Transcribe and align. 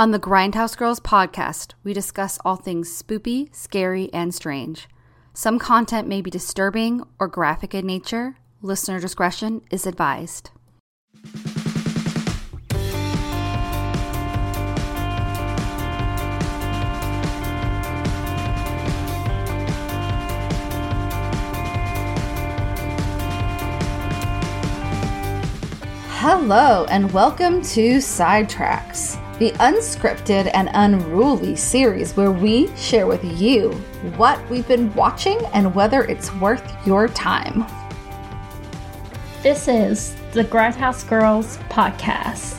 On 0.00 0.12
the 0.12 0.20
Grindhouse 0.20 0.76
Girls 0.76 1.00
podcast, 1.00 1.72
we 1.82 1.92
discuss 1.92 2.38
all 2.44 2.54
things 2.54 2.88
spoopy, 2.88 3.52
scary, 3.52 4.08
and 4.14 4.32
strange. 4.32 4.86
Some 5.34 5.58
content 5.58 6.06
may 6.06 6.20
be 6.22 6.30
disturbing 6.30 7.02
or 7.18 7.26
graphic 7.26 7.74
in 7.74 7.84
nature. 7.84 8.36
Listener 8.62 9.00
discretion 9.00 9.62
is 9.72 9.88
advised. 9.88 10.52
Hello, 26.20 26.84
and 26.84 27.12
welcome 27.12 27.62
to 27.62 27.96
Sidetracks, 27.96 29.16
the 29.38 29.52
unscripted 29.52 30.50
and 30.52 30.68
unruly 30.74 31.54
series 31.54 32.16
where 32.16 32.32
we 32.32 32.74
share 32.76 33.06
with 33.06 33.22
you 33.40 33.70
what 34.16 34.38
we've 34.50 34.66
been 34.66 34.92
watching 34.94 35.38
and 35.52 35.74
whether 35.74 36.02
it's 36.04 36.34
worth 36.34 36.74
your 36.86 37.06
time. 37.08 37.64
This 39.42 39.68
is 39.68 40.16
the 40.32 40.42
Grindhouse 40.42 41.08
Girls 41.08 41.58
podcast. 41.68 42.56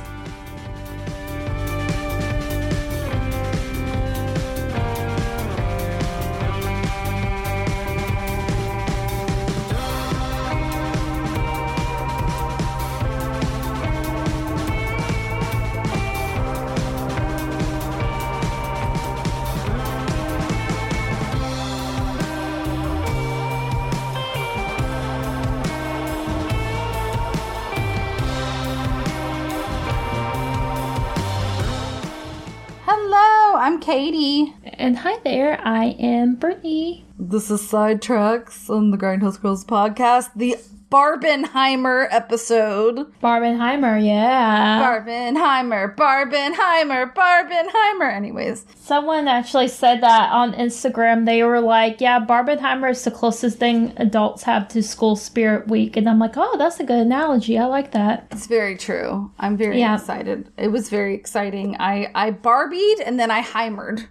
I 35.71 35.95
am 35.99 36.33
Brittany. 36.33 37.05
This 37.19 37.51
is 37.51 37.61
Sidetracks 37.61 38.71
on 38.71 38.89
the 38.89 38.97
Grindhouse 38.97 39.39
Girls 39.39 39.63
podcast, 39.63 40.31
the 40.35 40.55
Barbenheimer 40.91 42.07
episode. 42.09 43.05
Barbenheimer, 43.21 44.03
yeah. 44.03 44.81
Barbenheimer, 44.81 45.95
Barbenheimer, 45.95 47.13
Barbenheimer. 47.13 48.11
Anyways, 48.11 48.65
Someone 48.77 49.27
actually 49.27 49.67
said 49.67 50.01
that 50.01 50.31
on 50.31 50.53
Instagram. 50.53 51.27
They 51.27 51.43
were 51.43 51.61
like, 51.61 52.01
yeah, 52.01 52.19
Barbenheimer 52.19 52.89
is 52.89 53.03
the 53.03 53.11
closest 53.11 53.59
thing 53.59 53.93
adults 53.97 54.41
have 54.41 54.67
to 54.69 54.81
school 54.81 55.15
spirit 55.15 55.67
week. 55.67 55.95
And 55.95 56.09
I'm 56.09 56.17
like, 56.17 56.33
oh, 56.35 56.57
that's 56.57 56.79
a 56.79 56.83
good 56.83 56.97
analogy. 56.97 57.59
I 57.59 57.65
like 57.65 57.91
that. 57.91 58.25
it's 58.31 58.47
very 58.47 58.75
true. 58.75 59.29
I'm 59.37 59.55
very 59.55 59.79
Yeah. 59.79 59.93
excited. 59.97 60.51
It 60.57 60.69
was 60.69 60.89
very 60.89 61.13
exciting. 61.13 61.75
I 61.79 62.09
I 62.15 62.31
Barbied 62.31 63.03
and 63.05 63.19
then 63.19 63.29
I 63.29 63.43
Heimered. 63.43 64.07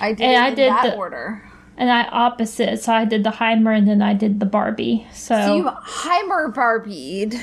I 0.00 0.12
did 0.12 0.24
And 0.24 0.32
it 0.34 0.40
I 0.40 0.50
did 0.54 0.70
that 0.72 0.82
the- 0.82 0.96
order. 0.96 1.42
And 1.76 1.90
I 1.92 2.04
opposite. 2.08 2.82
So 2.82 2.92
I 2.92 3.04
did 3.04 3.22
the 3.22 3.30
Heimer 3.30 3.76
and 3.76 3.86
then 3.86 4.02
I 4.02 4.12
did 4.12 4.40
the 4.40 4.46
Barbie. 4.46 5.06
So, 5.12 5.40
So 5.40 5.56
you 5.56 5.62
Heimer 5.64 6.52
Barbied. 6.52 7.40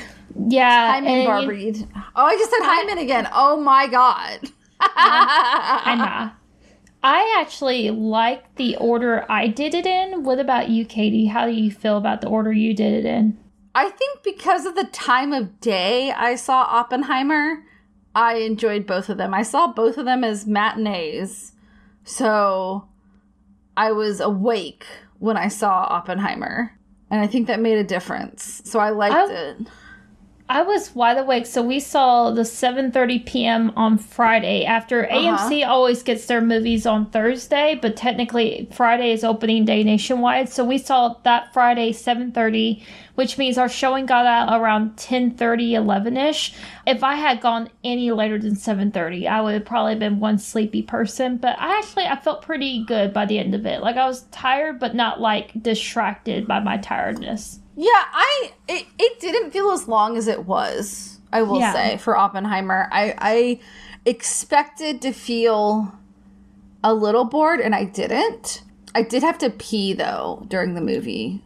yeah. 0.48 0.92
Hyman 0.92 1.22
you- 1.22 1.28
Barbied. 1.28 1.88
Oh, 2.14 2.24
I 2.26 2.36
just 2.36 2.50
said 2.50 2.60
Hyman 2.62 2.98
again. 2.98 3.28
Oh 3.32 3.58
my 3.58 3.86
god. 3.86 4.40
Heimer. 4.80 6.32
I 7.02 7.36
actually 7.40 7.90
like 7.90 8.56
the 8.56 8.76
order 8.76 9.24
I 9.30 9.46
did 9.46 9.74
it 9.74 9.86
in. 9.86 10.24
What 10.24 10.40
about 10.40 10.68
you, 10.70 10.84
Katie? 10.84 11.26
How 11.26 11.46
do 11.46 11.52
you 11.52 11.70
feel 11.70 11.96
about 11.96 12.20
the 12.20 12.26
order 12.28 12.52
you 12.52 12.74
did 12.74 12.92
it 12.92 13.04
in? 13.06 13.38
I 13.74 13.90
think 13.90 14.22
because 14.24 14.66
of 14.66 14.74
the 14.74 14.84
time 14.84 15.32
of 15.32 15.60
day 15.60 16.10
I 16.10 16.34
saw 16.34 16.62
Oppenheimer, 16.62 17.62
I 18.14 18.36
enjoyed 18.36 18.86
both 18.86 19.08
of 19.08 19.18
them. 19.18 19.34
I 19.34 19.42
saw 19.42 19.68
both 19.72 19.98
of 19.98 20.04
them 20.04 20.24
as 20.24 20.46
matinees. 20.46 21.52
So 22.06 22.88
I 23.76 23.92
was 23.92 24.20
awake 24.20 24.86
when 25.18 25.36
I 25.36 25.48
saw 25.48 25.86
Oppenheimer. 25.90 26.72
And 27.10 27.20
I 27.20 27.26
think 27.26 27.46
that 27.46 27.60
made 27.60 27.78
a 27.78 27.84
difference. 27.84 28.62
So 28.64 28.78
I 28.78 28.90
liked 28.90 29.14
I- 29.14 29.32
it. 29.32 29.56
I 30.48 30.62
was 30.62 30.94
wide 30.94 31.18
awake, 31.18 31.44
so 31.44 31.60
we 31.60 31.80
saw 31.80 32.30
the 32.30 32.42
7:30 32.44 33.26
p.m. 33.26 33.72
on 33.74 33.98
Friday. 33.98 34.64
After 34.64 35.04
uh-huh. 35.04 35.48
AMC 35.50 35.66
always 35.66 36.04
gets 36.04 36.26
their 36.26 36.40
movies 36.40 36.86
on 36.86 37.06
Thursday, 37.10 37.76
but 37.82 37.96
technically 37.96 38.68
Friday 38.72 39.10
is 39.10 39.24
opening 39.24 39.64
day 39.64 39.82
nationwide. 39.82 40.48
So 40.48 40.64
we 40.64 40.78
saw 40.78 41.16
that 41.24 41.52
Friday 41.52 41.90
7:30, 41.90 42.80
which 43.16 43.36
means 43.36 43.58
our 43.58 43.68
showing 43.68 44.06
got 44.06 44.24
out 44.24 44.58
around 44.60 44.96
10:30, 44.96 45.72
11ish. 45.72 46.54
If 46.86 47.02
I 47.02 47.16
had 47.16 47.40
gone 47.40 47.68
any 47.82 48.12
later 48.12 48.38
than 48.38 48.54
7:30, 48.54 49.26
I 49.26 49.40
would 49.40 49.54
have 49.54 49.64
probably 49.64 49.96
been 49.96 50.20
one 50.20 50.38
sleepy 50.38 50.82
person. 50.82 51.36
But 51.38 51.56
I 51.58 51.76
actually 51.78 52.04
I 52.06 52.16
felt 52.16 52.42
pretty 52.42 52.84
good 52.84 53.12
by 53.12 53.26
the 53.26 53.38
end 53.38 53.54
of 53.54 53.66
it. 53.66 53.82
Like 53.82 53.96
I 53.96 54.06
was 54.06 54.22
tired, 54.30 54.78
but 54.78 54.94
not 54.94 55.20
like 55.20 55.60
distracted 55.60 56.46
by 56.46 56.60
my 56.60 56.76
tiredness. 56.76 57.58
Yeah, 57.74 57.90
I 57.92 58.52
it, 58.68 58.86
it 58.98 59.20
didn't 59.20 59.50
feel 59.50 59.70
as 59.72 59.88
long 59.88 60.16
as 60.16 60.28
it 60.28 60.46
was. 60.46 61.18
I 61.32 61.42
will 61.42 61.58
Yeah. 61.58 61.72
say 61.72 61.96
for 61.98 62.16
Oppenheimer, 62.16 62.88
I 62.92 63.14
I 63.18 63.58
expected 64.04 65.02
to 65.02 65.12
feel 65.12 65.92
a 66.84 66.94
little 66.94 67.24
bored, 67.24 67.60
and 67.60 67.74
I 67.74 67.84
didn't. 67.84 68.62
I 68.94 69.02
did 69.02 69.22
have 69.22 69.38
to 69.38 69.50
pee 69.50 69.92
though 69.92 70.44
during 70.48 70.74
the 70.74 70.80
movie. 70.80 71.42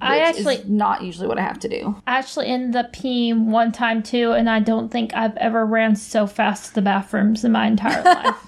I 0.00 0.18
actually 0.20 0.62
not 0.66 1.02
usually 1.02 1.26
what 1.26 1.38
I 1.38 1.42
have 1.42 1.58
to 1.60 1.68
do. 1.68 1.96
I 2.06 2.18
actually 2.18 2.46
ended 2.46 2.76
up 2.76 2.92
peeing 2.92 3.46
one 3.46 3.72
time 3.72 4.02
too, 4.02 4.32
and 4.32 4.48
I 4.48 4.60
don't 4.60 4.90
think 4.90 5.14
I've 5.14 5.36
ever 5.36 5.64
ran 5.64 5.96
so 5.96 6.26
fast 6.26 6.66
to 6.66 6.74
the 6.74 6.82
bathrooms 6.82 7.44
in 7.44 7.52
my 7.52 7.66
entire 7.66 8.02
life. 8.04 8.45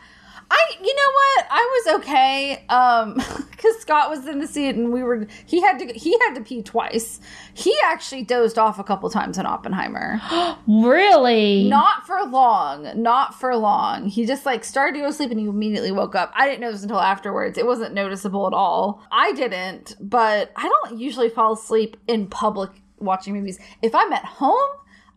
I, 0.51 0.65
you 0.81 0.95
know 0.95 1.13
what? 1.13 1.47
I 1.51 1.83
was 1.85 2.01
okay, 2.01 2.65
um, 2.69 3.15
because 3.51 3.77
Scott 3.81 4.09
was 4.09 4.27
in 4.27 4.39
the 4.39 4.47
seat 4.47 4.77
and 4.77 4.93
we 4.93 5.03
were. 5.03 5.27
He 5.45 5.61
had 5.61 5.79
to. 5.79 5.87
He 5.93 6.19
had 6.21 6.35
to 6.35 6.41
pee 6.41 6.63
twice. 6.63 7.21
He 7.53 7.75
actually 7.85 8.23
dozed 8.23 8.59
off 8.59 8.79
a 8.79 8.85
couple 8.85 9.11
times 9.11 9.37
in 9.37 9.47
Oppenheimer. 9.47 10.21
really? 10.67 11.69
Not 11.69 12.07
for 12.07 12.23
long. 12.25 13.03
Not 13.03 13.39
for 13.39 13.55
long. 13.57 14.07
He 14.07 14.25
just 14.25 14.47
like 14.47 14.65
started 14.65 14.95
to 14.95 15.01
go 15.01 15.07
to 15.09 15.13
sleep 15.13 15.31
and 15.31 15.41
he 15.41 15.47
immediately 15.47 15.93
woke 15.93 16.15
up. 16.15 16.33
I 16.35 16.47
didn't 16.49 16.61
notice 16.61 16.83
until 16.83 17.01
afterwards. 17.01 17.59
It 17.59 17.67
wasn't 17.67 17.95
noticeable 17.95 18.47
at 18.47 18.55
all. 18.55 19.03
I 19.13 19.33
didn't, 19.33 19.97
but 20.01 20.53
I 20.57 20.63
don't 20.69 20.99
usually 20.99 21.29
fall 21.29 21.53
asleep 21.53 21.97
in 22.07 22.27
public 22.27 22.71
watching 23.01 23.35
movies. 23.35 23.59
If 23.83 23.95
I'm 23.95 24.13
at 24.13 24.25
home, 24.25 24.69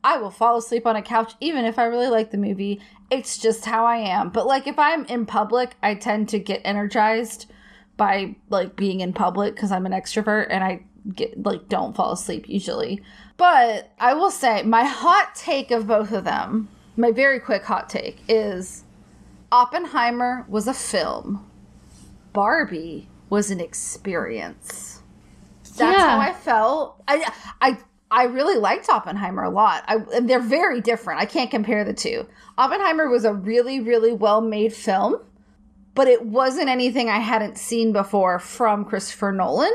I 0.03 0.17
will 0.17 0.31
fall 0.31 0.57
asleep 0.57 0.85
on 0.87 0.95
a 0.95 1.01
couch 1.01 1.33
even 1.39 1.65
if 1.65 1.77
I 1.77 1.83
really 1.85 2.07
like 2.07 2.31
the 2.31 2.37
movie. 2.37 2.81
It's 3.09 3.37
just 3.37 3.65
how 3.65 3.85
I 3.85 3.97
am. 3.97 4.29
But 4.29 4.47
like 4.47 4.67
if 4.67 4.79
I'm 4.79 5.05
in 5.05 5.25
public, 5.25 5.75
I 5.83 5.95
tend 5.95 6.29
to 6.29 6.39
get 6.39 6.61
energized 6.65 7.45
by 7.97 8.35
like 8.49 8.75
being 8.75 9.01
in 9.01 9.13
public 9.13 9.53
because 9.55 9.71
I'm 9.71 9.85
an 9.85 9.91
extrovert 9.91 10.47
and 10.49 10.63
I 10.63 10.83
get 11.13 11.43
like 11.43 11.67
don't 11.69 11.95
fall 11.95 12.11
asleep 12.13 12.47
usually. 12.47 13.01
But 13.37 13.91
I 13.99 14.13
will 14.13 14.31
say 14.31 14.63
my 14.63 14.83
hot 14.85 15.35
take 15.35 15.71
of 15.71 15.87
both 15.87 16.11
of 16.11 16.23
them, 16.23 16.69
my 16.97 17.11
very 17.11 17.39
quick 17.39 17.63
hot 17.63 17.89
take 17.89 18.19
is 18.27 18.83
Oppenheimer 19.51 20.45
was 20.47 20.67
a 20.67 20.73
film. 20.73 21.45
Barbie 22.33 23.09
was 23.29 23.51
an 23.51 23.59
experience. 23.59 25.01
That's 25.77 25.97
Yeah. 25.97 26.09
how 26.09 26.19
I 26.19 26.33
felt. 26.33 27.03
I 27.07 27.31
I 27.61 27.77
I 28.11 28.25
really 28.25 28.57
liked 28.57 28.89
Oppenheimer 28.89 29.43
a 29.43 29.49
lot. 29.49 29.83
I, 29.87 29.97
and 30.13 30.29
they're 30.29 30.39
very 30.39 30.81
different. 30.81 31.21
I 31.21 31.25
can't 31.25 31.49
compare 31.49 31.83
the 31.83 31.93
two. 31.93 32.27
Oppenheimer 32.57 33.09
was 33.09 33.25
a 33.25 33.33
really 33.33 33.79
really 33.79 34.11
well 34.11 34.41
made 34.41 34.73
film 34.73 35.21
but 35.93 36.07
it 36.07 36.25
wasn't 36.25 36.69
anything 36.69 37.09
I 37.09 37.19
hadn't 37.19 37.57
seen 37.57 37.91
before 37.91 38.39
from 38.39 38.85
Christopher 38.85 39.31
Nolan. 39.31 39.73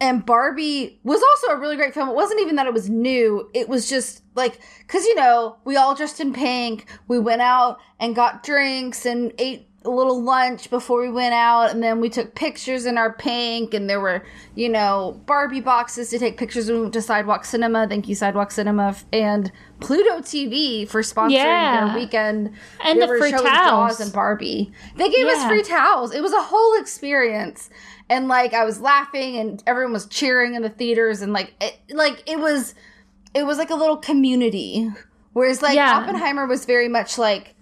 And 0.00 0.26
Barbie 0.26 0.98
was 1.04 1.22
also 1.22 1.54
a 1.54 1.60
really 1.60 1.76
great 1.76 1.94
film. 1.94 2.08
It 2.08 2.14
wasn't 2.14 2.40
even 2.40 2.56
that 2.56 2.66
it 2.66 2.72
was 2.72 2.90
new. 2.90 3.48
It 3.54 3.68
was 3.68 3.88
just 3.88 4.22
like, 4.34 4.60
cause 4.88 5.04
you 5.04 5.14
know, 5.14 5.58
we 5.64 5.76
all 5.76 5.94
dressed 5.94 6.18
in 6.18 6.32
pink. 6.32 6.86
We 7.06 7.18
went 7.20 7.42
out 7.42 7.78
and 8.00 8.16
got 8.16 8.42
drinks 8.42 9.06
and 9.06 9.32
ate 9.38 9.68
a 9.84 9.90
little 9.90 10.22
lunch 10.22 10.70
before 10.70 11.00
we 11.00 11.10
went 11.10 11.34
out. 11.34 11.70
And 11.70 11.82
then 11.82 12.00
we 12.00 12.08
took 12.08 12.34
pictures 12.34 12.86
in 12.86 12.98
our 12.98 13.12
pink. 13.12 13.74
And 13.74 13.88
there 13.88 14.00
were, 14.00 14.24
you 14.54 14.68
know, 14.68 15.20
Barbie 15.26 15.60
boxes 15.60 16.10
to 16.10 16.18
take 16.18 16.36
pictures 16.36 16.66
when 16.68 16.76
we 16.76 16.82
went 16.82 16.94
to 16.94 17.02
Sidewalk 17.02 17.44
Cinema. 17.44 17.86
Thank 17.88 18.08
you, 18.08 18.14
Sidewalk 18.14 18.50
Cinema. 18.50 18.94
And 19.12 19.50
Pluto 19.80 20.18
TV 20.20 20.88
for 20.88 21.02
sponsoring 21.02 21.32
Yeah. 21.32 21.86
their 21.86 21.94
weekend. 21.96 22.52
And 22.84 23.00
They 23.00 23.06
the 23.06 23.18
free 23.18 23.32
towels. 23.32 24.00
And 24.00 24.12
Barbie. 24.12 24.72
They 24.96 25.10
gave 25.10 25.26
us 25.26 25.44
free 25.46 25.62
towels. 25.62 26.14
It 26.14 26.22
was 26.22 26.32
a 26.32 26.42
whole 26.42 26.80
experience. 26.80 27.70
And 28.08 28.28
like 28.28 28.52
I 28.52 28.64
was 28.64 28.80
laughing 28.80 29.36
and 29.36 29.62
everyone 29.66 29.92
was 29.92 30.06
cheering 30.06 30.54
in 30.54 30.62
the 30.62 30.68
theaters 30.68 31.22
and 31.22 31.32
like 31.32 31.54
it, 31.60 31.78
like 31.90 32.22
it 32.26 32.38
was 32.38 32.74
it 33.34 33.44
was 33.46 33.56
like 33.56 33.70
a 33.70 33.74
little 33.74 33.96
community. 33.96 34.90
Whereas 35.32 35.62
like 35.62 35.74
Yeah. 35.76 35.96
Oppenheimer 35.98 36.46
was 36.46 36.66
very 36.66 36.88
much 36.88 37.16
like 37.16 37.54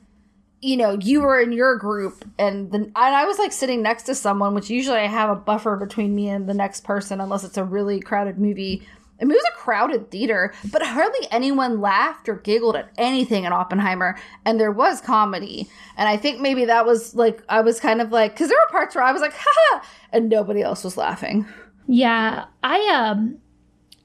you 0.61 0.77
know, 0.77 0.99
you 1.01 1.23
were 1.23 1.41
in 1.41 1.53
your 1.53 1.77
group 1.77 2.25
and 2.39 2.71
then 2.71 2.93
and 2.95 3.15
I 3.15 3.25
was 3.25 3.39
like 3.39 3.53
sitting 3.53 3.83
next 3.83 4.05
to 4.05 4.15
someone, 4.15 4.55
which 4.55 4.71
usually 4.71 4.99
I 4.99 5.07
have 5.07 5.31
a 5.31 5.35
buffer 5.35 5.77
between 5.77 6.15
me 6.15 6.29
and 6.29 6.49
the 6.49 6.55
next 6.55 6.85
person 6.85 7.21
unless 7.21 7.45
it's 7.45 7.57
a 7.57 7.65
really 7.65 8.01
crowded 8.01 8.39
movie. 8.39 8.87
I 9.21 9.25
mean, 9.25 9.33
it 9.33 9.43
was 9.43 9.53
a 9.55 9.59
crowded 9.59 10.11
theater, 10.11 10.55
but 10.73 10.83
hardly 10.83 11.27
anyone 11.31 11.81
laughed 11.81 12.29
or 12.29 12.37
giggled 12.37 12.77
at 12.77 12.91
anything 12.97 13.45
in 13.45 13.53
Oppenheimer, 13.53 14.17
and 14.47 14.59
there 14.59 14.73
was 14.73 15.03
comedy. 15.03 15.69
And 15.99 16.09
I 16.09 16.17
think 16.17 16.41
maybe 16.41 16.65
that 16.65 16.87
was 16.87 17.15
like 17.15 17.43
I 17.49 17.61
was 17.61 17.81
kind 17.81 18.01
of 18.01 18.13
like 18.13 18.33
because 18.33 18.49
there 18.49 18.57
were 18.57 18.73
parts 18.73 18.95
where 18.95 19.05
I 19.05 19.13
was 19.13 19.21
like, 19.21 19.35
"ha," 19.37 19.85
and 20.13 20.31
nobody 20.31 20.63
else 20.63 20.85
was 20.85 20.97
laughing. 20.97 21.47
Yeah, 21.87 22.47
I 22.63 22.87
um, 22.95 23.39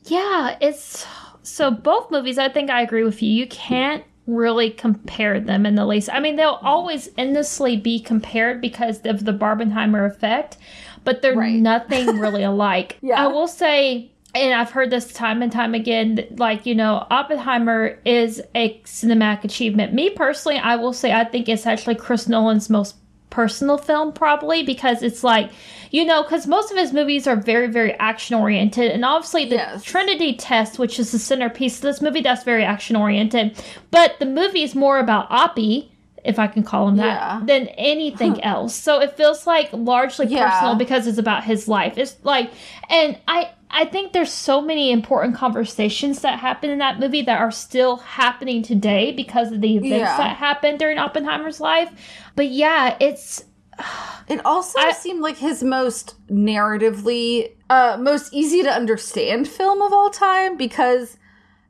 yeah, 0.04 0.58
it's 0.60 1.06
so 1.44 1.72
both 1.72 2.12
movies. 2.12 2.38
I 2.38 2.50
think 2.50 2.70
I 2.70 2.82
agree 2.82 3.04
with 3.04 3.22
you. 3.22 3.30
You 3.30 3.48
can't 3.48 4.04
really 4.28 4.70
compare 4.70 5.40
them 5.40 5.66
in 5.66 5.76
the 5.76 5.86
least. 5.86 6.10
I 6.12 6.20
mean, 6.20 6.36
they'll 6.36 6.60
always 6.62 7.10
endlessly 7.18 7.78
be 7.78 8.00
compared 8.00 8.62
because 8.62 9.02
of 9.06 9.26
the 9.26 9.34
Barbenheimer 9.34 10.10
effect, 10.10 10.58
but 11.04 11.22
they're 11.22 11.36
right. 11.36 11.54
nothing 11.54 12.08
really 12.20 12.44
alike. 12.44 12.98
yeah. 13.02 13.24
I 13.24 13.28
will 13.28 13.48
say 13.48 14.12
and 14.36 14.54
I've 14.54 14.72
heard 14.72 14.90
this 14.90 15.14
time 15.14 15.42
and 15.42 15.50
time 15.50 15.74
again, 15.74 16.26
like, 16.32 16.66
you 16.66 16.76
know, 16.76 17.08
Oppenheimer 17.10 17.98
is 18.04 18.42
a 18.54 18.78
cinematic 18.82 19.46
achievement. 19.46 19.94
Me 19.94 20.10
personally, 20.10 20.58
I 20.58 20.76
will 20.76 20.92
say 20.92 21.14
I 21.14 21.24
think 21.24 21.48
it's 21.48 21.66
actually 21.66 21.96
Chris 21.96 22.28
Nolan's 22.28 22.70
most 22.70 22.98
personal 23.30 23.78
film, 23.78 24.14
probably, 24.14 24.64
because 24.64 25.04
it's 25.04 25.24
like, 25.24 25.52
you 25.92 26.06
know, 26.06 26.24
because 26.24 26.48
most 26.48 26.72
of 26.72 26.78
his 26.78 26.94
movies 26.94 27.28
are 27.28 27.36
very, 27.36 27.68
very 27.68 27.94
action 27.96 28.36
oriented. 28.36 28.92
And 28.92 29.06
obviously, 29.06 29.46
the 29.46 29.56
yes. 29.56 29.84
Trinity 29.84 30.36
test, 30.36 30.80
which 30.80 31.00
is 31.00 31.12
the 31.12 31.20
centerpiece 31.20 31.78
of 31.78 31.82
this 31.84 32.02
movie, 32.02 32.22
that's 32.22 32.44
very 32.44 32.64
action 32.64 32.96
oriented. 32.96 33.62
But 33.92 34.20
the 34.20 34.26
movie 34.26 34.64
is 34.64 34.76
more 34.76 35.00
about 35.00 35.30
Oppie 35.30 35.90
if 36.26 36.40
I 36.40 36.48
can 36.48 36.64
call 36.64 36.88
him 36.90 36.98
that, 36.98 37.06
yeah. 37.06 37.42
than 37.46 37.68
anything 37.70 38.44
else. 38.44 38.76
So 38.76 39.00
it 39.00 39.16
feels 39.16 39.46
like 39.46 39.70
largely 39.72 40.28
yeah. 40.28 40.50
personal 40.50 40.76
because 40.76 41.08
it's 41.08 41.18
about 41.18 41.44
his 41.44 41.68
life. 41.68 41.98
It's 41.98 42.18
like, 42.24 42.52
and 42.90 43.18
I 43.28 43.52
I 43.70 43.86
think 43.86 44.14
there's 44.14 44.32
so 44.32 44.62
many 44.62 44.92
important 44.92 45.36
conversations 45.36 46.22
that 46.22 46.40
happen 46.40 46.70
in 46.70 46.78
that 46.80 47.00
movie 47.00 47.24
that 47.24 47.40
are 47.40 47.52
still 47.52 47.98
happening 47.98 48.64
today 48.64 49.12
because 49.12 49.52
of 49.52 49.62
the 49.62 49.76
events 49.76 49.98
yeah. 49.98 50.18
that 50.18 50.38
happened 50.38 50.80
during 50.80 50.98
Oppenheimer's 50.98 51.60
life. 51.60 51.92
But 52.36 52.48
yeah, 52.48 52.96
it's 53.00 53.44
it 54.28 54.46
also 54.46 54.80
I, 54.80 54.94
seemed 54.94 55.22
like 55.22 55.38
his 55.38 55.64
most 55.64 56.16
narratively 56.30 57.52
uh 57.70 57.98
most 58.00 58.34
easy 58.34 58.64
to 58.64 58.72
understand 58.72 59.48
film 59.48 59.82
of 59.82 59.92
all 59.92 60.10
time 60.10 60.58
because 60.58 61.18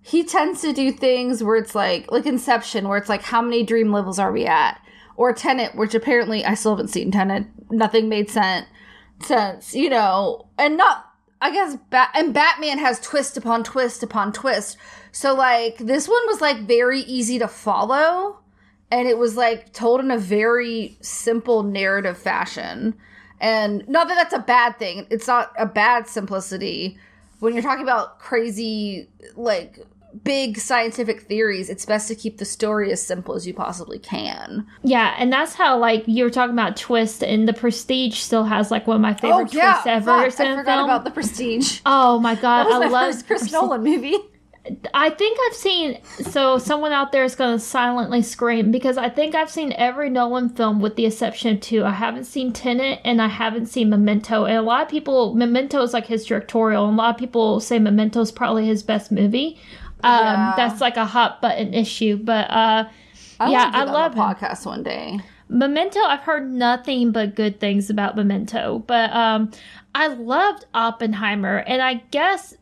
he 0.05 0.23
tends 0.23 0.61
to 0.61 0.71
do 0.71 0.91
things 0.91 1.41
where 1.41 1.55
it's 1.55 1.73
like 1.73 2.11
like 2.11 2.27
Inception 2.27 2.87
where 2.87 2.99
it's 2.99 3.09
like 3.09 3.23
how 3.23 3.41
many 3.41 3.63
dream 3.63 3.91
levels 3.91 4.19
are 4.19 4.31
we 4.31 4.45
at? 4.45 4.79
Or 5.15 5.33
Tenet, 5.33 5.75
which 5.75 5.95
apparently 5.95 6.45
I 6.45 6.53
still 6.53 6.73
haven't 6.73 6.89
seen 6.89 7.09
Tenet. 7.09 7.47
Nothing 7.71 8.07
made 8.07 8.29
sense 8.29 8.67
sense, 9.23 9.73
you 9.73 9.89
know, 9.89 10.47
and 10.59 10.77
not 10.77 11.11
I 11.41 11.51
guess 11.51 11.75
Bat 11.89 12.11
and 12.13 12.35
Batman 12.35 12.77
has 12.77 12.99
twist 12.99 13.35
upon 13.35 13.63
twist 13.63 14.03
upon 14.03 14.31
twist. 14.31 14.77
So 15.11 15.33
like 15.33 15.79
this 15.79 16.07
one 16.07 16.27
was 16.27 16.39
like 16.39 16.59
very 16.67 17.01
easy 17.01 17.39
to 17.39 17.47
follow 17.47 18.41
and 18.91 19.07
it 19.07 19.17
was 19.17 19.35
like 19.35 19.73
told 19.73 20.01
in 20.01 20.11
a 20.11 20.19
very 20.19 20.97
simple 21.01 21.63
narrative 21.63 22.19
fashion. 22.19 22.93
And 23.41 23.87
not 23.89 24.07
that 24.07 24.15
that's 24.15 24.35
a 24.35 24.39
bad 24.39 24.77
thing. 24.77 25.07
It's 25.09 25.25
not 25.25 25.51
a 25.57 25.65
bad 25.65 26.07
simplicity. 26.07 26.99
When 27.39 27.53
you're 27.53 27.63
talking 27.63 27.83
about 27.83 28.19
crazy 28.19 29.09
like 29.35 29.79
big 30.23 30.57
scientific 30.57 31.21
theories, 31.21 31.69
it's 31.69 31.85
best 31.85 32.07
to 32.07 32.15
keep 32.15 32.37
the 32.37 32.45
story 32.45 32.91
as 32.91 33.05
simple 33.05 33.35
as 33.35 33.45
you 33.45 33.53
possibly 33.53 33.99
can. 33.99 34.65
Yeah, 34.83 35.15
and 35.17 35.31
that's 35.31 35.53
how 35.53 35.77
like 35.77 36.03
you 36.07 36.23
were 36.23 36.29
talking 36.29 36.53
about 36.53 36.77
twist 36.77 37.23
and 37.23 37.47
the 37.47 37.53
Prestige 37.53 38.17
still 38.17 38.45
has 38.45 38.71
like 38.71 38.87
one 38.87 38.95
of 38.95 39.01
my 39.01 39.11
oh, 39.11 39.15
favorite 39.15 39.49
oh, 39.53 39.57
yeah, 39.57 39.73
twists 39.73 39.87
ever. 39.87 40.05
Fuck, 40.05 40.39
I 40.39 40.55
forgot 40.57 40.65
film. 40.65 40.85
about 40.85 41.03
the 41.03 41.11
Prestige. 41.11 41.81
Oh 41.85 42.19
my 42.19 42.35
god, 42.41 42.67
I 42.67 42.87
love 42.87 43.11
Chris 43.11 43.23
Prestige. 43.23 43.51
Nolan 43.51 43.83
movie. 43.83 44.17
I 44.95 45.11
think 45.11 45.37
I've 45.45 45.55
seen 45.55 45.99
so 46.03 46.57
someone 46.57 46.91
out 46.91 47.11
there 47.11 47.23
is 47.23 47.35
going 47.35 47.55
to 47.55 47.63
silently 47.63 48.23
scream 48.23 48.71
because 48.71 48.97
I 48.97 49.09
think 49.09 49.35
I've 49.35 49.49
seen 49.49 49.73
every 49.73 50.09
Nolan 50.09 50.49
film 50.49 50.79
with 50.79 50.95
the 50.95 51.05
exception 51.05 51.55
of 51.55 51.61
two. 51.61 51.83
I 51.83 51.91
haven't 51.91 52.23
seen 52.23 52.51
Tenet 52.51 52.99
and 53.03 53.21
I 53.21 53.27
haven't 53.27 53.67
seen 53.67 53.91
Memento. 53.91 54.45
And 54.45 54.57
a 54.57 54.63
lot 54.63 54.81
of 54.81 54.89
people 54.89 55.35
Memento 55.35 55.83
is 55.83 55.93
like 55.93 56.07
his 56.07 56.25
directorial 56.25 56.87
and 56.87 56.95
a 56.95 56.97
lot 56.97 57.13
of 57.13 57.19
people 57.19 57.59
say 57.59 57.77
Memento 57.77 58.21
is 58.21 58.31
probably 58.31 58.65
his 58.65 58.81
best 58.81 59.11
movie. 59.11 59.59
Um, 60.03 60.23
yeah. 60.23 60.53
that's 60.57 60.81
like 60.81 60.97
a 60.97 61.05
hot 61.05 61.41
button 61.41 61.73
issue. 61.73 62.17
But 62.17 62.49
uh, 62.49 62.89
I 63.39 63.51
yeah, 63.51 63.71
I 63.73 63.83
love 63.83 64.13
podcast 64.13 64.65
one 64.65 64.83
day. 64.83 65.19
Memento, 65.47 65.99
I've 65.99 66.21
heard 66.21 66.51
nothing 66.51 67.11
but 67.11 67.35
good 67.35 67.59
things 67.59 67.89
about 67.91 68.15
Memento, 68.15 68.79
but 68.79 69.11
um, 69.13 69.51
I 69.93 70.07
loved 70.07 70.65
Oppenheimer, 70.73 71.57
and 71.57 71.83
I 71.83 71.95
guess 72.09 72.55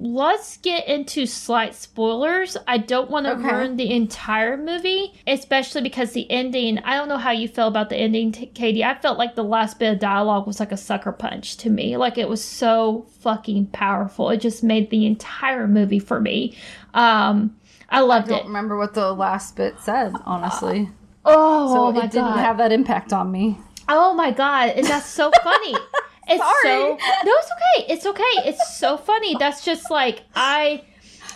let's 0.00 0.56
get 0.56 0.88
into 0.88 1.26
slight 1.26 1.74
spoilers. 1.74 2.56
I 2.66 2.78
don't 2.78 3.10
want 3.10 3.26
to 3.26 3.32
okay. 3.32 3.42
ruin 3.42 3.76
the 3.76 3.92
entire 3.92 4.56
movie, 4.56 5.12
especially 5.26 5.82
because 5.82 6.12
the 6.12 6.28
ending. 6.30 6.78
I 6.78 6.96
don't 6.96 7.08
know 7.08 7.18
how 7.18 7.30
you 7.30 7.46
feel 7.46 7.68
about 7.68 7.90
the 7.90 7.96
ending, 7.96 8.32
Katie. 8.32 8.82
I 8.82 8.98
felt 8.98 9.18
like 9.18 9.34
the 9.34 9.44
last 9.44 9.78
bit 9.78 9.92
of 9.92 9.98
dialogue 9.98 10.46
was 10.46 10.58
like 10.58 10.72
a 10.72 10.76
sucker 10.76 11.12
punch 11.12 11.58
to 11.58 11.70
me. 11.70 11.96
Like 11.96 12.16
it 12.16 12.28
was 12.28 12.42
so 12.42 13.06
fucking 13.20 13.66
powerful. 13.66 14.30
It 14.30 14.38
just 14.38 14.64
made 14.64 14.90
the 14.90 15.04
entire 15.04 15.68
movie 15.68 16.00
for 16.00 16.20
me. 16.20 16.56
Um, 16.94 17.56
I 17.90 18.00
loved 18.00 18.28
it. 18.28 18.32
I 18.32 18.36
don't 18.36 18.46
it. 18.46 18.48
remember 18.48 18.78
what 18.78 18.94
the 18.94 19.12
last 19.12 19.56
bit 19.56 19.78
said, 19.80 20.14
honestly. 20.24 20.88
Uh, 21.24 21.34
oh, 21.36 21.74
so 21.74 21.86
oh 21.86 21.88
it 21.90 22.10
didn't 22.10 22.24
God. 22.24 22.38
have 22.38 22.58
that 22.58 22.72
impact 22.72 23.12
on 23.12 23.30
me. 23.30 23.58
Oh 23.88 24.14
my 24.14 24.30
god, 24.30 24.70
and 24.70 24.86
that's 24.86 25.06
so 25.06 25.30
funny. 25.42 25.74
It's 26.30 26.42
Sorry. 26.42 26.62
so 26.62 26.98
no, 27.24 27.32
it's 27.34 27.50
okay. 27.52 27.92
It's 27.92 28.06
okay. 28.06 28.48
It's 28.48 28.76
so 28.76 28.96
funny. 28.96 29.36
That's 29.38 29.64
just 29.64 29.90
like 29.90 30.22
I. 30.34 30.84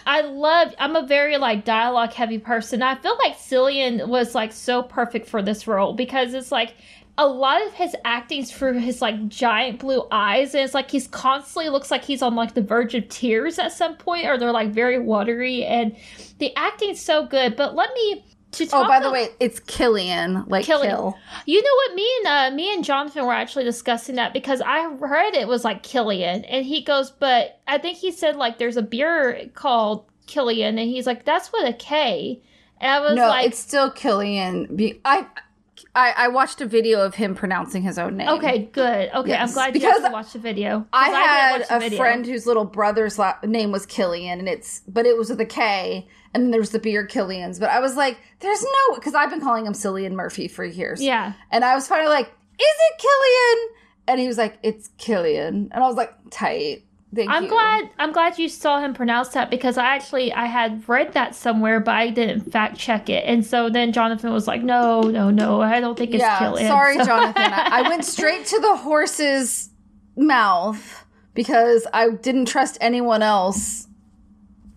I 0.07 0.21
love. 0.21 0.75
I'm 0.79 0.97
a 0.97 1.07
very 1.07 1.39
like 1.39 1.65
dialogue 1.65 2.13
heavy 2.13 2.39
person. 2.39 2.83
I 2.83 2.95
feel 2.97 3.17
like 3.25 3.39
Cillian 3.39 4.07
was 4.07 4.35
like 4.35 4.53
so 4.53 4.83
perfect 4.83 5.27
for 5.27 5.41
this 5.41 5.67
role 5.67 5.95
because 5.95 6.35
it's 6.35 6.53
like 6.53 6.75
a 7.17 7.27
lot 7.27 7.65
of 7.65 7.73
his 7.73 7.95
acting's 8.05 8.51
through 8.51 8.75
his 8.81 9.01
like 9.01 9.29
giant 9.29 9.79
blue 9.79 10.07
eyes, 10.11 10.55
and 10.55 10.65
it's 10.65 10.75
like 10.75 10.91
he's 10.91 11.07
constantly 11.07 11.71
looks 11.71 11.91
like 11.91 12.05
he's 12.05 12.23
on 12.23 12.35
like 12.35 12.55
the 12.55 12.63
verge 12.63 12.95
of 12.95 13.09
tears 13.09 13.59
at 13.59 13.73
some 13.73 13.97
point, 13.97 14.27
or 14.27 14.37
they're 14.37 14.53
like 14.53 14.71
very 14.71 14.99
watery, 14.99 15.65
and 15.65 15.97
the 16.39 16.55
acting's 16.57 17.01
so 17.01 17.25
good. 17.25 17.57
But 17.57 17.75
let 17.75 17.91
me 17.95 18.25
to 18.55 18.67
talk. 18.67 18.85
Oh, 18.85 18.89
by 18.89 19.01
the 19.01 19.11
way, 19.11 19.29
it's 19.41 19.61
Killian, 19.61 20.45
like 20.47 20.65
Killian. 20.65 20.95
Kill. 20.95 21.19
You 21.47 21.63
know 21.63 21.71
what? 21.75 21.95
Me 21.95 22.11
and 22.19 22.27
uh, 22.27 22.57
me 22.57 22.75
and 22.75 22.85
Jonathan 22.85 23.27
were 23.27 23.33
actually 23.33 23.65
discussing 23.65 24.17
that 24.17 24.33
because 24.33 24.61
I 24.61 24.95
heard 24.97 25.35
it 25.35 25.49
was 25.49 25.65
like 25.65 25.83
Killian, 25.83 26.45
and 26.45 26.65
he 26.65 26.83
goes, 26.83 27.11
but 27.11 27.61
I 27.67 27.79
think 27.79 27.99
he 27.99 28.11
said 28.11 28.37
like 28.37 28.59
there's 28.59 28.77
a 28.77 28.83
beer 28.83 29.51
called 29.55 30.07
Killian, 30.27 30.79
and 30.79 30.89
he's 30.89 31.07
like 31.07 31.25
that's 31.25 31.53
with 31.53 31.69
a 31.69 31.73
K. 31.73 32.41
And 32.81 32.91
I 32.91 33.01
was 33.01 33.15
no, 33.15 33.29
like, 33.29 33.47
it's 33.47 33.59
still 33.59 33.91
Killian. 33.91 34.97
I 35.05 35.27
I, 35.95 36.13
I, 36.17 36.29
watched 36.29 36.61
a 36.61 36.67
video 36.67 37.03
of 37.03 37.15
him 37.15 37.35
pronouncing 37.35 37.83
his 37.83 37.99
own 37.99 38.17
name. 38.17 38.29
Okay, 38.29 38.69
good. 38.73 39.11
Okay, 39.15 39.29
yes. 39.29 39.51
I'm 39.51 39.55
glad 39.55 39.73
because 39.73 40.03
you 40.03 40.11
watched 40.11 40.33
the 40.33 40.39
video. 40.41 40.87
I 40.93 41.09
had 41.09 41.63
I 41.71 41.77
a 41.77 41.81
video. 41.81 41.99
friend 41.99 42.27
whose 42.27 42.47
little 42.47 42.65
brother's 42.65 43.19
la- 43.19 43.37
name 43.45 43.71
was 43.71 43.87
Killian, 43.87 44.41
and 44.41 44.49
it's 44.49 44.81
but 44.89 45.07
it 45.07 45.17
was 45.17 45.31
with 45.31 45.41
a 45.41 45.47
K, 45.47 46.09
and 46.33 46.43
then 46.43 46.51
there 46.51 46.61
was 46.61 46.71
the 46.71 46.81
beer 46.81 47.07
Killians. 47.07 47.61
But 47.61 47.71
I 47.71 47.79
was 47.79 47.97
like, 47.97 48.19
there's 48.41 48.63
no 48.63 48.95
because 48.97 49.15
I've 49.15 49.31
been 49.31 49.41
calling 49.41 49.67
him 49.67 49.73
Cillian 49.73 50.13
Murphy 50.13 50.49
for 50.49 50.65
years. 50.65 51.01
Yeah, 51.03 51.35
and 51.51 51.65
I 51.65 51.75
was 51.75 51.87
finally 51.87 52.09
like, 52.09 52.27
is 52.27 52.33
it 52.59 52.99
Killian? 52.99 53.75
And 54.07 54.21
he 54.21 54.27
was 54.27 54.37
like, 54.37 54.59
it's 54.63 54.91
Killian, 54.99 55.71
and 55.73 55.85
I 55.85 55.87
was 55.87 55.97
like, 55.97 56.13
tight. 56.31 56.85
Thank 57.15 57.31
I'm 57.31 57.45
you. 57.45 57.49
glad 57.49 57.91
I'm 57.99 58.13
glad 58.13 58.39
you 58.39 58.49
saw 58.49 58.81
him 58.81 58.95
pronounce 58.95 59.29
that 59.29 59.51
because 59.51 59.79
I 59.79 59.85
actually 59.95 60.33
I 60.33 60.47
had 60.47 60.89
read 60.89 61.13
that 61.13 61.35
somewhere 61.35 61.81
but 61.81 61.95
I 61.95 62.11
didn't 62.11 62.51
fact 62.51 62.79
check 62.79 63.09
it 63.09 63.25
and 63.27 63.45
so 63.45 63.71
then 63.71 63.93
Jonathan 63.93 64.33
was 64.33 64.47
like 64.47 64.63
no 64.63 65.03
no 65.03 65.31
no 65.31 65.61
I 65.61 65.81
don't 65.81 65.97
think 65.97 66.13
it's 66.13 66.21
yeah, 66.21 66.39
Killian. 66.39 66.69
Sorry 66.69 66.99
so. 66.99 67.05
Jonathan 67.05 67.53
I, 67.53 67.85
I 67.85 67.89
went 67.89 68.05
straight 68.05 68.47
to 68.47 68.61
the 68.61 68.77
horse's 68.77 69.71
mouth 70.17 71.05
because 71.35 71.87
I 71.93 72.11
didn't 72.11 72.47
trust 72.47 72.79
anyone 72.81 73.23
else 73.23 73.89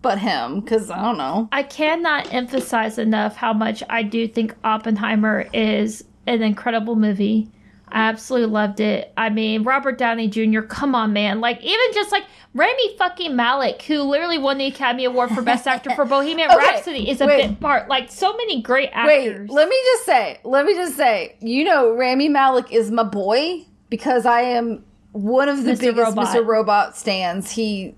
but 0.02 0.18
him 0.18 0.60
because 0.60 0.90
I 0.90 1.02
don't 1.02 1.18
know. 1.18 1.48
I 1.52 1.62
cannot 1.62 2.32
emphasize 2.32 2.98
enough 2.98 3.36
how 3.36 3.52
much 3.52 3.82
I 3.88 4.02
do 4.02 4.28
think 4.28 4.54
Oppenheimer 4.64 5.46
is 5.52 6.04
an 6.26 6.42
incredible 6.42 6.96
movie. 6.96 7.50
I 7.90 8.08
absolutely 8.08 8.50
loved 8.50 8.80
it. 8.80 9.12
I 9.16 9.30
mean, 9.30 9.62
Robert 9.62 9.98
Downey 9.98 10.28
Jr., 10.28 10.60
come 10.60 10.94
on, 10.94 11.12
man. 11.12 11.40
Like, 11.40 11.62
even 11.62 11.86
just 11.92 12.12
like 12.12 12.24
Rami 12.54 12.96
fucking 12.96 13.34
Malek, 13.34 13.82
who 13.82 14.02
literally 14.02 14.38
won 14.38 14.58
the 14.58 14.66
Academy 14.66 15.04
Award 15.04 15.30
for 15.30 15.42
Best 15.42 15.66
Actor 15.66 15.94
for 15.94 16.04
Bohemian 16.06 16.50
okay, 16.50 16.58
Rhapsody, 16.58 17.10
is 17.10 17.20
a 17.20 17.26
wait. 17.26 17.48
bit 17.48 17.60
part. 17.60 17.88
Like, 17.88 18.10
so 18.10 18.36
many 18.36 18.62
great 18.62 18.90
actors. 18.92 19.48
Wait, 19.48 19.50
let 19.50 19.68
me 19.68 19.76
just 19.84 20.06
say, 20.06 20.40
let 20.44 20.64
me 20.64 20.74
just 20.74 20.96
say, 20.96 21.36
you 21.40 21.64
know, 21.64 21.94
Rami 21.94 22.28
Malek 22.28 22.72
is 22.72 22.90
my 22.90 23.04
boy 23.04 23.64
because 23.90 24.26
I 24.26 24.42
am 24.42 24.84
one 25.12 25.48
of 25.48 25.64
the 25.64 25.72
Mr. 25.72 25.80
biggest 25.80 26.16
Robot. 26.16 26.26
Mr. 26.26 26.46
Robot 26.46 26.96
stands. 26.96 27.50
He, 27.50 27.94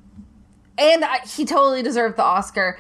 and 0.79 1.05
I, 1.05 1.19
he 1.21 1.45
totally 1.45 1.83
deserved 1.83 2.17
the 2.17 2.25
Oscar. 2.25 2.79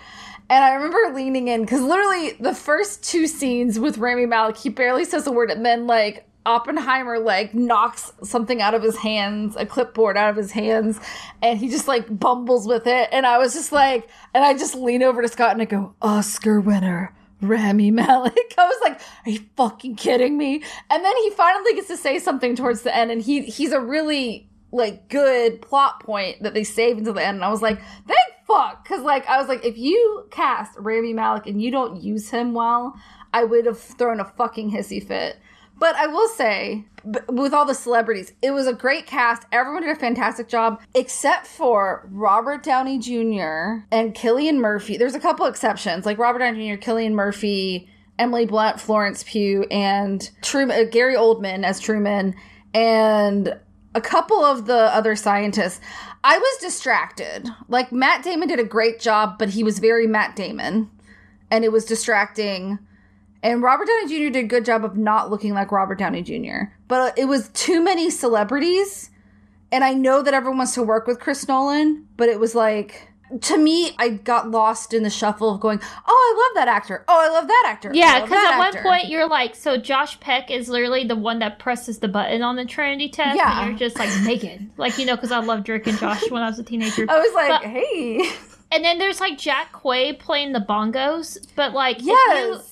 And 0.50 0.64
I 0.64 0.74
remember 0.74 1.14
leaning 1.14 1.46
in 1.46 1.60
because 1.60 1.80
literally 1.80 2.32
the 2.40 2.54
first 2.54 3.04
two 3.04 3.28
scenes 3.28 3.78
with 3.78 3.98
Rami 3.98 4.26
Malek, 4.26 4.56
he 4.56 4.68
barely 4.68 5.04
says 5.04 5.24
a 5.28 5.32
word, 5.32 5.48
and 5.48 5.64
then 5.64 5.86
like 5.86 6.26
Oppenheimer 6.46 7.18
like 7.18 7.54
knocks 7.54 8.12
something 8.22 8.62
out 8.62 8.74
of 8.74 8.82
his 8.82 8.96
hands, 8.96 9.56
a 9.56 9.66
clipboard 9.66 10.16
out 10.16 10.30
of 10.30 10.36
his 10.36 10.52
hands, 10.52 10.98
and 11.42 11.58
he 11.58 11.68
just 11.68 11.86
like 11.86 12.18
bumbles 12.18 12.66
with 12.66 12.86
it. 12.86 13.08
And 13.12 13.26
I 13.26 13.38
was 13.38 13.52
just 13.52 13.72
like, 13.72 14.08
and 14.34 14.44
I 14.44 14.54
just 14.54 14.74
lean 14.74 15.02
over 15.02 15.22
to 15.22 15.28
Scott 15.28 15.52
and 15.52 15.62
I 15.62 15.66
go, 15.66 15.94
Oscar 16.00 16.60
winner. 16.60 17.14
Rami 17.42 17.90
Malek. 17.90 18.54
I 18.58 18.66
was 18.66 18.78
like, 18.82 19.00
are 19.24 19.30
you 19.30 19.40
fucking 19.56 19.96
kidding 19.96 20.36
me? 20.36 20.62
And 20.90 21.04
then 21.04 21.16
he 21.18 21.30
finally 21.30 21.72
gets 21.74 21.88
to 21.88 21.96
say 21.96 22.18
something 22.18 22.54
towards 22.54 22.82
the 22.82 22.94
end 22.94 23.10
and 23.10 23.22
he 23.22 23.42
he's 23.42 23.72
a 23.72 23.80
really 23.80 24.46
like 24.72 25.08
good 25.08 25.60
plot 25.62 26.00
point 26.00 26.42
that 26.42 26.54
they 26.54 26.64
save 26.64 26.98
until 26.98 27.14
the 27.14 27.24
end. 27.24 27.36
And 27.36 27.44
I 27.44 27.48
was 27.48 27.62
like, 27.62 27.80
thank 28.06 28.46
fuck. 28.46 28.86
Cause 28.86 29.02
like 29.02 29.28
I 29.28 29.38
was 29.38 29.48
like, 29.48 29.64
if 29.64 29.78
you 29.78 30.26
cast 30.30 30.76
Rami 30.78 31.12
Malek 31.12 31.46
and 31.46 31.62
you 31.62 31.70
don't 31.70 32.02
use 32.02 32.30
him 32.30 32.52
well, 32.52 32.94
I 33.32 33.44
would 33.44 33.66
have 33.66 33.78
thrown 33.78 34.20
a 34.20 34.24
fucking 34.24 34.72
hissy 34.72 35.04
fit. 35.04 35.38
But 35.80 35.96
I 35.96 36.06
will 36.08 36.28
say, 36.28 36.84
with 37.28 37.54
all 37.54 37.64
the 37.64 37.74
celebrities, 37.74 38.34
it 38.42 38.50
was 38.50 38.66
a 38.66 38.74
great 38.74 39.06
cast. 39.06 39.46
Everyone 39.50 39.82
did 39.82 39.90
a 39.90 39.98
fantastic 39.98 40.46
job, 40.46 40.82
except 40.94 41.46
for 41.46 42.06
Robert 42.12 42.62
Downey 42.62 42.98
Jr. 42.98 43.86
and 43.90 44.14
Cillian 44.14 44.58
Murphy. 44.58 44.98
There's 44.98 45.14
a 45.14 45.20
couple 45.20 45.46
exceptions, 45.46 46.04
like 46.04 46.18
Robert 46.18 46.40
Downey 46.40 46.76
Jr., 46.76 46.82
Cillian 46.82 47.12
Murphy, 47.12 47.88
Emily 48.18 48.44
Blunt, 48.44 48.78
Florence 48.78 49.22
Pugh, 49.22 49.64
and 49.70 50.30
Truman, 50.42 50.78
uh, 50.78 50.90
Gary 50.90 51.14
Oldman 51.14 51.64
as 51.64 51.80
Truman, 51.80 52.34
and 52.74 53.58
a 53.94 54.00
couple 54.02 54.44
of 54.44 54.66
the 54.66 54.94
other 54.94 55.16
scientists. 55.16 55.80
I 56.22 56.36
was 56.36 56.58
distracted. 56.60 57.48
Like 57.68 57.90
Matt 57.90 58.22
Damon 58.22 58.48
did 58.48 58.60
a 58.60 58.64
great 58.64 59.00
job, 59.00 59.38
but 59.38 59.48
he 59.48 59.64
was 59.64 59.78
very 59.78 60.06
Matt 60.06 60.36
Damon, 60.36 60.90
and 61.50 61.64
it 61.64 61.72
was 61.72 61.86
distracting 61.86 62.78
and 63.42 63.62
Robert 63.62 63.86
Downey 63.86 64.08
Jr. 64.08 64.32
did 64.32 64.44
a 64.44 64.48
good 64.48 64.64
job 64.64 64.84
of 64.84 64.96
not 64.96 65.30
looking 65.30 65.54
like 65.54 65.72
Robert 65.72 65.98
Downey 65.98 66.22
Jr. 66.22 66.72
But 66.88 67.18
it 67.18 67.26
was 67.26 67.48
too 67.50 67.82
many 67.82 68.10
celebrities. 68.10 69.10
And 69.72 69.84
I 69.84 69.94
know 69.94 70.22
that 70.22 70.34
everyone 70.34 70.58
wants 70.58 70.74
to 70.74 70.82
work 70.82 71.06
with 71.06 71.20
Chris 71.20 71.46
Nolan, 71.46 72.06
but 72.16 72.28
it 72.28 72.40
was 72.40 72.54
like 72.54 73.10
to 73.42 73.56
me, 73.56 73.92
I 73.96 74.08
got 74.08 74.50
lost 74.50 74.92
in 74.92 75.04
the 75.04 75.10
shuffle 75.10 75.54
of 75.54 75.60
going, 75.60 75.80
"Oh, 76.06 76.34
I 76.34 76.48
love 76.48 76.54
that 76.56 76.74
actor. 76.74 77.04
Oh, 77.06 77.20
I 77.20 77.32
love 77.32 77.46
that 77.46 77.64
actor." 77.68 77.92
Yeah, 77.94 78.20
because 78.20 78.36
at 78.36 78.54
actor. 78.54 78.58
one 78.58 78.82
point 78.82 79.08
you're 79.08 79.28
like, 79.28 79.54
"So 79.54 79.76
Josh 79.76 80.18
Peck 80.18 80.50
is 80.50 80.68
literally 80.68 81.04
the 81.04 81.14
one 81.14 81.38
that 81.38 81.60
presses 81.60 82.00
the 82.00 82.08
button 82.08 82.42
on 82.42 82.56
the 82.56 82.64
Trinity 82.64 83.08
test." 83.08 83.36
Yeah, 83.36 83.60
and 83.60 83.70
you're 83.70 83.78
just 83.78 83.98
like 84.00 84.10
Megan, 84.22 84.72
like 84.76 84.98
you 84.98 85.06
know, 85.06 85.14
because 85.14 85.30
I 85.30 85.38
loved 85.38 85.64
Drake 85.64 85.86
and 85.86 85.96
Josh 85.96 86.28
when 86.30 86.42
I 86.42 86.48
was 86.48 86.58
a 86.58 86.64
teenager. 86.64 87.06
I 87.08 87.20
was 87.20 87.32
like, 87.32 87.48
but, 87.48 87.70
"Hey." 87.70 88.32
And 88.72 88.84
then 88.84 88.98
there's 88.98 89.20
like 89.20 89.38
Jack 89.38 89.72
Quaid 89.72 90.18
playing 90.18 90.52
the 90.52 90.60
bongos, 90.60 91.38
but 91.54 91.72
like 91.72 91.98
yes 92.00 92.69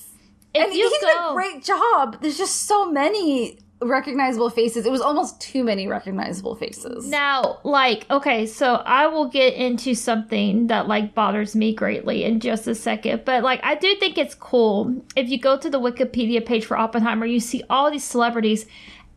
if 0.53 0.63
and 0.63 0.73
he 0.73 0.81
did 0.81 1.03
a 1.03 1.33
great 1.33 1.63
job. 1.63 2.17
There's 2.21 2.37
just 2.37 2.63
so 2.63 2.89
many 2.91 3.59
recognizable 3.81 4.49
faces. 4.49 4.85
It 4.85 4.91
was 4.91 5.01
almost 5.01 5.39
too 5.39 5.63
many 5.63 5.87
recognizable 5.87 6.55
faces. 6.55 7.07
Now, 7.07 7.59
like, 7.63 8.05
okay, 8.11 8.45
so 8.45 8.75
I 8.85 9.07
will 9.07 9.29
get 9.29 9.53
into 9.53 9.93
something 9.93 10.67
that 10.67 10.87
like 10.87 11.15
bothers 11.15 11.55
me 11.55 11.73
greatly 11.73 12.23
in 12.23 12.39
just 12.39 12.67
a 12.67 12.75
second, 12.75 13.23
but 13.25 13.43
like 13.43 13.61
I 13.63 13.75
do 13.75 13.95
think 13.95 14.17
it's 14.17 14.35
cool. 14.35 15.03
If 15.15 15.29
you 15.29 15.39
go 15.39 15.57
to 15.57 15.69
the 15.69 15.79
Wikipedia 15.79 16.45
page 16.45 16.65
for 16.65 16.77
Oppenheimer, 16.77 17.25
you 17.25 17.39
see 17.39 17.63
all 17.69 17.89
these 17.91 18.03
celebrities 18.03 18.65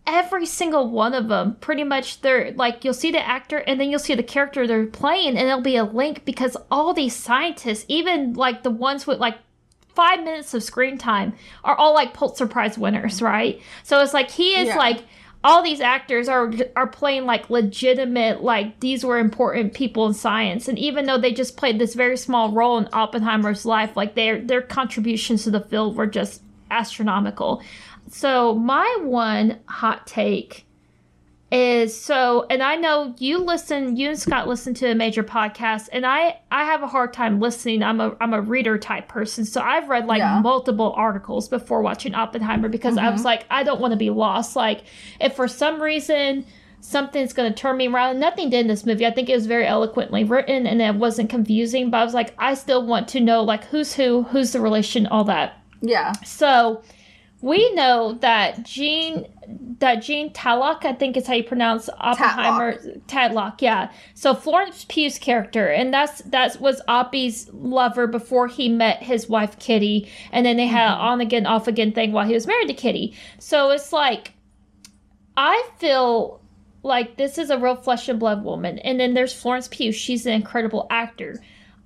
every 0.04 0.46
single 0.46 0.90
one 0.90 1.14
of 1.14 1.28
them 1.28 1.54
pretty 1.60 1.84
much 1.84 2.20
they're 2.22 2.50
like 2.56 2.84
you'll 2.84 2.92
see 2.92 3.12
the 3.12 3.24
actor 3.24 3.58
and 3.58 3.80
then 3.80 3.88
you'll 3.88 4.00
see 4.00 4.16
the 4.16 4.22
character 4.22 4.66
they're 4.66 4.86
playing 4.86 5.36
and 5.36 5.46
there'll 5.46 5.60
be 5.60 5.76
a 5.76 5.84
link 5.84 6.24
because 6.24 6.56
all 6.72 6.92
these 6.92 7.14
scientists 7.14 7.84
even 7.86 8.32
like 8.32 8.64
the 8.64 8.70
ones 8.70 9.06
with 9.06 9.20
like 9.20 9.36
five 9.94 10.22
minutes 10.24 10.54
of 10.54 10.62
screen 10.62 10.98
time 10.98 11.34
are 11.64 11.74
all 11.76 11.94
like 11.94 12.14
Pulitzer 12.14 12.46
Prize 12.46 12.78
winners, 12.78 13.22
right? 13.22 13.60
So 13.82 14.00
it's 14.00 14.14
like 14.14 14.30
he 14.30 14.54
is 14.54 14.68
yeah. 14.68 14.76
like 14.76 15.04
all 15.44 15.62
these 15.62 15.80
actors 15.80 16.28
are 16.28 16.52
are 16.76 16.86
playing 16.86 17.24
like 17.24 17.50
legitimate 17.50 18.42
like 18.42 18.78
these 18.80 19.04
were 19.04 19.18
important 19.18 19.74
people 19.74 20.06
in 20.06 20.14
science 20.14 20.68
and 20.68 20.78
even 20.78 21.06
though 21.06 21.18
they 21.18 21.32
just 21.32 21.56
played 21.56 21.80
this 21.80 21.94
very 21.94 22.16
small 22.16 22.52
role 22.52 22.78
in 22.78 22.88
Oppenheimer's 22.92 23.66
life 23.66 23.96
like 23.96 24.14
their 24.14 24.40
their 24.40 24.62
contributions 24.62 25.44
to 25.44 25.50
the 25.50 25.60
field 25.60 25.96
were 25.96 26.06
just 26.06 26.42
astronomical. 26.70 27.62
So 28.08 28.54
my 28.54 28.98
one 29.02 29.58
hot 29.66 30.06
take 30.06 30.64
is 31.52 31.94
so 31.98 32.46
and 32.48 32.62
i 32.62 32.74
know 32.76 33.14
you 33.18 33.36
listen 33.36 33.94
you 33.94 34.08
and 34.08 34.18
scott 34.18 34.48
listen 34.48 34.72
to 34.72 34.90
a 34.90 34.94
major 34.94 35.22
podcast 35.22 35.86
and 35.92 36.06
i 36.06 36.34
i 36.50 36.64
have 36.64 36.82
a 36.82 36.86
hard 36.86 37.12
time 37.12 37.40
listening 37.40 37.82
i'm 37.82 38.00
a 38.00 38.16
i'm 38.22 38.32
a 38.32 38.40
reader 38.40 38.78
type 38.78 39.06
person 39.06 39.44
so 39.44 39.60
i've 39.60 39.86
read 39.90 40.06
like 40.06 40.18
yeah. 40.18 40.40
multiple 40.40 40.94
articles 40.96 41.48
before 41.48 41.82
watching 41.82 42.14
oppenheimer 42.14 42.70
because 42.70 42.96
mm-hmm. 42.96 43.04
i 43.04 43.10
was 43.10 43.20
mm-hmm. 43.20 43.26
like 43.26 43.44
i 43.50 43.62
don't 43.62 43.82
want 43.82 43.92
to 43.92 43.98
be 43.98 44.08
lost 44.08 44.56
like 44.56 44.84
if 45.20 45.36
for 45.36 45.46
some 45.46 45.80
reason 45.80 46.42
something's 46.80 47.34
going 47.34 47.52
to 47.52 47.56
turn 47.56 47.76
me 47.76 47.86
around 47.86 48.18
nothing 48.18 48.48
did 48.48 48.60
in 48.60 48.66
this 48.66 48.86
movie 48.86 49.04
i 49.04 49.10
think 49.10 49.28
it 49.28 49.34
was 49.34 49.46
very 49.46 49.66
eloquently 49.66 50.24
written 50.24 50.66
and 50.66 50.80
it 50.80 50.94
wasn't 50.94 51.28
confusing 51.28 51.90
but 51.90 51.98
i 51.98 52.04
was 52.04 52.14
like 52.14 52.34
i 52.38 52.54
still 52.54 52.86
want 52.86 53.06
to 53.06 53.20
know 53.20 53.42
like 53.42 53.64
who's 53.64 53.92
who 53.92 54.22
who's 54.22 54.52
the 54.52 54.60
relation 54.60 55.06
all 55.06 55.24
that 55.24 55.60
yeah 55.82 56.12
so 56.24 56.82
we 57.42 57.74
know 57.74 58.14
that 58.20 58.62
Jean 58.62 59.26
that 59.80 59.96
Jean 59.96 60.32
Tatlock, 60.32 60.84
I 60.84 60.92
think 60.92 61.16
is 61.16 61.26
how 61.26 61.34
you 61.34 61.42
pronounce 61.42 61.90
Oppenheimer. 61.98 62.78
Tatlock, 63.08 63.60
yeah. 63.60 63.90
So 64.14 64.32
Florence 64.32 64.86
Pugh's 64.88 65.18
character, 65.18 65.66
and 65.66 65.92
that's 65.92 66.22
that 66.22 66.60
was 66.60 66.80
Oppie's 66.86 67.50
lover 67.52 68.06
before 68.06 68.46
he 68.46 68.68
met 68.68 69.02
his 69.02 69.28
wife 69.28 69.58
Kitty, 69.58 70.08
and 70.30 70.46
then 70.46 70.56
they 70.56 70.68
had 70.68 70.88
mm-hmm. 70.92 71.00
an 71.00 71.08
on 71.08 71.20
again, 71.20 71.46
off 71.46 71.66
again 71.66 71.92
thing 71.92 72.12
while 72.12 72.26
he 72.26 72.34
was 72.34 72.46
married 72.46 72.68
to 72.68 72.74
Kitty. 72.74 73.14
So 73.38 73.70
it's 73.70 73.92
like 73.92 74.32
I 75.36 75.68
feel 75.78 76.40
like 76.84 77.16
this 77.16 77.38
is 77.38 77.50
a 77.50 77.58
real 77.58 77.76
flesh 77.76 78.08
and 78.08 78.20
blood 78.20 78.44
woman. 78.44 78.78
And 78.78 78.98
then 78.98 79.14
there's 79.14 79.32
Florence 79.32 79.68
Pugh, 79.68 79.92
she's 79.92 80.26
an 80.26 80.32
incredible 80.32 80.86
actor. 80.90 81.40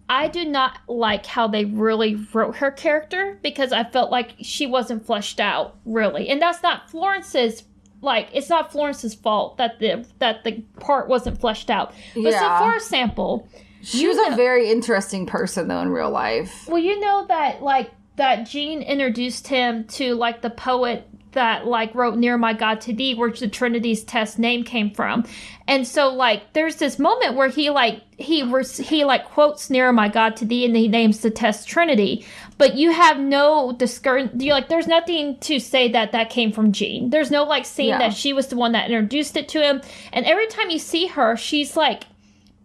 I 0.08 0.28
do 0.28 0.44
not 0.44 0.78
like 0.88 1.26
how 1.26 1.48
they 1.48 1.64
really 1.64 2.14
wrote 2.32 2.56
her 2.56 2.70
character 2.70 3.38
because 3.42 3.72
I 3.72 3.84
felt 3.84 4.10
like 4.10 4.34
she 4.40 4.66
wasn't 4.66 5.04
fleshed 5.04 5.40
out 5.40 5.76
really. 5.84 6.28
And 6.28 6.40
that's 6.40 6.62
not 6.62 6.88
Florence's 6.90 7.64
like 8.02 8.28
it's 8.32 8.48
not 8.48 8.70
Florence's 8.70 9.14
fault 9.14 9.56
that 9.58 9.80
the 9.80 10.06
that 10.18 10.44
the 10.44 10.62
part 10.80 11.08
wasn't 11.08 11.40
fleshed 11.40 11.70
out. 11.70 11.92
But 12.14 12.32
yeah. 12.32 12.58
so 12.58 12.64
for 12.64 12.76
example, 12.76 13.48
she 13.82 14.06
was 14.06 14.16
know, 14.16 14.32
a 14.32 14.36
very 14.36 14.70
interesting 14.70 15.26
person 15.26 15.68
though 15.68 15.80
in 15.80 15.88
real 15.88 16.10
life. 16.10 16.68
Well, 16.68 16.78
you 16.78 17.00
know 17.00 17.26
that 17.28 17.62
like 17.62 17.90
that 18.16 18.48
Jean 18.48 18.82
introduced 18.82 19.48
him 19.48 19.84
to 19.84 20.14
like 20.14 20.40
the 20.42 20.50
poet 20.50 21.08
that 21.36 21.66
like 21.66 21.94
wrote 21.94 22.18
near 22.18 22.36
my 22.36 22.52
god 22.52 22.80
to 22.82 22.92
thee 22.92 23.14
where 23.14 23.30
the 23.30 23.46
trinity's 23.46 24.02
test 24.02 24.38
name 24.38 24.64
came 24.64 24.90
from. 24.90 25.24
And 25.68 25.86
so 25.86 26.12
like 26.12 26.52
there's 26.52 26.76
this 26.76 26.98
moment 26.98 27.36
where 27.36 27.48
he 27.48 27.70
like 27.70 28.02
he 28.18 28.42
was 28.42 28.76
he 28.76 29.04
like 29.04 29.24
quotes 29.26 29.70
near 29.70 29.92
my 29.92 30.08
god 30.08 30.36
to 30.36 30.44
thee 30.44 30.64
and 30.64 30.76
he 30.76 30.88
names 30.88 31.20
the 31.20 31.30
test 31.30 31.68
trinity. 31.68 32.26
But 32.58 32.74
you 32.74 32.90
have 32.90 33.18
no 33.18 33.72
discern 33.72 34.30
you 34.38 34.52
like 34.52 34.68
there's 34.68 34.88
nothing 34.88 35.38
to 35.40 35.60
say 35.60 35.88
that 35.92 36.12
that 36.12 36.30
came 36.30 36.50
from 36.52 36.72
jean. 36.72 37.10
There's 37.10 37.30
no 37.30 37.44
like 37.44 37.64
saying 37.64 37.90
yeah. 37.90 37.98
that 37.98 38.14
she 38.14 38.32
was 38.32 38.48
the 38.48 38.56
one 38.56 38.72
that 38.72 38.90
introduced 38.90 39.36
it 39.36 39.48
to 39.50 39.62
him. 39.62 39.80
And 40.12 40.26
every 40.26 40.48
time 40.48 40.70
you 40.70 40.78
see 40.78 41.06
her 41.06 41.36
she's 41.36 41.76
like 41.76 42.04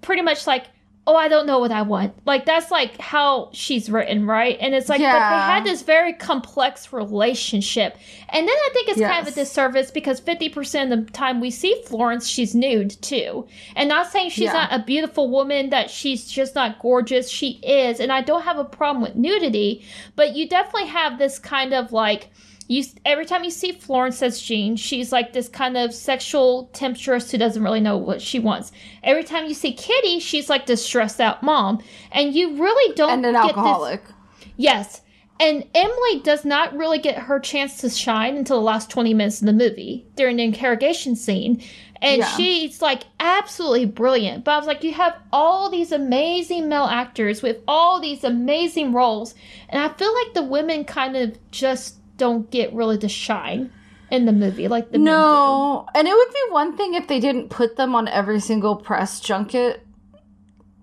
pretty 0.01 0.23
much 0.23 0.47
like 0.47 0.65
oh, 1.07 1.15
I 1.15 1.27
don't 1.27 1.47
know 1.47 1.57
what 1.57 1.71
I 1.71 1.81
want. 1.81 2.13
Like 2.27 2.45
that's 2.45 2.69
like 2.69 2.99
how 2.99 3.49
she's 3.53 3.89
written, 3.89 4.27
right? 4.27 4.57
And 4.61 4.75
it's 4.75 4.87
like, 4.87 5.01
yeah. 5.01 5.13
but 5.13 5.29
they 5.29 5.53
had 5.53 5.63
this 5.63 5.81
very 5.81 6.13
complex 6.13 6.93
relationship. 6.93 7.97
And 8.29 8.47
then 8.47 8.55
I 8.55 8.69
think 8.71 8.89
it's 8.89 8.99
yes. 8.99 9.11
kind 9.11 9.27
of 9.27 9.33
a 9.33 9.35
disservice 9.35 9.89
because 9.89 10.21
50% 10.21 10.93
of 10.93 11.07
the 11.07 11.11
time 11.11 11.41
we 11.41 11.49
see 11.49 11.81
Florence, 11.87 12.27
she's 12.27 12.53
nude 12.53 12.91
too. 13.01 13.47
And 13.75 13.89
not 13.89 14.11
saying 14.11 14.29
she's 14.29 14.45
yeah. 14.45 14.53
not 14.53 14.73
a 14.73 14.83
beautiful 14.83 15.29
woman, 15.29 15.71
that 15.71 15.89
she's 15.89 16.29
just 16.29 16.53
not 16.53 16.79
gorgeous. 16.79 17.29
She 17.29 17.59
is. 17.63 17.99
And 17.99 18.11
I 18.11 18.21
don't 18.21 18.43
have 18.43 18.59
a 18.59 18.65
problem 18.65 19.01
with 19.01 19.15
nudity, 19.15 19.83
but 20.15 20.35
you 20.35 20.47
definitely 20.47 20.89
have 20.89 21.17
this 21.17 21.39
kind 21.39 21.73
of 21.73 21.91
like, 21.91 22.29
you 22.71 22.85
every 23.05 23.25
time 23.25 23.43
you 23.43 23.51
see 23.51 23.73
Florence 23.73 24.21
as 24.21 24.41
Jean, 24.41 24.77
she's 24.77 25.11
like 25.11 25.33
this 25.33 25.49
kind 25.49 25.75
of 25.75 25.93
sexual 25.93 26.69
temptress 26.71 27.29
who 27.29 27.37
doesn't 27.37 27.61
really 27.61 27.81
know 27.81 27.97
what 27.97 28.21
she 28.21 28.39
wants. 28.39 28.71
Every 29.03 29.25
time 29.25 29.45
you 29.45 29.53
see 29.53 29.73
Kitty, 29.73 30.19
she's 30.19 30.49
like 30.49 30.67
this 30.67 30.85
stressed 30.85 31.19
out 31.19 31.43
mom, 31.43 31.83
and 32.13 32.33
you 32.33 32.55
really 32.55 32.95
don't 32.95 33.11
and 33.11 33.25
an 33.25 33.35
alcoholic. 33.35 34.05
This, 34.05 34.13
yes, 34.55 35.01
and 35.37 35.67
Emily 35.75 36.21
does 36.23 36.45
not 36.45 36.77
really 36.77 36.99
get 36.99 37.17
her 37.17 37.41
chance 37.41 37.77
to 37.81 37.89
shine 37.89 38.37
until 38.37 38.57
the 38.57 38.63
last 38.63 38.89
20 38.89 39.13
minutes 39.15 39.41
of 39.41 39.47
the 39.47 39.53
movie 39.53 40.05
during 40.15 40.37
the 40.37 40.43
interrogation 40.43 41.17
scene. 41.17 41.61
And 42.01 42.19
yeah. 42.19 42.37
she's 42.37 42.81
like 42.81 43.03
absolutely 43.19 43.85
brilliant. 43.85 44.45
But 44.45 44.51
I 44.51 44.57
was 44.57 44.67
like, 44.67 44.83
you 44.83 44.93
have 44.93 45.17
all 45.33 45.69
these 45.69 45.91
amazing 45.91 46.69
male 46.69 46.85
actors 46.85 47.41
with 47.41 47.57
all 47.67 47.99
these 47.99 48.23
amazing 48.23 48.93
roles. 48.93 49.35
And 49.67 49.81
I 49.83 49.89
feel 49.89 50.13
like 50.13 50.33
the 50.33 50.43
women 50.43 50.85
kind 50.85 51.17
of 51.17 51.37
just 51.51 52.00
don't 52.21 52.49
get 52.51 52.71
really 52.73 52.97
to 52.97 53.09
shine 53.09 53.71
in 54.11 54.25
the 54.25 54.31
movie 54.43 54.67
like 54.67 54.91
the 54.91 54.97
no 54.97 55.87
and 55.95 56.07
it 56.07 56.13
would 56.13 56.33
be 56.33 56.51
one 56.51 56.75
thing 56.77 56.93
if 56.93 57.07
they 57.07 57.19
didn't 57.19 57.49
put 57.49 57.75
them 57.77 57.95
on 57.95 58.07
every 58.07 58.39
single 58.39 58.75
press 58.75 59.19
junket 59.19 59.85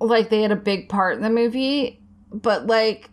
like 0.01 0.31
they 0.31 0.43
had 0.43 0.51
a 0.53 0.57
big 0.57 0.89
part 0.89 1.17
in 1.17 1.23
the 1.23 1.31
movie 1.31 2.01
but 2.33 2.67
like 2.67 3.11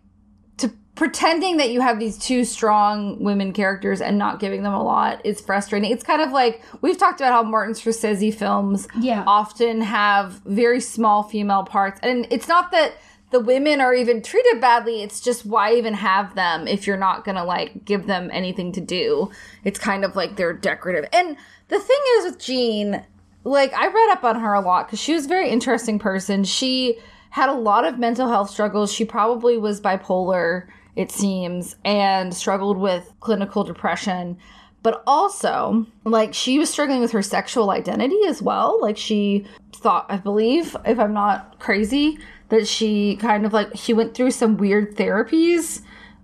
to 0.57 0.71
pretending 0.95 1.57
that 1.57 1.69
you 1.71 1.81
have 1.81 1.99
these 1.99 2.17
two 2.17 2.43
strong 2.45 3.21
women 3.23 3.51
characters 3.53 3.99
and 4.01 4.17
not 4.17 4.39
giving 4.39 4.63
them 4.63 4.73
a 4.73 4.83
lot 4.83 5.19
is 5.25 5.41
frustrating. 5.41 5.91
It's 5.91 6.03
kind 6.03 6.21
of 6.21 6.31
like 6.31 6.61
we've 6.81 6.97
talked 6.97 7.19
about 7.21 7.31
how 7.33 7.43
Martin 7.43 7.73
Scorsese 7.73 8.33
films 8.33 8.87
Yeah. 8.99 9.23
often 9.27 9.81
have 9.81 10.41
very 10.45 10.79
small 10.79 11.23
female 11.23 11.63
parts. 11.63 11.99
And 12.03 12.27
it's 12.29 12.47
not 12.47 12.71
that 12.71 12.93
the 13.35 13.41
women 13.41 13.81
are 13.81 13.93
even 13.93 14.21
treated 14.21 14.61
badly, 14.61 15.03
it's 15.03 15.19
just 15.19 15.45
why 15.45 15.73
even 15.73 15.93
have 15.93 16.35
them 16.35 16.69
if 16.69 16.87
you're 16.87 16.95
not 16.95 17.25
to 17.25 17.43
like 17.43 17.83
give 17.83 18.07
them 18.07 18.29
anything 18.31 18.71
to 18.71 18.79
do. 18.79 19.29
It's 19.65 19.77
kind 19.77 20.05
of 20.05 20.15
like 20.15 20.37
they're 20.37 20.53
decorative. 20.53 21.09
And 21.11 21.35
the 21.67 21.77
thing 21.77 21.97
is 22.15 22.23
with 22.23 22.39
Jean, 22.39 23.03
like 23.43 23.73
I 23.73 23.87
read 23.87 24.09
up 24.13 24.23
on 24.23 24.39
her 24.39 24.53
a 24.53 24.61
lot 24.61 24.87
cuz 24.87 25.01
she 25.01 25.13
was 25.13 25.25
a 25.25 25.27
very 25.27 25.49
interesting 25.49 25.99
person. 25.99 26.45
She 26.45 26.97
had 27.31 27.49
a 27.49 27.53
lot 27.53 27.83
of 27.83 27.99
mental 27.99 28.29
health 28.29 28.51
struggles. 28.51 28.93
She 28.93 29.03
probably 29.03 29.57
was 29.57 29.81
bipolar, 29.81 30.67
it 30.95 31.11
seems, 31.11 31.75
and 31.83 32.33
struggled 32.33 32.77
with 32.77 33.11
clinical 33.19 33.65
depression. 33.65 34.37
But 34.81 35.03
also, 35.05 35.85
like, 36.05 36.33
she 36.33 36.57
was 36.57 36.69
struggling 36.69 37.01
with 37.01 37.11
her 37.11 37.23
sexual 37.23 37.71
identity 37.71 38.19
as 38.27 38.41
well. 38.41 38.79
Like, 38.79 38.95
she 38.97 39.45
thought, 39.73 40.05
I 40.07 40.17
believe, 40.17 40.77
if 40.85 40.99
I'm 40.99 41.13
not 41.13 41.59
crazy, 41.59 42.17
that 42.49 42.67
she 42.67 43.15
kind 43.15 43.45
of 43.45 43.53
like, 43.53 43.69
she 43.75 43.93
went 43.93 44.13
through 44.13 44.31
some 44.31 44.57
weird 44.57 44.95
therapies 44.95 45.81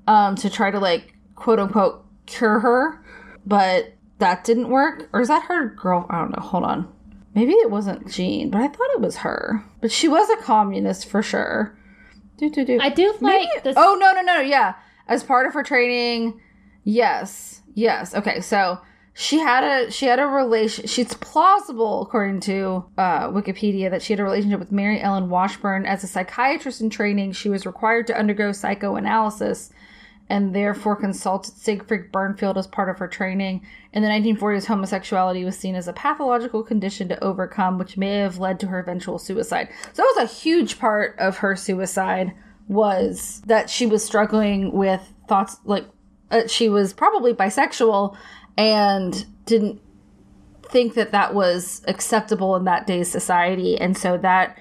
um, 0.08 0.36
to 0.36 0.50
try 0.50 0.72
to, 0.72 0.80
like, 0.80 1.14
quote 1.36 1.60
unquote, 1.60 2.06
cure 2.26 2.60
her. 2.60 3.04
But 3.46 3.94
that 4.20 4.44
didn't 4.44 4.70
work. 4.70 5.10
Or 5.14 5.22
is 5.22 5.30
that 5.30 5.44
her 5.46 5.70
girl? 5.70 6.06
I 6.10 6.20
don't 6.20 6.32
know. 6.32 6.44
Hold 6.44 6.64
on. 6.64 6.94
Maybe 7.34 7.54
it 7.54 7.72
wasn't 7.72 8.12
Jean, 8.12 8.50
but 8.50 8.62
I 8.62 8.68
thought 8.68 8.90
it 8.94 9.02
was 9.02 9.18
her. 9.18 9.64
But 9.80 9.92
she 9.92 10.08
was 10.08 10.30
a 10.30 10.36
communist 10.44 11.08
for 11.08 11.24
sure. 11.24 11.78
Do, 12.38 12.50
do, 12.50 12.66
do. 12.66 12.78
I 12.82 12.90
do 12.90 13.16
Maybe- 13.22 13.48
like 13.54 13.64
this. 13.64 13.76
Oh 13.78 13.96
no 14.00 14.12
no 14.14 14.22
no 14.22 14.42
yeah! 14.42 14.74
As 15.08 15.24
part 15.24 15.46
of 15.48 15.54
her 15.54 15.64
training, 15.64 16.42
yes 16.84 17.62
yes. 17.74 18.14
Okay, 18.14 18.42
so 18.42 18.80
she 19.14 19.40
had 19.40 19.64
a 19.64 19.92
she 19.92 20.06
had 20.06 20.20
a 20.20 20.26
relation. 20.26 20.88
She's 20.88 21.14
plausible 21.16 22.02
according 22.02 22.40
to 22.42 22.86
uh, 22.98 23.28
Wikipedia 23.30 23.90
that 23.90 24.02
she 24.02 24.14
had 24.14 24.20
a 24.20 24.24
relationship 24.24 24.60
with 24.60 24.72
Mary 24.72 25.02
Ellen 25.02 25.30
Washburn 25.30 25.86
as 25.86 26.04
a 26.04 26.08
psychiatrist 26.08 26.82
in 26.82 26.90
training. 26.90 27.34
She 27.34 27.50
was 27.50 27.66
required 27.66 28.08
to 28.08 28.18
undergo 28.18 28.52
psychoanalysis 28.52 29.72
and 30.30 30.56
therefore 30.56 30.96
consulted 30.96 31.54
Siegfried 31.58 32.10
Bernfeld 32.14 32.56
as 32.56 32.66
part 32.66 32.88
of 32.88 33.00
her 33.00 33.08
training. 33.08 33.68
In 33.92 34.02
the 34.02 34.08
1940s, 34.08 34.66
homosexuality 34.66 35.44
was 35.44 35.58
seen 35.58 35.76
as 35.76 35.90
a 35.90 35.94
pathological 35.94 36.64
condition 36.64 37.10
to 37.10 37.22
overcome, 37.22 37.78
which 37.78 37.98
may 37.98 38.20
have 38.20 38.38
led 38.38 38.58
to 38.62 38.68
her 38.68 38.80
eventual 38.80 39.20
suicide. 39.20 39.68
So 39.92 40.04
that 40.04 40.14
was 40.16 40.32
a 40.32 40.34
huge 40.34 40.80
part 40.80 41.20
of 41.20 41.40
her 41.40 41.58
suicide 41.58 42.34
was 42.70 43.42
that 43.48 43.70
she 43.70 43.86
was 43.86 44.06
struggling 44.06 44.72
with 44.72 45.02
thoughts 45.28 45.58
like 45.66 45.86
uh, 46.32 46.48
she 46.48 46.70
was 46.70 46.94
probably 46.94 47.34
bisexual 47.34 48.16
and 48.58 49.26
didn't 49.46 49.82
think 50.64 50.94
that 50.94 51.12
that 51.12 51.34
was 51.34 51.82
acceptable 51.88 52.56
in 52.56 52.64
that 52.66 52.88
day's 52.88 53.12
society. 53.12 53.78
And 53.80 53.98
so 53.98 54.18
that 54.18 54.58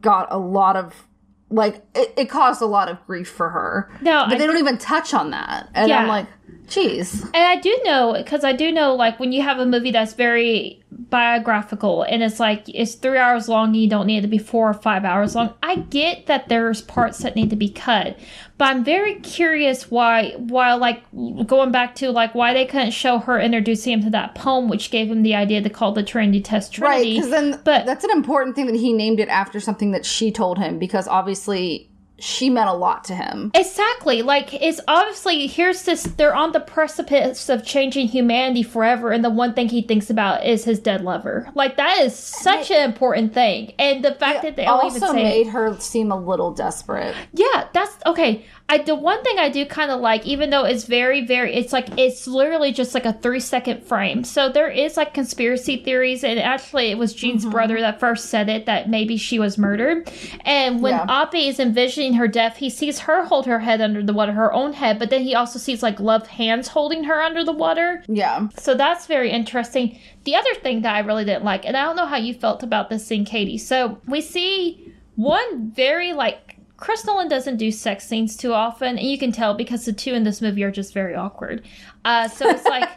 got 0.00 0.28
a 0.30 0.38
lot 0.38 0.76
of 0.76 1.06
like 1.50 1.84
it, 1.94 2.14
it 2.16 2.30
caused 2.30 2.62
a 2.62 2.66
lot 2.66 2.88
of 2.88 3.04
grief 3.06 3.28
for 3.28 3.50
her. 3.50 3.90
No, 4.00 4.24
but 4.26 4.34
I- 4.34 4.38
they 4.38 4.46
don't 4.46 4.56
even 4.58 4.78
touch 4.78 5.12
on 5.12 5.30
that. 5.32 5.68
And 5.74 5.88
Yeah. 5.88 5.98
i'm 5.98 6.08
like 6.08 6.26
geez 6.68 7.22
And 7.22 7.36
I 7.36 7.56
do 7.56 7.78
know 7.84 8.14
because 8.16 8.44
I 8.44 8.52
do 8.52 8.72
know 8.72 8.94
like 8.94 9.18
when 9.20 9.32
you 9.32 9.42
have 9.42 9.58
a 9.58 9.66
movie 9.66 9.90
that's 9.90 10.14
very 10.14 10.82
biographical 10.90 12.02
and 12.02 12.22
it's 12.22 12.40
like 12.40 12.64
it's 12.68 12.94
three 12.94 13.18
hours 13.18 13.48
long 13.48 13.68
and 13.68 13.76
you 13.76 13.88
don't 13.88 14.06
need 14.06 14.18
it 14.18 14.22
to 14.22 14.28
be 14.28 14.38
four 14.38 14.70
or 14.70 14.74
five 14.74 15.04
hours 15.04 15.34
long. 15.34 15.54
I 15.62 15.76
get 15.76 16.26
that 16.26 16.48
there's 16.48 16.80
parts 16.82 17.18
that 17.18 17.36
need 17.36 17.50
to 17.50 17.56
be 17.56 17.68
cut, 17.68 18.18
but 18.58 18.64
I'm 18.66 18.82
very 18.84 19.16
curious 19.16 19.90
why 19.90 20.32
why 20.38 20.72
like 20.74 21.02
going 21.46 21.70
back 21.70 21.94
to 21.96 22.10
like 22.10 22.34
why 22.34 22.54
they 22.54 22.64
couldn't 22.64 22.92
show 22.92 23.18
her 23.18 23.38
introducing 23.38 23.92
him 23.92 24.02
to 24.04 24.10
that 24.10 24.34
poem 24.34 24.68
which 24.68 24.90
gave 24.90 25.10
him 25.10 25.22
the 25.22 25.34
idea 25.34 25.60
to 25.62 25.70
call 25.70 25.92
the 25.92 26.02
Trinity 26.02 26.40
Test 26.40 26.72
Trinity. 26.72 27.14
right 27.14 27.16
because 27.16 27.30
then 27.30 27.60
but- 27.64 27.84
that's 27.86 28.04
an 28.04 28.10
important 28.10 28.56
thing 28.56 28.66
that 28.66 28.76
he 28.76 28.92
named 28.92 29.20
it 29.20 29.28
after 29.28 29.60
something 29.60 29.90
that 29.92 30.06
she 30.06 30.30
told 30.32 30.58
him 30.58 30.78
because 30.78 31.06
obviously 31.08 31.90
she 32.22 32.48
meant 32.48 32.68
a 32.68 32.72
lot 32.72 33.04
to 33.04 33.14
him 33.14 33.50
Exactly. 33.54 34.22
Like 34.22 34.54
it's 34.54 34.80
obviously 34.88 35.46
here's 35.46 35.82
this 35.82 36.04
they're 36.04 36.34
on 36.34 36.52
the 36.52 36.60
precipice 36.60 37.48
of 37.48 37.64
changing 37.64 38.08
humanity 38.08 38.62
forever 38.62 39.10
and 39.10 39.24
the 39.24 39.30
one 39.30 39.54
thing 39.54 39.68
he 39.68 39.82
thinks 39.82 40.10
about 40.10 40.44
is 40.44 40.64
his 40.64 40.78
dead 40.78 41.02
lover. 41.02 41.50
Like 41.54 41.76
that 41.76 41.98
is 42.00 42.16
such 42.16 42.70
an 42.70 42.82
important 42.88 43.34
thing. 43.34 43.72
And 43.78 44.04
the 44.04 44.14
fact 44.14 44.42
that 44.42 44.56
they 44.56 44.66
also 44.66 45.12
made 45.12 45.48
it. 45.48 45.50
her 45.50 45.78
seem 45.80 46.10
a 46.10 46.18
little 46.18 46.52
desperate 46.52 47.14
Yeah, 47.32 47.68
that's 47.72 47.96
okay. 48.06 48.44
I 48.72 48.78
the 48.78 48.94
one 48.94 49.22
thing 49.22 49.38
I 49.38 49.48
do 49.50 49.66
kind 49.66 49.90
of 49.90 50.00
like, 50.00 50.24
even 50.26 50.50
though 50.50 50.64
it's 50.64 50.84
very, 50.84 51.24
very, 51.26 51.54
it's 51.54 51.72
like 51.72 51.88
it's 51.98 52.26
literally 52.26 52.72
just 52.72 52.94
like 52.94 53.04
a 53.04 53.12
three 53.12 53.40
second 53.40 53.84
frame. 53.84 54.24
So 54.24 54.48
there 54.48 54.68
is 54.70 54.96
like 54.96 55.12
conspiracy 55.12 55.76
theories, 55.76 56.24
and 56.24 56.38
actually 56.40 56.90
it 56.90 56.96
was 56.98 57.12
Jean's 57.12 57.42
Mm-hmm. 57.42 57.50
brother 57.50 57.80
that 57.80 58.00
first 58.00 58.26
said 58.30 58.48
it 58.48 58.66
that 58.66 58.88
maybe 58.88 59.16
she 59.16 59.38
was 59.38 59.58
murdered. 59.58 60.10
And 60.44 60.80
when 60.80 60.92
Yeah. 60.94 61.06
Oppie 61.06 61.48
is 61.48 61.60
envisioning 61.60 62.14
her 62.14 62.28
death, 62.28 62.56
he 62.56 62.70
sees 62.70 63.00
her 63.00 63.24
hold 63.26 63.46
her 63.46 63.58
head 63.60 63.80
under 63.80 64.02
the 64.02 64.12
water, 64.14 64.32
her 64.32 64.52
own 64.52 64.72
head, 64.72 64.98
but 64.98 65.10
then 65.10 65.22
he 65.22 65.34
also 65.34 65.58
sees 65.58 65.82
like 65.82 65.96
gloved 65.96 66.28
hands 66.28 66.68
holding 66.68 67.04
her 67.04 67.20
under 67.20 67.44
the 67.44 67.52
water. 67.52 68.02
yeah 68.08 68.48
So 68.56 68.74
that's 68.74 69.06
very 69.06 69.30
interesting. 69.30 69.98
The 70.24 70.34
other 70.36 70.54
thing 70.62 70.82
that 70.82 70.94
I 70.94 71.00
really 71.00 71.24
didn't 71.24 71.44
like, 71.44 71.66
and 71.66 71.76
I 71.76 71.84
don't 71.84 71.96
know 71.96 72.06
how 72.06 72.16
you 72.16 72.32
felt 72.32 72.62
about 72.62 72.88
this 72.88 73.06
scene, 73.06 73.24
Katie. 73.24 73.58
So 73.58 73.98
we 74.06 74.20
see 74.20 74.92
one 75.16 75.70
very 75.72 76.12
like 76.12 76.51
Chris 76.82 77.04
Nolan 77.06 77.28
doesn't 77.28 77.58
do 77.58 77.70
sex 77.70 78.08
scenes 78.08 78.36
too 78.36 78.52
often, 78.52 78.98
and 78.98 79.06
you 79.06 79.16
can 79.16 79.30
tell 79.30 79.54
because 79.54 79.84
the 79.84 79.92
two 79.92 80.14
in 80.14 80.24
this 80.24 80.42
movie 80.42 80.64
are 80.64 80.70
just 80.72 80.92
very 80.92 81.14
awkward. 81.14 81.64
Uh, 82.04 82.26
so 82.26 82.48
it's 82.48 82.64
like 82.64 82.90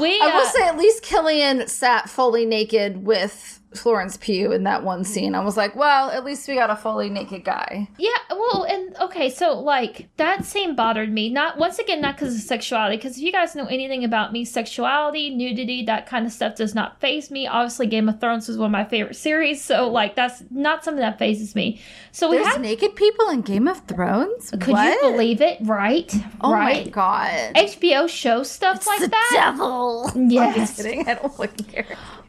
we. 0.00 0.20
I 0.20 0.26
will 0.26 0.46
uh, 0.46 0.50
say, 0.50 0.66
at 0.66 0.76
least 0.76 1.04
Cillian 1.04 1.68
sat 1.68 2.08
fully 2.08 2.44
naked 2.44 3.04
with 3.04 3.58
Florence 3.74 4.16
Pugh 4.16 4.52
in 4.52 4.64
that 4.64 4.82
one 4.82 5.04
scene. 5.04 5.34
I 5.34 5.44
was 5.44 5.56
like, 5.56 5.76
well, 5.76 6.10
at 6.10 6.24
least 6.24 6.48
we 6.48 6.54
got 6.54 6.70
a 6.70 6.76
fully 6.76 7.10
naked 7.10 7.44
guy. 7.44 7.88
Yeah, 7.98 8.10
well, 8.30 8.64
and 8.64 8.96
okay, 8.96 9.28
so 9.28 9.60
like 9.60 10.08
that 10.16 10.44
scene 10.46 10.74
bothered 10.74 11.12
me. 11.12 11.28
Not 11.28 11.58
once 11.58 11.78
again, 11.78 12.00
not 12.00 12.16
because 12.16 12.34
of 12.34 12.40
sexuality. 12.40 12.96
Because 12.96 13.18
if 13.18 13.22
you 13.22 13.30
guys 13.30 13.54
know 13.54 13.66
anything 13.66 14.04
about 14.04 14.32
me, 14.32 14.44
sexuality, 14.44 15.30
nudity, 15.30 15.84
that 15.84 16.06
kind 16.06 16.24
of 16.24 16.32
stuff 16.32 16.56
does 16.56 16.74
not 16.74 16.98
phase 17.00 17.30
me. 17.30 17.46
Obviously, 17.46 17.86
Game 17.86 18.08
of 18.08 18.20
Thrones 18.20 18.48
was 18.48 18.56
one 18.56 18.66
of 18.66 18.72
my 18.72 18.84
favorite 18.84 19.16
series, 19.16 19.62
so 19.62 19.88
like 19.88 20.16
that's 20.16 20.42
not 20.50 20.82
something 20.82 21.02
that 21.02 21.18
phases 21.18 21.54
me. 21.54 21.80
So 22.10 22.30
we 22.30 22.36
There's 22.36 22.48
have. 22.48 22.60
naked 22.62 22.96
people 22.96 23.28
in 23.28 23.42
Game 23.42 23.68
of 23.68 23.80
Thrones. 23.86 24.50
Could 24.50 24.68
what? 24.68 24.94
you 25.02 25.10
believe 25.10 25.42
it? 25.42 25.58
Right? 25.60 26.12
Oh 26.40 26.52
right. 26.52 26.86
my 26.86 26.90
god! 26.90 27.54
HBO 27.54 28.08
shows 28.08 28.50
stuff 28.50 28.86
like 28.86 29.00
the 29.00 29.08
that. 29.08 29.30
devil. 29.32 29.67
I'm 30.14 30.30
Yes. 30.30 30.56
just 30.56 30.76
kidding. 30.76 31.08
I 31.08 31.14
don't 31.14 31.34
fucking 31.34 31.66
care. 31.66 31.86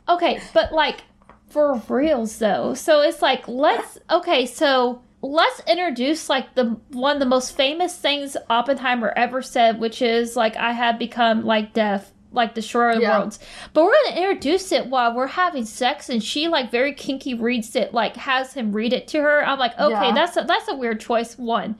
Okay, 0.07 0.41
but 0.53 0.71
like 0.73 1.01
for 1.49 1.81
reals 1.87 2.37
though. 2.39 2.73
So 2.73 3.01
it's 3.01 3.21
like 3.21 3.47
let's 3.47 3.97
okay, 4.09 4.45
so 4.45 5.01
let's 5.21 5.61
introduce 5.67 6.29
like 6.29 6.55
the 6.55 6.77
one 6.91 7.15
of 7.15 7.19
the 7.19 7.25
most 7.25 7.55
famous 7.55 7.95
things 7.95 8.37
Oppenheimer 8.49 9.13
ever 9.15 9.41
said, 9.41 9.79
which 9.79 10.01
is 10.01 10.35
like 10.35 10.55
I 10.55 10.71
have 10.73 10.97
become 10.99 11.45
like 11.45 11.73
deaf 11.73 12.11
like 12.31 12.53
destroyer 12.53 12.91
of 12.91 12.95
the 12.97 13.01
Yeah. 13.01 13.17
worlds. 13.19 13.39
But 13.73 13.85
we're 13.85 13.93
gonna 14.05 14.21
introduce 14.21 14.71
it 14.71 14.85
while 14.85 15.15
we're 15.15 15.25
having 15.25 15.65
sex 15.65 16.09
and 16.09 16.23
she 16.23 16.47
like 16.47 16.69
very 16.69 16.93
kinky 16.93 17.33
reads 17.33 17.75
it, 17.75 17.91
like 17.91 18.15
has 18.17 18.53
him 18.53 18.71
read 18.71 18.93
it 18.93 19.07
to 19.09 19.19
her. 19.21 19.43
I'm 19.45 19.57
like, 19.57 19.73
okay, 19.79 20.07
Yeah. 20.09 20.13
that's 20.13 20.37
a 20.37 20.43
that's 20.43 20.67
a 20.67 20.75
weird 20.75 20.99
choice, 20.99 21.37
one. 21.39 21.75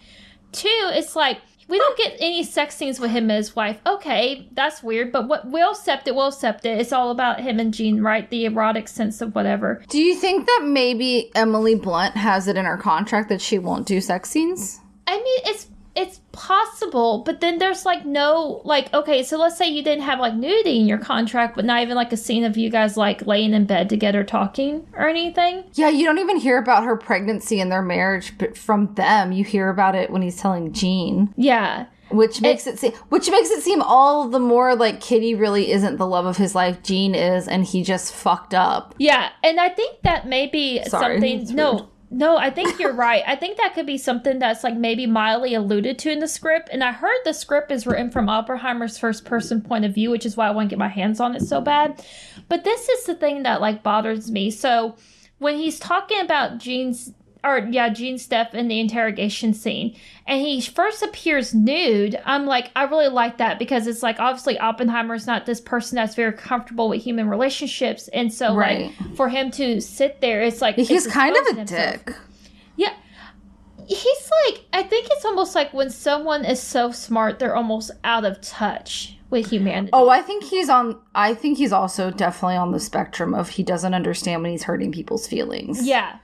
Two, 0.52 0.67
it's 0.93 1.15
like 1.15 1.38
we 1.69 1.77
don't 1.77 1.97
get 1.97 2.17
any 2.19 2.43
sex 2.43 2.75
scenes 2.75 2.99
with 2.99 3.12
him 3.12 3.29
and 3.29 3.38
his 3.38 3.55
wife. 3.55 3.79
Okay, 3.86 4.49
that's 4.53 4.82
weird, 4.82 5.12
but 5.12 5.27
what 5.27 5.47
we'll 5.47 5.71
accept 5.71 6.08
it, 6.08 6.15
we'll 6.15 6.27
accept 6.27 6.65
it. 6.65 6.79
It's 6.79 6.91
all 6.91 7.12
about 7.12 7.39
him 7.39 7.60
and 7.60 7.73
Jean, 7.73 8.01
right? 8.01 8.29
The 8.29 8.45
erotic 8.45 8.88
sense 8.88 9.21
of 9.21 9.36
whatever. 9.36 9.84
Do 9.88 10.01
you 10.01 10.15
think 10.15 10.47
that 10.47 10.62
maybe 10.65 11.32
Emily 11.36 11.75
Blunt 11.75 12.15
has 12.15 12.47
it 12.47 12.58
in 12.58 12.65
her 12.65 12.77
contract 12.77 13.29
that 13.29 13.39
she 13.39 13.60
won't 13.60 13.86
do 13.86 14.01
sex 14.01 14.29
scenes? 14.32 14.79
I 15.08 15.17
mean, 15.17 15.39
it's 15.45 15.67
it's 15.99 16.21
possible, 16.31 17.23
but 17.25 17.41
then 17.41 17.57
there's 17.57 17.85
like 17.85 18.05
no 18.05 18.62
like 18.63 18.93
okay, 18.93 19.21
so 19.21 19.38
let's 19.38 19.57
say 19.57 19.67
you 19.67 19.83
didn't 19.83 20.03
have 20.03 20.19
like 20.19 20.33
nudity 20.33 20.79
in 20.79 20.88
your 20.88 20.97
contract, 20.97 21.55
but 21.55 21.65
not 21.65 21.81
even 21.81 21.95
like 21.95 22.13
a 22.13 22.17
scene 22.17 22.45
of 22.45 22.55
you 22.57 22.69
guys 22.69 22.95
like 22.95 23.27
laying 23.27 23.53
in 23.53 23.65
bed 23.65 23.89
together 23.89 24.23
talking 24.23 24.88
or 24.93 25.09
anything. 25.09 25.65
Yeah, 25.73 25.89
you 25.89 26.05
don't 26.05 26.19
even 26.19 26.38
hear 26.38 26.57
about 26.57 26.85
her 26.85 26.95
pregnancy 26.95 27.59
and 27.59 27.69
their 27.69 27.81
marriage 27.81 28.38
but 28.38 28.57
from 28.57 28.93
them. 28.95 29.33
You 29.33 29.43
hear 29.43 29.69
about 29.69 29.93
it 29.93 30.09
when 30.09 30.21
he's 30.21 30.39
telling 30.39 30.71
Jean. 30.71 31.33
Yeah. 31.35 31.88
Which 32.12 32.41
makes 32.41 32.65
it, 32.65 32.79
seem 32.79 32.93
which 33.09 33.29
makes 33.29 33.51
it 33.51 33.62
seem 33.62 33.83
all 33.83 34.29
the 34.29 34.39
more 34.39 34.75
like 34.75 34.99
Kitty 34.99 35.35
really 35.35 35.71
isn't 35.71 35.97
the 35.97 36.07
love 36.07 36.25
of 36.25 36.38
his 36.38 36.55
life. 36.55 36.81
Jean 36.81 37.13
is, 37.13 37.47
and 37.47 37.63
he 37.63 37.83
just 37.83 38.13
fucked 38.13 38.55
up. 38.55 38.95
Yeah, 38.97 39.29
and 39.43 39.59
I 39.59 39.69
think 39.69 40.01
that 40.01 40.27
may 40.27 40.47
be 40.47 40.83
Sorry, 40.85 41.19
something. 41.19 41.55
No. 41.55 41.89
No, 42.12 42.38
I 42.38 42.50
think 42.50 42.80
you're 42.80 42.93
right. 42.93 43.24
I 43.28 43.36
think 43.36 43.58
that 43.58 43.76
could 43.76 43.86
be 43.86 43.98
something 43.98 44.39
that's 44.39 44.63
like 44.63 44.76
maybe 44.76 45.06
mildly 45.06 45.54
alluded 45.54 46.00
to 46.00 46.12
in 46.12 46.19
the 46.19 46.28
script. 46.28 46.69
And 46.72 46.84
I 46.84 46.91
heard 46.91 47.19
the 47.24 47.34
script 47.34 47.72
is 47.72 47.86
written 47.86 48.10
from 48.10 48.30
Oppenheimer's 48.30 48.98
first 48.98 49.26
person 49.26 49.62
point 49.62 49.86
of 49.86 49.93
view, 49.93 50.10
which 50.10 50.26
is 50.26 50.36
why 50.36 50.48
I 50.48 50.52
want 50.52 50.69
to 50.69 50.74
get 50.74 50.80
my 50.80 50.88
hands 50.88 51.19
on 51.19 51.36
it 51.36 51.41
so 51.41 51.62
bad. 51.62 52.04
But 52.48 52.63
this 52.63 52.89
is 52.89 53.06
the 53.06 53.13
thing 53.13 53.43
that 53.43 53.62
like 53.62 53.84
bothers 53.84 54.32
me. 54.32 54.50
So 54.50 54.95
when 55.38 55.56
he's 55.58 55.80
talking 55.80 56.19
about 56.19 56.58
Jean's 56.58 57.13
or 57.43 57.67
yeah, 57.69 57.89
Jean 57.89 58.17
Steph 58.17 58.54
in 58.54 58.67
the 58.67 58.80
interrogation 58.80 59.54
scene, 59.54 59.95
and 60.28 60.41
he 60.41 60.62
first 60.62 61.02
appears 61.02 61.54
nude. 61.54 62.19
I'm 62.25 62.45
like, 62.45 62.71
I 62.75 62.84
really 62.84 63.08
like 63.08 63.38
that 63.38 63.60
because 63.60 63.88
it's 63.88 64.04
like 64.04 64.19
obviously 64.19 64.58
Oppenheimer's 64.60 65.28
not 65.28 65.45
this 65.45 65.62
person 65.62 65.95
that's 65.95 66.15
very 66.15 66.34
comfortable 66.34 66.89
with 66.89 67.04
human 67.04 67.30
relationships, 67.30 68.08
and 68.10 68.34
so 68.34 68.56
right. 68.56 68.91
like 68.99 69.15
for 69.15 69.30
him 69.30 69.52
to 69.52 69.80
sit 69.82 70.21
there, 70.21 70.41
it's 70.41 70.62
like 70.62 70.75
he's 70.75 71.08
kind 71.08 71.36
of 71.36 71.45
a 71.47 71.60
himself. 71.60 72.06
dick. 72.06 72.15
Yeah, 72.75 72.93
he's 73.88 74.32
like, 74.45 74.65
I 74.71 74.84
think 74.84 75.08
it's 75.12 75.25
almost 75.25 75.56
like 75.56 75.73
when 75.73 75.89
someone 75.89 76.45
is 76.45 76.62
so 76.62 76.91
smart, 76.91 77.39
they're 77.39 77.56
almost 77.56 77.91
out 78.04 78.25
of 78.25 78.39
touch 78.41 79.17
with 79.30 79.49
humanity. 79.49 79.91
Oh, 79.93 80.10
I 80.10 80.21
think 80.21 80.43
he's 80.43 80.69
on. 80.69 80.99
I 81.15 81.34
think 81.34 81.58
he's 81.58 81.73
also 81.73 82.12
definitely 82.12 82.58
on 82.58 82.71
the 82.71 82.80
spectrum 82.80 83.34
of 83.34 83.49
he 83.49 83.63
doesn't 83.63 83.93
understand 83.93 84.41
when 84.43 84.52
he's 84.52 84.63
hurting 84.63 84.91
people's 84.91 85.28
feelings. 85.28 85.86
Yeah. 85.86 86.17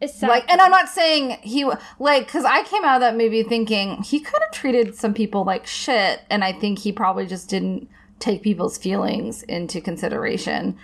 Exactly. 0.00 0.28
Like, 0.28 0.50
and 0.50 0.60
I'm 0.60 0.70
not 0.70 0.88
saying 0.88 1.38
he 1.42 1.64
like 1.98 2.26
because 2.26 2.44
I 2.44 2.62
came 2.62 2.84
out 2.84 2.96
of 2.96 3.00
that 3.00 3.16
movie 3.16 3.42
thinking 3.42 4.02
he 4.02 4.20
could 4.20 4.40
have 4.42 4.52
treated 4.52 4.94
some 4.94 5.12
people 5.12 5.44
like 5.44 5.66
shit, 5.66 6.22
and 6.30 6.44
I 6.44 6.52
think 6.52 6.78
he 6.78 6.92
probably 6.92 7.26
just 7.26 7.48
didn't 7.48 7.88
take 8.20 8.42
people's 8.42 8.78
feelings 8.78 9.42
into 9.44 9.80
consideration. 9.80 10.76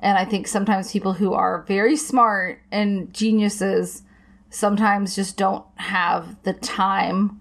And 0.00 0.18
I 0.18 0.24
think 0.24 0.46
sometimes 0.46 0.92
people 0.92 1.14
who 1.14 1.34
are 1.34 1.62
very 1.68 1.96
smart 1.96 2.60
and 2.70 3.12
geniuses 3.12 4.02
sometimes 4.50 5.14
just 5.14 5.36
don't 5.36 5.64
have 5.76 6.36
the 6.42 6.54
time 6.54 7.40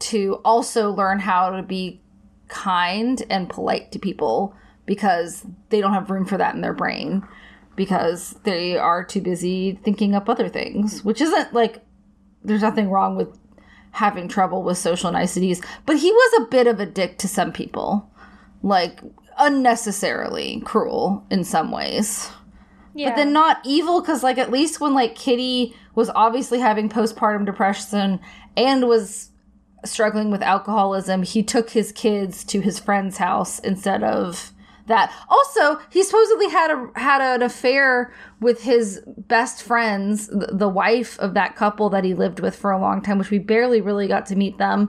to 0.00 0.40
also 0.44 0.90
learn 0.90 1.20
how 1.20 1.50
to 1.50 1.62
be 1.62 2.00
kind 2.48 3.22
and 3.30 3.48
polite 3.48 3.92
to 3.92 3.98
people 3.98 4.54
because 4.86 5.46
they 5.68 5.80
don't 5.80 5.92
have 5.92 6.10
room 6.10 6.24
for 6.24 6.36
that 6.36 6.54
in 6.54 6.60
their 6.60 6.72
brain 6.72 7.22
because 7.80 8.32
they 8.44 8.76
are 8.76 9.02
too 9.02 9.22
busy 9.22 9.80
thinking 9.82 10.14
up 10.14 10.28
other 10.28 10.50
things, 10.50 11.02
which 11.02 11.18
isn't 11.18 11.54
like 11.54 11.82
there's 12.44 12.60
nothing 12.60 12.90
wrong 12.90 13.16
with 13.16 13.38
having 13.92 14.28
trouble 14.28 14.62
with 14.62 14.76
social 14.76 15.10
niceties, 15.10 15.62
but 15.86 15.96
he 15.96 16.12
was 16.12 16.42
a 16.42 16.50
bit 16.50 16.66
of 16.66 16.78
a 16.78 16.84
dick 16.84 17.16
to 17.16 17.26
some 17.26 17.52
people. 17.52 18.06
Like 18.62 19.00
unnecessarily 19.38 20.60
cruel 20.60 21.24
in 21.30 21.42
some 21.42 21.70
ways. 21.70 22.28
Yeah. 22.94 23.08
But 23.08 23.16
then 23.16 23.32
not 23.32 23.62
evil 23.64 24.02
cuz 24.02 24.22
like 24.22 24.36
at 24.36 24.50
least 24.50 24.78
when 24.78 24.92
like 24.92 25.14
Kitty 25.14 25.74
was 25.94 26.10
obviously 26.10 26.58
having 26.60 26.90
postpartum 26.90 27.46
depression 27.46 28.20
and 28.58 28.88
was 28.88 29.30
struggling 29.86 30.30
with 30.30 30.42
alcoholism, 30.42 31.22
he 31.22 31.42
took 31.42 31.70
his 31.70 31.92
kids 31.92 32.44
to 32.44 32.60
his 32.60 32.78
friend's 32.78 33.16
house 33.16 33.58
instead 33.60 34.02
of 34.02 34.52
that. 34.90 35.12
Also, 35.28 35.80
he 35.90 36.02
supposedly 36.02 36.48
had 36.48 36.70
a 36.70 36.90
had 36.94 37.20
an 37.20 37.42
affair 37.42 38.12
with 38.40 38.62
his 38.62 39.02
best 39.06 39.62
friends, 39.62 40.28
the, 40.28 40.68
wife 40.68 41.18
of 41.18 41.34
that 41.34 41.56
couple 41.56 41.90
that 41.90 42.04
he 42.04 42.14
lived 42.14 42.40
with 42.40 42.54
for 42.54 42.70
a 42.70 42.80
long 42.80 43.02
time, 43.02 43.18
which 43.18 43.30
we 43.30 43.38
barely 43.38 43.80
really 43.80 44.06
got 44.06 44.26
to 44.26 44.36
meet 44.36 44.58
them. 44.58 44.88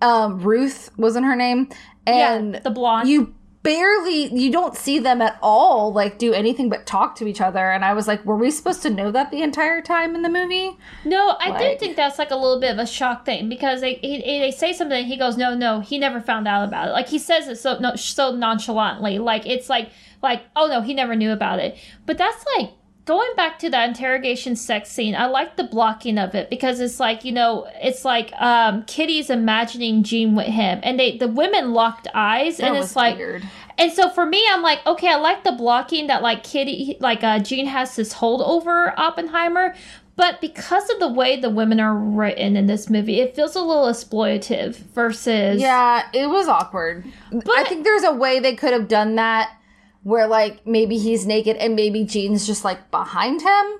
Um, 0.00 0.40
Ruth 0.40 0.90
wasn't 0.96 1.26
her 1.26 1.36
name, 1.36 1.68
and 2.06 2.54
yeah, 2.54 2.60
the 2.60 2.70
blonde. 2.70 3.08
You 3.08 3.34
barely 3.62 4.26
you 4.34 4.50
don't 4.50 4.76
see 4.76 4.98
them 4.98 5.22
at 5.22 5.38
all 5.40 5.92
like 5.92 6.18
do 6.18 6.32
anything 6.32 6.68
but 6.68 6.86
talk 6.86 7.14
to 7.16 7.26
each 7.26 7.40
other. 7.40 7.70
And 7.70 7.84
i 7.84 7.92
was 7.92 8.08
like 8.08 8.24
were 8.24 8.36
we 8.36 8.50
supposed 8.50 8.82
to 8.82 8.90
know 8.90 9.10
that 9.10 9.30
the 9.30 9.42
entire 9.42 9.80
time 9.80 10.14
in 10.14 10.22
the 10.22 10.28
movie? 10.28 10.76
No 11.04 11.36
i 11.40 11.50
like, 11.50 11.58
do 11.58 11.78
think 11.78 11.96
that's 11.96 12.18
like 12.18 12.30
a 12.30 12.36
little 12.36 12.60
bit 12.60 12.72
of 12.72 12.78
a 12.78 12.86
shock 12.86 13.24
thing 13.24 13.48
because 13.48 13.80
they 13.80 13.94
he, 13.94 14.20
they 14.20 14.50
say 14.50 14.72
something 14.72 15.04
he 15.04 15.16
goes 15.16 15.36
no 15.36 15.54
no 15.54 15.80
he 15.80 15.98
never 15.98 16.20
found 16.20 16.48
out 16.48 16.64
about 16.64 16.88
it. 16.88 16.92
Like 16.92 17.08
he 17.08 17.18
says 17.18 17.48
it 17.48 17.56
so 17.56 17.78
no, 17.78 17.94
so 17.96 18.34
nonchalantly. 18.34 19.18
Like 19.18 19.46
it's 19.46 19.68
like 19.68 19.90
like 20.22 20.42
oh 20.56 20.66
no 20.66 20.80
he 20.80 20.94
never 20.94 21.14
knew 21.14 21.32
about 21.32 21.58
it. 21.58 21.76
But 22.06 22.18
that's 22.18 22.44
like 22.56 22.70
going 23.04 23.30
back 23.36 23.58
to 23.58 23.70
that 23.70 23.88
interrogation 23.88 24.54
sex 24.54 24.90
scene, 24.90 25.14
I 25.14 25.26
like 25.26 25.56
the 25.56 25.64
blocking 25.64 26.18
of 26.18 26.34
it 26.34 26.50
because 26.50 26.80
it's 26.80 27.00
like, 27.00 27.24
you 27.24 27.32
know, 27.32 27.68
it's 27.82 28.04
like 28.04 28.32
um 28.34 28.84
Kitty's 28.84 29.30
imagining 29.30 30.02
Jean 30.02 30.34
with 30.34 30.46
him 30.46 30.80
and 30.82 30.98
they 30.98 31.16
the 31.16 31.28
women 31.28 31.72
locked 31.72 32.08
eyes 32.14 32.58
that 32.58 32.68
and 32.68 32.76
it's 32.76 32.96
like 32.96 33.16
weird. 33.16 33.42
And 33.78 33.90
so 33.92 34.10
for 34.10 34.26
me, 34.26 34.44
I'm 34.50 34.62
like, 34.62 34.84
okay, 34.86 35.08
I 35.08 35.16
like 35.16 35.44
the 35.44 35.52
blocking 35.52 36.06
that 36.06 36.22
like 36.22 36.44
Kitty 36.44 36.96
like 37.00 37.24
uh 37.24 37.38
Jean 37.40 37.66
has 37.66 37.96
this 37.96 38.12
hold 38.12 38.42
over 38.42 38.98
Oppenheimer, 38.98 39.74
but 40.14 40.40
because 40.40 40.88
of 40.90 41.00
the 41.00 41.08
way 41.08 41.40
the 41.40 41.50
women 41.50 41.80
are 41.80 41.96
written 41.96 42.56
in 42.56 42.66
this 42.66 42.88
movie, 42.88 43.20
it 43.20 43.34
feels 43.34 43.56
a 43.56 43.60
little 43.60 43.86
exploitative 43.86 44.76
versus 44.76 45.60
Yeah, 45.60 46.06
it 46.12 46.28
was 46.28 46.46
awkward. 46.46 47.04
But 47.32 47.50
I 47.50 47.64
think 47.64 47.84
there's 47.84 48.04
a 48.04 48.12
way 48.12 48.38
they 48.38 48.54
could 48.54 48.72
have 48.72 48.88
done 48.88 49.16
that 49.16 49.56
where 50.02 50.26
like 50.26 50.66
maybe 50.66 50.98
he's 50.98 51.26
naked 51.26 51.56
and 51.56 51.76
maybe 51.76 52.04
Jean's 52.04 52.46
just 52.46 52.64
like 52.64 52.90
behind 52.90 53.42
him. 53.42 53.78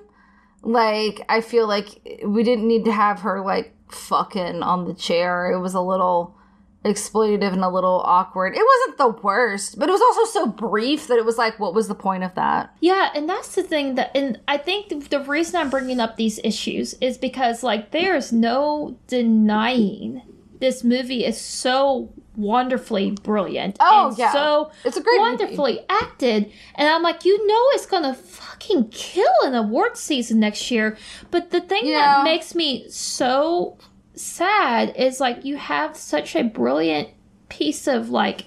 Like 0.61 1.21
I 1.27 1.41
feel 1.41 1.67
like 1.67 2.19
we 2.25 2.43
didn't 2.43 2.67
need 2.67 2.85
to 2.85 2.91
have 2.91 3.21
her 3.21 3.41
like 3.41 3.75
fucking 3.89 4.63
on 4.63 4.85
the 4.85 4.93
chair. 4.93 5.51
It 5.51 5.59
was 5.59 5.73
a 5.73 5.81
little 5.81 6.35
exploitative 6.83 7.53
and 7.53 7.63
a 7.63 7.69
little 7.69 8.01
awkward. 8.05 8.55
It 8.55 8.65
wasn't 8.65 8.97
the 8.97 9.21
worst, 9.21 9.79
but 9.79 9.89
it 9.89 9.91
was 9.91 10.01
also 10.01 10.39
so 10.39 10.47
brief 10.47 11.07
that 11.07 11.17
it 11.17 11.25
was 11.25 11.37
like, 11.37 11.59
what 11.59 11.73
was 11.73 11.87
the 11.87 11.95
point 11.95 12.23
of 12.23 12.35
that? 12.35 12.75
Yeah, 12.81 13.09
and 13.15 13.27
that's 13.29 13.55
the 13.55 13.63
thing 13.63 13.95
that, 13.95 14.11
and 14.15 14.39
I 14.47 14.57
think 14.57 15.09
the 15.09 15.21
reason 15.21 15.55
I'm 15.55 15.69
bringing 15.69 15.99
up 15.99 16.17
these 16.17 16.39
issues 16.43 16.93
is 16.95 17.17
because, 17.17 17.63
like, 17.63 17.91
there's 17.91 18.33
no 18.33 18.97
denying 19.07 20.23
this 20.59 20.83
movie 20.83 21.25
is 21.25 21.39
so 21.39 22.13
wonderfully 22.35 23.11
brilliant. 23.11 23.77
Oh 23.79 24.09
and 24.09 24.17
yeah, 24.17 24.31
so 24.31 24.71
it's 24.83 24.97
a 24.97 25.01
great 25.01 25.19
wonderfully 25.19 25.73
movie. 25.73 25.85
acted. 25.89 26.51
And 26.75 26.87
I'm 26.87 27.03
like, 27.03 27.25
you 27.25 27.47
know, 27.47 27.65
it's 27.73 27.85
gonna 27.85 28.13
fucking 28.13 28.89
kill 28.89 29.33
an 29.43 29.55
award 29.55 29.97
season 29.97 30.39
next 30.39 30.71
year. 30.71 30.97
But 31.31 31.51
the 31.51 31.61
thing 31.61 31.85
yeah. 31.85 31.99
that 31.99 32.23
makes 32.23 32.55
me 32.55 32.85
so 32.89 33.77
sad 34.15 34.95
is 34.95 35.19
like 35.19 35.45
you 35.45 35.57
have 35.57 35.95
such 35.95 36.35
a 36.35 36.43
brilliant 36.43 37.09
piece 37.49 37.87
of 37.87 38.09
like 38.09 38.45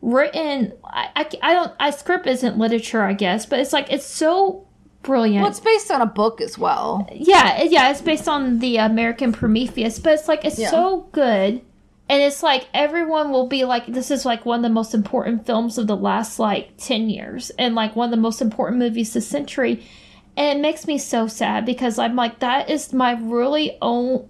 written. 0.00 0.72
I 0.84 1.08
I, 1.16 1.28
I 1.42 1.54
don't. 1.54 1.72
I 1.78 1.90
script 1.90 2.26
isn't 2.26 2.58
literature, 2.58 3.02
I 3.02 3.12
guess, 3.12 3.46
but 3.46 3.58
it's 3.58 3.72
like 3.72 3.92
it's 3.92 4.06
so 4.06 4.66
brilliant. 5.02 5.42
Well, 5.42 5.50
it's 5.50 5.60
based 5.60 5.90
on 5.90 6.00
a 6.00 6.06
book 6.06 6.40
as 6.40 6.58
well. 6.58 7.08
Yeah, 7.12 7.62
yeah, 7.62 7.90
it's 7.90 8.00
based 8.00 8.28
on 8.28 8.58
the 8.58 8.78
American 8.78 9.32
Prometheus, 9.32 9.98
but 9.98 10.14
it's 10.14 10.28
like 10.28 10.44
it's 10.44 10.58
yeah. 10.58 10.70
so 10.70 11.08
good 11.12 11.62
and 12.08 12.22
it's 12.22 12.42
like 12.42 12.68
everyone 12.72 13.30
will 13.30 13.48
be 13.48 13.64
like 13.64 13.86
this 13.86 14.10
is 14.10 14.24
like 14.24 14.46
one 14.46 14.60
of 14.60 14.62
the 14.62 14.68
most 14.68 14.94
important 14.94 15.44
films 15.44 15.76
of 15.76 15.86
the 15.86 15.96
last 15.96 16.38
like 16.38 16.76
10 16.78 17.10
years 17.10 17.50
and 17.58 17.74
like 17.74 17.96
one 17.96 18.06
of 18.06 18.10
the 18.12 18.16
most 18.16 18.40
important 18.40 18.78
movies 18.78 19.12
this 19.12 19.26
century. 19.26 19.84
And 20.36 20.58
it 20.58 20.62
makes 20.62 20.86
me 20.86 20.98
so 20.98 21.26
sad 21.26 21.64
because 21.66 21.98
i'm 21.98 22.14
like 22.14 22.38
that 22.40 22.70
is 22.70 22.92
my 22.92 23.12
really 23.12 23.76
own, 23.82 24.28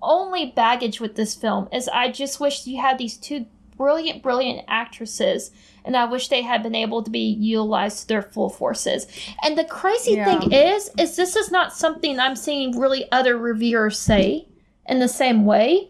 only 0.00 0.52
baggage 0.54 1.00
with 1.00 1.16
this 1.16 1.34
film 1.34 1.68
is 1.72 1.88
i 1.88 2.10
just 2.10 2.38
wish 2.38 2.66
you 2.66 2.80
had 2.80 2.98
these 2.98 3.16
two 3.16 3.46
brilliant 3.76 4.22
brilliant 4.22 4.64
actresses 4.68 5.50
and 5.84 5.96
i 5.96 6.04
wish 6.04 6.28
they 6.28 6.42
had 6.42 6.62
been 6.62 6.74
able 6.74 7.02
to 7.02 7.10
be 7.10 7.28
utilized 7.28 8.02
to 8.02 8.08
their 8.08 8.22
full 8.22 8.50
forces. 8.50 9.06
And 9.42 9.58
the 9.58 9.64
crazy 9.64 10.12
yeah. 10.12 10.38
thing 10.38 10.52
is 10.52 10.90
is 10.96 11.16
this 11.16 11.34
is 11.34 11.50
not 11.50 11.72
something 11.72 12.20
i'm 12.20 12.36
seeing 12.36 12.78
really 12.78 13.10
other 13.10 13.36
reviewers 13.36 13.98
say 13.98 14.46
in 14.86 15.00
the 15.00 15.08
same 15.08 15.44
way 15.44 15.88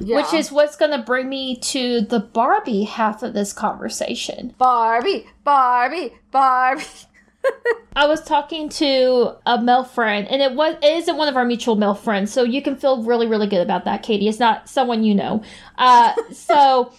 yeah. 0.00 0.16
Which 0.16 0.32
is 0.32 0.52
what's 0.52 0.76
going 0.76 0.92
to 0.92 0.98
bring 0.98 1.28
me 1.28 1.56
to 1.56 2.00
the 2.00 2.20
Barbie 2.20 2.84
half 2.84 3.22
of 3.22 3.34
this 3.34 3.52
conversation. 3.52 4.54
Barbie, 4.58 5.26
Barbie, 5.44 6.14
Barbie. 6.30 6.84
I 7.96 8.06
was 8.06 8.22
talking 8.22 8.68
to 8.70 9.36
a 9.44 9.60
male 9.60 9.82
friend, 9.82 10.28
and 10.28 10.40
it 10.40 10.52
was 10.52 10.76
it 10.82 10.96
isn't 10.98 11.16
one 11.16 11.28
of 11.28 11.36
our 11.36 11.44
mutual 11.44 11.74
male 11.74 11.94
friends, 11.94 12.32
so 12.32 12.44
you 12.44 12.62
can 12.62 12.76
feel 12.76 13.02
really 13.02 13.26
really 13.26 13.46
good 13.46 13.60
about 13.60 13.84
that, 13.86 14.02
Katie. 14.02 14.28
It's 14.28 14.38
not 14.38 14.68
someone 14.68 15.02
you 15.02 15.14
know. 15.14 15.42
Uh, 15.76 16.14
so, 16.32 16.92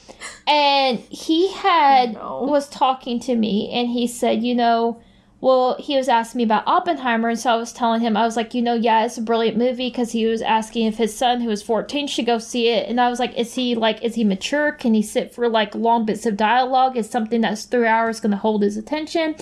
and 0.48 1.00
he 1.00 1.52
had 1.54 2.14
no. 2.14 2.44
was 2.44 2.68
talking 2.68 3.20
to 3.22 3.36
me, 3.36 3.70
and 3.72 3.90
he 3.90 4.08
said, 4.08 4.44
you 4.44 4.56
know, 4.56 5.02
well, 5.42 5.78
he 5.80 5.96
was 5.96 6.10
asking 6.10 6.40
me 6.40 6.44
about 6.44 6.68
Oppenheimer, 6.68 7.30
and 7.30 7.40
so 7.40 7.52
I 7.52 7.56
was 7.56 7.72
telling 7.72 8.02
him, 8.02 8.18
I 8.18 8.26
was 8.26 8.36
like, 8.36 8.54
you 8.54 8.62
know, 8.62 8.74
yeah, 8.74 9.06
it's 9.06 9.18
a 9.18 9.22
brilliant 9.22 9.56
movie 9.58 9.90
because 9.90 10.12
he 10.12 10.26
was 10.26 10.42
asking 10.42 10.88
if 10.88 10.98
his 10.98 11.16
son, 11.16 11.40
who 11.40 11.48
was 11.48 11.64
14, 11.64 12.08
should 12.08 12.26
go 12.26 12.40
see 12.40 12.68
it. 12.68 12.90
And 12.90 13.00
I 13.00 13.10
was 13.10 13.20
like, 13.20 13.38
is 13.38 13.56
he 13.56 13.74
like, 13.74 14.04
is 14.04 14.16
he 14.16 14.26
mature? 14.26 14.74
Can 14.74 14.94
he 14.94 15.02
sit 15.02 15.34
for 15.34 15.48
like 15.48 15.74
long 15.76 16.06
bits 16.06 16.26
of 16.26 16.36
dialogue? 16.36 16.98
Is 16.98 17.10
something 17.10 17.40
that's 17.40 17.64
three 17.64 17.88
hours 17.88 18.20
going 18.20 18.32
to 18.32 18.38
hold 18.38 18.64
his 18.64 18.76
attention? 18.76 19.36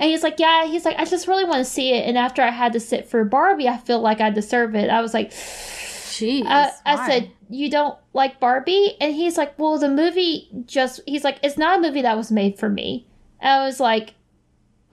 And 0.00 0.10
he's 0.10 0.24
like, 0.24 0.40
yeah, 0.40 0.66
he's 0.66 0.84
like, 0.84 0.98
I 0.98 1.04
just 1.04 1.28
really 1.28 1.44
want 1.44 1.64
to 1.64 1.70
see 1.70 1.92
it. 1.92 2.08
And 2.08 2.18
after 2.18 2.42
I 2.42 2.50
had 2.50 2.72
to 2.72 2.80
sit 2.80 3.08
for 3.08 3.24
Barbie, 3.24 3.68
I 3.68 3.76
feel 3.76 4.00
like 4.00 4.20
I 4.20 4.30
deserve 4.30 4.74
it. 4.74 4.90
I 4.90 5.00
was 5.02 5.14
like, 5.14 5.30
Jeez, 5.30 6.46
uh, 6.46 6.70
I 6.84 7.08
said, 7.08 7.30
you 7.48 7.70
don't 7.70 7.96
like 8.12 8.40
Barbie? 8.40 8.96
And 9.00 9.14
he's 9.14 9.36
like, 9.36 9.58
well, 9.58 9.78
the 9.78 9.88
movie 9.88 10.48
just, 10.66 11.00
he's 11.06 11.24
like, 11.24 11.38
it's 11.42 11.58
not 11.58 11.78
a 11.78 11.82
movie 11.82 12.02
that 12.02 12.16
was 12.16 12.30
made 12.30 12.58
for 12.58 12.68
me. 12.68 13.06
And 13.40 13.62
I 13.62 13.66
was 13.66 13.80
like, 13.80 14.14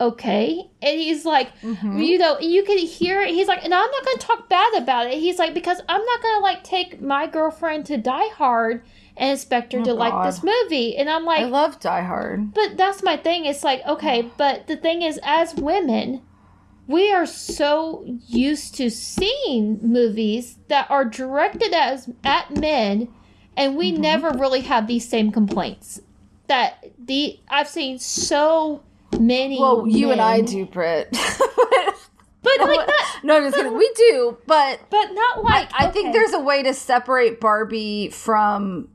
okay? 0.01 0.69
And 0.81 0.99
he's 0.99 1.23
like 1.23 1.57
mm-hmm. 1.61 1.99
you 1.99 2.17
know 2.17 2.39
you 2.39 2.63
can 2.63 2.79
hear 2.79 3.21
it. 3.21 3.29
He's 3.29 3.47
like 3.47 3.63
and 3.63 3.73
i'm 3.73 3.91
not 3.91 4.05
gonna 4.05 4.17
talk 4.17 4.49
bad 4.49 4.73
about 4.75 5.07
it. 5.07 5.13
He's 5.13 5.39
like 5.39 5.53
because 5.53 5.79
i'm 5.87 6.03
not 6.03 6.21
gonna 6.21 6.43
like 6.43 6.63
take 6.63 7.01
my 7.01 7.27
girlfriend 7.27 7.85
to 7.85 7.97
die 7.97 8.29
hard 8.29 8.83
and 9.15 9.33
expect 9.33 9.73
her 9.73 9.79
oh, 9.79 9.83
to 9.83 9.91
God. 9.91 9.99
like 9.99 10.25
this 10.25 10.43
movie. 10.43 10.97
And 10.97 11.09
i'm 11.09 11.23
like 11.23 11.41
i 11.41 11.45
love 11.45 11.79
die 11.79 12.01
hard. 12.01 12.53
But 12.53 12.75
that's 12.75 13.03
my 13.03 13.15
thing. 13.15 13.45
It's 13.45 13.63
like 13.63 13.85
okay 13.85 14.29
but 14.37 14.67
the 14.67 14.75
thing 14.75 15.03
is 15.03 15.19
as 15.23 15.55
women 15.55 16.23
we 16.87 17.13
are 17.13 17.27
so 17.27 18.03
used 18.27 18.75
to 18.75 18.89
seeing 18.89 19.79
movies 19.81 20.57
that 20.67 20.89
are 20.89 21.05
directed 21.05 21.73
as 21.73 22.09
at 22.23 22.57
men 22.57 23.07
and 23.55 23.77
we 23.77 23.91
mm-hmm. 23.91 24.01
never 24.01 24.31
really 24.31 24.61
have 24.61 24.87
these 24.87 25.07
same 25.07 25.31
complaints 25.31 26.01
that 26.47 26.83
the 26.99 27.39
i've 27.49 27.67
seen 27.67 27.97
so 27.97 28.83
many 29.19 29.59
well 29.59 29.87
you 29.87 30.07
men, 30.07 30.13
and 30.13 30.21
i 30.21 30.41
do 30.41 30.65
Brit. 30.65 31.09
but 32.43 32.57
no, 32.57 32.65
like 32.65 32.87
that 32.87 33.19
no 33.23 33.37
i'm 33.37 33.43
just 33.43 33.55
kidding 33.55 33.77
we 33.77 33.91
do 33.95 34.37
but 34.47 34.79
but 34.89 35.11
not 35.11 35.43
like 35.43 35.69
I, 35.73 35.85
I 35.85 35.89
okay. 35.89 35.93
think 35.93 36.13
there's 36.13 36.33
a 36.33 36.39
way 36.39 36.63
to 36.63 36.73
separate 36.73 37.39
barbie 37.39 38.09
from 38.09 38.89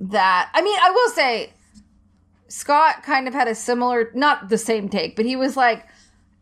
that 0.00 0.50
i 0.54 0.62
mean 0.62 0.78
i 0.82 0.90
will 0.90 1.10
say 1.10 1.52
scott 2.48 3.02
kind 3.02 3.28
of 3.28 3.34
had 3.34 3.48
a 3.48 3.54
similar 3.54 4.10
not 4.14 4.48
the 4.48 4.58
same 4.58 4.88
take 4.88 5.14
but 5.16 5.24
he 5.24 5.36
was 5.36 5.56
like 5.56 5.86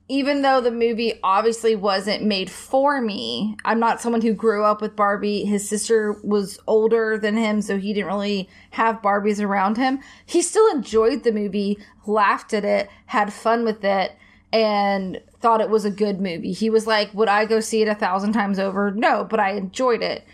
even 0.09 0.41
though 0.41 0.61
the 0.61 0.71
movie 0.71 1.21
obviously 1.23 1.77
wasn't 1.77 2.25
made 2.25 2.51
for 2.51 3.01
me, 3.01 3.57
I'm 3.65 3.79
not 3.79 4.01
someone 4.01 4.23
who 4.23 4.33
grew 4.33 4.65
up 4.65 4.81
with 4.81 4.97
Barbie. 4.97 5.45
His 5.45 5.69
sister 5.69 6.13
was 6.25 6.59
older 6.67 7.19
than 7.19 7.37
him, 7.37 7.61
so 7.61 7.79
he 7.79 7.93
didn't 7.93 8.07
really 8.07 8.49
have 8.71 9.03
Barbies 9.03 9.45
around 9.45 9.77
him. 9.77 10.01
He 10.25 10.41
still 10.41 10.67
enjoyed 10.71 11.25
the 11.25 11.33
movie, 11.33 11.79
laughed 12.07 12.55
at 12.55 12.65
it, 12.65 12.89
had 13.07 13.35
fun 13.35 13.67
with 13.67 13.85
it, 13.85 14.17
and 14.51 15.21
thought 15.41 15.61
it 15.61 15.69
was 15.69 15.85
a 15.85 15.91
good 15.91 16.21
movie. 16.21 16.53
He 16.53 16.71
was 16.71 16.87
like, 16.87 17.13
Would 17.13 17.29
I 17.29 17.45
go 17.45 17.61
see 17.61 17.83
it 17.83 17.89
a 17.89 17.95
thousand 17.95 18.33
times 18.33 18.59
over? 18.59 18.91
No, 18.91 19.25
but 19.29 19.41
I 19.41 19.53
enjoyed 19.53 20.03
it. 20.03 20.25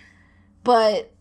But 0.63 1.13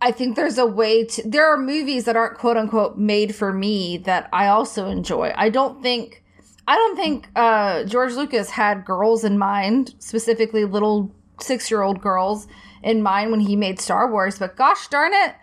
I 0.00 0.10
think 0.10 0.34
there's 0.34 0.58
a 0.58 0.66
way 0.66 1.04
to. 1.04 1.28
There 1.28 1.46
are 1.46 1.56
movies 1.56 2.06
that 2.06 2.16
aren't 2.16 2.38
quote 2.38 2.56
unquote 2.56 2.98
made 2.98 3.36
for 3.36 3.52
me 3.52 3.98
that 3.98 4.28
I 4.32 4.48
also 4.48 4.88
enjoy. 4.88 5.32
I 5.36 5.48
don't 5.48 5.80
think 5.80 6.23
I 6.66 6.76
don't 6.76 6.96
think 6.96 7.28
uh, 7.36 7.84
George 7.84 8.14
Lucas 8.14 8.50
had 8.50 8.84
girls 8.84 9.24
in 9.24 9.38
mind, 9.38 9.94
specifically 9.98 10.64
little 10.64 11.14
six 11.40 11.70
year 11.70 11.82
old 11.82 12.00
girls 12.00 12.46
in 12.82 13.02
mind 13.02 13.30
when 13.30 13.40
he 13.40 13.56
made 13.56 13.80
Star 13.80 14.10
Wars, 14.10 14.38
but 14.38 14.56
gosh 14.56 14.88
darn 14.88 15.12
it, 15.12 15.34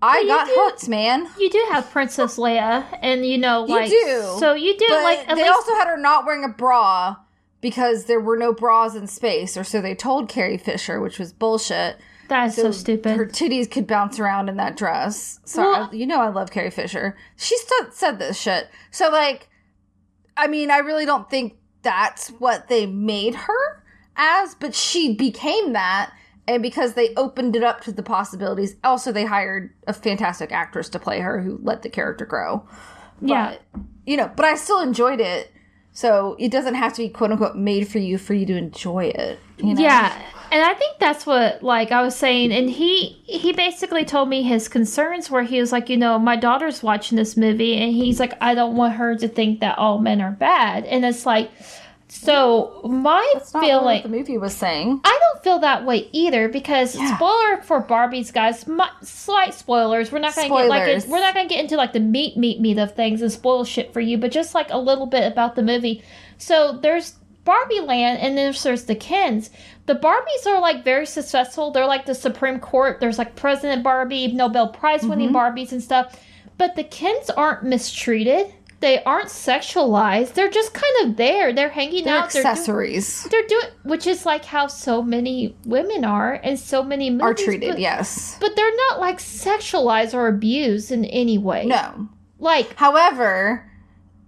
I 0.00 0.24
got 0.26 0.46
do, 0.46 0.52
hooks, 0.54 0.88
man. 0.88 1.28
You 1.38 1.50
do 1.50 1.64
have 1.70 1.90
Princess 1.90 2.36
Leia, 2.36 2.86
and 3.02 3.26
you 3.26 3.38
know, 3.38 3.64
like, 3.64 3.90
you 3.90 4.04
do. 4.04 4.36
So 4.38 4.54
you 4.54 4.76
do, 4.76 4.86
like, 4.90 5.26
they 5.26 5.34
least- 5.34 5.50
also 5.50 5.74
had 5.74 5.88
her 5.88 5.96
not 5.96 6.24
wearing 6.24 6.44
a 6.44 6.48
bra 6.48 7.16
because 7.60 8.04
there 8.04 8.20
were 8.20 8.36
no 8.36 8.52
bras 8.52 8.94
in 8.94 9.06
space, 9.06 9.56
or 9.56 9.64
so 9.64 9.80
they 9.80 9.94
told 9.94 10.28
Carrie 10.28 10.58
Fisher, 10.58 11.00
which 11.00 11.18
was 11.18 11.32
bullshit. 11.32 11.96
That 12.28 12.48
is 12.48 12.56
so, 12.56 12.64
so, 12.64 12.70
stupid. 12.72 13.16
Her 13.16 13.26
titties 13.26 13.70
could 13.70 13.86
bounce 13.86 14.20
around 14.20 14.48
in 14.48 14.56
that 14.58 14.76
dress. 14.76 15.40
Sorry, 15.44 15.72
well, 15.72 15.94
you 15.94 16.06
know 16.06 16.20
I 16.20 16.28
love 16.28 16.50
Carrie 16.50 16.70
Fisher. 16.70 17.16
She 17.36 17.56
st- 17.56 17.94
said 17.94 18.18
this 18.18 18.38
shit. 18.38 18.68
So 18.90 19.08
like, 19.10 19.48
I 20.38 20.46
mean, 20.46 20.70
I 20.70 20.78
really 20.78 21.04
don't 21.04 21.28
think 21.28 21.56
that's 21.82 22.28
what 22.28 22.68
they 22.68 22.86
made 22.86 23.34
her 23.34 23.84
as, 24.16 24.54
but 24.54 24.74
she 24.74 25.14
became 25.14 25.72
that. 25.74 26.12
And 26.46 26.62
because 26.62 26.94
they 26.94 27.14
opened 27.16 27.56
it 27.56 27.62
up 27.62 27.82
to 27.82 27.92
the 27.92 28.02
possibilities, 28.02 28.76
also 28.82 29.12
they 29.12 29.26
hired 29.26 29.74
a 29.86 29.92
fantastic 29.92 30.50
actress 30.50 30.88
to 30.90 30.98
play 30.98 31.20
her 31.20 31.42
who 31.42 31.60
let 31.62 31.82
the 31.82 31.90
character 31.90 32.24
grow. 32.24 32.66
But, 33.20 33.28
yeah. 33.28 33.56
You 34.06 34.16
know, 34.16 34.30
but 34.34 34.46
I 34.46 34.54
still 34.54 34.80
enjoyed 34.80 35.20
it. 35.20 35.52
So 35.98 36.36
it 36.38 36.52
doesn't 36.52 36.74
have 36.74 36.92
to 36.92 37.02
be 37.02 37.08
quote 37.08 37.32
unquote 37.32 37.56
made 37.56 37.88
for 37.88 37.98
you 37.98 38.18
for 38.18 38.32
you 38.32 38.46
to 38.46 38.56
enjoy 38.56 39.06
it. 39.06 39.40
You 39.58 39.74
know? 39.74 39.80
Yeah 39.80 40.16
and 40.50 40.62
I 40.62 40.74
think 40.74 40.98
that's 40.98 41.26
what 41.26 41.62
like 41.62 41.92
I 41.92 42.02
was 42.02 42.16
saying 42.16 42.52
and 42.52 42.70
he 42.70 43.20
he 43.24 43.52
basically 43.52 44.04
told 44.04 44.28
me 44.28 44.42
his 44.42 44.68
concerns 44.68 45.30
where 45.30 45.42
he 45.42 45.60
was 45.60 45.72
like, 45.72 45.88
you 45.88 45.96
know, 45.96 46.18
my 46.18 46.36
daughter's 46.36 46.82
watching 46.82 47.16
this 47.16 47.36
movie 47.36 47.76
and 47.76 47.92
he's 47.92 48.18
like 48.18 48.32
I 48.40 48.54
don't 48.54 48.76
want 48.76 48.94
her 48.94 49.16
to 49.16 49.28
think 49.28 49.60
that 49.60 49.78
all 49.78 49.98
men 49.98 50.20
are 50.20 50.30
bad. 50.30 50.84
And 50.84 51.04
it's 51.04 51.26
like 51.26 51.50
so 52.08 52.80
my 52.84 53.26
That's 53.34 53.52
not 53.52 53.62
feeling 53.62 53.84
what 53.84 54.02
the 54.02 54.08
movie 54.08 54.38
was 54.38 54.54
saying. 54.54 55.00
I 55.04 55.18
don't 55.20 55.44
feel 55.44 55.58
that 55.60 55.84
way 55.84 56.08
either 56.12 56.48
because 56.48 56.96
yeah. 56.96 57.16
spoiler 57.16 57.62
for 57.62 57.80
Barbie's 57.80 58.30
guys, 58.30 58.66
my, 58.66 58.90
slight 59.02 59.54
spoilers. 59.54 60.10
We're 60.10 60.18
not 60.18 60.34
going 60.34 60.48
to 60.48 60.54
get 60.54 60.68
like 60.68 61.04
a, 61.04 61.08
we're 61.08 61.20
not 61.20 61.34
going 61.34 61.48
to 61.48 61.54
get 61.54 61.62
into 61.62 61.76
like 61.76 61.92
the 61.92 62.00
meat 62.00 62.36
meat 62.36 62.60
meat 62.60 62.78
of 62.78 62.94
things 62.94 63.22
and 63.22 63.30
spoil 63.30 63.64
shit 63.64 63.92
for 63.92 64.00
you, 64.00 64.18
but 64.18 64.32
just 64.32 64.54
like 64.54 64.68
a 64.70 64.78
little 64.78 65.06
bit 65.06 65.30
about 65.30 65.54
the 65.54 65.62
movie. 65.62 66.02
So 66.38 66.78
there's 66.80 67.14
Barbie 67.44 67.80
Land 67.80 68.20
and 68.20 68.36
then 68.36 68.54
there's 68.62 68.84
the 68.84 68.94
Kens 68.94 69.50
the 69.88 69.94
Barbies 69.94 70.46
are 70.46 70.60
like 70.60 70.84
very 70.84 71.06
successful. 71.06 71.70
They're 71.70 71.86
like 71.86 72.04
the 72.04 72.14
Supreme 72.14 72.60
Court. 72.60 73.00
There's 73.00 73.16
like 73.16 73.34
President 73.36 73.82
Barbie, 73.82 74.28
Nobel 74.28 74.68
Prize 74.68 75.02
winning 75.02 75.30
mm-hmm. 75.30 75.36
Barbies 75.36 75.72
and 75.72 75.82
stuff. 75.82 76.22
But 76.58 76.76
the 76.76 76.84
Kens 76.84 77.30
aren't 77.30 77.64
mistreated. 77.64 78.52
They 78.80 79.02
aren't 79.02 79.28
sexualized. 79.28 80.34
They're 80.34 80.50
just 80.50 80.72
kind 80.72 81.10
of 81.10 81.16
there. 81.16 81.52
They're 81.52 81.68
hanging 81.68 82.04
they're 82.04 82.18
out. 82.18 82.26
Accessories. 82.26 83.24
They're, 83.24 83.42
do- 83.42 83.48
they're 83.48 83.60
doing, 83.60 83.74
which 83.82 84.06
is 84.06 84.24
like 84.24 84.44
how 84.44 84.68
so 84.68 85.02
many 85.02 85.56
women 85.64 86.04
are, 86.04 86.34
and 86.34 86.58
so 86.58 86.84
many 86.84 87.10
movies, 87.10 87.22
are 87.22 87.34
treated. 87.34 87.70
But, 87.70 87.80
yes, 87.80 88.36
but 88.40 88.54
they're 88.54 88.76
not 88.76 89.00
like 89.00 89.18
sexualized 89.18 90.14
or 90.14 90.28
abused 90.28 90.92
in 90.92 91.04
any 91.06 91.38
way. 91.38 91.66
No. 91.66 92.08
Like, 92.38 92.76
however, 92.76 93.68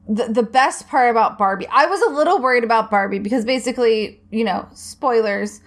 the, 0.09 0.27
the 0.27 0.43
best 0.43 0.89
part 0.89 1.11
about 1.11 1.39
Barbie, 1.39 1.69
I 1.71 1.87
was 1.87 2.01
a 2.03 2.11
little 2.11 2.41
worried 2.41 2.65
about 2.65 2.91
Barbie 2.91 3.21
because 3.21 3.45
basically, 3.45 4.21
you 4.31 4.43
know, 4.43 4.69
spoilers, 4.75 5.61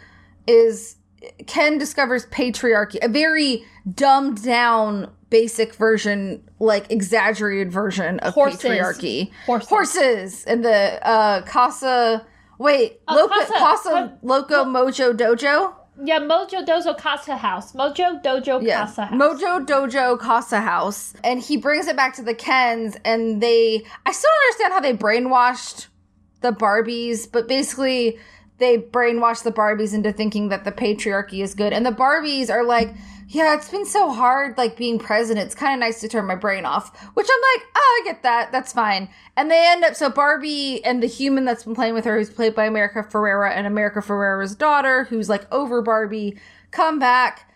is 0.46 0.98
Ken 1.48 1.78
discovers 1.78 2.26
patriarchy, 2.28 2.98
a 3.02 3.08
very 3.08 3.66
dumbed 3.94 4.44
down, 4.44 5.12
basic 5.30 5.76
version, 5.76 6.48
like 6.60 6.92
exaggerated 6.92 7.72
version 7.72 8.20
of 8.20 8.34
Horses. 8.34 8.62
patriarchy. 8.62 9.32
Horses. 9.46 9.70
Horses. 9.70 10.44
And 10.46 10.64
the 10.64 11.06
uh, 11.08 11.42
Casa. 11.44 12.26
Wait, 12.60 13.02
uh, 13.08 13.16
Loco, 13.16 13.34
Casa, 13.34 13.54
Casa 13.54 14.18
Loco 14.22 14.64
Mojo 14.64 15.14
Dojo? 15.14 15.74
Yeah, 16.04 16.20
Mojo 16.20 16.66
Dojo 16.66 16.98
Casa 16.98 17.36
House. 17.36 17.74
Mojo 17.74 18.24
Dojo 18.24 18.62
yeah. 18.64 18.86
Casa 18.86 19.06
House. 19.06 19.20
Mojo 19.20 19.66
Dojo 19.66 20.20
Casa 20.20 20.62
House. 20.62 21.14
And 21.24 21.42
he 21.42 21.58
brings 21.58 21.88
it 21.88 21.96
back 21.96 22.16
to 22.16 22.22
the 22.22 22.34
Kens, 22.34 22.96
and 23.04 23.42
they. 23.42 23.84
I 24.06 24.12
still 24.12 24.30
don't 24.32 24.44
understand 24.46 24.74
how 24.74 24.80
they 24.80 24.98
brainwashed 24.98 25.88
the 26.42 26.52
Barbies, 26.52 27.32
but 27.32 27.48
basically, 27.48 28.20
they 28.64 28.78
brainwash 28.78 29.44
the 29.44 29.52
Barbies 29.52 29.94
into 29.94 30.12
thinking 30.12 30.50
that 30.50 30.64
the 30.64 30.72
patriarchy 30.72 31.44
is 31.44 31.54
good. 31.54 31.74
And 31.74 31.86
the 31.86 31.92
Barbies 31.92 32.50
are 32.50 32.64
like 32.64 32.96
yeah, 33.34 33.56
it's 33.56 33.70
been 33.70 33.86
so 33.86 34.12
hard, 34.12 34.60
like 34.60 34.78
being 34.78 35.00
president. 35.00 35.48
It's 35.48 35.56
kind 35.56 35.74
of 35.74 35.80
nice 35.80 36.00
to 36.02 36.08
turn 36.08 36.28
my 36.28 36.36
brain 36.36 36.66
off, 36.66 36.96
which 37.16 37.28
I'm 37.28 37.42
like, 37.56 37.68
oh, 37.76 38.02
I 38.02 38.06
get 38.06 38.22
that. 38.22 38.52
That's 38.52 38.72
fine. 38.72 39.10
And 39.36 39.50
they 39.50 39.66
end 39.72 39.84
up, 39.84 39.96
so 39.96 40.10
Barbie 40.10 40.86
and 40.86 41.02
the 41.02 41.08
human 41.08 41.44
that's 41.44 41.64
been 41.64 41.74
playing 41.74 41.96
with 41.96 42.06
her, 42.06 42.16
who's 42.16 42.30
played 42.30 42.54
by 42.54 42.66
America 42.66 43.04
Ferrera, 43.04 43.52
and 43.52 43.66
America 43.66 44.02
Ferrera's 44.02 44.56
daughter, 44.56 45.06
who's 45.06 45.30
like 45.30 45.52
over 45.52 45.82
Barbie, 45.82 46.38
come 46.70 47.00
back, 47.00 47.52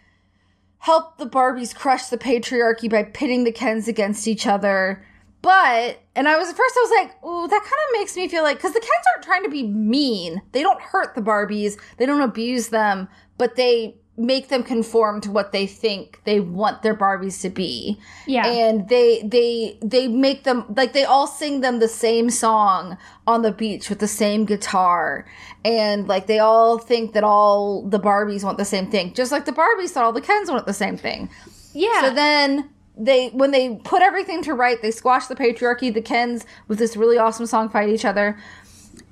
help 0.80 1.18
the 1.18 1.30
Barbies 1.30 1.76
crush 1.76 2.08
the 2.08 2.18
patriarchy 2.18 2.90
by 2.90 3.04
pitting 3.04 3.44
the 3.44 3.52
Kens 3.52 3.88
against 3.88 4.28
each 4.28 4.48
other. 4.48 5.06
But, 5.42 6.02
and 6.16 6.28
I 6.28 6.38
was 6.38 6.50
at 6.50 6.58
first, 6.58 6.76
I 6.78 6.82
was 6.82 7.06
like, 7.06 7.16
oh, 7.24 7.48
that 7.48 7.62
kind 7.62 7.64
of 7.64 8.00
makes 8.00 8.16
me 8.16 8.28
feel 8.28 8.44
like, 8.44 8.58
because 8.58 8.74
the 8.74 8.80
Kens 8.80 9.06
aren't 9.14 9.24
trying 9.24 9.44
to 9.44 9.50
be 9.50 9.64
mean. 9.64 10.42
They 10.52 10.62
don't 10.62 10.82
hurt 10.82 11.16
the 11.16 11.22
Barbies, 11.22 11.80
they 11.98 12.06
don't 12.06 12.22
abuse 12.22 12.70
them, 12.70 13.08
but 13.38 13.56
they 13.56 13.96
make 14.20 14.50
them 14.50 14.64
conform 14.64 15.22
to 15.22 15.30
what 15.30 15.52
they 15.52 15.68
think 15.68 16.20
they 16.26 16.40
want 16.40 16.82
their 16.82 16.96
Barbies 16.96 17.40
to 17.44 17.50
be. 17.50 18.00
Yeah. 18.26 18.48
And 18.48 18.90
they 18.90 19.22
they 19.22 19.78
they 19.82 20.08
make 20.08 20.44
them 20.44 20.66
like 20.76 20.94
they 20.94 21.06
all 21.06 21.28
sing 21.28 21.62
them 21.62 21.80
the 21.80 21.88
same 21.88 22.32
song 22.32 22.98
on 23.28 23.44
the 23.44 23.52
beach 23.52 23.90
with 23.90 24.00
the 24.00 24.08
same 24.08 24.46
guitar. 24.46 25.28
And 25.64 26.08
like 26.08 26.26
they 26.26 26.40
all 26.40 26.80
think 26.80 27.14
that 27.14 27.24
all 27.24 27.88
the 27.88 28.00
Barbies 28.00 28.44
want 28.44 28.58
the 28.58 28.66
same 28.66 28.90
thing. 28.90 29.14
Just 29.14 29.32
like 29.32 29.46
the 29.46 29.52
Barbies 29.52 29.90
thought 29.90 30.04
all 30.04 30.14
the 30.14 30.22
Kens 30.22 30.50
want 30.50 30.66
the 30.66 30.74
same 30.74 30.98
thing. 30.98 31.30
Yeah. 31.74 32.02
So 32.02 32.14
then 32.14 32.72
they 32.98 33.30
when 33.30 33.52
they 33.52 33.76
put 33.84 34.02
everything 34.02 34.42
to 34.44 34.54
right, 34.54 34.82
they 34.82 34.92
squash 34.92 35.28
the 35.28 35.36
patriarchy, 35.36 35.94
the 35.94 36.02
Kens 36.02 36.46
with 36.68 36.80
this 36.80 36.98
really 36.98 37.18
awesome 37.18 37.46
song 37.46 37.70
fight 37.70 37.90
each 37.90 38.06
other 38.06 38.38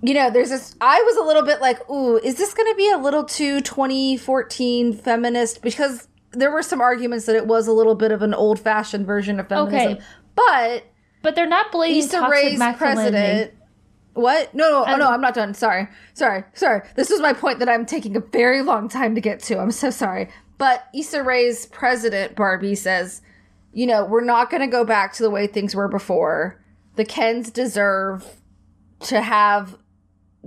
you 0.01 0.13
know, 0.13 0.29
there's 0.29 0.49
this. 0.49 0.75
I 0.81 1.01
was 1.01 1.17
a 1.17 1.23
little 1.23 1.41
bit 1.41 1.61
like, 1.61 1.89
ooh, 1.89 2.17
is 2.17 2.35
this 2.35 2.53
going 2.53 2.71
to 2.71 2.75
be 2.75 2.91
a 2.91 2.97
little 2.97 3.23
too 3.23 3.61
2014 3.61 4.93
feminist? 4.93 5.61
Because 5.61 6.07
there 6.31 6.51
were 6.51 6.61
some 6.61 6.81
arguments 6.81 7.25
that 7.25 7.35
it 7.35 7.47
was 7.47 7.67
a 7.67 7.71
little 7.71 7.95
bit 7.95 8.11
of 8.11 8.21
an 8.21 8.33
old 8.33 8.59
fashioned 8.59 9.05
version 9.05 9.39
of 9.39 9.47
feminism. 9.47 9.93
Okay. 9.93 10.01
But 10.35 10.83
but 11.21 11.35
they're 11.35 11.47
not 11.47 11.71
blaming 11.71 11.97
Issa 11.97 12.27
Rae's 12.29 12.59
president. 12.77 13.53
What? 14.13 14.53
No, 14.53 14.69
no, 14.69 14.85
oh, 14.87 14.95
no, 14.97 15.07
um, 15.07 15.15
I'm 15.15 15.21
not 15.21 15.33
done. 15.33 15.53
Sorry. 15.53 15.87
Sorry. 16.13 16.43
Sorry. 16.53 16.87
This 16.95 17.09
was 17.09 17.19
my 17.19 17.33
point 17.33 17.59
that 17.59 17.67
I'm 17.67 17.85
taking 17.85 18.15
a 18.15 18.21
very 18.21 18.61
long 18.61 18.87
time 18.87 19.15
to 19.15 19.21
get 19.21 19.41
to. 19.41 19.59
I'm 19.59 19.71
so 19.71 19.89
sorry. 19.89 20.29
But 20.57 20.87
Issa 20.93 21.21
Rae's 21.23 21.65
president, 21.65 22.35
Barbie, 22.35 22.75
says, 22.75 23.21
you 23.75 23.85
know, 23.85 24.05
we're 24.05 24.23
not 24.23 24.49
going 24.49 24.61
to 24.61 24.67
go 24.67 24.85
back 24.85 25.13
to 25.13 25.21
the 25.21 25.29
way 25.29 25.45
things 25.45 25.75
were 25.75 25.89
before. 25.89 26.63
The 26.95 27.03
Kens 27.03 27.51
deserve 27.51 28.25
to 29.01 29.21
have 29.21 29.77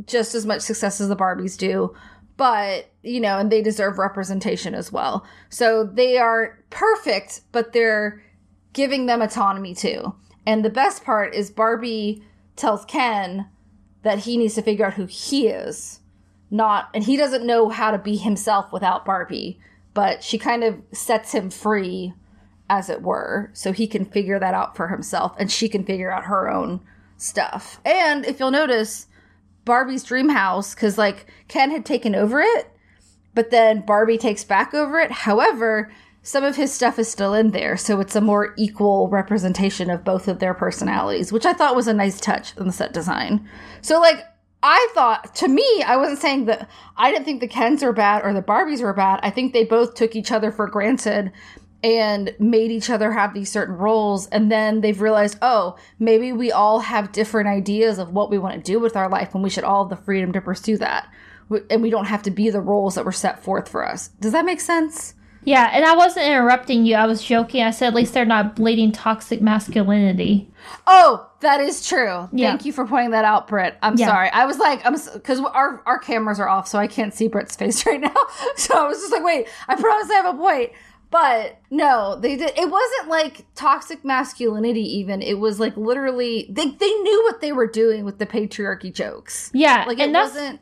just 0.06 0.34
as 0.34 0.46
much 0.46 0.62
success 0.62 0.98
as 0.98 1.08
the 1.08 1.16
Barbies 1.16 1.58
do, 1.58 1.94
but 2.38 2.90
you 3.02 3.20
know, 3.20 3.38
and 3.38 3.52
they 3.52 3.60
deserve 3.60 3.98
representation 3.98 4.74
as 4.74 4.90
well. 4.90 5.26
So 5.50 5.84
they 5.84 6.16
are 6.16 6.58
perfect, 6.70 7.42
but 7.52 7.74
they're 7.74 8.22
giving 8.72 9.04
them 9.04 9.20
autonomy 9.20 9.74
too. 9.74 10.14
And 10.46 10.64
the 10.64 10.70
best 10.70 11.04
part 11.04 11.34
is 11.34 11.50
Barbie 11.50 12.22
tells 12.56 12.86
Ken, 12.86 13.46
that 14.02 14.20
he 14.20 14.38
needs 14.38 14.54
to 14.54 14.62
figure 14.62 14.86
out 14.86 14.94
who 14.94 15.04
he 15.04 15.48
is. 15.48 16.00
Not, 16.50 16.88
and 16.94 17.04
he 17.04 17.18
doesn't 17.18 17.46
know 17.46 17.68
how 17.68 17.90
to 17.90 17.98
be 17.98 18.16
himself 18.16 18.72
without 18.72 19.04
Barbie, 19.04 19.60
but 19.92 20.24
she 20.24 20.38
kind 20.38 20.64
of 20.64 20.80
sets 20.92 21.32
him 21.32 21.50
free, 21.50 22.14
as 22.68 22.90
it 22.90 23.02
were, 23.02 23.50
so 23.52 23.72
he 23.72 23.86
can 23.86 24.04
figure 24.04 24.38
that 24.38 24.54
out 24.54 24.76
for 24.76 24.88
himself 24.88 25.34
and 25.38 25.50
she 25.50 25.68
can 25.68 25.84
figure 25.84 26.10
out 26.10 26.24
her 26.24 26.48
own 26.48 26.80
stuff. 27.16 27.80
And 27.84 28.24
if 28.24 28.38
you'll 28.38 28.50
notice, 28.50 29.06
Barbie's 29.64 30.04
dream 30.04 30.30
house, 30.30 30.74
because 30.74 30.96
like 30.98 31.26
Ken 31.48 31.70
had 31.70 31.84
taken 31.84 32.14
over 32.14 32.40
it, 32.40 32.70
but 33.34 33.50
then 33.50 33.82
Barbie 33.82 34.18
takes 34.18 34.44
back 34.44 34.74
over 34.74 34.98
it. 34.98 35.10
However, 35.10 35.92
some 36.22 36.44
of 36.44 36.56
his 36.56 36.72
stuff 36.72 36.98
is 36.98 37.08
still 37.10 37.34
in 37.34 37.52
there, 37.52 37.76
so 37.76 38.00
it's 38.00 38.16
a 38.16 38.20
more 38.20 38.54
equal 38.58 39.08
representation 39.08 39.90
of 39.90 40.04
both 40.04 40.28
of 40.28 40.40
their 40.40 40.54
personalities, 40.54 41.32
which 41.32 41.46
I 41.46 41.52
thought 41.52 41.76
was 41.76 41.86
a 41.86 41.94
nice 41.94 42.20
touch 42.20 42.56
in 42.56 42.66
the 42.66 42.72
set 42.72 42.92
design. 42.92 43.48
So, 43.80 44.00
like, 44.00 44.24
I 44.62 44.88
thought, 44.92 45.34
to 45.36 45.48
me, 45.48 45.82
I 45.86 45.96
wasn't 45.96 46.18
saying 46.18 46.46
that 46.46 46.68
I 46.96 47.10
didn't 47.10 47.24
think 47.24 47.40
the 47.40 47.48
Kens 47.48 47.82
were 47.82 47.92
bad 47.92 48.24
or 48.24 48.34
the 48.34 48.42
Barbies 48.42 48.82
were 48.82 48.92
bad. 48.92 49.20
I 49.22 49.30
think 49.30 49.52
they 49.52 49.64
both 49.64 49.94
took 49.94 50.16
each 50.16 50.32
other 50.32 50.50
for 50.50 50.66
granted 50.66 51.32
and 51.82 52.34
made 52.38 52.70
each 52.70 52.90
other 52.90 53.12
have 53.12 53.34
these 53.34 53.50
certain 53.50 53.76
roles. 53.76 54.26
And 54.28 54.50
then 54.50 54.80
they've 54.80 55.00
realized, 55.00 55.38
oh, 55.42 55.76
maybe 55.98 56.32
we 56.32 56.50
all 56.50 56.80
have 56.80 57.12
different 57.12 57.48
ideas 57.48 57.98
of 57.98 58.12
what 58.12 58.30
we 58.30 58.38
want 58.38 58.54
to 58.54 58.72
do 58.72 58.80
with 58.80 58.96
our 58.96 59.08
life, 59.08 59.34
and 59.34 59.42
we 59.42 59.50
should 59.50 59.64
all 59.64 59.84
have 59.84 59.96
the 59.96 60.04
freedom 60.04 60.32
to 60.32 60.40
pursue 60.40 60.76
that. 60.78 61.08
And 61.70 61.82
we 61.82 61.90
don't 61.90 62.06
have 62.06 62.22
to 62.24 62.30
be 62.30 62.50
the 62.50 62.60
roles 62.60 62.96
that 62.96 63.04
were 63.04 63.12
set 63.12 63.42
forth 63.42 63.68
for 63.68 63.86
us. 63.86 64.08
Does 64.20 64.32
that 64.32 64.44
make 64.44 64.60
sense? 64.60 65.14
Yeah, 65.44 65.70
and 65.72 65.84
I 65.84 65.96
wasn't 65.96 66.26
interrupting 66.26 66.84
you. 66.84 66.96
I 66.96 67.06
was 67.06 67.22
joking. 67.22 67.62
I 67.62 67.70
said 67.70 67.88
at 67.88 67.94
least 67.94 68.12
they're 68.12 68.26
not 68.26 68.56
bleeding 68.56 68.92
toxic 68.92 69.40
masculinity. 69.40 70.50
Oh, 70.86 71.26
that 71.40 71.60
is 71.60 71.88
true. 71.88 72.28
Yeah. 72.32 72.50
Thank 72.50 72.66
you 72.66 72.72
for 72.72 72.86
pointing 72.86 73.12
that 73.12 73.24
out, 73.24 73.48
Britt. 73.48 73.78
I'm 73.80 73.96
yeah. 73.96 74.08
sorry. 74.08 74.28
I 74.30 74.44
was 74.44 74.58
like, 74.58 74.84
I'm 74.84 74.94
because 75.14 75.40
our 75.40 75.82
our 75.86 75.98
cameras 75.98 76.38
are 76.38 76.48
off, 76.48 76.68
so 76.68 76.78
I 76.78 76.86
can't 76.86 77.14
see 77.14 77.28
Britt's 77.28 77.56
face 77.56 77.86
right 77.86 78.00
now. 78.00 78.14
So 78.56 78.76
I 78.76 78.86
was 78.88 78.98
just 78.98 79.12
like, 79.12 79.22
wait, 79.22 79.46
I 79.68 79.76
promise 79.76 80.10
I 80.10 80.14
have 80.14 80.34
a 80.34 80.36
point. 80.36 80.72
But 81.10 81.58
no, 81.70 82.18
they 82.20 82.36
did. 82.36 82.52
It 82.58 82.70
wasn't 82.70 83.08
like 83.08 83.46
toxic 83.54 84.04
masculinity. 84.04 84.82
Even 84.98 85.22
it 85.22 85.38
was 85.38 85.58
like 85.58 85.76
literally 85.76 86.46
they 86.50 86.66
they 86.70 86.90
knew 86.90 87.22
what 87.24 87.40
they 87.40 87.52
were 87.52 87.66
doing 87.66 88.04
with 88.04 88.18
the 88.18 88.26
patriarchy 88.26 88.92
jokes. 88.92 89.50
Yeah, 89.54 89.84
like 89.86 89.98
it 89.98 90.12
wasn't 90.12 90.60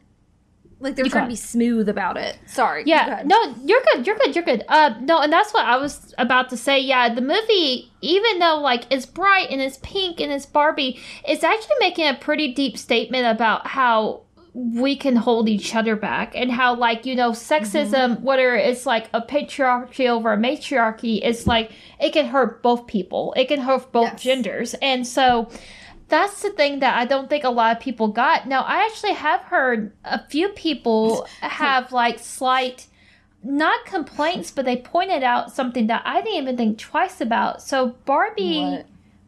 like 0.79 0.95
they're 0.95 1.07
trying 1.07 1.25
to 1.25 1.31
be 1.31 1.37
smooth 1.37 1.89
about 1.89 2.17
it. 2.17 2.39
Sorry. 2.47 2.83
Yeah. 2.87 3.23
No, 3.25 3.55
you're 3.65 3.83
good. 3.93 4.07
You're 4.07 4.17
good. 4.17 4.35
You're 4.35 4.45
good. 4.45 4.63
Uh, 4.69 4.95
no, 5.01 5.21
and 5.21 5.33
that's 5.33 5.53
what 5.55 5.65
I 5.65 5.79
was 5.79 6.15
about 6.19 6.51
to 6.51 6.57
say. 6.57 6.79
Yeah, 6.79 7.13
the 7.15 7.23
movie, 7.23 7.91
even 8.03 8.39
though 8.39 8.59
like 8.59 8.85
it's 8.91 9.07
bright 9.07 9.49
and 9.51 9.61
it's 9.61 9.79
pink 9.79 10.21
and 10.21 10.31
it's 10.31 10.47
Barbie, 10.47 11.01
it's 11.27 11.43
actually 11.43 11.77
making 11.81 12.07
a 12.07 12.15
pretty 12.15 12.53
deep 12.53 12.77
statement 12.77 13.27
about 13.27 13.67
how 13.67 14.23
we 14.59 14.97
can 14.97 15.17
hold 15.17 15.51
each 15.51 15.75
other 15.75 15.95
back 15.97 16.33
and 16.35 16.51
how 16.51 16.75
like 16.75 17.05
you 17.05 17.15
know 17.15 17.31
sexism 17.33 18.15
mm-hmm. 18.15 18.23
whether 18.23 18.57
it's 18.57 18.87
like 18.87 19.07
a 19.13 19.21
patriarchy 19.21 20.09
over 20.09 20.33
a 20.33 20.37
matriarchy 20.39 21.21
it's 21.23 21.47
like 21.47 21.71
it 22.01 22.15
can 22.15 22.25
hurt 22.25 22.63
both 22.63 22.87
people 22.87 23.35
it 23.37 23.49
can 23.49 23.61
hurt 23.61 23.93
both 23.93 24.13
yes. 24.13 24.23
genders 24.23 24.75
and 24.81 25.07
so 25.07 25.47
that's 26.09 26.41
the 26.41 26.51
thing 26.51 26.79
that 26.79 26.97
I 26.97 27.05
don't 27.05 27.29
think 27.29 27.45
a 27.45 27.51
lot 27.51 27.77
of 27.77 27.83
people 27.83 28.07
got. 28.07 28.47
Now, 28.47 28.63
I 28.63 28.85
actually 28.85 29.15
have 29.15 29.41
heard 29.41 29.93
a 30.05 30.25
few 30.29 30.51
people 30.51 31.27
have 31.41 31.91
like 31.91 32.21
slight, 32.21 32.87
not 33.43 33.85
complaints, 33.87 34.53
but 34.53 34.65
they 34.65 34.77
pointed 34.77 35.25
out 35.25 35.51
something 35.51 35.89
that 35.89 36.03
I 36.05 36.21
didn't 36.21 36.43
even 36.43 36.57
think 36.57 36.79
twice 36.79 37.21
about. 37.21 37.61
So 37.61 37.97
Barbie, 38.05 38.61
what? 38.61 38.87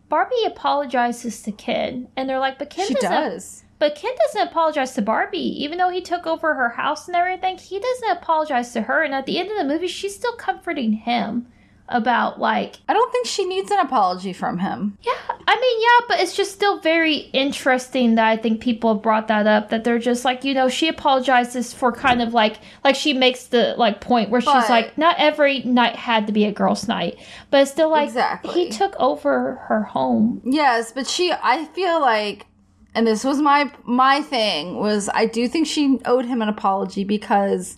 Barbie 0.08 0.44
apologizes 0.46 1.42
to 1.42 1.50
Ken, 1.52 2.06
and 2.16 2.28
they're 2.28 2.38
like, 2.38 2.60
but 2.60 2.70
Ken 2.70 2.86
she. 2.86 2.94
Does. 2.94 3.64
But 3.78 3.94
Ken 3.94 4.12
doesn't 4.26 4.48
apologize 4.48 4.94
to 4.94 5.02
Barbie, 5.02 5.62
even 5.62 5.78
though 5.78 5.90
he 5.90 6.00
took 6.00 6.26
over 6.26 6.54
her 6.54 6.70
house 6.70 7.06
and 7.06 7.16
everything. 7.16 7.58
He 7.58 7.78
doesn't 7.78 8.10
apologize 8.10 8.72
to 8.72 8.82
her, 8.82 9.02
and 9.02 9.14
at 9.14 9.26
the 9.26 9.38
end 9.38 9.50
of 9.50 9.58
the 9.58 9.64
movie, 9.64 9.86
she's 9.86 10.16
still 10.16 10.34
comforting 10.34 10.92
him 10.92 11.46
about 11.88 12.38
like 12.38 12.76
I 12.88 12.92
don't 12.92 13.10
think 13.10 13.26
she 13.26 13.44
needs 13.44 13.70
an 13.70 13.78
apology 13.78 14.32
from 14.32 14.58
him. 14.58 14.98
Yeah, 15.02 15.12
I 15.46 15.56
mean, 15.56 15.80
yeah, 15.80 16.06
but 16.08 16.20
it's 16.20 16.36
just 16.36 16.52
still 16.52 16.80
very 16.80 17.16
interesting 17.32 18.16
that 18.16 18.26
I 18.26 18.36
think 18.36 18.60
people 18.60 18.94
have 18.94 19.02
brought 19.02 19.28
that 19.28 19.46
up 19.46 19.70
that 19.70 19.84
they're 19.84 19.98
just 19.98 20.24
like, 20.24 20.44
you 20.44 20.54
know, 20.54 20.68
she 20.68 20.88
apologizes 20.88 21.72
for 21.72 21.92
kind 21.92 22.20
of 22.20 22.34
like 22.34 22.58
like 22.84 22.94
she 22.94 23.12
makes 23.12 23.46
the 23.46 23.74
like 23.78 24.00
point 24.00 24.30
where 24.30 24.40
but, 24.40 24.60
she's 24.60 24.70
like 24.70 24.96
not 24.98 25.16
every 25.18 25.62
night 25.62 25.96
had 25.96 26.26
to 26.26 26.32
be 26.32 26.44
a 26.44 26.52
girls 26.52 26.88
night, 26.88 27.18
but 27.50 27.62
it's 27.62 27.70
still 27.70 27.90
like 27.90 28.08
exactly. 28.08 28.52
he 28.52 28.70
took 28.70 28.94
over 28.98 29.56
her 29.68 29.82
home. 29.82 30.42
Yes, 30.44 30.92
but 30.92 31.06
she 31.06 31.32
I 31.32 31.64
feel 31.66 32.00
like 32.00 32.46
and 32.94 33.06
this 33.06 33.24
was 33.24 33.40
my 33.40 33.70
my 33.84 34.22
thing 34.22 34.76
was 34.76 35.08
I 35.12 35.26
do 35.26 35.48
think 35.48 35.66
she 35.66 36.00
owed 36.04 36.24
him 36.24 36.42
an 36.42 36.48
apology 36.48 37.04
because 37.04 37.76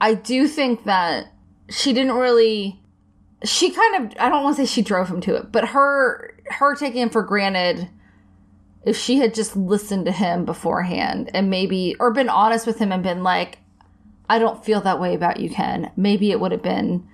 I 0.00 0.14
do 0.14 0.46
think 0.46 0.84
that 0.84 1.32
she 1.68 1.92
didn't 1.92 2.14
really 2.14 2.80
she 3.44 3.70
kind 3.70 3.96
of 3.96 4.18
I 4.18 4.28
don't 4.28 4.42
want 4.42 4.56
to 4.56 4.66
say 4.66 4.72
she 4.72 4.82
drove 4.82 5.08
him 5.08 5.20
to 5.22 5.36
it, 5.36 5.52
but 5.52 5.68
her 5.68 6.34
her 6.46 6.74
taking 6.74 7.02
him 7.02 7.10
for 7.10 7.22
granted 7.22 7.88
if 8.84 8.96
she 8.96 9.16
had 9.16 9.34
just 9.34 9.56
listened 9.56 10.06
to 10.06 10.12
him 10.12 10.44
beforehand 10.44 11.30
and 11.34 11.50
maybe 11.50 11.96
or 11.98 12.12
been 12.12 12.28
honest 12.28 12.66
with 12.66 12.78
him 12.78 12.92
and 12.92 13.02
been 13.02 13.22
like 13.22 13.58
I 14.28 14.38
don't 14.38 14.64
feel 14.64 14.80
that 14.80 15.00
way 15.00 15.14
about 15.14 15.38
you, 15.38 15.48
Ken. 15.48 15.92
Maybe 15.96 16.32
it 16.32 16.40
would 16.40 16.52
have 16.52 16.62
been 16.62 17.06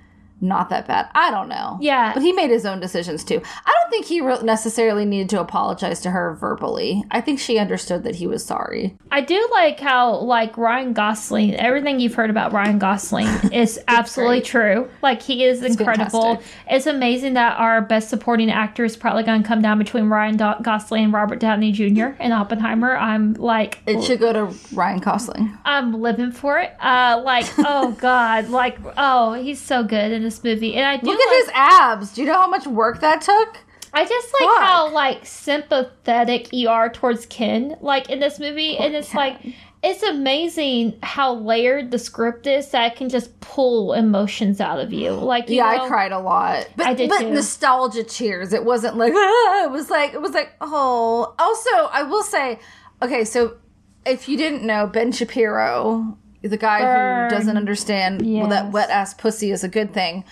not 0.42 0.68
that 0.70 0.86
bad. 0.86 1.08
I 1.14 1.30
don't 1.30 1.48
know. 1.48 1.78
Yeah. 1.80 2.12
But 2.12 2.22
he 2.22 2.32
made 2.32 2.50
his 2.50 2.66
own 2.66 2.80
decisions 2.80 3.24
too. 3.24 3.40
I 3.64 3.72
don't 3.80 3.90
think 3.90 4.04
he 4.06 4.20
re- 4.20 4.42
necessarily 4.42 5.04
needed 5.04 5.30
to 5.30 5.40
apologize 5.40 6.00
to 6.02 6.10
her 6.10 6.34
verbally. 6.34 7.04
I 7.10 7.20
think 7.20 7.38
she 7.38 7.58
understood 7.58 8.02
that 8.04 8.16
he 8.16 8.26
was 8.26 8.44
sorry. 8.44 8.96
I 9.10 9.20
do 9.20 9.48
like 9.52 9.78
how, 9.80 10.16
like, 10.16 10.56
Ryan 10.58 10.92
Gosling, 10.92 11.54
everything 11.54 12.00
you've 12.00 12.14
heard 12.14 12.30
about 12.30 12.52
Ryan 12.52 12.78
Gosling 12.78 13.26
is 13.52 13.78
absolutely 13.88 14.38
great. 14.40 14.44
true. 14.46 14.90
Like, 15.00 15.22
he 15.22 15.44
is 15.44 15.62
incredible. 15.62 16.22
Fantastic. 16.36 16.54
It's 16.70 16.86
amazing 16.86 17.34
that 17.34 17.58
our 17.58 17.80
best 17.80 18.08
supporting 18.10 18.50
actor 18.50 18.84
is 18.84 18.96
probably 18.96 19.22
going 19.22 19.42
to 19.42 19.48
come 19.48 19.62
down 19.62 19.78
between 19.78 20.06
Ryan 20.06 20.36
Do- 20.36 20.54
Gosling 20.62 21.04
and 21.04 21.12
Robert 21.12 21.38
Downey 21.38 21.70
Jr. 21.72 22.16
in 22.20 22.32
Oppenheimer. 22.32 22.96
I'm 22.96 23.34
like, 23.34 23.80
it 23.86 24.02
should 24.02 24.18
go 24.18 24.32
to 24.32 24.56
Ryan 24.74 24.98
Gosling. 24.98 25.56
I'm 25.64 26.00
living 26.00 26.32
for 26.32 26.58
it. 26.58 26.72
Uh, 26.80 27.22
like, 27.24 27.46
oh, 27.58 27.92
God. 28.00 28.48
Like, 28.48 28.78
oh, 28.96 29.34
he's 29.34 29.60
so 29.60 29.84
good 29.84 30.10
in 30.10 30.24
this 30.32 30.44
movie, 30.44 30.74
and 30.74 30.86
I 30.86 30.94
look 31.02 31.20
at 31.20 31.36
his 31.40 31.50
abs. 31.54 32.12
Do 32.14 32.22
you 32.22 32.26
know 32.26 32.38
how 32.38 32.48
much 32.48 32.66
work 32.66 33.00
that 33.00 33.20
took? 33.20 33.58
I 33.94 34.06
just 34.06 34.34
like 34.40 34.48
Fuck. 34.48 34.62
how 34.62 34.90
like 34.92 35.26
sympathetic 35.26 36.52
you 36.52 36.68
are 36.68 36.88
towards 36.88 37.26
Ken, 37.26 37.76
like 37.80 38.08
in 38.08 38.20
this 38.20 38.38
movie, 38.38 38.76
Poor 38.76 38.86
and 38.86 38.94
it's 38.96 39.10
Ken. 39.10 39.16
like 39.16 39.54
it's 39.82 40.02
amazing 40.02 40.98
how 41.02 41.34
layered 41.34 41.90
the 41.90 41.98
script 41.98 42.46
is 42.46 42.70
that 42.70 42.96
can 42.96 43.08
just 43.08 43.38
pull 43.40 43.92
emotions 43.92 44.60
out 44.60 44.78
of 44.78 44.92
you. 44.92 45.10
Like, 45.10 45.50
you 45.50 45.56
yeah, 45.56 45.74
know, 45.76 45.84
I 45.84 45.88
cried 45.88 46.12
a 46.12 46.20
lot, 46.20 46.68
but, 46.76 46.86
I 46.86 46.94
did 46.94 47.10
but 47.10 47.18
too. 47.18 47.30
nostalgia 47.30 48.04
tears. 48.04 48.52
It 48.52 48.64
wasn't 48.64 48.96
like 48.96 49.12
ah, 49.14 49.64
it 49.64 49.70
was 49.70 49.90
like 49.90 50.14
it 50.14 50.22
was 50.22 50.32
like 50.32 50.52
oh. 50.60 51.34
Also, 51.38 51.70
I 51.92 52.04
will 52.04 52.22
say, 52.22 52.60
okay, 53.02 53.24
so 53.24 53.58
if 54.06 54.28
you 54.28 54.36
didn't 54.36 54.62
know, 54.62 54.86
Ben 54.86 55.12
Shapiro 55.12 56.16
the 56.42 56.56
guy 56.56 56.80
Burn. 56.80 57.30
who 57.30 57.36
doesn't 57.36 57.56
understand 57.56 58.26
yes. 58.26 58.40
well, 58.40 58.50
that 58.50 58.72
wet 58.72 58.90
ass 58.90 59.14
pussy 59.14 59.50
is 59.50 59.64
a 59.64 59.68
good 59.68 59.94
thing. 59.94 60.24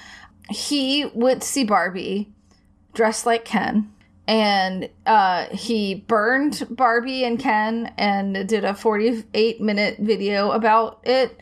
He 0.50 1.06
went 1.14 1.42
to 1.42 1.48
see 1.48 1.64
Barbie 1.64 2.32
dressed 2.92 3.26
like 3.26 3.44
Ken 3.44 3.92
and 4.30 4.88
uh, 5.06 5.46
he 5.46 5.96
burned 5.96 6.66
Barbie 6.70 7.24
and 7.24 7.38
Ken 7.38 7.92
and 7.98 8.48
did 8.48 8.64
a 8.64 8.74
48 8.74 9.60
minute 9.60 9.96
video 9.98 10.52
about 10.52 11.00
it. 11.02 11.40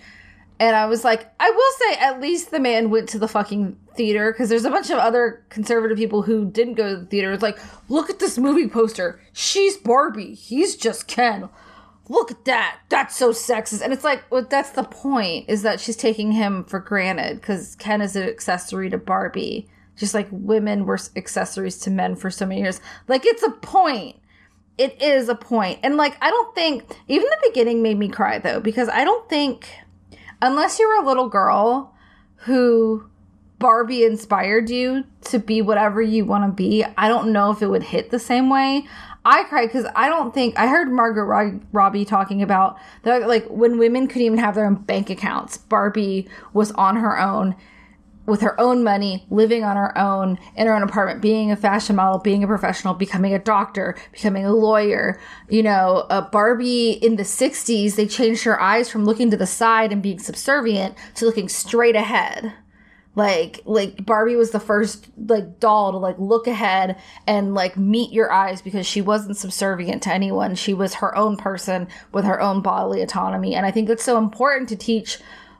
And 0.61 0.75
I 0.75 0.87
was 0.87 1.05
like, 1.05 1.31
I 1.39 1.51
will 1.51 1.73
say, 1.79 2.01
at 2.01 2.21
least 2.21 2.51
the 2.51 2.59
man 2.59 2.91
went 2.91 3.11
to 3.11 3.19
the 3.19 3.29
fucking 3.29 3.79
theater 3.95 4.33
because 4.33 4.49
there's 4.49 4.65
a 4.65 4.71
bunch 4.71 4.89
of 4.91 4.99
other 4.99 5.45
conservative 5.51 5.99
people 5.99 6.23
who 6.23 6.51
didn't 6.51 6.75
go 6.75 6.89
to 6.89 7.01
the 7.01 7.07
theater. 7.07 7.31
It's 7.33 7.43
like, 7.43 7.59
look 7.91 8.09
at 8.09 8.21
this 8.21 8.39
movie 8.39 8.69
poster. 8.69 9.21
She's 9.33 9.77
Barbie. 9.77 10.35
He's 10.35 10.75
just 10.75 11.07
Ken 11.07 11.49
look 12.09 12.31
at 12.31 12.45
that. 12.47 12.79
That's 12.89 13.17
so 13.17 13.31
sexist. 13.31 13.83
And 13.83 13.93
it's 13.93 14.05
like, 14.05 14.31
well, 14.31 14.47
that's 14.49 14.71
the 14.71 14.85
point 14.85 15.47
is 15.49 15.63
that 15.63 15.81
she's 15.81 15.97
taking 15.97 16.33
him 16.33 16.65
for 16.65 16.81
granted 16.81 17.41
because 17.41 17.77
Ken 17.77 18.01
is 18.01 18.17
an 18.17 18.29
accessory 18.29 18.91
to 18.91 18.99
Barbie, 18.99 19.69
just 19.97 20.15
like 20.15 20.29
women 20.31 20.87
were 20.87 20.99
accessories 21.17 21.79
to 21.81 21.91
men 21.91 22.17
for 22.17 22.31
so 22.31 22.47
many 22.47 22.63
years. 22.63 22.81
Like, 23.09 23.27
it's 23.27 23.43
a 23.43 23.51
point. 23.51 24.17
It 24.79 25.01
is 25.03 25.29
a. 25.29 25.39
And 25.83 25.97
like, 25.97 26.17
I 26.23 26.31
don't 26.31 26.55
think, 26.55 26.85
even 27.09 27.27
the 27.29 27.49
beginning 27.49 27.83
made 27.83 27.99
me 27.99 28.09
cry 28.09 28.39
though, 28.39 28.61
because 28.61 28.89
I 28.89 29.05
don't 29.05 29.29
think, 29.29 29.69
unless 30.41 30.79
you 30.79 30.89
were 30.89 31.03
a 31.03 31.07
little 31.07 31.29
girl 31.29 31.95
who 32.43 33.09
Barbie 33.59 34.05
inspired 34.05 34.71
you 34.71 35.03
to 35.23 35.41
be 35.41 35.61
whatever 35.63 36.01
you 36.01 36.25
want 36.25 36.45
to 36.45 36.53
be, 36.53 36.85
I 36.97 37.09
don't 37.09 37.33
know 37.33 37.51
if 37.51 37.61
it 37.61 37.67
would 37.67 37.83
hit 37.83 38.11
the 38.11 38.21
same 38.21 38.49
way. 38.49 38.87
I 39.29 39.45
cried 39.45 39.67
because 39.67 39.85
I 39.95 40.09
don't 40.09 40.33
think 40.33 40.59
I 40.59 40.69
heard 40.69 40.91
Margot 40.91 41.61
Robbie 41.71 42.07
talking 42.07 42.43
about 42.43 42.79
that, 43.03 43.29
like 43.29 43.47
when 43.49 43.77
women 43.77 44.09
couldn't 44.09 44.23
even 44.23 44.39
have 44.39 44.55
their 44.55 44.65
own 44.65 44.77
bank 44.77 45.11
accounts. 45.11 45.59
Barbie 45.59 46.27
was 46.55 46.73
on 46.73 46.97
her 46.97 47.21
own, 47.21 47.55
with 48.25 48.41
her 48.41 48.59
own 48.59 48.83
money, 48.83 49.27
living 49.29 49.65
on 49.65 49.77
her 49.77 49.97
own 49.99 50.39
in 50.57 50.67
her 50.67 50.75
own 50.75 50.83
apartment, 50.83 51.21
being 51.21 51.53
a 51.53 51.57
fashion 51.57 51.97
model, 51.97 52.19
being 52.19 52.43
a 52.43 52.47
professional, 52.47 52.95
becoming 52.95 53.35
a 53.35 53.39
doctor, 53.39 53.97
becoming 54.13 54.47
a 54.47 54.53
lawyer. 54.55 55.21
You 55.51 55.63
know, 55.63 56.07
a 56.09 56.23
Barbie 56.23 56.93
in 56.93 57.17
the 57.17 57.23
60s, 57.23 57.97
they 57.97 58.07
changed 58.07 58.45
her 58.45 58.59
eyes 58.59 58.89
from 58.89 59.05
looking 59.05 59.31
to 59.31 59.37
the 59.37 59.47
side 59.47 59.93
and 59.93 60.03
being 60.03 60.21
subservient 60.21 60.95
to 61.17 61.27
looking 61.27 61.51
straight 61.51 61.97
ahead. 61.97 62.55
Like, 63.19 63.61
like 63.65 64.07
Barbie 64.07 64.37
was 64.37 64.53
the 64.53 64.61
first 64.61 65.09
like 65.19 65.61
doll 65.61 65.93
to 65.93 65.99
like 65.99 66.19
look 66.19 66.47
ahead 66.47 66.97
and 67.27 67.55
like 67.55 67.77
meet 67.77 68.13
your 68.13 68.33
eyes 68.33 68.63
because 68.63 68.87
she 68.87 69.03
wasn't 69.03 69.37
subservient 69.37 70.03
to 70.05 70.13
anyone. 70.13 70.55
She 70.55 70.73
was 70.73 70.95
her 70.95 71.15
own 71.17 71.37
person 71.37 71.89
with 72.13 72.25
her 72.25 72.41
own 72.41 72.63
bodily 72.63 73.03
autonomy. 73.03 73.55
And 73.55 73.67
I 73.67 73.71
think 73.71 73.89
that's 73.89 74.05
so 74.05 74.17
important 74.17 74.69
to 74.71 74.77
teach 74.77 75.19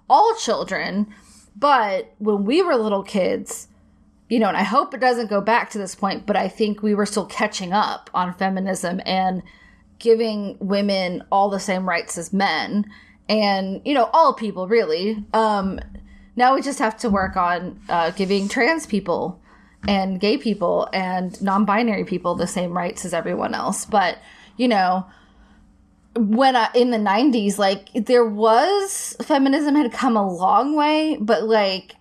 all 0.09 0.35
children 0.37 1.13
but 1.59 2.15
when 2.19 2.45
we 2.45 2.63
were 2.63 2.77
little 2.77 3.03
kids, 3.03 3.67
you 4.29 4.39
know, 4.39 4.49
and 4.49 4.57
I 4.57 4.63
hope 4.63 4.95
it 4.95 5.01
doesn't 5.01 5.29
go 5.29 5.41
back 5.41 5.71
to 5.71 5.79
this 5.79 5.95
point, 5.95 6.25
but 6.25 6.37
I 6.37 6.49
think 6.49 6.83
we 6.83 6.95
were 6.95 7.07
still 7.07 7.27
catching 7.27 7.73
up 7.73 8.11
on 8.15 8.35
feminism 8.35 9.01
and 9.05 9.43
giving 9.99 10.57
women 10.61 11.25
all 11.33 11.51
the 11.51 11.59
same 11.59 11.89
rights 11.89 12.17
as 12.17 12.33
men 12.33 12.87
and, 13.29 13.81
you 13.85 13.93
know, 13.93 14.09
all 14.13 14.35
people 14.35 14.69
really. 14.69 15.25
Um, 15.33 15.81
now 16.39 16.55
we 16.55 16.63
just 16.63 16.79
have 16.79 16.97
to 16.99 17.11
work 17.11 17.37
on 17.37 17.79
uh, 17.89 18.11
giving 18.13 18.49
trans 18.49 18.87
people 18.87 19.41
and 19.87 20.21
gay 20.21 20.39
people 20.39 20.89
and 20.93 21.41
non 21.43 21.65
binary 21.65 22.05
people 22.05 22.37
the 22.37 22.47
same 22.47 22.73
rights 22.77 23.05
as 23.05 23.13
everyone 23.13 23.55
else. 23.55 23.85
But, 23.85 24.19
you 24.57 24.69
know, 24.69 25.05
when 26.17 26.57
I, 26.57 26.69
in 26.75 26.91
the 26.91 26.99
90s 26.99 27.59
like 27.59 27.93
there 27.93 28.25
was 28.25 29.15
feminism 29.23 29.77
had 29.77 29.93
come 29.93 30.17
a 30.17 30.29
long 30.29 30.75
way 30.75 31.17
but 31.21 31.45
like 31.45 31.95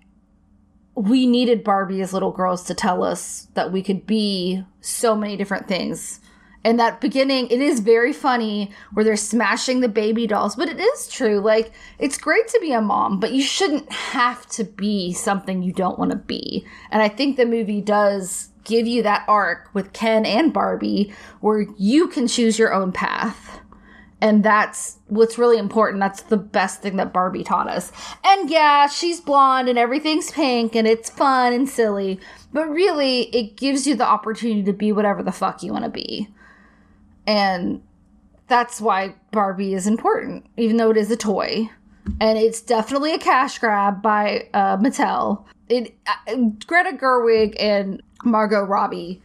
we 0.95 1.27
needed 1.27 1.63
barbie 1.63 2.01
as 2.01 2.13
little 2.13 2.31
girls 2.31 2.63
to 2.63 2.73
tell 2.73 3.03
us 3.03 3.47
that 3.53 3.71
we 3.71 3.83
could 3.83 4.07
be 4.07 4.63
so 4.81 5.15
many 5.15 5.37
different 5.37 5.67
things 5.67 6.19
and 6.63 6.79
that 6.79 7.01
beginning 7.01 7.47
it 7.47 7.61
is 7.61 7.79
very 7.79 8.13
funny 8.13 8.71
where 8.93 9.03
they're 9.03 9.15
smashing 9.15 9.79
the 9.79 9.87
baby 9.87 10.27
dolls 10.27 10.55
but 10.55 10.69
it 10.69 10.79
is 10.79 11.07
true 11.07 11.39
like 11.39 11.71
it's 11.99 12.17
great 12.17 12.47
to 12.47 12.59
be 12.59 12.71
a 12.71 12.81
mom 12.81 13.19
but 13.19 13.31
you 13.31 13.41
shouldn't 13.41 13.91
have 13.91 14.45
to 14.47 14.63
be 14.63 15.13
something 15.13 15.61
you 15.61 15.71
don't 15.71 15.99
want 15.99 16.11
to 16.11 16.17
be 16.17 16.65
and 16.91 17.01
i 17.01 17.07
think 17.07 17.37
the 17.37 17.45
movie 17.45 17.81
does 17.81 18.49
give 18.63 18.85
you 18.85 19.01
that 19.01 19.23
arc 19.27 19.69
with 19.73 19.93
ken 19.93 20.25
and 20.25 20.53
barbie 20.53 21.13
where 21.39 21.65
you 21.77 22.07
can 22.07 22.27
choose 22.27 22.59
your 22.59 22.73
own 22.73 22.91
path 22.91 23.61
and 24.19 24.43
that's 24.43 24.97
what's 25.07 25.37
really 25.37 25.57
important. 25.57 25.99
That's 25.99 26.23
the 26.23 26.37
best 26.37 26.81
thing 26.81 26.95
that 26.95 27.13
Barbie 27.13 27.43
taught 27.43 27.69
us. 27.69 27.91
And 28.23 28.49
yeah, 28.49 28.87
she's 28.87 29.21
blonde 29.21 29.69
and 29.69 29.77
everything's 29.77 30.31
pink 30.31 30.75
and 30.75 30.87
it's 30.87 31.09
fun 31.09 31.53
and 31.53 31.69
silly, 31.69 32.19
but 32.51 32.67
really 32.67 33.23
it 33.35 33.57
gives 33.57 33.85
you 33.85 33.95
the 33.95 34.07
opportunity 34.07 34.63
to 34.63 34.73
be 34.73 34.91
whatever 34.91 35.21
the 35.21 35.31
fuck 35.31 35.61
you 35.61 35.71
want 35.71 35.85
to 35.85 35.91
be. 35.91 36.29
And 37.27 37.81
that's 38.47 38.81
why 38.81 39.13
Barbie 39.31 39.73
is 39.73 39.85
important, 39.85 40.45
even 40.55 40.77
though 40.77 40.89
it 40.89 40.97
is 40.97 41.11
a 41.11 41.17
toy. 41.17 41.69
And 42.21 42.37
it's 42.37 42.61
definitely 42.61 43.13
a 43.13 43.19
cash 43.19 43.59
grab 43.59 44.01
by 44.01 44.47
uh, 44.53 44.77
Mattel. 44.77 45.43
It 45.67 45.93
uh, 46.07 46.35
Greta 46.65 46.95
Gerwig 46.95 47.55
and 47.59 48.01
Margot 48.23 48.63
Robbie 48.63 49.21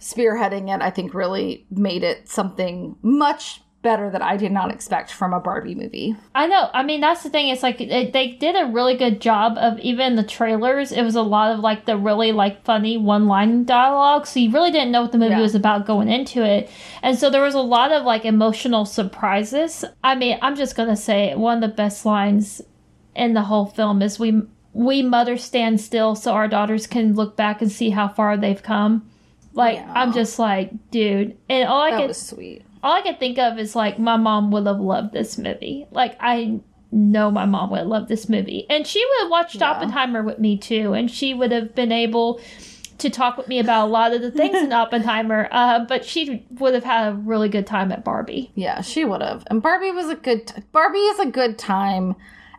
spearheading 0.00 0.74
it, 0.74 0.80
I 0.80 0.90
think, 0.90 1.12
really 1.12 1.66
made 1.70 2.02
it 2.02 2.28
something 2.28 2.96
much 3.02 3.60
better 3.86 4.10
that 4.10 4.20
I 4.20 4.36
did 4.36 4.50
not 4.50 4.72
expect 4.72 5.12
from 5.12 5.32
a 5.32 5.38
Barbie 5.38 5.76
movie. 5.76 6.16
I 6.34 6.48
know. 6.48 6.70
I 6.74 6.82
mean, 6.82 7.00
that's 7.00 7.22
the 7.22 7.30
thing. 7.30 7.50
It's 7.50 7.62
like 7.62 7.80
it, 7.80 8.12
they 8.12 8.32
did 8.32 8.56
a 8.56 8.66
really 8.66 8.96
good 8.96 9.20
job 9.20 9.56
of 9.58 9.78
even 9.78 10.16
the 10.16 10.24
trailers. 10.24 10.90
It 10.90 11.04
was 11.04 11.14
a 11.14 11.22
lot 11.22 11.52
of 11.52 11.60
like 11.60 11.86
the 11.86 11.96
really 11.96 12.32
like 12.32 12.64
funny 12.64 12.96
one 12.96 13.28
line 13.28 13.64
dialogue. 13.64 14.26
So 14.26 14.40
you 14.40 14.50
really 14.50 14.72
didn't 14.72 14.90
know 14.90 15.02
what 15.02 15.12
the 15.12 15.18
movie 15.18 15.34
yeah. 15.34 15.40
was 15.40 15.54
about 15.54 15.86
going 15.86 16.08
into 16.08 16.44
it. 16.44 16.68
And 17.00 17.16
so 17.16 17.30
there 17.30 17.44
was 17.44 17.54
a 17.54 17.60
lot 17.60 17.92
of 17.92 18.02
like 18.02 18.24
emotional 18.24 18.86
surprises. 18.86 19.84
I 20.02 20.16
mean, 20.16 20.36
I'm 20.42 20.56
just 20.56 20.74
going 20.74 20.88
to 20.88 20.96
say 20.96 21.36
one 21.36 21.62
of 21.62 21.70
the 21.70 21.76
best 21.76 22.04
lines 22.04 22.60
in 23.14 23.34
the 23.34 23.42
whole 23.42 23.66
film 23.66 24.02
is 24.02 24.18
we 24.18 24.42
we 24.72 25.00
mothers 25.00 25.44
stand 25.44 25.80
still 25.80 26.16
so 26.16 26.32
our 26.32 26.48
daughters 26.48 26.88
can 26.88 27.14
look 27.14 27.36
back 27.36 27.62
and 27.62 27.70
see 27.70 27.90
how 27.90 28.08
far 28.08 28.36
they've 28.36 28.64
come. 28.64 29.08
Like 29.52 29.76
yeah. 29.76 29.92
I'm 29.94 30.12
just 30.12 30.40
like, 30.40 30.72
dude, 30.90 31.38
and 31.48 31.68
all 31.68 31.82
I 31.82 31.92
that 31.92 31.98
get 31.98 32.08
was 32.08 32.20
sweet 32.20 32.65
all 32.86 32.92
I 32.92 33.02
can 33.02 33.16
think 33.16 33.36
of 33.36 33.58
is 33.58 33.74
like 33.74 33.98
my 33.98 34.16
mom 34.16 34.52
would 34.52 34.64
have 34.66 34.78
loved 34.78 35.12
this 35.12 35.36
movie. 35.36 35.88
Like 35.90 36.16
I 36.20 36.60
know 36.92 37.32
my 37.32 37.44
mom 37.44 37.70
would 37.70 37.80
have 37.80 37.88
loved 37.88 38.08
this 38.08 38.28
movie, 38.28 38.64
and 38.70 38.86
she 38.86 39.04
would 39.04 39.22
have 39.22 39.30
watched 39.30 39.56
yeah. 39.56 39.72
Oppenheimer 39.72 40.22
with 40.22 40.38
me 40.38 40.56
too, 40.56 40.92
and 40.92 41.10
she 41.10 41.34
would 41.34 41.50
have 41.50 41.74
been 41.74 41.90
able 41.90 42.40
to 42.98 43.10
talk 43.10 43.36
with 43.36 43.48
me 43.48 43.58
about 43.58 43.88
a 43.88 43.90
lot 43.90 44.14
of 44.14 44.22
the 44.22 44.30
things 44.30 44.56
in 44.56 44.72
Oppenheimer. 44.72 45.48
Uh, 45.50 45.84
but 45.84 46.04
she 46.04 46.46
would 46.60 46.74
have 46.74 46.84
had 46.84 47.08
a 47.08 47.16
really 47.16 47.48
good 47.48 47.66
time 47.66 47.90
at 47.90 48.04
Barbie. 48.04 48.52
Yeah, 48.54 48.82
she 48.82 49.04
would 49.04 49.20
have. 49.20 49.42
And 49.50 49.60
Barbie 49.60 49.90
was 49.90 50.08
a 50.08 50.14
good. 50.14 50.46
T- 50.46 50.62
Barbie 50.70 50.98
is 50.98 51.18
a 51.18 51.26
good 51.26 51.58
time. 51.58 52.14